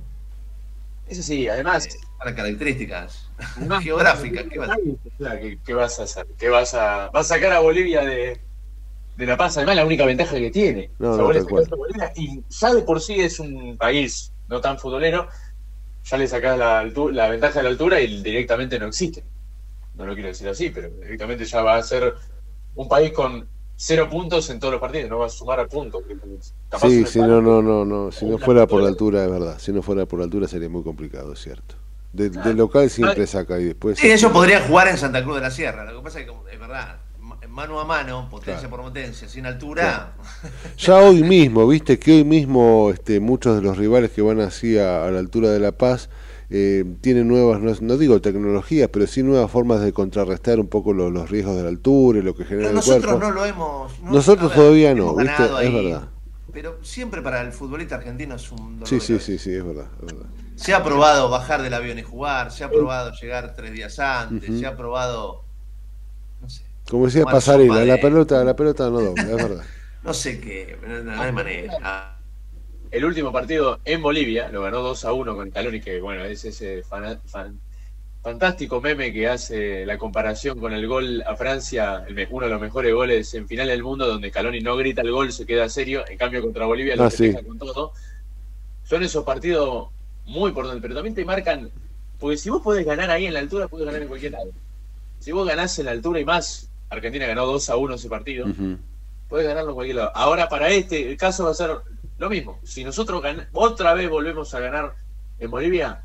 Eso 1.08 1.24
sí, 1.24 1.48
además. 1.48 1.88
Son 1.90 2.26
las 2.26 2.36
características 2.36 3.32
geográficas. 3.82 4.46
Claro, 5.18 5.40
¿qué, 5.42 5.60
qué 5.66 5.74
vas 5.74 6.00
a 6.00 6.04
hacer? 6.04 6.28
¿Qué 6.38 6.50
vas 6.50 6.74
a, 6.76 7.10
vas 7.10 7.32
a 7.32 7.36
sacar 7.36 7.54
a 7.54 7.60
Bolivia 7.62 8.02
de, 8.06 8.40
de 9.16 9.26
La 9.26 9.38
Paz? 9.38 9.58
Además, 9.58 9.78
la 9.78 9.86
única 9.86 10.06
ventaja 10.06 10.36
que 10.36 10.52
tiene. 10.52 10.92
No, 11.00 11.14
O 11.14 11.34
sea, 11.34 11.42
no, 11.42 11.78
Bolivia 11.78 12.12
y 12.16 12.44
ya 12.48 12.74
de 12.76 12.82
por 12.84 13.02
sí 13.02 13.20
es 13.20 13.40
un 13.40 13.76
país 13.76 14.32
no 14.48 14.62
tan 14.62 14.78
futbolero, 14.78 15.28
ya 16.06 16.18
le 16.18 16.28
sacás 16.28 16.58
la, 16.58 16.84
la 16.84 17.30
ventaja 17.30 17.60
de 17.60 17.64
la 17.64 17.70
altura 17.70 18.00
y 18.00 18.22
directamente 18.22 18.80
no 18.80 18.88
existe. 18.88 19.24
No 19.96 20.06
lo 20.06 20.14
quiero 20.14 20.30
decir 20.30 20.48
así, 20.48 20.70
pero 20.70 20.90
directamente 20.90 21.46
ya 21.46 21.62
va 21.62 21.76
a 21.76 21.84
ser 21.84 22.14
un 22.76 22.88
país 22.88 23.12
con 23.12 23.48
cero 23.78 24.08
puntos 24.10 24.50
en 24.50 24.60
todos 24.60 24.74
los 24.74 24.82
partidos, 24.82 25.10
no 25.10 25.20
va 25.20 25.26
a 25.26 25.30
sumar 25.30 25.60
a 25.60 25.68
puntos. 25.68 26.04
Capaz 26.70 26.90
Sí, 26.90 27.00
un 27.00 27.08
si 27.08 27.20
no, 27.20 27.42
no, 27.42 27.62
no, 27.62 27.86
no, 27.86 28.12
si 28.12 28.26
no 28.26 28.38
fuera 28.38 28.68
por 28.68 28.82
la 28.82 28.90
altura, 28.90 29.26
es 29.26 29.32
verdad. 29.32 29.58
Si 29.60 29.72
no 29.72 29.82
fuera 29.82 30.06
por 30.06 30.20
la 30.20 30.26
altura 30.26 30.48
sería 30.48 30.70
muy 30.70 30.84
complicado, 30.84 31.34
es 31.34 31.40
cierto. 31.40 31.76
De, 32.14 32.30
de 32.30 32.54
local 32.54 32.90
siempre 32.90 33.28
saca 33.28 33.60
y 33.60 33.66
después. 33.66 33.98
Sí, 33.98 34.10
ellos 34.10 34.32
podrían 34.32 34.64
jugar 34.68 34.88
en 34.88 34.98
Santa 34.98 35.22
Cruz 35.24 35.36
de 35.36 35.42
la 35.42 35.52
Sierra. 35.52 35.84
Lo 35.92 35.98
que 35.98 36.04
pasa 36.04 36.20
es 36.22 36.26
que, 36.26 36.34
es 36.54 36.60
verdad, 36.60 37.00
mano 37.56 37.80
a 37.80 37.86
mano, 37.86 38.28
potencia 38.30 38.70
por 38.70 38.82
potencia, 38.82 39.28
sin 39.28 39.46
altura. 39.46 40.14
Ya 40.78 40.98
hoy 40.98 41.24
mismo, 41.24 41.68
viste 41.68 41.98
que 42.00 42.12
hoy 42.18 42.24
mismo 42.24 42.92
este, 42.94 43.20
muchos 43.20 43.56
de 43.56 43.62
los 43.62 43.78
rivales 43.78 44.12
que 44.12 44.22
van 44.22 44.40
así 44.42 44.78
a, 44.78 45.06
a 45.06 45.12
la 45.12 45.20
altura 45.20 45.50
de 45.50 45.60
La 45.60 45.72
Paz 45.72 46.10
eh, 46.50 46.84
tienen 47.02 47.28
nuevas, 47.28 47.60
no, 47.62 47.74
no 47.82 47.98
digo 47.98 48.22
tecnologías, 48.22 48.90
pero 48.92 49.08
sí 49.08 49.24
nuevas 49.24 49.50
formas 49.50 49.82
de 49.82 49.94
contrarrestar 49.94 50.60
un 50.60 50.68
poco 50.68 50.94
lo- 50.94 51.10
los 51.10 51.30
riesgos 51.30 51.56
de 51.56 51.64
la 51.64 51.70
altura 51.70 52.20
y 52.20 52.22
lo 52.22 52.36
que 52.36 52.46
genera 52.46 52.68
Pero 52.68 52.70
el 52.70 52.76
nosotros 52.76 53.12
cuerpo. 53.12 53.26
no 53.26 53.32
lo 53.32 53.46
hemos. 53.46 54.00
no- 54.02 54.12
Nosotros 54.12 54.50
ver, 54.50 54.58
todavía 54.60 54.94
no, 54.94 55.16
¿viste? 55.16 55.44
Es 55.44 55.74
verdad. 55.74 56.10
Pero 56.54 56.78
siempre 56.84 57.22
para 57.22 57.42
el 57.42 57.52
futbolista 57.52 57.96
argentino 57.96 58.36
es 58.36 58.52
un 58.52 58.80
dolor 58.80 58.88
Sí, 58.88 59.00
sí, 59.00 59.20
sí, 59.20 59.38
sí, 59.38 59.54
es 59.54 59.66
verdad, 59.66 59.88
es 60.00 60.06
verdad. 60.14 60.30
Se 60.56 60.74
ha 60.74 60.84
probado 60.84 61.30
bajar 61.30 61.62
del 61.62 61.74
avión 61.74 62.00
y 62.00 62.04
jugar, 62.04 62.52
se 62.52 62.64
ha 62.64 62.70
probado 62.72 63.12
llegar 63.20 63.54
tres 63.56 63.74
días 63.74 64.00
antes, 64.00 64.58
se 64.60 64.66
ha 64.66 64.76
probado. 64.78 65.45
Como 66.90 67.06
decía 67.06 67.26
Pasarela, 67.26 67.74
sopa 67.74 67.86
la 67.86 67.94
de- 67.96 68.00
pelota, 68.00 68.44
la 68.44 68.56
pelota 68.56 68.90
no 68.90 69.02
dobla, 69.02 69.32
es 69.32 69.40
verdad. 69.40 69.66
No 70.04 70.14
sé 70.14 70.40
qué, 70.40 70.78
pero 70.80 71.04
no, 71.04 71.16
no 71.16 71.22
hay 71.22 71.32
manera. 71.32 72.12
El 72.92 73.06
último 73.06 73.32
partido 73.32 73.80
en 73.86 74.02
Bolivia 74.02 74.50
lo 74.50 74.62
ganó 74.62 74.82
2 74.82 75.04
a 75.06 75.14
1 75.14 75.36
con 75.36 75.52
Caloni, 75.52 75.82
que 75.82 76.00
bueno, 76.00 76.24
es 76.26 76.46
ese 76.46 76.84
fan- 76.84 77.20
fantástico 78.22 78.82
meme 78.82 79.14
que 79.14 79.28
hace 79.28 79.86
la 79.86 79.98
comparación 79.98 80.60
con 80.60 80.74
el 80.74 80.88
gol 80.88 81.24
a 81.26 81.36
Francia, 81.36 82.06
el 82.08 82.28
uno 82.32 82.46
de 82.48 82.52
los 82.52 82.62
mejores 82.62 82.94
goles 82.94 83.34
en 83.36 83.48
final 83.48 83.68
del 83.68 83.84
mundo, 83.84 84.08
donde 84.08 84.32
Caloni 84.32 84.60
no 84.62 84.76
grita 84.78 85.02
el 85.02 85.12
gol, 85.12 85.32
se 85.34 85.46
queda 85.46 85.70
serio, 85.70 86.06
en 86.08 86.18
cambio 86.18 86.42
contra 86.42 86.66
Bolivia 86.66 86.96
lo 86.96 87.06
Ah, 87.06 87.10
sí. 87.10 87.28
festeja 87.28 87.44
con 87.46 87.58
todo. 87.60 87.94
Son 88.84 89.04
esos 89.04 89.24
partidos 89.24 89.90
muy 90.26 90.50
importantes, 90.50 90.82
pero 90.82 90.96
también 90.96 91.16
te 91.16 91.26
marcan, 91.26 91.70
porque 92.20 92.38
si 92.38 92.50
vos 92.50 92.62
podés 92.62 92.86
ganar 92.86 93.10
ahí 93.12 93.26
en 93.26 93.34
la 93.34 93.40
altura, 93.40 93.68
podés 93.68 93.86
ganar 93.88 94.02
en 94.02 94.08
cualquier 94.08 94.34
lado. 94.34 94.52
Si 95.20 95.32
vos 95.32 95.48
ganás 95.48 95.78
en 95.80 95.86
la 95.86 95.92
altura 95.92 96.20
y 96.20 96.26
más, 96.26 96.70
Argentina 96.96 97.26
ganó 97.28 97.46
2 97.46 97.70
a 97.70 97.78
1 97.78 97.96
ese 97.96 98.10
partido, 98.10 98.48
Ujú. 98.48 98.78
puedes 99.30 99.48
ganarlo 99.48 99.70
en 99.72 99.76
cualquier 99.76 99.98
lado. 99.98 100.12
Ahora, 100.16 100.50
para 100.50 100.70
este 100.70 101.10
el 101.12 101.18
caso 101.18 101.46
va 101.46 101.52
a 101.52 101.54
ser 101.54 101.72
lo 102.18 102.30
mismo. 102.30 102.60
Si 102.64 102.84
nosotros 102.84 103.22
gan- 103.24 103.48
otra 103.54 103.94
vez 103.94 104.10
volvemos 104.10 104.54
a 104.54 104.60
ganar 104.60 104.96
en 105.40 105.52
Bolivia, 105.52 106.02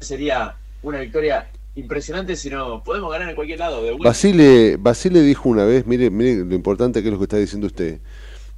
sería 0.00 0.56
una 0.82 1.00
victoria 1.00 1.48
impresionante. 1.74 2.36
Si 2.36 2.50
no, 2.50 2.82
podemos 2.84 3.10
ganar 3.10 3.28
en 3.30 3.34
cualquier 3.34 3.58
lado. 3.60 3.82
De. 3.82 3.96
Basile, 3.98 4.76
Basile 4.78 5.22
dijo 5.22 5.48
una 5.48 5.64
vez, 5.64 5.86
mire, 5.86 6.10
mire 6.10 6.44
lo 6.44 6.54
importante 6.54 7.00
que 7.02 7.08
es 7.08 7.12
lo 7.12 7.18
que 7.18 7.24
está 7.24 7.36
diciendo 7.38 7.66
usted, 7.66 8.00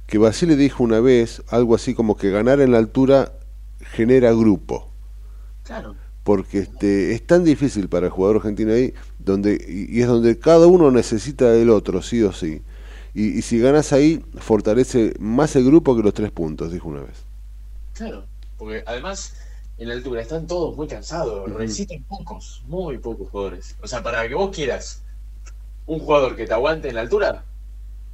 que 0.07 0.17
Basile 0.17 0.55
dijo 0.55 0.83
una 0.83 0.99
vez 0.99 1.43
algo 1.49 1.75
así 1.75 1.93
como 1.93 2.17
que 2.17 2.29
ganar 2.31 2.59
en 2.59 2.71
la 2.71 2.77
altura 2.79 3.31
genera 3.91 4.31
grupo, 4.33 4.89
Claro. 5.63 5.95
porque 6.23 6.59
este 6.59 7.13
es 7.13 7.25
tan 7.25 7.43
difícil 7.43 7.87
para 7.87 8.07
el 8.07 8.11
jugador 8.11 8.37
argentino 8.37 8.73
ahí, 8.73 8.93
donde 9.25 9.57
y, 9.67 10.01
es 10.01 10.07
donde 10.07 10.39
cada 10.39 10.67
uno 10.67 10.91
necesita 10.91 11.51
del 11.51 11.69
otro, 11.69 12.01
sí 12.01 12.23
o 12.23 12.31
sí. 12.33 12.61
Y, 13.13 13.37
y 13.39 13.41
si 13.41 13.59
ganas 13.59 13.93
ahí, 13.93 14.23
fortalece 14.39 15.13
más 15.19 15.55
el 15.55 15.65
grupo 15.65 15.95
que 15.95 16.03
los 16.03 16.13
tres 16.13 16.31
puntos, 16.31 16.71
dijo 16.71 16.89
una 16.89 17.01
vez. 17.01 17.25
Claro. 17.93 18.25
Porque 18.57 18.83
además, 18.85 19.35
en 19.77 19.89
la 19.89 19.95
altura 19.95 20.21
están 20.21 20.47
todos 20.47 20.75
muy 20.75 20.87
cansados. 20.87 21.51
Resisten 21.53 22.03
pocos, 22.03 22.63
muy 22.67 22.97
pocos 22.97 23.29
jugadores. 23.29 23.75
O 23.81 23.87
sea, 23.87 24.01
para 24.03 24.27
que 24.27 24.35
vos 24.35 24.55
quieras 24.55 25.03
un 25.85 25.99
jugador 25.99 26.35
que 26.35 26.47
te 26.47 26.53
aguante 26.53 26.89
en 26.89 26.95
la 26.95 27.01
altura, 27.01 27.43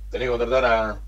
tenés 0.09 0.27
que 0.27 0.31
contratar 0.31 0.65
a, 0.65 1.01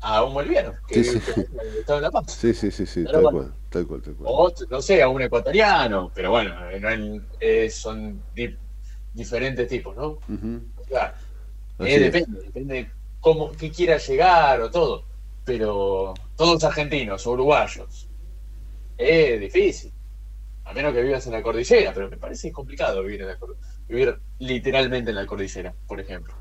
a 0.00 0.24
un 0.24 0.34
boliviano 0.34 0.72
que, 0.88 1.04
Sí, 1.04 1.20
sí. 1.20 1.32
que 1.34 1.80
está 1.80 1.96
en 1.96 2.02
La 2.02 2.10
Paz. 2.10 2.32
Sí, 2.32 2.54
sí, 2.54 2.70
sí, 2.70 3.04
tal 3.04 3.22
bueno. 3.22 3.30
cual, 3.38 3.52
tal 3.70 3.86
cual, 3.86 4.02
tal 4.02 4.14
cual. 4.14 4.28
O, 4.32 4.52
no 4.70 4.82
sé, 4.82 5.02
a 5.02 5.08
un 5.08 5.22
ecuatoriano, 5.22 6.10
pero 6.14 6.30
bueno, 6.30 6.70
eh, 6.70 6.80
no 6.80 6.90
en- 6.90 7.26
eh, 7.40 7.70
son 7.70 8.20
diferentes 9.12 9.68
tipos, 9.68 9.96
¿no? 9.96 10.18
Así 11.78 11.92
eh, 11.92 11.94
es. 11.96 12.12
depende, 12.12 12.42
depende 12.42 12.90
cómo, 13.20 13.52
qué 13.52 13.70
quiera 13.70 13.96
llegar 13.98 14.60
o 14.60 14.70
todo, 14.70 15.04
pero 15.44 16.14
todos 16.36 16.62
argentinos 16.64 17.26
o 17.26 17.32
uruguayos, 17.32 18.08
es 18.98 19.40
difícil, 19.40 19.92
a 20.64 20.72
menos 20.72 20.92
que 20.92 21.02
vivas 21.02 21.26
en 21.26 21.32
la 21.32 21.42
cordillera, 21.42 21.92
pero 21.92 22.08
me 22.10 22.16
parece 22.16 22.52
complicado 22.52 23.02
vivir, 23.02 23.22
en 23.22 23.28
la 23.28 23.38
vivir 23.88 24.18
literalmente 24.38 25.10
en 25.10 25.16
la 25.16 25.26
cordillera, 25.26 25.74
por 25.86 26.00
ejemplo. 26.00 26.34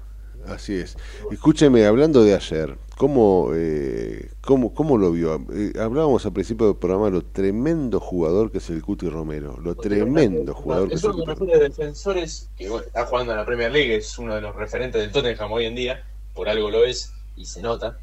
Así 0.48 0.76
es. 0.76 0.98
Escúcheme, 1.32 1.86
hablando 1.86 2.24
de 2.24 2.34
ayer, 2.36 2.78
¿cómo, 2.98 3.52
eh, 3.54 4.32
cómo, 4.42 4.74
cómo 4.74 4.98
lo 4.98 5.12
vio? 5.12 5.36
Eh, 5.54 5.74
hablábamos 5.80 6.26
al 6.26 6.34
principio 6.34 6.68
del 6.68 6.76
programa 6.76 7.10
lo 7.10 7.24
tremendo 7.24 8.00
jugador 8.00 8.52
que 8.52 8.58
es 8.58 8.70
el 8.70 8.82
Cuti 8.82 9.08
Romero, 9.08 9.58
lo 9.62 9.76
tremendo 9.76 10.54
jugador 10.54 10.90
que 10.90 10.96
Es 10.96 11.02
es 11.02 11.06
el 11.06 11.12
uno 11.12 11.36
de 11.36 11.46
los 11.46 11.60
defensores 11.60 12.50
que 12.58 12.70
bueno, 12.70 12.86
está 12.86 13.06
jugando 13.06 13.32
en 13.34 13.38
la 13.38 13.46
Premier 13.46 13.72
League, 13.72 13.96
es 13.96 14.18
uno 14.18 14.36
de 14.36 14.42
los 14.42 14.56
referentes 14.56 15.00
del 15.02 15.12
Tottenham 15.12 15.52
hoy 15.52 15.66
en 15.66 15.76
día, 15.76 16.04
por 16.34 16.50
algo 16.50 16.70
lo 16.72 16.84
es 16.84 17.14
y 17.36 17.46
se 17.46 17.62
nota. 17.62 17.98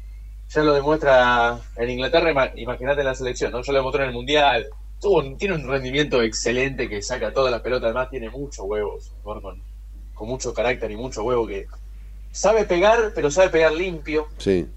Ya 0.49 0.63
lo 0.63 0.73
demuestra 0.73 1.59
en 1.75 1.89
Inglaterra, 1.91 2.31
ima- 2.31 2.51
imagínate 2.55 3.03
la 3.03 3.13
selección, 3.13 3.51
¿no? 3.51 3.61
Ya 3.61 3.71
lo 3.73 3.79
demostró 3.79 4.01
en 4.03 4.09
el 4.09 4.15
Mundial. 4.15 4.65
Tuvo 4.99 5.23
tiene 5.37 5.55
un 5.55 5.67
rendimiento 5.67 6.21
excelente 6.23 6.89
que 6.89 7.01
saca 7.01 7.31
todas 7.31 7.51
las 7.51 7.61
pelotas, 7.61 7.85
además 7.85 8.09
tiene 8.09 8.29
muchos 8.29 8.65
huevos, 8.65 9.11
con, 9.23 9.41
con 10.13 10.27
mucho 10.27 10.53
carácter 10.53 10.89
y 10.91 10.95
mucho 10.97 11.23
huevo 11.23 11.45
que 11.45 11.67
sabe 12.31 12.65
pegar, 12.65 13.11
pero 13.15 13.31
sabe 13.31 13.49
pegar 13.49 13.71
limpio. 13.73 14.27
Sí, 14.37 14.67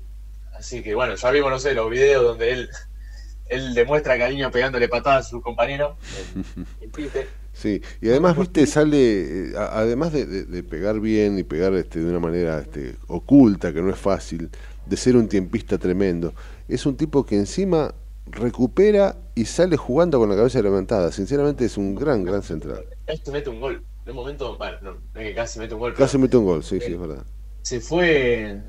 Así 0.54 0.82
que 0.82 0.94
bueno, 0.94 1.16
ya 1.16 1.30
vimos, 1.32 1.50
no 1.50 1.58
sé, 1.58 1.74
los 1.74 1.90
videos 1.90 2.22
donde 2.22 2.52
él, 2.52 2.68
él 3.46 3.74
demuestra 3.74 4.16
cariño 4.18 4.50
pegándole 4.50 4.88
patadas 4.88 5.26
a 5.26 5.28
su 5.30 5.40
compañero. 5.42 5.96
el 6.80 6.88
Pipe. 6.90 7.26
sí. 7.52 7.82
Y 8.00 8.08
además, 8.10 8.36
viste, 8.38 8.66
sale, 8.66 9.48
eh, 9.50 9.52
además 9.56 10.12
de, 10.12 10.24
de- 10.26 10.44
de 10.44 10.62
pegar 10.62 11.00
bien 11.00 11.38
y 11.38 11.42
pegar 11.42 11.74
este, 11.74 11.98
de 12.00 12.08
una 12.10 12.20
manera 12.20 12.60
este, 12.60 12.94
oculta, 13.08 13.72
que 13.72 13.82
no 13.82 13.90
es 13.90 13.98
fácil, 13.98 14.50
de 14.86 14.96
ser 14.96 15.16
un 15.16 15.28
tiempista 15.28 15.78
tremendo, 15.78 16.32
es 16.68 16.86
un 16.86 16.96
tipo 16.96 17.24
que 17.26 17.36
encima 17.36 17.92
recupera 18.26 19.16
y 19.34 19.44
sale 19.46 19.76
jugando 19.76 20.18
con 20.18 20.28
la 20.28 20.36
cabeza 20.36 20.62
levantada. 20.62 21.10
Sinceramente 21.10 21.64
es 21.64 21.76
un 21.76 21.94
gran, 21.96 22.22
gran 22.24 22.42
central. 22.42 22.84
Casi 23.04 23.30
mete 23.32 23.50
un 23.50 23.60
gol. 23.60 23.82
De 24.06 24.12
momento, 24.12 24.56
bueno, 24.58 24.76
no, 24.82 24.92
no 25.14 25.20
es 25.20 25.28
que 25.28 25.34
casi 25.34 25.58
mete 25.58 25.74
un 25.74 25.80
gol. 25.80 25.94
Casi 25.94 26.18
mete 26.18 26.36
un 26.36 26.44
gol, 26.44 26.62
sí, 26.62 26.78
sí, 26.80 26.92
es 26.92 27.00
verdad. 27.00 27.24
Se 27.62 27.80
fue, 27.80 28.60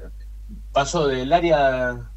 pasó 0.72 1.08
del 1.08 1.32
área 1.34 2.10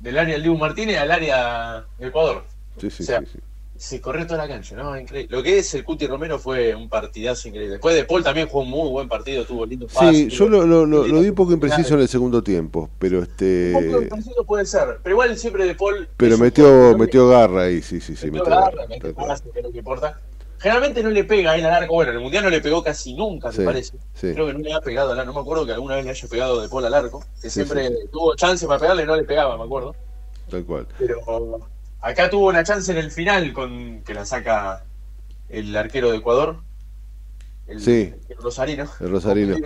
del 0.00 0.18
área 0.18 0.38
Dibu 0.38 0.56
Martínez 0.56 0.98
al 0.98 1.10
área 1.10 1.84
de 1.98 2.06
Ecuador. 2.08 2.44
Sí, 2.80 2.90
sí, 2.90 3.02
O 3.02 3.06
sea, 3.06 3.20
sí. 3.20 3.38
Se 3.76 4.00
corrió 4.00 4.26
toda 4.26 4.38
la 4.44 4.48
cancha, 4.48 4.74
¿no? 4.74 4.98
Increíble. 4.98 5.36
Lo 5.36 5.40
que 5.40 5.58
es 5.58 5.72
el 5.74 5.84
Cuti 5.84 6.08
Romero 6.08 6.36
fue 6.40 6.74
un 6.74 6.88
partidazo 6.88 7.46
increíble. 7.46 7.74
Después 7.74 7.94
de 7.94 8.04
Paul 8.04 8.24
también 8.24 8.48
jugó 8.48 8.64
un 8.64 8.70
muy 8.70 8.90
buen 8.90 9.08
partido, 9.08 9.44
tuvo 9.44 9.64
lindo 9.64 9.86
pase. 9.86 10.12
Sí, 10.12 10.28
yo 10.30 10.48
lo, 10.48 10.66
lo, 10.66 10.84
lo- 10.84 11.06
lo 11.06 11.20
vi 11.20 11.28
un 11.28 11.34
poco 11.36 11.52
impreciso 11.52 11.94
en 11.94 12.00
el 12.00 12.08
segundo 12.08 12.42
tiempo, 12.42 12.90
pero 12.98 13.22
este 13.22 13.72
Un 13.76 13.90
poco 13.92 14.08
parecido 14.08 14.44
puede 14.44 14.66
ser, 14.66 14.98
pero 15.00 15.14
igual 15.14 15.38
siempre 15.38 15.64
de 15.64 15.76
Paul 15.76 16.08
pero 16.16 16.36
metió 16.38 16.98
metió 16.98 17.28
garra 17.28 17.62
ahí, 17.62 17.80
sí, 17.80 18.00
sí, 18.00 18.16
sí, 18.16 18.26
metió 18.32 18.46
metió 18.50 18.50
garra, 18.50 18.86
garra, 19.16 19.40
que 19.54 19.62
lo 19.62 19.70
que 19.70 19.78
importa. 19.78 20.20
Generalmente 20.60 21.02
no 21.02 21.10
le 21.10 21.24
pega 21.24 21.52
ahí 21.52 21.62
al 21.62 21.72
arco, 21.72 21.94
bueno, 21.94 22.10
en 22.10 22.16
el 22.18 22.22
Mundial 22.22 22.44
no 22.44 22.50
le 22.50 22.60
pegó 22.60 22.82
casi 22.82 23.14
nunca, 23.14 23.52
Sí, 23.52 23.60
me 23.60 23.66
parece. 23.66 23.96
sí. 24.14 24.32
Creo 24.32 24.46
que 24.46 24.52
no 24.54 24.58
le 24.58 24.72
ha 24.74 24.80
pegado 24.80 25.12
al 25.12 25.18
arco, 25.20 25.32
no 25.32 25.38
me 25.38 25.40
acuerdo 25.42 25.64
que 25.66 25.72
alguna 25.72 25.94
vez 25.96 26.04
le 26.04 26.10
haya 26.10 26.28
pegado 26.28 26.60
de 26.60 26.68
Paul 26.68 26.84
al 26.84 26.94
arco, 26.94 27.20
que 27.40 27.48
Sí, 27.48 27.62
siempre 27.64 27.90
tuvo 28.10 28.34
chance 28.34 28.66
para 28.66 28.80
pegarle, 28.80 29.06
no 29.06 29.14
le 29.16 29.24
pegaba, 29.24 29.56
me 29.56 29.64
acuerdo. 29.64 29.94
Tal 30.50 30.64
cual. 30.64 30.86
Pero 30.98 31.60
acá 32.00 32.28
tuvo 32.30 32.48
una 32.48 32.64
chance 32.64 32.90
en 32.90 32.98
el 32.98 33.10
final 33.10 33.52
con 33.52 34.02
que 34.02 34.14
la 34.14 34.24
saca 34.24 34.84
el 35.48 35.76
arquero 35.76 36.10
de 36.10 36.16
Ecuador, 36.18 36.60
el, 37.66 37.80
Sí. 37.80 38.12
el 38.28 38.36
Rosarino. 38.38 38.88
El 39.00 39.10
Rosarino. 39.10 39.56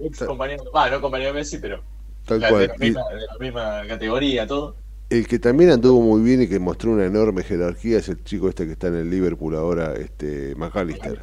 Ex 0.00 0.18
compañero, 0.24 0.64
no 0.64 1.00
compañero 1.00 1.30
de 1.32 1.38
Messi, 1.38 1.58
pero 1.58 1.82
Tal 2.26 2.40
la- 2.40 2.48
cual. 2.50 2.60
De, 2.62 2.68
la 2.68 2.74
misma, 2.76 3.02
de 3.10 3.26
la 3.26 3.38
misma 3.38 3.82
categoría, 3.88 4.46
todo. 4.46 4.76
El 5.14 5.28
que 5.28 5.38
también 5.38 5.70
anduvo 5.70 6.00
muy 6.02 6.22
bien 6.22 6.42
y 6.42 6.48
que 6.48 6.58
mostró 6.58 6.90
una 6.90 7.04
enorme 7.04 7.44
jerarquía 7.44 7.98
es 7.98 8.08
el 8.08 8.24
chico 8.24 8.48
este 8.48 8.66
que 8.66 8.72
está 8.72 8.88
en 8.88 8.96
el 8.96 9.08
Liverpool 9.10 9.54
ahora, 9.54 9.94
este 9.94 10.56
McAllister. 10.56 11.22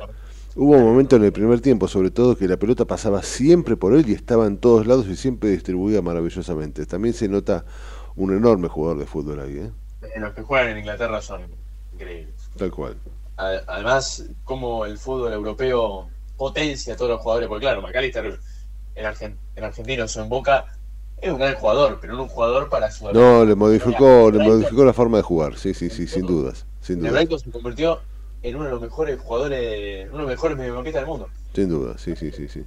Hubo 0.55 0.77
un 0.77 0.83
momento 0.85 1.17
en 1.17 1.25
el 1.25 1.33
primer 1.33 1.59
tiempo, 1.59 1.89
sobre 1.89 2.09
todo, 2.09 2.37
que 2.37 2.47
la 2.47 2.55
pelota 2.55 2.85
pasaba 2.85 3.21
siempre 3.21 3.75
por 3.75 3.93
él 3.93 4.07
y 4.07 4.13
estaba 4.13 4.47
en 4.47 4.55
todos 4.59 4.87
lados 4.87 5.07
y 5.07 5.17
siempre 5.17 5.49
distribuida 5.49 6.01
maravillosamente. 6.01 6.85
También 6.85 7.13
se 7.13 7.27
nota 7.27 7.65
un 8.15 8.33
enorme 8.33 8.69
jugador 8.69 8.97
de 8.97 9.05
fútbol 9.07 9.41
ahí, 9.41 9.57
¿eh? 9.57 9.71
Eh, 10.03 10.19
Los 10.21 10.33
que 10.35 10.41
juegan 10.41 10.69
en 10.69 10.77
Inglaterra 10.77 11.21
son 11.21 11.41
increíbles. 11.93 12.33
Tal 12.55 12.71
cual. 12.71 12.95
Además, 13.35 14.25
como 14.45 14.85
el 14.85 14.97
fútbol 14.99 15.33
europeo 15.33 16.07
potencia 16.37 16.93
a 16.93 16.95
todos 16.95 17.11
los 17.11 17.19
jugadores, 17.21 17.49
porque 17.49 17.63
claro, 17.65 17.81
McAllister 17.81 18.39
en, 18.95 19.05
Argen- 19.05 19.35
en 19.57 19.63
Argentinos 19.65 20.15
o 20.15 20.23
en 20.23 20.29
Boca 20.29 20.65
es 21.21 21.31
un 21.31 21.39
gran 21.39 21.55
jugador, 21.55 21.99
pero 22.01 22.13
no 22.15 22.23
un 22.23 22.29
jugador 22.29 22.69
para 22.69 22.89
su 22.91 23.05
No, 23.11 23.45
le 23.45 23.55
modificó, 23.55 24.31
le 24.31 24.39
modificó 24.39 24.83
la 24.85 24.93
forma 24.93 25.17
de 25.17 25.23
jugar, 25.23 25.57
sí, 25.57 25.73
sí, 25.73 25.89
sí, 25.89 26.07
sin 26.07 26.25
dudas, 26.25 26.65
sin 26.81 26.95
El 26.95 27.01
dudas, 27.01 27.13
Brighton 27.13 27.39
se 27.39 27.51
convirtió 27.51 27.99
en 28.41 28.55
uno 28.55 28.65
de 28.65 28.71
los 28.71 28.81
mejores 28.81 29.19
jugadores, 29.21 30.07
uno 30.09 30.17
de 30.17 30.23
los 30.23 30.29
mejores 30.31 30.57
mediocampistas 30.57 31.01
del 31.01 31.07
mundo. 31.09 31.29
sin 31.53 31.69
dudas, 31.69 32.01
sí, 32.01 32.15
sí, 32.15 32.31
sí, 32.31 32.47
sí. 32.47 32.63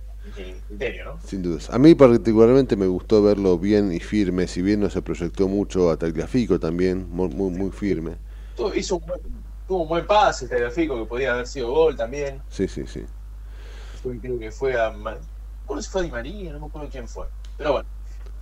Criterio, 0.68 1.04
¿no? 1.04 1.18
Sin 1.26 1.42
dudas. 1.42 1.70
A 1.70 1.78
mí 1.78 1.94
particularmente 1.94 2.76
me 2.76 2.86
gustó 2.86 3.22
verlo 3.22 3.58
bien 3.58 3.92
y 3.92 4.00
firme, 4.00 4.46
si 4.46 4.60
bien 4.62 4.80
no 4.80 4.90
se 4.90 5.00
proyectó 5.02 5.48
mucho 5.48 5.90
a 5.90 5.96
Tagliafico 5.96 6.60
también, 6.60 7.08
muy, 7.10 7.28
muy, 7.28 7.50
muy 7.50 7.70
firme. 7.70 8.16
Tuvo, 8.56 8.74
hizo 8.74 8.96
un 8.96 9.06
buen, 9.06 9.20
tuvo 9.66 9.82
un 9.82 9.88
buen 9.88 10.06
pase, 10.06 10.48
Tagliafico, 10.48 10.98
que 10.98 11.06
podía 11.06 11.32
haber 11.32 11.46
sido 11.46 11.70
gol 11.70 11.96
también. 11.96 12.42
Sí, 12.50 12.68
sí, 12.68 12.86
sí. 12.86 13.02
Fue- 14.02 14.20
creo 14.20 14.38
que 14.38 14.50
fue 14.50 14.78
a. 14.80 14.90
No 14.90 15.80
si 15.82 15.88
fue 15.90 16.00
a 16.02 16.04
Di 16.04 16.10
María, 16.10 16.52
no 16.52 16.60
me 16.60 16.66
acuerdo 16.66 16.88
quién 16.90 17.08
fue. 17.08 17.26
Pero 17.56 17.72
bueno, 17.72 17.88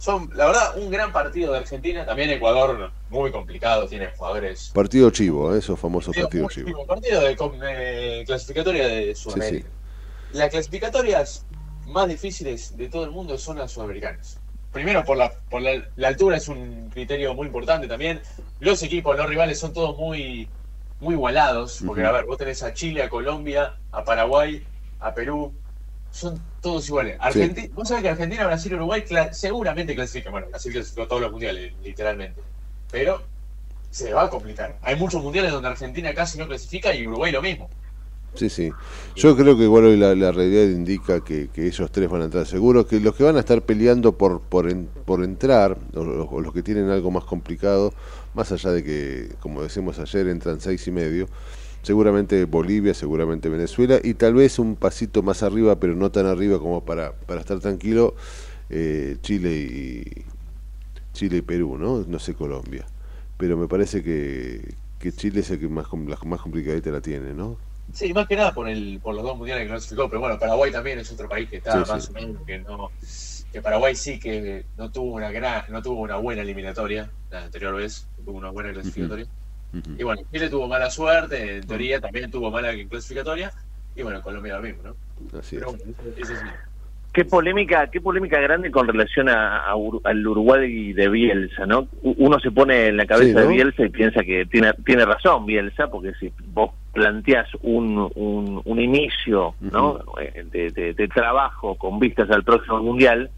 son, 0.03 0.29
la 0.35 0.47
verdad, 0.47 0.77
un 0.79 0.91
gran 0.91 1.13
partido 1.13 1.53
de 1.53 1.59
Argentina. 1.59 2.05
También 2.05 2.29
Ecuador, 2.31 2.91
muy 3.09 3.31
complicado, 3.31 3.87
tiene 3.87 4.09
jugadores. 4.17 4.73
Partido 4.75 5.11
chivo, 5.11 5.55
¿eh? 5.55 5.61
esos 5.61 5.79
famosos 5.79 6.09
Partido 6.17 6.27
partidos 6.27 6.45
muy 6.45 6.55
chivos. 6.55 6.71
chivo, 6.73 6.87
partido 6.87 7.21
de 7.21 8.21
eh, 8.21 8.25
clasificatoria 8.27 8.89
de 8.89 9.15
Sudamérica. 9.15 9.69
sí. 9.69 10.37
Las 10.37 10.51
clasificatorias 10.51 11.47
más 11.87 12.09
difíciles 12.09 12.77
de 12.77 12.89
todo 12.89 13.05
el 13.05 13.13
mundo 13.13 13.39
son 13.39 13.59
las 13.59 13.71
sudamericanas. 13.71 14.41
Primero, 14.73 15.05
por 15.05 15.17
la, 15.19 15.31
por 15.49 15.63
la, 15.63 15.87
la 15.95 16.09
altura 16.09 16.37
es 16.37 16.49
un 16.49 16.91
criterio 16.93 17.33
muy 17.35 17.47
importante 17.47 17.87
también. 17.87 18.21
Los 18.59 18.83
equipos, 18.83 19.17
los 19.17 19.29
rivales 19.29 19.61
son 19.61 19.73
todos 19.73 19.97
muy, 19.97 20.49
muy 20.99 21.15
igualados. 21.15 21.81
Porque, 21.87 22.05
a 22.05 22.11
ver, 22.11 22.25
vos 22.25 22.39
tenés 22.39 22.65
a 22.65 22.75
Chile, 22.75 23.05
a 23.05 23.09
Colombia, 23.09 23.77
a 23.93 24.03
Paraguay, 24.03 24.67
a 24.99 25.15
Perú. 25.15 25.53
Son 26.13 26.39
todos 26.61 26.87
iguales. 26.89 27.19
Argenti- 27.19 27.71
Vos 27.73 27.89
sabés 27.89 28.03
que 28.05 28.11
Argentina, 28.11 28.47
Brasil 28.47 28.71
y 28.73 28.75
Uruguay 28.77 29.03
cla- 29.09 29.33
seguramente 29.33 29.95
clasifican. 29.95 30.31
Bueno, 30.33 30.47
Brasil 30.51 30.71
clasificó 30.73 31.09
todos 31.09 31.23
los 31.23 31.33
mundiales, 31.33 31.73
literalmente. 31.83 32.41
Pero 32.91 33.23
se 33.91 34.13
va 34.13 34.25
a 34.25 34.31
complicar. 34.31 34.79
Hay 34.83 34.97
muchos 34.97 35.23
mundiales 35.23 35.51
donde 35.53 35.69
Argentina 35.69 36.13
casi 36.15 36.39
no 36.39 36.47
clasifica 36.47 36.95
y 36.95 37.07
Uruguay 37.07 37.33
lo 37.33 37.41
mismo. 37.43 37.69
Sí, 38.35 38.49
sí. 38.49 38.71
Yo 39.15 39.37
creo 39.37 39.57
que 39.59 39.65
igual 39.65 39.85
hoy 39.85 39.97
la, 39.99 40.15
la 40.15 40.33
realidad 40.33 40.65
indica 40.65 41.23
que, 41.23 41.49
que 41.49 41.67
ellos 41.67 41.91
tres 41.93 42.09
van 42.09 42.23
a 42.23 42.25
entrar 42.27 42.47
seguros, 42.47 42.87
que 42.87 42.99
los 42.99 43.15
que 43.15 43.25
van 43.25 43.37
a 43.37 43.41
estar 43.41 43.61
peleando 43.63 44.13
por 44.17 44.41
por, 44.41 44.71
en- 44.71 44.87
por 45.05 45.23
entrar, 45.23 45.77
o, 45.95 46.01
o 46.01 46.41
los 46.41 46.53
que 46.55 46.63
tienen 46.63 46.89
algo 46.89 47.11
más 47.11 47.25
complicado, 47.25 47.93
más 48.33 48.51
allá 48.53 48.71
de 48.71 48.83
que, 48.85 49.29
como 49.41 49.63
decimos 49.63 49.99
ayer, 49.99 50.29
entran 50.29 50.61
seis 50.63 50.87
y 50.87 50.91
medio, 50.91 51.29
seguramente 51.83 52.45
Bolivia, 52.45 52.95
seguramente 52.95 53.49
Venezuela, 53.49 53.99
y 54.03 54.15
tal 54.15 54.35
vez 54.35 54.59
un 54.59 54.77
pasito 54.77 55.23
más 55.23 55.43
arriba, 55.43 55.79
pero 55.81 55.95
no 55.95 56.11
tan 56.11 56.27
arriba 56.27 56.59
como 56.59 56.85
para, 56.85 57.13
para 57.13 57.41
estar 57.41 57.59
tranquilo, 57.61 58.15
eh, 58.71 59.17
Chile 59.23 59.51
y 59.53 60.25
Chile 61.13 61.39
y 61.39 61.43
Perú, 61.43 61.77
¿no? 61.79 62.05
No 62.07 62.19
sé 62.19 62.35
Colombia. 62.35 62.87
Pero 63.37 63.57
me 63.57 63.69
parece 63.69 64.03
que, 64.03 64.75
que 64.99 65.13
Chile 65.13 65.41
es 65.41 65.51
el 65.51 65.59
que 65.61 65.69
más, 65.69 65.87
la 65.93 66.19
más 66.25 66.41
complicadita 66.41 66.91
la 66.91 67.01
tiene, 67.01 67.35
¿no? 67.35 67.57
Sí, 67.93 68.15
más 68.15 68.27
que 68.27 68.37
nada 68.37 68.55
por 68.55 68.69
el 68.69 69.01
por 69.03 69.15
los 69.15 69.23
dos 69.25 69.37
mundiales 69.37 69.65
que 69.65 69.71
clasificó, 69.71 70.09
pero 70.09 70.21
bueno, 70.21 70.39
Paraguay 70.39 70.71
también 70.71 70.99
es 71.01 71.11
otro 71.13 71.29
país 71.29 71.51
que 71.51 71.57
está 71.57 71.85
Sí, 71.85 71.91
más 71.91 72.05
sí. 72.05 72.11
o 72.11 72.15
menos 72.15 72.43
que 72.47 72.59
no 72.59 72.91
que 73.53 73.61
Paraguay 73.61 73.95
sí 73.95 74.19
que 74.19 74.65
no 74.79 74.91
tuvo 74.91 75.13
una 75.13 75.31
gran 75.31 75.65
no 75.69 75.83
tuvo 75.83 76.01
una 76.01 76.17
buena 76.17 76.43
eliminatoria 76.43 77.11
la 77.31 77.45
anterior 77.45 77.75
vez, 77.75 78.07
tuvo 78.25 78.39
una 78.39 78.51
buena 78.51 78.73
clasificatoria. 78.73 79.27
Y 79.99 80.03
bueno, 80.03 80.21
Chile 80.31 80.49
tuvo 80.51 80.69
mala 80.69 80.91
suerte, 80.91 81.57
en 81.57 81.67
teoría 81.67 82.01
también 82.01 82.31
tuvo 82.31 82.51
mala 82.51 82.73
clasificatoria 82.91 83.51
y 83.97 84.03
bueno, 84.03 84.21
Colombia 84.23 84.57
lo 84.57 84.63
mismo, 84.63 84.83
¿no? 84.85 85.39
Así 85.39 85.57
es. 85.57 85.63
Pero 85.63 85.73
bueno, 85.73 85.85
eso, 86.19 86.21
eso 86.35 86.37
sí. 86.37 86.47
Qué 87.13 87.27
polémica, 87.27 87.89
qué 87.89 88.01
polémica 88.01 88.41
grande 88.41 88.71
con 88.71 88.87
relación 88.87 89.29
a, 89.29 89.59
a 89.67 89.75
Ur- 89.77 90.01
al 90.05 90.27
Uruguay 90.27 90.95
de 90.95 91.09
Bielsa, 91.11 91.67
¿no? 91.67 91.89
Uno 92.03 92.41
se 92.41 92.51
pone 92.51 92.87
en 92.87 92.97
la 92.97 93.05
cabeza 93.05 93.29
Sí, 93.29 93.35
¿no? 93.35 93.41
de 93.43 93.47
Bielsa 93.49 93.85
y 93.85 93.89
piensa 93.91 94.23
que 94.23 94.47
tiene 94.47 94.73
tiene 94.85 95.05
razón 95.05 95.45
Bielsa, 95.45 95.89
porque 95.91 96.13
si 96.19 96.33
vos 96.47 96.71
planteás 96.95 97.49
un, 97.63 98.11
un, 98.15 98.63
un 98.65 98.81
inicio, 98.81 99.55
¿no? 99.61 100.03
Eh, 100.21 100.45
de, 100.51 100.71
de- 100.71 100.95
de 100.95 101.09
trabajo 101.09 101.75
con 101.77 101.99
vistas 101.99 102.31
al 102.31 102.45
próximo 102.45 102.79
mundial, 102.83 103.31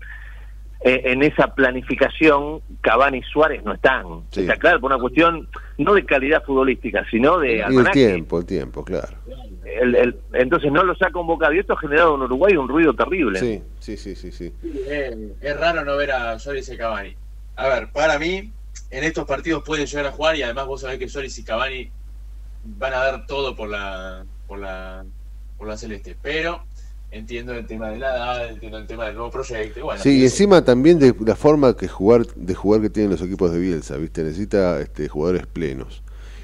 eh, 0.86 1.01
en 1.06 1.23
esa 1.23 1.55
planificación 1.55 2.61
Cavani 2.82 3.19
y 3.19 3.23
Suárez 3.23 3.65
no 3.65 3.73
están. 3.73 4.05
Sí. 4.31 4.43
Está 4.43 4.56
claro, 4.56 4.81
por 4.81 4.93
una 4.93 5.01
cuestión 5.01 5.48
no 5.78 5.94
de 5.94 6.05
calidad 6.05 6.44
futbolística, 6.44 7.05
sino 7.11 7.39
de 7.39 7.56
Y 7.70 7.77
el 7.78 7.90
tiempo, 7.90 8.39
el 8.39 8.44
tiempo, 8.44 8.85
claro. 8.85 9.16
El- 9.65 9.94
el- 9.97 10.20
entonces 10.35 10.70
no 10.70 10.82
los 10.85 11.01
ha 11.01 11.11
convocado 11.11 11.55
y 11.55 11.59
esto 11.61 11.73
ha 11.73 11.78
generado 11.78 12.15
en 12.16 12.20
Uruguay 12.23 12.55
un 12.56 12.69
ruido 12.69 12.93
terrible. 12.94 13.40
Sí, 13.40 13.62
sí, 13.81 13.97
sí, 13.97 14.15
sí, 14.15 14.31
sí. 14.31 14.52
Es, 14.86 15.16
es 15.40 15.56
raro 15.59 15.85
no 15.86 15.97
ver 15.97 16.12
a 16.12 16.39
Suárez 16.39 16.69
y 16.69 16.77
Cavani. 16.77 17.16
A 17.56 17.69
ver, 17.69 17.90
para 17.90 18.19
mí, 18.19 18.52
en 18.90 19.05
estos 19.05 19.24
partidos 19.27 19.62
pueden 19.65 19.86
llegar 19.86 20.06
a 20.06 20.12
jugar 20.12 20.36
y 20.36 20.43
además 20.43 20.66
vos 20.66 20.82
sabés 20.82 20.98
que 20.98 21.09
Suárez 21.09 21.39
y 21.39 21.44
Cavani 21.44 21.90
van 22.62 22.93
a 22.93 22.98
dar 22.98 23.27
todo 23.27 23.56
por 23.56 23.70
la, 23.70 24.24
por 24.47 24.59
la, 24.59 25.02
por 25.56 25.66
la 25.66 25.78
celeste. 25.78 26.15
Pero 26.20 26.62
entiendo 27.19 27.53
el 27.55 27.66
tema 27.66 27.89
de 27.91 27.99
la 27.99 28.15
edad, 28.16 28.49
entiendo 28.49 28.78
el 28.78 28.86
tema 28.86 29.07
del 29.07 29.15
nuevo 29.15 29.31
proyecto. 29.31 29.78
y 29.81 29.82
Bueno, 29.82 30.03
Sí, 30.03 30.20
y 30.20 30.24
encima 30.24 30.65
también 30.65 30.99
de 30.99 31.15
la 31.24 31.36
forma 31.36 31.77
que 31.77 31.89
jugar 31.89 32.27
de 32.27 32.55
jugar 32.55 32.81
que 32.81 32.91
tienen 32.91 33.11
los 33.12 33.23
equipos 33.23 33.53
de 33.53 33.59
Bielsa, 33.59 33.97
¿viste? 33.97 34.23
Necesita 34.23 34.81
este, 34.81 35.09
jugadores 35.09 35.47
plenos. 35.47 36.03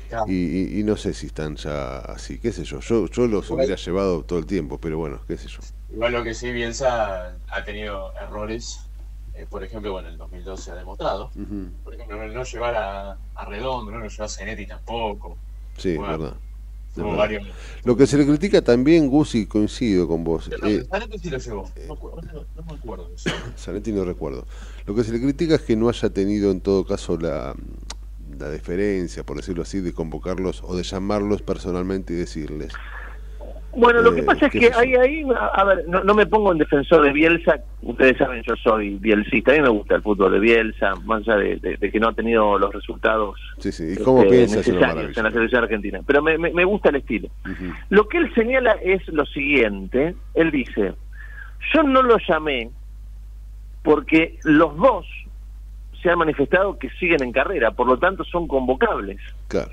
Claro. 0.09 0.25
Y, 0.29 0.35
y- 0.35 0.81
y 0.81 0.83
no 0.83 0.97
sé 0.97 1.13
si 1.15 1.27
están 1.27 1.57
ya 1.57 1.99
así, 1.99 2.39
qué 2.39 2.53
sé 2.53 2.65
yo. 2.65 2.81
Yo, 2.81 3.07
yo 3.07 3.27
los 3.27 3.49
hubiera 3.51 3.77
llevado 3.77 4.23
todo 4.25 4.39
el 4.39 4.47
tiempo, 4.47 4.79
pero 4.79 4.99
bueno, 4.99 5.21
qué 5.29 5.37
sé 5.37 5.49
yo. 5.49 5.61
Igual 5.93 6.13
lo 6.13 6.23
que 6.25 6.35
sí, 6.35 6.51
Bielsa 6.51 7.37
ha 7.49 7.65
tenido 7.65 8.13
errores. 8.21 8.81
eh, 9.35 9.47
por 9.49 9.63
ejemplo, 9.65 9.93
bueno, 9.93 10.09
en 10.09 10.15
el 10.15 10.19
2012 10.19 10.63
se 10.65 10.71
ha 10.73 10.75
demostrado. 10.75 11.31
Por 11.85 11.95
ejemplo, 11.95 12.27
no, 12.29 12.43
llevar 12.45 12.75
a, 12.77 13.17
a 13.35 13.45
Redondo, 13.45 13.91
no 13.93 14.07
llevó 14.07 14.25
a 14.25 14.29
Zanetti 14.29 14.67
tampoco. 14.67 15.37
Sí, 15.77 15.97
Bueno, 15.97 16.19
verdad. 16.19 16.37
Varios- 16.97 17.47
Lo 17.85 17.97
que 17.97 18.07
se 18.07 18.17
le 18.19 18.27
critica 18.27 18.63
también, 18.63 19.09
Gusi, 19.09 19.47
coincido 19.47 20.07
con 20.09 20.25
vos. 20.25 20.51
No, 20.61 20.69
eh, 20.69 20.85
Zanetti 20.91 21.19
sí 21.19 21.31
lo 21.31 21.39
llevó. 21.39 21.71
No, 21.89 21.95
no- 21.95 22.45
no 22.57 22.63
me 22.69 22.73
acuerdo 22.79 23.11
eso. 23.15 23.31
Zanetti 23.59 23.93
no 23.93 24.05
recuerdo. 24.05 24.47
Lo 24.87 24.95
que 24.95 25.05
se 25.05 25.13
le 25.13 25.21
critica 25.21 25.55
es 25.57 25.63
que 25.63 25.77
no 25.77 25.89
haya 25.89 26.11
tenido 26.11 26.51
en 26.51 26.61
todo 26.61 26.85
caso 26.85 27.17
la, 27.17 27.55
la 28.39 28.49
deferencia, 28.49 29.25
por 29.25 29.37
decirlo 29.37 29.63
así, 29.63 29.81
de 29.81 29.93
convocarlos 29.93 30.63
o 30.65 30.77
de 30.77 30.83
llamarlos 30.83 31.43
personalmente 31.43 32.13
y 32.13 32.17
decirles. 32.17 32.73
Bueno, 33.73 34.03
lo 34.03 34.11
Eh, 34.13 34.17
que 34.17 34.23
pasa 34.25 34.47
es 34.47 34.53
que 34.53 34.61
yo. 34.63 34.69
hay 34.77 34.95
ahí, 34.97 35.23
a, 35.55 35.63
ver, 35.65 35.85
no, 35.87 36.03
no 36.03 36.13
me 36.15 36.27
pongo 36.27 36.51
en 36.51 36.59
defensor 36.59 37.05
de 37.05 37.13
Bielsa, 37.13 37.61
ustedes 37.83 38.17
saben, 38.19 38.43
yo 38.43 38.57
soy 38.57 38.97
bielcista, 38.99 39.53
a 39.53 39.55
mí 39.55 39.61
me 39.63 39.69
gusta 39.69 39.95
el 39.95 40.03
fútbol 40.03 40.33
de 40.33 40.41
Bielsa, 40.41 40.95
más 41.05 41.21
allá 41.29 41.37
de, 41.37 41.57
de- 41.57 41.77
de 41.77 41.91
que 41.91 42.01
no 42.01 42.09
ha 42.09 42.13
tenido 42.13 42.59
los 42.59 42.73
resultados 42.75 43.39
Sí, 43.59 43.71
sí. 43.71 43.95
¿Y 43.99 44.03
cómo 44.03 44.23
este? 44.25 44.43
Es 44.43 44.57
necesarios 44.57 45.17
en 45.17 45.23
la 45.25 45.31
selección 45.31 45.63
argentina, 45.63 46.01
pero 46.05 46.21
me, 46.21 46.37
me- 46.37 46.53
me 46.53 46.65
gusta 46.65 46.89
el 46.89 46.97
estilo. 46.97 47.29
Lo 47.91 48.09
que 48.09 48.19
él 48.19 48.35
señala 48.35 48.73
es 48.83 49.07
lo 49.09 49.25
siguiente, 49.27 50.17
él 50.35 50.51
dice, 50.51 50.95
yo 51.73 51.83
no 51.85 52.03
lo 52.03 52.17
llamé 52.29 52.71
porque 53.83 54.39
los 54.45 54.77
dos 54.77 55.07
se 56.03 56.11
han 56.11 56.19
manifestado 56.19 56.79
que 56.79 56.91
siguen 56.99 57.23
en 57.23 57.31
carrera, 57.33 57.71
por 57.71 57.87
lo 57.87 57.99
tanto 57.99 58.25
son 58.25 58.49
convocables. 58.49 59.19
Claro. 59.49 59.71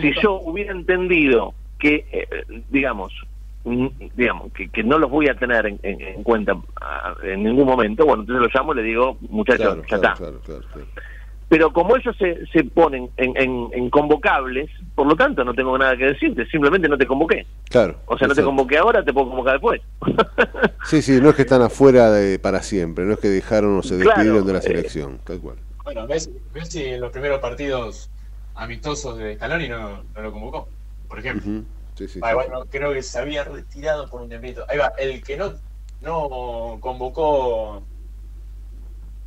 Si 0.00 0.12
yo 0.22 0.34
hubiera 0.40 0.72
entendido 0.72 1.54
que, 1.80 2.06
eh, 2.12 2.28
digamos, 2.68 3.12
mm, 3.64 3.86
digamos 4.14 4.52
que, 4.52 4.68
que 4.68 4.84
no 4.84 4.98
los 4.98 5.10
voy 5.10 5.28
a 5.28 5.34
tener 5.34 5.66
en, 5.66 5.80
en- 5.82 6.00
en 6.00 6.22
cuenta 6.22 6.54
ah, 6.80 7.14
en 7.24 7.42
ningún 7.42 7.66
momento, 7.66 8.06
bueno, 8.06 8.22
entonces 8.22 8.44
los 8.44 8.54
llamo 8.54 8.72
y 8.72 8.76
le 8.76 8.82
digo, 8.84 9.16
muchachos, 9.22 9.58
Claro, 9.58 9.82
ya 9.82 9.86
claro, 9.98 10.02
está. 10.04 10.14
claro, 10.14 10.40
claro, 10.44 10.62
claro. 10.72 10.88
Pero 11.48 11.72
como 11.72 11.96
ellos 11.96 12.14
se, 12.16 12.46
se 12.46 12.62
ponen 12.62 13.10
en, 13.16 13.36
en- 13.36 13.68
en 13.72 13.90
convocables, 13.90 14.70
por 14.94 15.08
lo 15.08 15.16
tanto 15.16 15.42
no 15.44 15.52
tengo 15.52 15.76
nada 15.76 15.96
que 15.96 16.04
decirte, 16.04 16.46
simplemente 16.46 16.88
no 16.88 16.96
te 16.96 17.06
convoqué. 17.06 17.44
Claro. 17.68 17.96
O 18.06 18.16
sea, 18.16 18.28
no 18.28 18.36
te 18.36 18.44
convoqué 18.44 18.78
ahora, 18.78 19.04
te 19.04 19.12
puedo 19.12 19.26
convocar 19.28 19.54
después. 19.54 19.80
Sí, 20.84 21.02
sí, 21.02 21.20
no 21.20 21.30
es 21.30 21.34
que 21.36 21.42
están 21.42 21.62
afuera 21.62 22.10
de, 22.10 22.38
para 22.38 22.62
siempre, 22.62 23.04
no 23.04 23.12
es 23.14 23.18
que 23.20 23.28
dejaron 23.28 23.76
o 23.78 23.82
se 23.82 23.96
Claro, 23.96 24.06
despidieron 24.08 24.46
de 24.46 24.52
la 24.52 24.58
eh, 24.60 24.62
selección, 24.62 25.18
tal 25.24 25.38
cual. 25.40 25.56
Bueno, 25.84 26.06
Messi, 26.06 26.30
Messi 26.54 26.84
en 26.84 27.00
los 27.00 27.10
primeros 27.12 27.38
partidos 27.40 28.10
amistosos 28.54 29.18
de 29.18 29.36
Scaloni 29.36 29.68
no, 29.68 30.02
no 30.14 30.22
lo 30.22 30.32
convocó, 30.32 30.68
por 31.10 31.18
ejemplo. 31.18 31.50
Ujú. 31.50 31.64
Sí, 31.96 32.08
sí, 32.08 32.20
Ah, 32.22 32.28
sí. 32.30 32.34
bueno, 32.34 32.64
creo 32.70 32.92
que 32.92 33.02
se 33.02 33.18
había 33.18 33.44
retirado 33.44 34.08
por 34.08 34.22
un 34.22 34.28
tiempito. 34.28 34.64
Ahí 34.68 34.78
va, 34.78 34.92
el 34.96 35.22
que 35.22 35.36
no, 35.36 35.52
no 36.00 36.78
convocó 36.80 37.82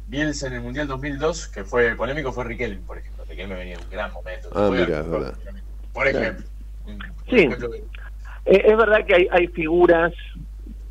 Bielsa 0.07 0.47
en 0.47 0.53
el 0.53 0.61
Mundial 0.61 0.87
2002, 0.87 1.49
que 1.49 1.63
fue 1.63 1.95
polémico, 1.95 2.31
fue 2.31 2.45
Riquelme, 2.45 2.81
por 2.85 2.97
ejemplo. 2.97 3.25
Riquelme 3.25 3.55
venía 3.55 3.73
en 3.75 3.81
un 3.81 3.89
gran 3.89 4.11
momento. 4.13 4.49
Ah, 4.53 4.69
mira, 4.71 4.83
es 5.01 5.09
verdad. 5.09 5.37
Por 5.91 6.07
ejemplo. 6.07 6.47
Sí, 7.29 7.47
Eh, 8.45 8.61
es 8.65 8.77
verdad 8.77 9.05
que 9.05 9.15
hay, 9.15 9.27
hay 9.31 9.47
figuras, 9.47 10.13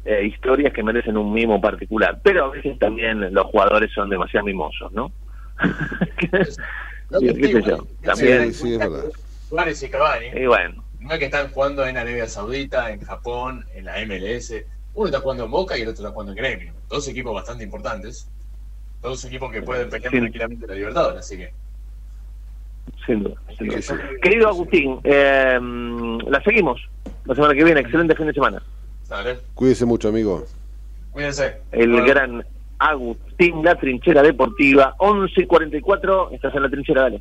eh, 0.04 0.24
historias 0.26 0.72
que 0.72 0.82
merecen 0.82 1.16
un 1.16 1.32
mimo 1.32 1.60
particular, 1.60 2.20
pero 2.22 2.46
a 2.46 2.50
veces 2.50 2.78
también 2.78 3.32
los 3.32 3.46
jugadores 3.46 3.90
son 3.94 4.08
demasiado 4.10 4.46
mimosos, 4.46 4.92
¿no? 4.92 5.12
Sí, 7.18 7.26
qué 7.34 7.48
sé 7.48 7.62
yo, 7.62 7.86
también. 8.02 8.54
Sí, 8.54 8.68
sí, 8.68 8.72
es 8.72 8.78
verdad. 8.78 9.12
Suárez 9.46 9.82
y 9.82 9.90
Cavani. 9.90 10.28
Y 10.28 10.46
bueno, 10.46 10.81
No 11.02 11.12
es 11.12 11.18
que 11.18 11.24
están 11.26 11.48
jugando 11.50 11.86
en 11.86 11.96
Arabia 11.96 12.26
Saudita, 12.28 12.90
en 12.92 13.00
Japón, 13.00 13.66
en 13.74 13.84
la 13.86 13.98
MLS. 14.06 14.54
Uno 14.94 15.06
está 15.06 15.20
jugando 15.20 15.44
en 15.44 15.50
Boca 15.50 15.76
y 15.76 15.82
el 15.82 15.88
otro 15.88 16.02
está 16.04 16.12
jugando 16.12 16.32
en 16.32 16.36
Gremio. 16.38 16.72
Dos 16.88 17.08
equipos 17.08 17.34
bastante 17.34 17.64
importantes. 17.64 18.28
Dos 19.00 19.24
equipos 19.24 19.50
que 19.50 19.62
pueden 19.62 19.90
pelear 19.90 20.12
Sí. 20.12 20.18
tranquilamente 20.20 20.66
la 20.66 20.74
Libertadores, 20.74 21.20
así 21.20 21.36
que. 21.38 21.52
sin 23.06 23.22
duda. 23.24 23.34
sin 23.58 23.68
duda. 23.68 23.80
Querido 24.22 24.48
Agustín, 24.48 25.00
eh, 25.04 25.58
la 26.28 26.42
seguimos 26.44 26.80
la 27.24 27.34
semana 27.34 27.54
que 27.54 27.64
viene. 27.64 27.80
Excelente 27.80 28.14
fin 28.14 28.26
de 28.26 28.32
semana. 28.34 28.62
Dale. 29.08 29.38
Cuídese 29.54 29.84
mucho, 29.84 30.08
amigo. 30.08 30.44
Cuídense. 31.10 31.56
El 31.72 31.90
Bueno. 31.90 32.06
gran 32.06 32.46
Agustín, 32.78 33.62
la 33.64 33.74
trinchera 33.76 34.22
deportiva, 34.22 34.94
11.44, 34.98 36.30
estás 36.32 36.54
en 36.54 36.62
la 36.62 36.70
trinchera, 36.70 37.02
dale. 37.02 37.20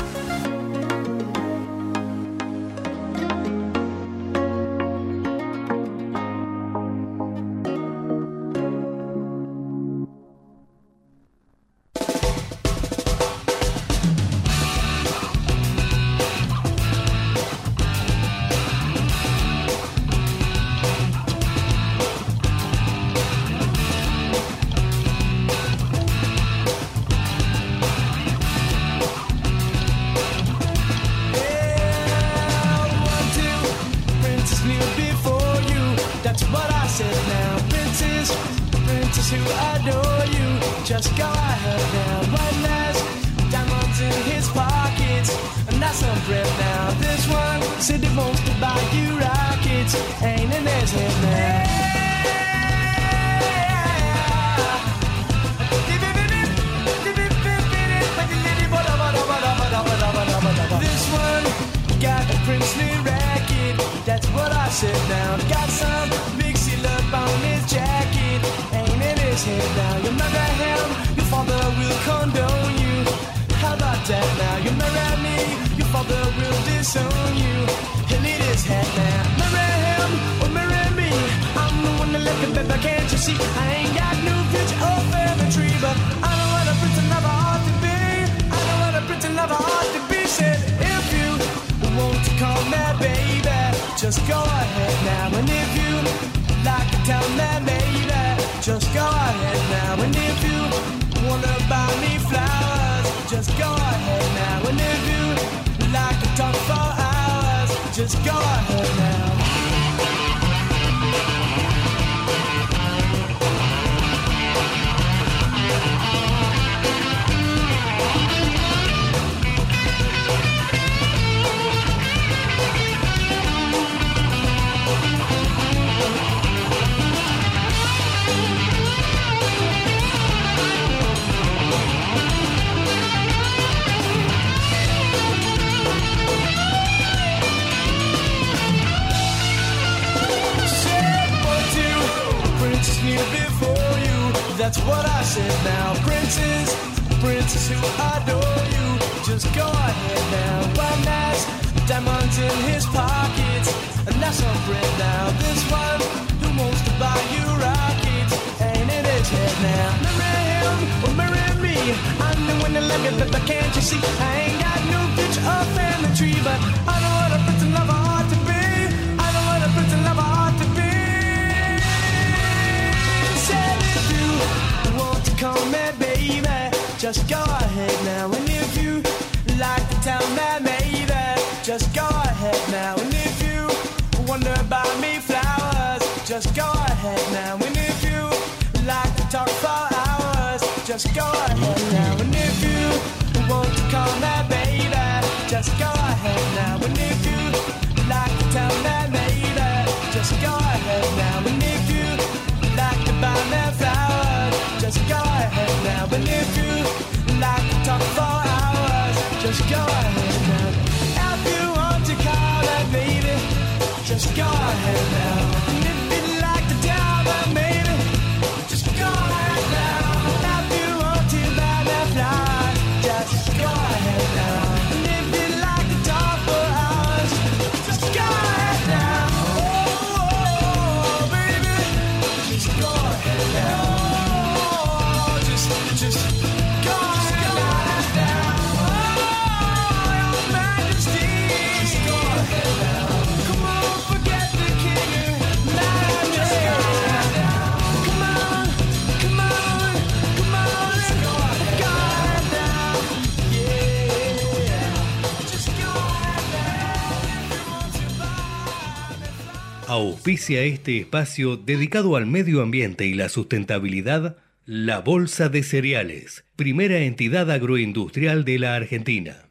Auspicia 260.31 260.63
este 260.63 260.97
espacio 260.97 261.57
dedicado 261.57 262.15
al 262.15 262.25
medio 262.25 262.61
ambiente 262.61 263.05
y 263.05 263.13
la 263.15 263.27
sustentabilidad, 263.27 264.37
la 264.65 265.01
Bolsa 265.01 265.49
de 265.49 265.61
Cereales, 265.61 266.45
primera 266.55 266.99
entidad 266.99 267.51
agroindustrial 267.51 268.45
de 268.45 268.57
la 268.57 268.75
Argentina. 268.75 269.50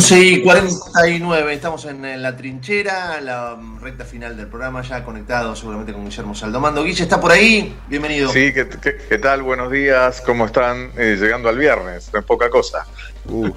Once 0.00 0.18
y 0.18 0.42
49, 0.42 1.52
estamos 1.52 1.84
en, 1.84 2.22
la 2.22 2.34
trinchera, 2.34 3.20
la 3.20 3.58
recta 3.82 4.04
final 4.04 4.36
del 4.36 4.46
programa, 4.46 4.82
ya 4.82 5.02
conectado 5.04 5.56
seguramente 5.56 5.92
con 5.94 6.04
Guillermo 6.04 6.34
Saldomando. 6.34 6.84
Guille, 6.84 7.02
¿está 7.02 7.18
por 7.18 7.32
ahí? 7.32 7.74
Bienvenido. 7.88 8.30
Sí, 8.30 8.52
¿qué, 8.52 8.68
qué, 8.68 8.96
qué 9.08 9.18
tal? 9.18 9.42
Buenos 9.42 9.72
días, 9.72 10.20
¿cómo 10.20 10.44
están? 10.44 10.90
Eh, 10.98 11.16
llegando 11.18 11.48
al 11.48 11.56
viernes, 11.56 12.10
no 12.12 12.18
es 12.20 12.24
poca 12.26 12.50
cosa. 12.50 12.84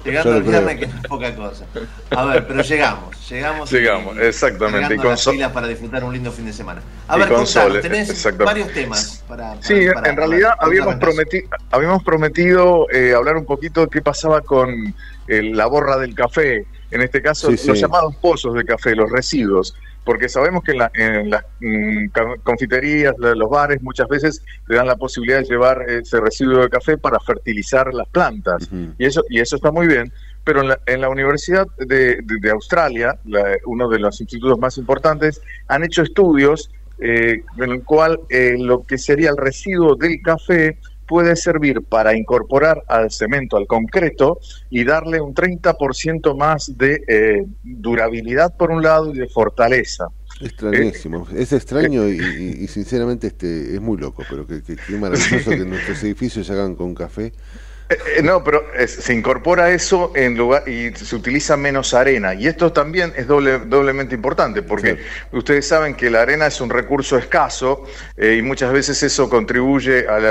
Llegando 0.02 0.32
al 0.32 0.42
viernes, 0.42 0.78
que 0.78 0.86
no 0.86 0.96
es 0.96 1.06
poca 1.06 1.34
cosa. 1.36 1.66
A 2.10 2.24
ver, 2.24 2.46
pero 2.46 2.62
llegamos, 2.62 3.28
llegamos. 3.28 3.70
Llegamos, 3.70 4.16
exactamente. 4.18 4.94
Y 4.94 4.96
con 4.96 5.08
las 5.10 5.28
pilas 5.28 5.52
para 5.52 5.66
disfrutar 5.68 6.02
un 6.04 6.14
lindo 6.14 6.32
fin 6.32 6.46
de 6.46 6.52
semana. 6.54 6.80
A 7.06 7.16
y 7.16 7.20
ver, 7.20 7.28
con 7.28 7.44
contanos, 7.44 7.80
tenés 7.82 8.36
varios 8.38 8.72
temas 8.72 9.22
para. 9.28 9.50
para- 9.50 9.62
Sí, 9.62 9.86
para- 9.92 10.08
en 10.08 10.16
realidad 10.16 10.54
para- 10.56 10.66
habíamos, 10.68 10.94
para- 10.94 11.06
prometi- 11.12 11.44
habíamos 11.70 12.02
prometido 12.02 12.86
eh, 12.90 13.12
hablar 13.14 13.36
un 13.36 13.44
poquito 13.44 13.82
de 13.82 13.88
qué 13.88 14.00
pasaba 14.00 14.40
con 14.40 14.94
el- 15.26 15.52
la 15.54 15.66
borra 15.66 15.98
del 15.98 16.14
café, 16.14 16.64
en 16.90 17.02
este 17.02 17.20
caso 17.20 17.50
Sí, 17.50 17.58
sí. 17.58 17.68
los 17.68 17.78
llamados 17.78 18.14
pozos 18.16 18.54
de 18.54 18.64
café, 18.64 18.94
los 18.94 19.10
residuos, 19.10 19.74
porque 20.04 20.28
sabemos 20.28 20.62
que 20.62 20.72
en, 20.72 20.78
la- 20.78 20.90
en 20.94 21.30
las 21.30 21.42
mm, 21.60 22.06
confiterías, 22.42 23.14
la- 23.18 23.34
los 23.34 23.48
bares, 23.50 23.82
muchas 23.82 24.06
veces 24.08 24.42
te 24.66 24.74
dan 24.76 24.86
la 24.86 24.96
posibilidad 24.96 25.38
de 25.38 25.44
llevar 25.46 25.82
ese 25.88 26.20
residuo 26.20 26.60
de 26.62 26.68
café 26.68 26.98
para 26.98 27.18
fertilizar 27.20 27.92
las 27.94 28.08
plantas, 28.08 28.68
y, 28.98 29.06
eso, 29.06 29.22
y 29.28 29.40
eso 29.40 29.56
está 29.56 29.70
muy 29.72 29.86
bien. 29.86 30.12
Pero 30.44 30.60
en 30.60 30.68
la, 30.68 30.78
en 30.86 31.00
la 31.00 31.08
Universidad 31.08 31.66
de, 31.78 32.16
de- 32.16 32.38
de 32.40 32.50
Australia, 32.50 33.18
la- 33.24 33.56
uno 33.66 33.88
de 33.88 33.98
los 33.98 34.20
institutos 34.20 34.58
más 34.58 34.76
importantes, 34.76 35.40
han 35.68 35.84
hecho 35.84 36.02
estudios 36.02 36.70
eh, 36.98 37.42
en 37.58 37.70
el 37.72 37.82
cual 37.82 38.20
eh, 38.28 38.54
lo 38.58 38.82
que 38.84 38.98
sería 38.98 39.30
el 39.30 39.36
residuo 39.36 39.96
del 39.96 40.20
café 40.22 40.78
puede 41.06 41.36
servir 41.36 41.82
para 41.82 42.16
incorporar 42.16 42.82
al 42.88 43.10
cemento, 43.10 43.56
al 43.56 43.66
concreto, 43.66 44.38
y 44.70 44.84
darle 44.84 45.20
un 45.20 45.34
30% 45.34 46.36
más 46.36 46.76
de 46.76 47.02
eh, 47.08 47.44
durabilidad 47.62 48.56
por 48.56 48.70
un 48.70 48.82
lado 48.82 49.12
y 49.14 49.18
de 49.18 49.28
fortaleza. 49.28 50.06
Extrañísimo. 50.40 51.26
es 51.34 51.52
extraño 51.52 52.08
y, 52.08 52.18
y- 52.18 52.64
y 52.64 52.66
sinceramente 52.68 53.28
este 53.28 53.74
es 53.74 53.80
muy 53.80 53.96
loco, 53.98 54.24
pero 54.28 54.46
qué 54.46 54.96
maravilloso 54.98 55.50
que 55.50 55.64
nuestros 55.64 56.02
edificios 56.02 56.46
se 56.46 56.52
hagan 56.52 56.74
con 56.74 56.94
café. 56.94 57.32
Eh, 57.86 57.96
eh, 58.18 58.22
no, 58.22 58.42
pero 58.42 58.72
es- 58.74 58.92
se 58.94 59.12
incorpora 59.12 59.70
eso 59.70 60.10
en 60.16 60.38
lugar 60.38 60.66
y 60.66 60.90
se 60.96 61.14
utiliza 61.14 61.54
menos 61.58 61.92
arena. 61.92 62.32
Y 62.32 62.46
esto 62.46 62.72
también 62.72 63.12
es 63.14 63.26
doble, 63.26 63.58
doblemente 63.58 64.14
importante, 64.14 64.62
porque 64.62 65.00
ustedes 65.32 65.68
saben 65.68 65.94
que 65.94 66.08
la 66.10 66.22
arena 66.22 66.46
es 66.46 66.62
un 66.62 66.70
recurso 66.70 67.18
escaso 67.18 67.84
eh, 68.16 68.36
y 68.38 68.42
muchas 68.42 68.72
veces 68.72 69.02
eso 69.02 69.28
contribuye 69.28 70.08
a 70.08 70.18
la 70.18 70.30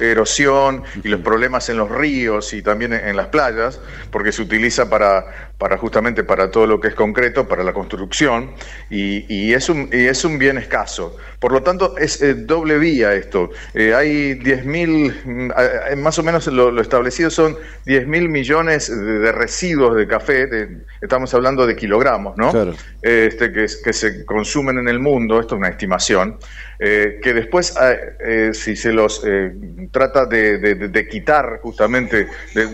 erosión 0.00 0.82
y 1.04 1.08
los 1.08 1.20
problemas 1.20 1.68
en 1.68 1.76
los 1.76 1.88
ríos 1.88 2.52
y 2.52 2.62
también 2.62 2.92
en, 2.94 3.06
en 3.08 3.16
las 3.16 3.28
playas, 3.28 3.80
porque 4.10 4.32
se 4.32 4.42
utiliza 4.42 4.90
para, 4.90 5.51
para 5.62 5.78
justamente 5.78 6.24
para 6.24 6.50
todo 6.50 6.66
lo 6.66 6.80
que 6.80 6.88
es 6.88 6.94
concreto, 6.96 7.46
para 7.46 7.62
la 7.62 7.72
construcción, 7.72 8.50
y, 8.90 9.24
y 9.32 9.54
es, 9.54 9.68
un, 9.68 9.88
y 9.92 10.06
es 10.08 10.24
un 10.24 10.36
bien 10.36 10.58
escaso. 10.58 11.16
Por 11.38 11.52
lo 11.52 11.62
tanto, 11.62 11.96
es 11.98 12.20
eh, 12.20 12.34
doble 12.34 12.78
vía 12.78 13.14
esto. 13.14 13.48
Eh, 13.72 13.94
hay 13.94 14.34
10.000, 14.34 15.94
mm, 15.94 16.00
más 16.00 16.18
o 16.18 16.24
menos 16.24 16.48
lo, 16.48 16.72
lo 16.72 16.82
establecido 16.82 17.30
son 17.30 17.56
10 17.86 18.08
mil 18.08 18.28
millones 18.28 18.88
de, 18.88 19.20
de 19.20 19.30
residuos 19.30 19.94
de 19.94 20.08
café, 20.08 20.46
de- 20.48 20.78
estamos 21.00 21.32
hablando 21.32 21.64
de 21.64 21.76
kilogramos, 21.76 22.36
¿no? 22.36 22.50
Claro. 22.50 22.74
Este, 23.00 23.52
que, 23.52 23.66
que 23.84 23.92
se 23.92 24.24
consumen 24.24 24.78
en 24.78 24.88
el 24.88 24.98
mundo, 24.98 25.38
esto 25.38 25.54
es 25.54 25.58
una 25.60 25.68
estimación, 25.68 26.38
eh, 26.80 27.20
que 27.22 27.32
después, 27.34 27.76
eh, 27.80 27.98
eh, 28.18 28.50
si 28.52 28.74
se 28.74 28.92
los 28.92 29.22
eh, 29.24 29.52
trata 29.92 30.26
de- 30.26 30.58
de 30.58 31.08
quitar 31.08 31.60
justamente 31.62 32.26
de, 32.52 32.66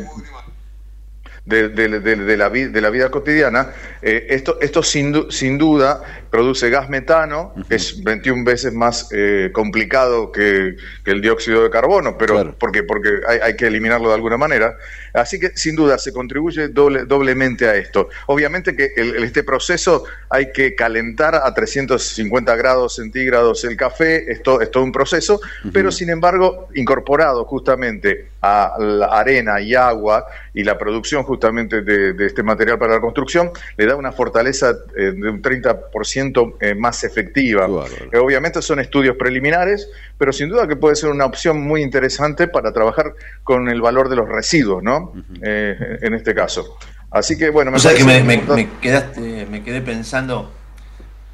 de, 1.48 1.68
de- 1.70 2.00
de- 2.00 2.16
de 2.16 2.36
la, 2.36 2.48
vi- 2.48 2.66
de 2.68 2.80
la 2.80 2.90
vida 2.90 3.10
cotidiana, 3.10 3.70
eh, 4.02 4.26
esto, 4.28 4.58
esto 4.60 4.82
sin, 4.82 5.12
du- 5.12 5.30
sin 5.30 5.56
duda 5.58 6.02
produce 6.30 6.68
gas 6.70 6.88
metano, 6.90 7.54
que 7.68 7.76
es 7.76 8.02
21 8.02 8.44
veces 8.44 8.72
más 8.74 9.08
eh, 9.12 9.50
complicado 9.52 10.30
que, 10.32 10.76
que 11.04 11.10
el 11.10 11.20
dióxido 11.20 11.62
de 11.62 11.70
carbono, 11.70 12.16
pero 12.18 12.34
porque, 12.58 12.82
porque 12.82 13.20
hay, 13.26 13.38
hay 13.42 13.56
que 13.56 13.66
eliminarlo 13.66 14.08
de 14.08 14.14
alguna 14.14 14.36
manera. 14.36 14.76
Así 15.14 15.40
que 15.40 15.50
sin 15.56 15.74
duda 15.74 15.98
se 15.98 16.12
contribuye 16.12 16.68
doble- 16.68 17.04
doblemente 17.06 17.66
a 17.68 17.74
esto. 17.76 18.08
Obviamente 18.26 18.76
que 18.76 18.92
el- 18.96 19.16
el- 19.16 19.24
este 19.24 19.42
proceso 19.42 20.04
hay 20.30 20.52
que 20.52 20.74
calentar 20.74 21.34
a 21.34 21.54
350 21.54 22.54
grados 22.56 22.96
centígrados 22.96 23.64
el 23.64 23.76
café, 23.76 24.30
esto 24.30 24.60
es 24.60 24.70
todo 24.70 24.84
un 24.84 24.92
proceso, 24.92 25.40
pero 25.72 25.90
sin 25.90 26.10
embargo 26.10 26.68
incorporado 26.74 27.44
justamente 27.44 28.28
a 28.42 28.74
la 28.78 29.06
arena 29.06 29.60
y 29.60 29.74
agua 29.74 30.26
y 30.54 30.62
la 30.62 30.78
producción 30.78 31.22
justamente 31.24 31.82
de, 31.82 32.12
de 32.12 32.26
este 32.26 32.42
material 32.42 32.78
para 32.78 32.94
la 32.94 33.00
construcción, 33.00 33.50
le 33.76 33.86
da 33.86 33.96
una 33.96 34.12
fortaleza 34.12 34.76
eh, 34.96 35.12
de 35.16 35.28
un 35.30 35.42
30% 35.42 36.17
eh, 36.60 36.74
más 36.74 37.04
efectiva. 37.04 37.66
Eh, 38.12 38.18
obviamente 38.18 38.62
son 38.62 38.80
estudios 38.80 39.16
preliminares, 39.16 39.88
pero 40.16 40.32
sin 40.32 40.48
duda 40.48 40.66
que 40.68 40.76
puede 40.76 40.96
ser 40.96 41.10
una 41.10 41.24
opción 41.24 41.60
muy 41.60 41.82
interesante 41.82 42.48
para 42.48 42.72
trabajar 42.72 43.14
con 43.42 43.68
el 43.68 43.80
valor 43.80 44.08
de 44.08 44.16
los 44.16 44.28
residuos, 44.28 44.82
¿no? 44.82 45.12
Eh, 45.42 45.98
en 46.02 46.14
este 46.14 46.34
caso. 46.34 46.76
Así 47.10 47.38
que 47.38 47.50
bueno, 47.50 47.72
O 47.74 47.78
sea 47.78 47.94
que 47.94 48.04
me, 48.04 48.22
me- 48.22 48.42
me 48.42 48.68
quedaste, 48.80 49.46
me 49.50 49.62
quedé 49.62 49.80
pensando, 49.80 50.52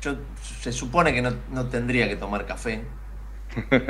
yo 0.02 0.16
se 0.60 0.72
supone 0.72 1.12
que 1.12 1.22
no, 1.22 1.34
no 1.50 1.66
tendría 1.68 2.08
que 2.08 2.16
tomar 2.16 2.46
café. 2.46 2.82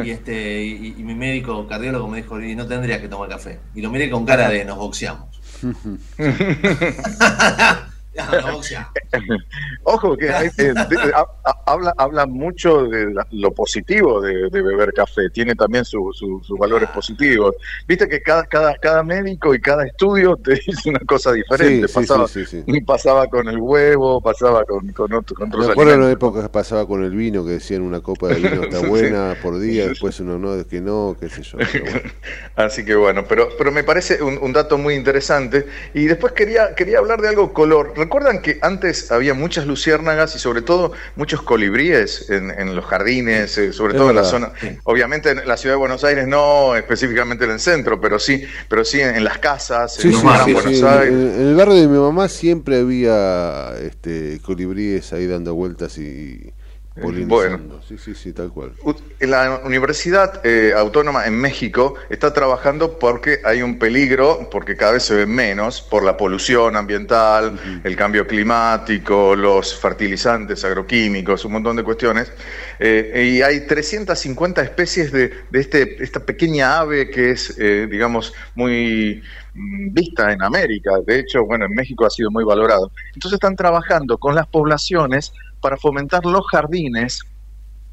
Y 0.02 0.10
este 0.10 0.62
y, 0.62 0.94
y 0.98 1.02
mi 1.02 1.14
médico 1.14 1.66
cardiólogo 1.66 2.06
me 2.08 2.18
dijo, 2.18 2.38
y 2.40 2.54
no 2.54 2.66
tendría 2.66 3.00
que 3.00 3.08
tomar 3.08 3.28
café. 3.30 3.60
Y 3.74 3.80
lo 3.80 3.90
miré 3.90 4.10
con 4.10 4.26
cara 4.26 4.48
de 4.50 4.64
nos 4.64 4.76
boxeamos. 4.76 5.40
Ojo, 9.84 10.16
que 10.16 10.30
hay- 10.30 10.48
eh, 10.58 10.72
de- 10.88 11.12
ha- 11.14 11.26
ha- 11.44 11.62
habla, 11.66 11.94
habla 11.96 12.26
mucho 12.26 12.86
de 12.86 13.12
la- 13.12 13.26
lo 13.32 13.52
positivo 13.52 14.20
de, 14.20 14.48
de 14.50 14.62
beber 14.62 14.92
café, 14.92 15.28
tiene 15.30 15.54
también 15.54 15.84
su- 15.84 16.10
su- 16.12 16.40
sus 16.42 16.58
valores 16.58 16.88
positivos. 16.90 17.54
Viste 17.86 18.08
que 18.08 18.22
cada, 18.22 18.44
cada, 18.44 18.74
cada 18.76 19.02
médico 19.02 19.54
y 19.54 19.60
cada 19.60 19.86
estudio 19.86 20.36
te 20.36 20.54
dice 20.54 20.90
una 20.90 21.00
cosa 21.00 21.32
diferente. 21.32 21.88
Sí, 21.88 21.94
sí, 21.94 22.00
pasaba, 22.00 22.28
sí, 22.28 22.44
sí, 22.46 22.64
pasaba 22.86 23.26
con 23.28 23.48
el 23.48 23.58
huevo, 23.58 24.20
pasaba 24.20 24.64
con, 24.64 24.92
con, 24.92 25.12
otro- 25.12 25.36
con 25.36 25.48
otros 25.48 25.66
Me 25.66 25.72
acuerdo 25.72 25.92
en 25.94 26.00
una 26.00 26.10
época 26.10 26.42
que 26.42 26.48
pasaba 26.48 26.86
con 26.86 27.04
el 27.04 27.10
vino, 27.14 27.44
que 27.44 27.52
decían 27.52 27.82
una 27.82 28.00
copa 28.00 28.28
de 28.28 28.36
vino 28.36 28.62
está 28.64 28.80
Sí. 28.84 28.86
buena 28.86 29.36
por 29.42 29.58
día, 29.58 29.88
después 29.88 30.20
uno 30.20 30.38
no, 30.38 30.54
es 30.54 30.66
que 30.66 30.80
no, 30.80 31.16
qué 31.18 31.28
sé 31.28 31.42
yo. 31.42 31.58
bueno. 31.58 32.00
Así 32.56 32.84
que 32.84 32.94
bueno, 32.94 33.24
pero, 33.28 33.48
pero 33.58 33.72
me 33.72 33.82
parece 33.84 34.22
un, 34.22 34.38
un 34.40 34.52
dato 34.52 34.78
muy 34.78 34.94
interesante. 34.94 35.66
Y 35.94 36.04
después 36.06 36.32
quería, 36.32 36.74
quería 36.74 36.98
hablar 36.98 37.20
de 37.20 37.28
algo 37.28 37.52
color 37.52 37.92
recuerdan 38.05 38.40
que 38.43 38.59
antes 38.62 39.10
había 39.10 39.35
muchas 39.35 39.66
luciérnagas 39.66 40.36
y 40.36 40.39
sobre 40.39 40.62
todo 40.62 40.93
muchos 41.16 41.43
colibríes 41.43 42.31
en, 42.31 42.51
en 42.51 42.74
los 42.76 42.85
jardines, 42.85 43.56
eh, 43.59 43.72
sobre 43.72 43.94
todo 43.94 44.10
en 44.10 44.16
la 44.16 44.24
zona. 44.24 44.52
Obviamente 44.85 45.31
en 45.31 45.47
la 45.47 45.56
ciudad 45.56 45.74
de 45.74 45.78
Buenos 45.78 46.05
Aires 46.05 46.26
no 46.26 46.76
específicamente 46.76 47.44
en 47.44 47.51
el 47.52 47.60
centro, 47.60 48.01
pero 48.01 48.18
sí, 48.18 48.44
pero 48.68 48.85
sí 48.85 49.01
en, 49.01 49.16
en 49.16 49.24
las 49.24 49.39
casas, 49.39 49.94
Sí, 49.94 50.09
en 50.09 50.22
Buenos. 50.22 50.47
En, 50.48 50.85
Aires. 50.86 51.09
en 51.12 51.48
el 51.48 51.55
barrio 51.56 51.74
de 51.74 51.89
mi 51.89 51.98
mamá 51.98 52.28
siempre 52.28 52.78
había 52.78 53.74
este, 53.82 54.40
colibríes 54.43 55.12
ahí 55.12 55.26
dando 55.26 55.55
vueltas 55.55 55.98
y 55.98 56.53
polinizando. 57.00 57.82
Sí, 57.82 57.98
sí, 57.98 58.14
sí, 58.14 58.32
tal 58.32 58.50
cual. 58.50 58.72
La 59.20 59.60
Universidad 59.64 60.40
eh, 60.44 60.72
Autónoma 60.76 61.26
en 61.26 61.34
México 61.34 61.94
está 62.08 62.32
trabajando 62.32 62.98
porque 62.98 63.40
hay 63.44 63.62
un 63.62 63.78
peligro, 63.78 64.48
porque 64.50 64.76
cada 64.76 64.92
vez 64.92 65.02
se 65.02 65.14
ven 65.14 65.30
menos, 65.30 65.80
por 65.82 66.04
la 66.04 66.16
polución 66.16 66.76
ambiental, 66.76 67.58
el 67.82 67.96
cambio 67.96 68.26
climático, 68.26 69.34
los 69.34 69.74
fertilizantes 69.74 70.64
agroquímicos, 70.64 71.44
un 71.44 71.52
montón 71.52 71.76
de 71.76 71.82
cuestiones. 71.82 72.32
Eh, 72.78 73.32
y 73.34 73.42
hay 73.42 73.66
350 73.66 74.62
especies 74.62 75.10
de, 75.12 75.32
de 75.50 75.60
este, 75.60 76.02
esta 76.02 76.20
pequeña 76.20 76.78
ave 76.78 77.10
que 77.10 77.30
es, 77.30 77.58
eh, 77.58 77.88
digamos, 77.90 78.32
muy 78.54 79.22
mm, 79.54 79.92
vista 79.92 80.32
en 80.32 80.42
América. 80.42 80.92
De 81.06 81.20
hecho, 81.20 81.44
bueno, 81.44 81.66
en 81.66 81.72
México 81.72 82.06
ha 82.06 82.10
sido 82.10 82.30
muy 82.30 82.44
valorado. 82.44 82.92
Entonces 83.14 83.34
están 83.34 83.56
trabajando 83.56 84.18
con 84.18 84.34
las 84.34 84.46
poblaciones 84.46 85.32
para 85.64 85.78
fomentar 85.78 86.22
los 86.26 86.44
jardines 86.52 87.20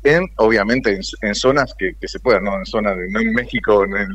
en, 0.03 0.23
obviamente, 0.38 0.89
en, 0.95 1.02
en 1.22 1.35
zonas 1.35 1.73
que, 1.77 1.93
que 2.02 2.07
se 2.07 2.19
puedan, 2.19 2.43
no 2.43 2.57
en 2.57 2.65
zonas 2.65 2.98
de, 2.98 3.07
no 3.11 3.19
en 3.22 3.34
México, 3.34 3.85
en 3.85 3.93
el, 3.95 4.10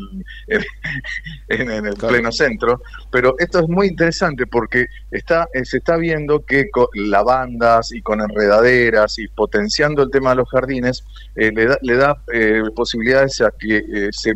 en, 1.48 1.70
en 1.70 1.86
el 1.86 1.94
pleno 1.94 2.32
centro, 2.32 2.82
pero 3.10 3.34
esto 3.38 3.60
es 3.60 3.68
muy 3.68 3.86
interesante 3.86 4.46
porque 4.46 4.86
está, 5.12 5.48
eh, 5.54 5.64
se 5.64 5.76
está 5.78 5.96
viendo 5.96 6.44
que 6.44 6.68
con 6.70 6.86
lavandas 6.94 7.92
y 7.92 8.02
con 8.02 8.20
enredaderas 8.20 9.18
y 9.20 9.28
potenciando 9.28 10.02
el 10.02 10.10
tema 10.10 10.30
de 10.30 10.36
los 10.36 10.50
jardines, 10.50 11.04
eh, 11.36 11.50
le 11.54 11.66
da, 11.66 11.78
le 11.80 11.96
da 11.96 12.22
eh, 12.32 12.62
posibilidades 12.74 13.40
a 13.40 13.52
que 13.58 13.76
eh, 13.78 14.08
se 14.10 14.32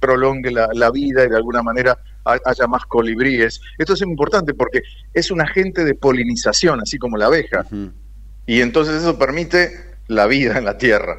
prolongue 0.00 0.50
la, 0.50 0.70
la 0.72 0.90
vida 0.90 1.24
y 1.24 1.28
de 1.28 1.36
alguna 1.36 1.62
manera 1.62 1.98
ha- 2.24 2.40
haya 2.46 2.66
más 2.66 2.86
colibríes. 2.86 3.60
Esto 3.78 3.92
es 3.92 4.00
importante 4.02 4.54
porque 4.54 4.80
es 5.12 5.30
un 5.30 5.40
agente 5.42 5.84
de 5.84 5.94
polinización, 5.94 6.80
así 6.80 6.96
como 6.98 7.16
la 7.18 7.26
abeja. 7.26 7.66
Y 8.50 8.62
entonces 8.62 8.96
eso 8.96 9.16
permite 9.16 9.70
la 10.08 10.26
vida 10.26 10.58
en 10.58 10.64
la 10.64 10.76
tierra. 10.76 11.16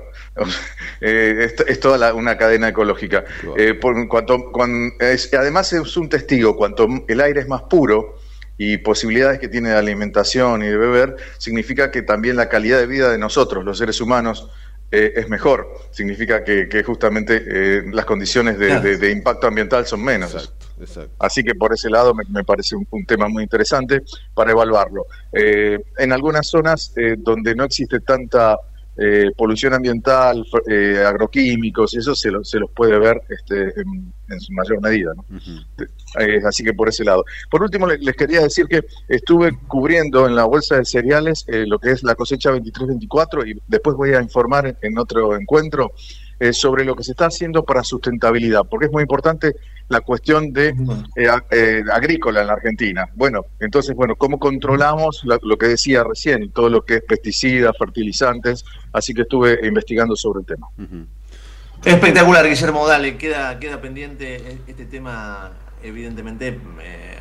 Eh, 0.99 1.45
es, 1.45 1.55
es 1.65 1.79
toda 1.79 1.97
la- 1.97 2.13
una 2.13 2.37
cadena 2.37 2.67
ecológica. 2.67 3.23
Eh, 3.55 3.73
por 3.73 4.05
cuanto, 4.09 4.51
es- 4.99 5.33
además 5.33 5.71
es 5.71 5.95
un 5.95 6.09
testigo, 6.09 6.57
cuanto 6.57 6.89
el 7.07 7.21
aire 7.21 7.39
es 7.39 7.47
más 7.47 7.61
puro 7.63 8.19
y 8.57 8.79
posibilidades 8.79 9.39
que 9.39 9.47
tiene 9.47 9.69
de 9.69 9.75
alimentación 9.77 10.61
y 10.61 10.67
de 10.67 10.75
beber, 10.75 11.15
significa 11.37 11.89
que 11.89 12.01
también 12.01 12.35
la 12.35 12.49
calidad 12.49 12.79
de 12.79 12.85
vida 12.87 13.09
de 13.09 13.17
nosotros, 13.17 13.63
los 13.63 13.77
seres 13.77 14.01
humanos, 14.01 14.49
eh, 14.91 15.13
es 15.15 15.29
mejor. 15.29 15.69
Significa 15.91 16.43
que, 16.43 16.67
que 16.67 16.83
justamente 16.83 17.41
eh, 17.47 17.83
las 17.93 18.03
condiciones 18.03 18.59
de, 18.59 18.67
Claro. 18.67 18.81
de- 18.81 18.97
de 18.97 19.09
impacto 19.09 19.47
ambiental 19.47 19.85
son 19.87 20.03
menos. 20.03 20.53
Así 21.19 21.43
que 21.43 21.55
por 21.55 21.73
ese 21.73 21.89
lado 21.89 22.13
me, 22.13 22.23
me 22.29 22.43
parece 22.43 22.75
un, 22.75 22.87
un 22.91 23.05
tema 23.05 23.27
muy 23.27 23.43
interesante 23.43 24.01
para 24.33 24.51
evaluarlo. 24.51 25.05
Eh, 25.31 25.79
en 25.97 26.11
algunas 26.11 26.47
zonas 26.47 26.93
eh, 26.95 27.15
donde 27.17 27.55
no 27.55 27.63
existe 27.63 27.99
tanta 27.99 28.57
eh, 28.97 29.31
polución 29.37 29.73
ambiental, 29.73 30.45
eh, 30.69 31.01
agroquímicos, 31.07 31.93
y 31.93 31.99
eso 31.99 32.13
se, 32.13 32.29
lo- 32.29 32.43
se 32.43 32.59
los 32.59 32.69
puede 32.71 32.99
ver 32.99 33.21
este, 33.29 33.79
en, 33.79 34.13
en 34.29 34.39
su 34.39 34.51
mayor 34.53 34.81
medida. 34.81 35.13
¿no? 35.15 35.23
Eh, 36.19 36.41
así 36.45 36.61
que 36.63 36.73
por 36.73 36.89
ese 36.89 37.05
lado. 37.05 37.23
Por 37.49 37.63
último, 37.63 37.87
le- 37.87 37.97
les 37.99 38.15
quería 38.15 38.41
decir 38.41 38.67
que 38.67 38.83
estuve 39.07 39.57
cubriendo 39.67 40.27
en 40.27 40.35
la 40.35 40.43
bolsa 40.43 40.75
de 40.75 40.85
cereales 40.85 41.45
eh, 41.47 41.65
lo 41.65 41.79
que 41.79 41.91
es 41.91 42.03
la 42.03 42.15
cosecha 42.15 42.51
23-24 42.51 43.47
y 43.49 43.61
después 43.67 43.95
voy 43.95 44.13
a 44.13 44.21
informar 44.21 44.67
en, 44.67 44.77
en 44.81 44.97
otro 44.97 45.35
encuentro 45.37 45.93
sobre 46.53 46.83
lo 46.85 46.95
que 46.95 47.03
se 47.03 47.11
está 47.11 47.27
haciendo 47.27 47.63
para 47.63 47.83
sustentabilidad, 47.83 48.61
porque 48.67 48.87
es 48.87 48.91
muy 48.91 49.03
importante 49.03 49.55
la 49.91 50.01
cuestión 50.01 50.51
de 50.53 50.69
eh, 51.15 51.27
eh, 51.51 51.83
agrícola 51.91 52.41
en 52.41 52.47
la 52.47 52.53
Argentina. 52.53 53.07
Bueno, 53.13 53.45
entonces, 53.59 53.95
bueno, 53.95 54.15
¿cómo 54.15 54.39
controlamos 54.39 55.21
la- 55.25 55.39
lo 55.43 55.57
que 55.57 55.67
decía 55.67 56.03
recién, 56.03 56.51
todo 56.51 56.69
lo 56.69 56.83
que 56.83 56.95
es 56.95 57.03
pesticidas, 57.03 57.73
fertilizantes? 57.77 58.63
Así 58.93 59.13
que 59.13 59.23
estuve 59.23 59.59
investigando 59.67 60.15
sobre 60.15 60.39
el 60.41 60.45
tema. 60.45 60.67
Espectacular, 61.83 62.47
Guillermo, 62.47 62.87
dale, 62.87 63.17
queda, 63.17 63.59
queda 63.59 63.81
pendiente 63.81 64.35
e- 64.35 64.57
este 64.67 64.85
tema, 64.85 65.51
evidentemente 65.83 66.59
eh, 66.81 67.17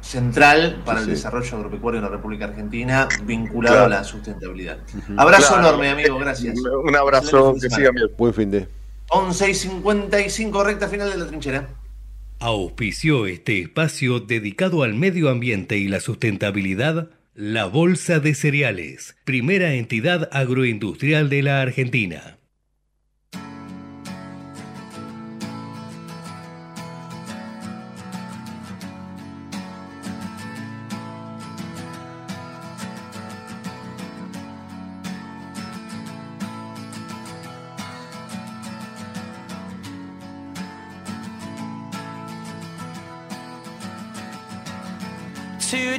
central 0.00 0.82
para 0.84 0.98
Sí, 1.00 1.04
el 1.06 1.10
desarrollo 1.14 1.56
agropecuario 1.56 1.98
en 1.98 2.04
la 2.04 2.10
República 2.10 2.44
Argentina, 2.44 3.08
vinculado 3.24 3.76
Claro. 3.76 3.86
a 3.86 3.98
la 3.98 4.04
sustentabilidad. 4.04 4.78
Abrazo 5.16 5.54
Claro. 5.54 5.68
enorme, 5.68 5.90
amigo, 5.90 6.18
gracias. 6.18 6.56
Un 6.58 6.94
abrazo, 6.94 7.54
que 7.60 7.70
sigan 7.70 7.94
bien. 7.94 8.08
Buen 8.18 8.34
fin 8.34 8.50
de. 8.50 8.68
11 9.08 9.50
y 9.50 9.54
55, 9.54 10.64
recta 10.64 10.88
final 10.88 11.10
de 11.10 11.16
la 11.18 11.26
trinchera. 11.26 11.68
Auspició 12.44 13.26
este 13.26 13.60
espacio 13.60 14.18
dedicado 14.18 14.82
al 14.82 14.94
medio 14.94 15.28
ambiente 15.28 15.78
y 15.78 15.86
la 15.86 16.00
sustentabilidad 16.00 17.10
la 17.36 17.66
Bolsa 17.66 18.18
de 18.18 18.34
Cereales, 18.34 19.16
primera 19.24 19.74
entidad 19.74 20.28
agroindustrial 20.32 21.28
de 21.28 21.42
la 21.42 21.62
Argentina. 21.62 22.38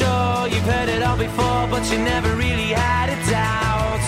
Sure 0.00 0.48
you've 0.48 0.64
heard 0.64 0.88
it 0.88 1.02
all 1.02 1.18
before, 1.18 1.68
but 1.68 1.84
you 1.92 1.98
never 1.98 2.34
really 2.34 2.72
had 2.72 3.10
a 3.10 3.18
doubt. 3.28 4.00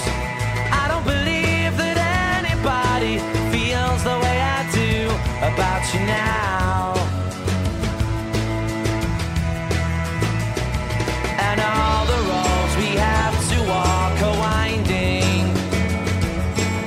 I 0.72 0.88
don't 0.88 1.04
believe 1.04 1.72
that 1.76 1.98
anybody 2.40 3.20
feels 3.52 4.00
the 4.02 4.16
way 4.24 4.36
I 4.40 4.60
do 4.72 5.12
about 5.50 5.82
you 5.92 6.00
now. 6.08 6.94
And 11.46 11.60
all 11.60 12.04
the 12.12 12.20
roads 12.30 12.72
we 12.80 12.90
have 12.96 13.36
to 13.52 13.58
walk 13.68 14.16
are 14.28 14.38
winding. 14.48 15.44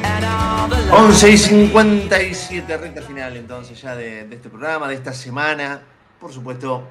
And 0.01 0.25
all 0.25 0.67
the 0.67 0.81
11 0.89 1.29
y 1.29 2.33
57, 2.33 2.77
recta 2.77 3.01
final 3.03 3.37
entonces 3.37 3.79
ya 3.79 3.95
de, 3.95 4.25
de 4.25 4.35
este 4.35 4.49
programa, 4.49 4.87
de 4.87 4.95
esta 4.95 5.13
semana. 5.13 5.83
Por 6.19 6.33
supuesto, 6.33 6.87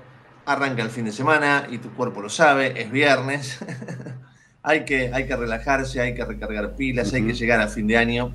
arranca 0.47 0.83
el 0.83 0.91
fin 0.91 1.05
de 1.05 1.13
semana 1.13 1.67
y 1.71 1.79
tu 1.79 1.91
cuerpo 1.93 2.21
lo 2.21 2.29
sabe, 2.29 2.81
es 2.81 2.91
viernes. 2.91 3.59
hay, 4.63 4.85
que, 4.85 5.13
hay 5.13 5.27
que 5.27 5.37
relajarse, 5.37 6.01
hay 6.01 6.15
que 6.15 6.25
recargar 6.25 6.77
pilas, 6.77 7.13
hay 7.13 7.27
que 7.27 7.35
llegar 7.35 7.61
a 7.61 7.69
fin 7.69 7.87
de 7.87 7.97
año 7.97 8.35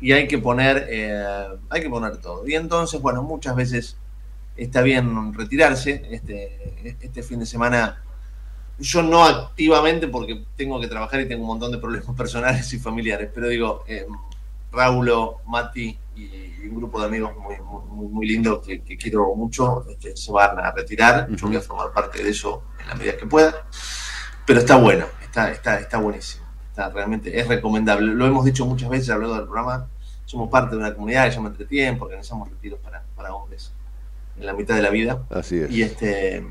y 0.00 0.12
hay 0.12 0.26
que 0.26 0.38
poner, 0.38 0.86
eh, 0.90 1.48
hay 1.70 1.82
que 1.82 1.88
poner 1.88 2.18
todo. 2.18 2.46
Y 2.46 2.54
entonces, 2.54 3.00
bueno, 3.00 3.22
muchas 3.22 3.54
veces 3.54 3.96
está 4.56 4.82
bien 4.82 5.32
retirarse 5.32 6.02
este, 6.10 6.96
este 7.00 7.22
fin 7.22 7.38
de 7.38 7.46
semana. 7.46 8.02
Yo 8.78 9.02
no 9.02 9.24
activamente 9.24 10.08
porque 10.08 10.44
tengo 10.56 10.80
que 10.80 10.88
trabajar 10.88 11.20
y 11.20 11.28
tengo 11.28 11.42
un 11.42 11.48
montón 11.48 11.72
de 11.72 11.78
problemas 11.78 12.14
personales 12.16 12.72
y 12.72 12.78
familiares, 12.78 13.30
pero 13.32 13.48
digo, 13.48 13.84
eh, 13.86 14.06
Raulo, 14.72 15.40
Mati 15.46 15.98
y 16.16 16.68
un 16.68 16.76
grupo 16.76 17.00
de 17.00 17.06
amigos 17.06 17.32
muy, 17.36 17.56
muy, 17.60 18.08
muy 18.08 18.26
lindo 18.26 18.60
que, 18.60 18.82
que 18.82 18.96
quiero 18.96 19.34
mucho 19.34 19.84
este, 19.88 20.16
se 20.16 20.30
van 20.32 20.58
a 20.58 20.70
retirar. 20.72 21.28
Yo 21.34 21.46
voy 21.46 21.56
a 21.56 21.60
formar 21.60 21.92
parte 21.92 22.22
de 22.22 22.30
eso 22.30 22.62
en 22.80 22.88
la 22.88 22.94
medida 22.94 23.16
que 23.16 23.26
pueda. 23.26 23.66
Pero 24.46 24.58
está 24.60 24.76
bueno, 24.76 25.06
está, 25.22 25.50
está, 25.50 25.78
está 25.78 25.98
buenísimo. 25.98 26.44
Está 26.70 26.88
realmente, 26.90 27.38
es 27.38 27.46
recomendable. 27.48 28.14
Lo 28.14 28.26
hemos 28.26 28.44
dicho 28.44 28.64
muchas 28.66 28.88
veces 28.90 29.10
a 29.10 29.14
lo 29.14 29.20
largo 29.22 29.36
del 29.36 29.44
programa. 29.44 29.88
Somos 30.24 30.48
parte 30.50 30.74
de 30.76 30.80
una 30.80 30.94
comunidad 30.94 31.24
que 31.26 31.30
se 31.32 31.36
llama 31.36 31.48
Entretiempo, 31.50 32.04
organizamos 32.06 32.48
retiros 32.50 32.78
para, 32.80 33.02
para 33.16 33.34
hombres 33.34 33.72
en 34.38 34.46
la 34.46 34.54
mitad 34.54 34.74
de 34.76 34.82
la 34.82 34.90
vida. 34.90 35.22
Así 35.30 35.58
es. 35.58 35.70
Y, 35.70 35.82
este, 35.82 36.44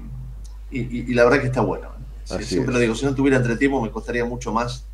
y, 0.69 0.79
y- 0.81 1.05
y 1.09 1.13
la 1.13 1.23
verdad 1.23 1.39
que 1.41 1.47
está 1.47 1.61
bueno. 1.61 1.87
¿eh? 1.87 2.33
Así 2.35 2.43
siempre 2.45 2.69
es. 2.71 2.73
lo 2.75 2.79
digo, 2.79 2.95
si 2.95 3.05
no 3.05 3.15
tuviera 3.15 3.37
entretiempo 3.37 3.81
me 3.81 3.89
costaría 3.91 4.23
mucho 4.25 4.51
más 4.53 4.85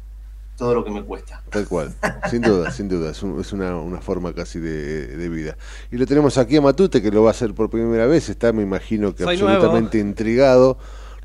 todo 0.58 0.74
lo 0.74 0.84
que 0.84 0.92
me 0.92 1.04
cuesta. 1.04 1.42
Tal 1.50 1.68
cual, 1.68 1.94
sin 2.30 2.42
duda, 2.42 2.72
sin 2.78 2.90
duda, 2.90 3.12
es, 3.12 3.22
un- 3.24 3.40
es 3.40 3.54
una, 3.54 3.78
una 3.78 4.02
forma 4.02 4.34
casi 4.34 4.60
de, 4.60 5.08
de 5.16 5.30
vida. 5.30 5.56
Y 5.92 5.98
lo 5.98 6.06
tenemos 6.06 6.38
aquí 6.38 6.58
a 6.58 6.62
Matute, 6.62 7.02
que 7.02 7.12
lo 7.12 7.24
va 7.24 7.30
a 7.30 7.32
hacer 7.32 7.54
por 7.54 7.70
primera 7.70 8.08
vez, 8.08 8.28
está, 8.30 8.52
me 8.54 8.64
imagino 8.64 9.14
que 9.16 9.24
Soy 9.24 9.36
absolutamente 9.40 10.00
intrigado 10.00 10.78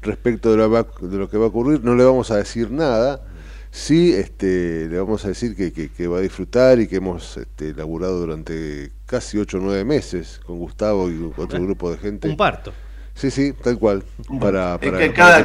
respecto 0.02 0.50
de 0.50 0.56
lo, 0.58 0.70
va- 0.70 0.86
de 1.00 1.16
lo 1.16 1.28
que 1.30 1.38
va 1.38 1.46
a 1.46 1.48
ocurrir, 1.48 1.82
no 1.82 1.94
le 1.94 2.04
vamos 2.04 2.30
a 2.30 2.36
decir 2.36 2.70
nada, 2.70 3.22
sí 3.70 4.12
este, 4.12 4.86
le 4.88 4.98
vamos 4.98 5.24
a 5.24 5.28
decir 5.28 5.56
que, 5.56 5.72
que- 5.72 5.90
que 5.90 6.06
va 6.08 6.18
a 6.18 6.20
disfrutar 6.20 6.78
y 6.80 6.86
que 6.86 6.96
hemos 6.96 7.36
este, 7.38 7.72
laburado 7.74 8.18
durante 8.18 8.92
casi 9.06 9.38
8 9.38 9.58
o 9.58 9.60
9 9.60 9.84
meses 9.84 10.40
con 10.44 10.58
Gustavo 10.58 11.08
y 11.10 11.32
otro 11.36 11.58
Eh, 11.58 11.62
grupo 11.62 11.90
de 11.90 11.96
gente. 11.98 12.28
un 12.28 12.36
parto. 12.36 12.72
Sí, 13.14 13.30
sí, 13.30 13.52
tal 13.62 13.78
cual, 13.78 14.02
para, 14.40 14.74
Es 14.76 14.80
cada, 14.80 14.98
que 14.98 15.12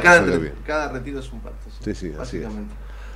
cada 0.66 0.88
retiro 0.92 1.20
es 1.20 1.32
un 1.32 1.40
parto. 1.40 1.58
Sí, 1.84 1.94
sí, 1.94 2.12
así 2.18 2.38
es. 2.38 2.46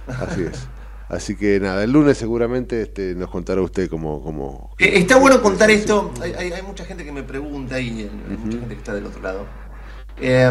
Así 0.06 0.42
es. 0.42 0.66
Así 1.08 1.36
que 1.36 1.60
nada, 1.60 1.84
el 1.84 1.92
lunes 1.92 2.16
seguramente 2.16 2.80
este, 2.82 3.14
nos 3.14 3.28
contará 3.30 3.60
usted 3.60 3.90
cómo... 3.90 4.22
cómo 4.22 4.70
Eh, 4.78 4.92
está 4.94 5.16
bueno 5.16 5.42
contar 5.42 5.70
esto. 5.70 6.10
Hay, 6.22 6.32
hay- 6.32 6.52
hay 6.52 6.62
mucha 6.62 6.84
gente 6.86 7.04
que 7.04 7.12
me 7.12 7.22
pregunta 7.22 7.78
y 7.78 8.00
eh, 8.02 8.10
hay 8.30 8.36
mucha 8.38 8.58
gente 8.58 8.74
que 8.74 8.80
está 8.80 8.94
del 8.94 9.04
otro 9.06 9.20
lado. 9.20 9.44
eh, 10.20 10.50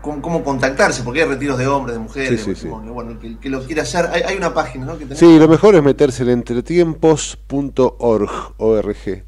¿cómo, 0.00 0.22
cómo 0.22 0.44
contactarse? 0.44 1.02
Porque 1.02 1.22
hay 1.22 1.28
retiros 1.28 1.58
de 1.58 1.66
hombres, 1.66 1.96
de 1.96 2.00
mujeres, 2.02 2.40
Sí, 2.40 2.50
de 2.50 2.56
sí. 2.56 2.68
Bueno, 2.68 3.10
el 3.12 3.18
que, 3.18 3.26
el 3.26 3.38
que 3.40 3.50
lo 3.50 3.64
quiera 3.64 3.82
hacer, 3.82 4.06
hay, 4.12 4.22
hay 4.22 4.36
una 4.36 4.54
página, 4.54 4.86
¿no? 4.86 4.96
Que. 4.96 5.12
Sí, 5.16 5.38
lo 5.40 5.48
mejor 5.48 5.74
es 5.74 5.82
meterse 5.82 6.22
en 6.22 6.28
entretiempos.org, 6.30 8.30
ORG, 8.58 9.24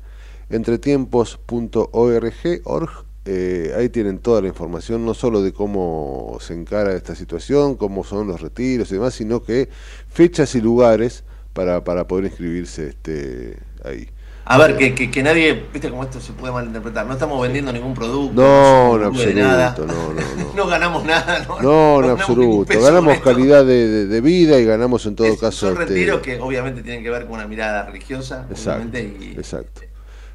entretiempos.org, 0.48 2.60
org, 2.64 2.90
eh, 3.24 3.74
ahí 3.76 3.88
tienen 3.90 4.18
toda 4.18 4.40
la 4.40 4.48
información, 4.48 5.04
no 5.04 5.14
solo 5.14 5.42
de 5.42 5.52
cómo 5.52 6.38
se 6.40 6.54
encara 6.54 6.94
esta 6.94 7.14
situación, 7.14 7.76
cómo 7.76 8.02
son 8.04 8.26
los 8.26 8.40
retiros 8.40 8.90
y 8.90 8.94
demás, 8.94 9.14
sino 9.14 9.42
que 9.42 9.68
fechas 10.08 10.54
y 10.54 10.60
lugares 10.60 11.24
para, 11.52 11.84
para 11.84 12.06
poder 12.06 12.26
inscribirse 12.26 12.88
este, 12.88 13.58
ahí. 13.84 14.08
A 14.46 14.58
ver, 14.58 14.76
que, 14.76 14.94
que, 14.96 15.10
que 15.12 15.22
nadie, 15.22 15.66
viste 15.72 15.90
cómo 15.90 16.02
esto 16.02 16.20
se 16.20 16.32
puede 16.32 16.52
malinterpretar. 16.52 17.06
No 17.06 17.12
estamos 17.12 17.40
vendiendo 17.40 17.72
ningún 17.72 17.94
producto. 17.94 18.40
No, 18.40 18.96
en 18.96 19.14
se 19.14 19.26
vive 19.26 19.34
de 19.34 19.42
nada. 19.42 19.68
absoluto, 19.68 19.94
no, 19.94 20.12
no, 20.14 20.44
no. 20.44 20.52
No 20.56 20.66
ganamos 20.66 21.04
nada. 21.04 21.44
No, 21.46 21.60
No, 21.60 21.94
en 21.96 22.00
ganamos 22.16 22.28
ningún 22.36 22.60
absoluto. 22.62 22.80
Ganamos 22.80 23.20
calidad 23.20 23.64
de, 23.64 23.86
de- 23.86 24.06
de 24.06 24.20
vida 24.20 24.58
y 24.58 24.64
ganamos 24.64 25.06
en 25.06 25.14
todo 25.14 25.36
caso. 25.36 25.68
Son 25.68 25.80
este, 25.80 25.84
retiros 25.94 26.20
que 26.20 26.40
obviamente 26.40 26.82
tienen 26.82 27.04
que 27.04 27.10
ver 27.10 27.26
con 27.26 27.34
una 27.34 27.46
mirada 27.46 27.86
religiosa. 27.86 28.46
Exacto, 28.50 28.98
y 28.98 29.34
exacto. 29.36 29.82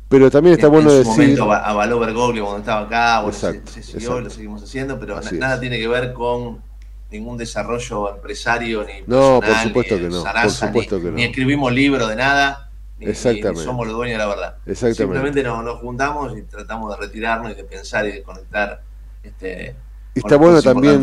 Pero 0.07 0.30
también 0.30 0.53
está 0.56 0.68
en- 0.68 0.73
bueno 0.73 0.91
en 0.91 1.03
su 1.03 1.10
decir. 1.10 1.38
momento 1.40 1.52
avaló 1.52 1.99
Bergoglio 1.99 2.44
cuando 2.44 2.60
estaba 2.60 2.82
acá, 2.86 3.22
bueno, 3.22 3.34
se- 3.38 3.48
Exacto, 3.48 3.72
se, 3.72 3.84
siguió, 3.84 3.99
exacto. 3.99 4.22
lo 4.22 4.30
seguimos 4.30 4.64
haciendo, 4.64 4.99
pero 4.99 5.19
na- 5.19 5.32
nada 5.32 5.60
tiene 5.60 5.80
que 5.80 5.88
ver 5.88 6.14
con 6.14 6.61
ningún 7.11 7.38
desarrollo 7.38 8.14
empresario 8.15 8.84
ni 8.84 9.02
No, 9.07 9.36
por 9.36 9.41
personal, 9.41 9.68
supuesto 9.68 9.95
ni 9.95 10.02
que 10.02 10.10
no, 10.10 10.23
por 10.23 10.49
supuesto 10.52 10.95
ni, 10.98 11.02
que 11.03 11.10
no. 11.10 11.15
ni 11.15 11.23
escribimos 11.23 11.72
libros 11.73 12.07
de 12.10 12.15
nada, 12.15 12.69
ni, 12.99 13.07
Exactamente. 13.07 13.60
ni 13.60 13.65
somos 13.65 13.88
los 13.88 13.95
dueños 13.95 14.14
de 14.15 14.18
la 14.19 14.27
verdad. 14.27 14.56
Exactamente. 14.65 14.95
Simplemente 15.03 15.44
nos, 15.44 15.64
nos 15.64 15.80
juntamos 15.80 16.38
y 16.38 16.41
tratamos 16.44 16.91
de 16.98 17.06
retirarnos 17.06 17.52
y 17.52 17.56
de 17.56 17.64
pensar 17.64 18.06
y 18.07 18.11
de 18.14 18.22
conectar 18.23 18.82
este, 19.23 19.76
Y 20.14 20.19
está 20.19 20.38
bueno 20.38 20.61
también 20.61 21.02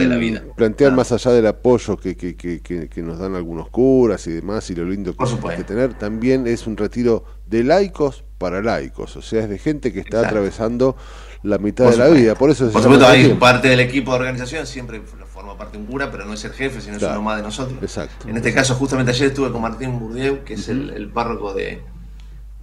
plantear 0.57 0.93
más 0.93 1.11
allá 1.12 1.33
del 1.33 1.47
apoyo 1.49 1.97
que, 1.97 2.16
que, 2.16 2.37
que, 2.37 2.61
que- 2.61 2.89
que 2.89 3.03
nos 3.03 3.19
dan 3.19 3.35
algunos 3.35 3.69
curas 3.69 4.27
y 4.27 4.33
demás 4.33 4.70
y 4.70 4.74
lo 4.74 4.85
lindo 4.85 5.12
que 5.12 5.16
Por 5.19 5.27
hay 5.29 5.35
supuesto. 5.35 5.61
que 5.62 5.65
tener, 5.65 5.95
también 5.95 6.47
es 6.47 6.66
un 6.66 6.77
retiro 6.77 7.24
de 7.47 7.65
laicos 7.65 8.24
para 8.43 8.60
laicos, 8.60 9.16
o 9.16 9.23
sea, 9.23 9.43
es 9.44 9.48
de 9.48 9.59
gente 9.59 9.93
que 9.93 10.01
está 10.01 10.19
Exacto. 10.19 10.36
atravesando 10.36 10.97
la 11.44 11.59
mitad 11.59 11.85
Por 11.85 11.93
de 11.94 11.98
la 11.98 12.05
supuesto. 12.06 12.23
vida, 12.24 12.35
por 12.35 12.51
eso 12.51 12.70
Por 12.70 12.82
supuesto, 12.82 13.06
hay 13.06 13.35
parte 13.35 13.69
del 13.69 13.81
equipo 13.81 14.10
de 14.12 14.19
organización, 14.19 14.66
siempre 14.66 15.01
forma 15.32 15.56
parte 15.56 15.78
un 15.78 15.86
cura, 15.86 16.10
pero 16.10 16.24
no 16.27 16.35
es 16.35 16.44
el 16.44 16.52
jefe, 16.52 16.81
sino 16.81 16.98
Claro. 16.98 17.14
es 17.14 17.19
uno 17.19 17.23
más 17.24 17.36
de 17.39 17.43
nosotros. 17.44 17.78
Exacto. 17.82 18.28
En 18.28 18.36
este 18.36 18.52
caso, 18.52 18.74
justamente 18.74 19.10
ayer 19.12 19.28
estuve 19.28 19.51
con 19.51 19.62
Martín 19.62 19.98
Bourdieu, 19.98 20.44
que 20.44 20.55
es 20.55 20.69
el, 20.69 20.90
el 20.90 21.09
párroco 21.09 21.55
de, 21.55 21.81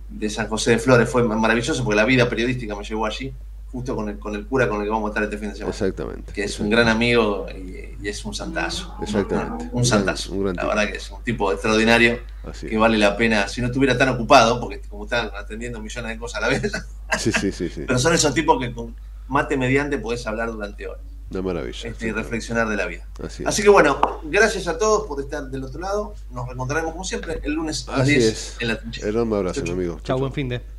de 0.10 0.30
San 0.30 0.48
José 0.48 0.72
de 0.72 0.80
Flores. 0.80 1.10
Fue 1.10 1.24
maravilloso 1.24 1.84
porque 1.84 1.96
la 1.98 2.06
vida 2.06 2.30
periodística 2.30 2.76
me 2.76 2.84
llevó 2.84 3.06
allí, 3.06 3.34
justo 3.72 3.96
con 3.96 4.10
el, 4.10 4.18
con 4.20 4.34
el 4.36 4.46
cura 4.48 4.68
con 4.68 4.80
el 4.80 4.86
que 4.86 4.90
vamos 4.90 5.08
a 5.08 5.10
estar 5.12 5.24
este 5.24 5.38
fin 5.38 5.50
de 5.50 5.56
semana. 5.56 5.72
Exactamente. 5.72 6.34
Que 6.34 6.44
es 6.44 6.60
un 6.60 6.70
gran 6.70 6.88
amigo 6.88 7.46
y, 7.56 7.96
y 8.04 8.08
es 8.08 8.24
un 8.26 8.34
santazo. 8.34 8.96
Exactamente. 9.02 9.70
Un 9.72 9.86
santazo. 9.86 10.34
Un 10.34 10.44
gran 10.44 10.56
la 10.56 10.62
tipo. 10.64 10.76
verdad 10.76 10.92
que 10.92 10.98
es 10.98 11.12
un 11.12 11.24
tipo 11.24 11.52
extraordinario 11.52 12.20
Así 12.44 12.68
que 12.68 12.78
vale 12.78 12.98
la 12.98 13.16
pena, 13.18 13.48
si 13.48 13.62
no 13.62 13.68
estuviera 13.68 13.98
tan 13.98 14.10
ocupado, 14.10 14.60
porque 14.60 14.82
como 14.90 15.04
están 15.04 15.30
atendiendo 15.38 15.80
millones 15.82 16.12
de 16.14 16.18
cosas 16.18 16.38
a 16.38 16.42
la 16.42 16.48
vez, 16.48 16.72
Sí, 17.20 17.32
sí, 17.32 17.52
sí, 17.52 17.70
sí. 17.70 17.84
pero 17.86 18.00
son 18.00 18.14
esos 18.14 18.34
tipos 18.34 18.60
que 18.60 18.74
con 18.74 18.96
mate 19.28 19.56
mediante 19.58 19.98
podés 20.00 20.26
hablar 20.26 20.52
durante 20.52 20.88
horas 20.88 21.04
Una 21.30 21.42
maravilla. 21.44 21.90
este, 21.90 22.08
y 22.08 22.12
reflexionar 22.12 22.68
de 22.70 22.76
la 22.78 22.86
vida. 22.88 23.06
Así 23.46 23.62
que 23.62 23.70
bueno, 23.70 24.00
gracias 24.24 24.68
a 24.68 24.78
todos 24.80 25.06
por 25.06 25.20
estar 25.22 25.44
del 25.50 25.64
otro 25.66 25.80
lado. 25.82 26.16
Nos 26.32 26.46
reencontraremos 26.48 26.94
como 26.94 27.04
siempre 27.04 27.40
el 27.44 27.54
lunes 27.54 27.88
a 27.88 27.92
las 27.92 28.02
Así 28.02 28.12
10 28.16 28.26
es. 28.26 28.56
en 28.62 28.68
la 28.70 28.80
trinchera. 28.80 29.10
Enorme 29.10 29.36
abrazo, 29.36 29.62
mi 29.62 29.70
amigo. 29.72 30.00
Chau, 30.04 30.18
buen 30.18 30.34
fin 30.34 30.50
de. 30.50 30.79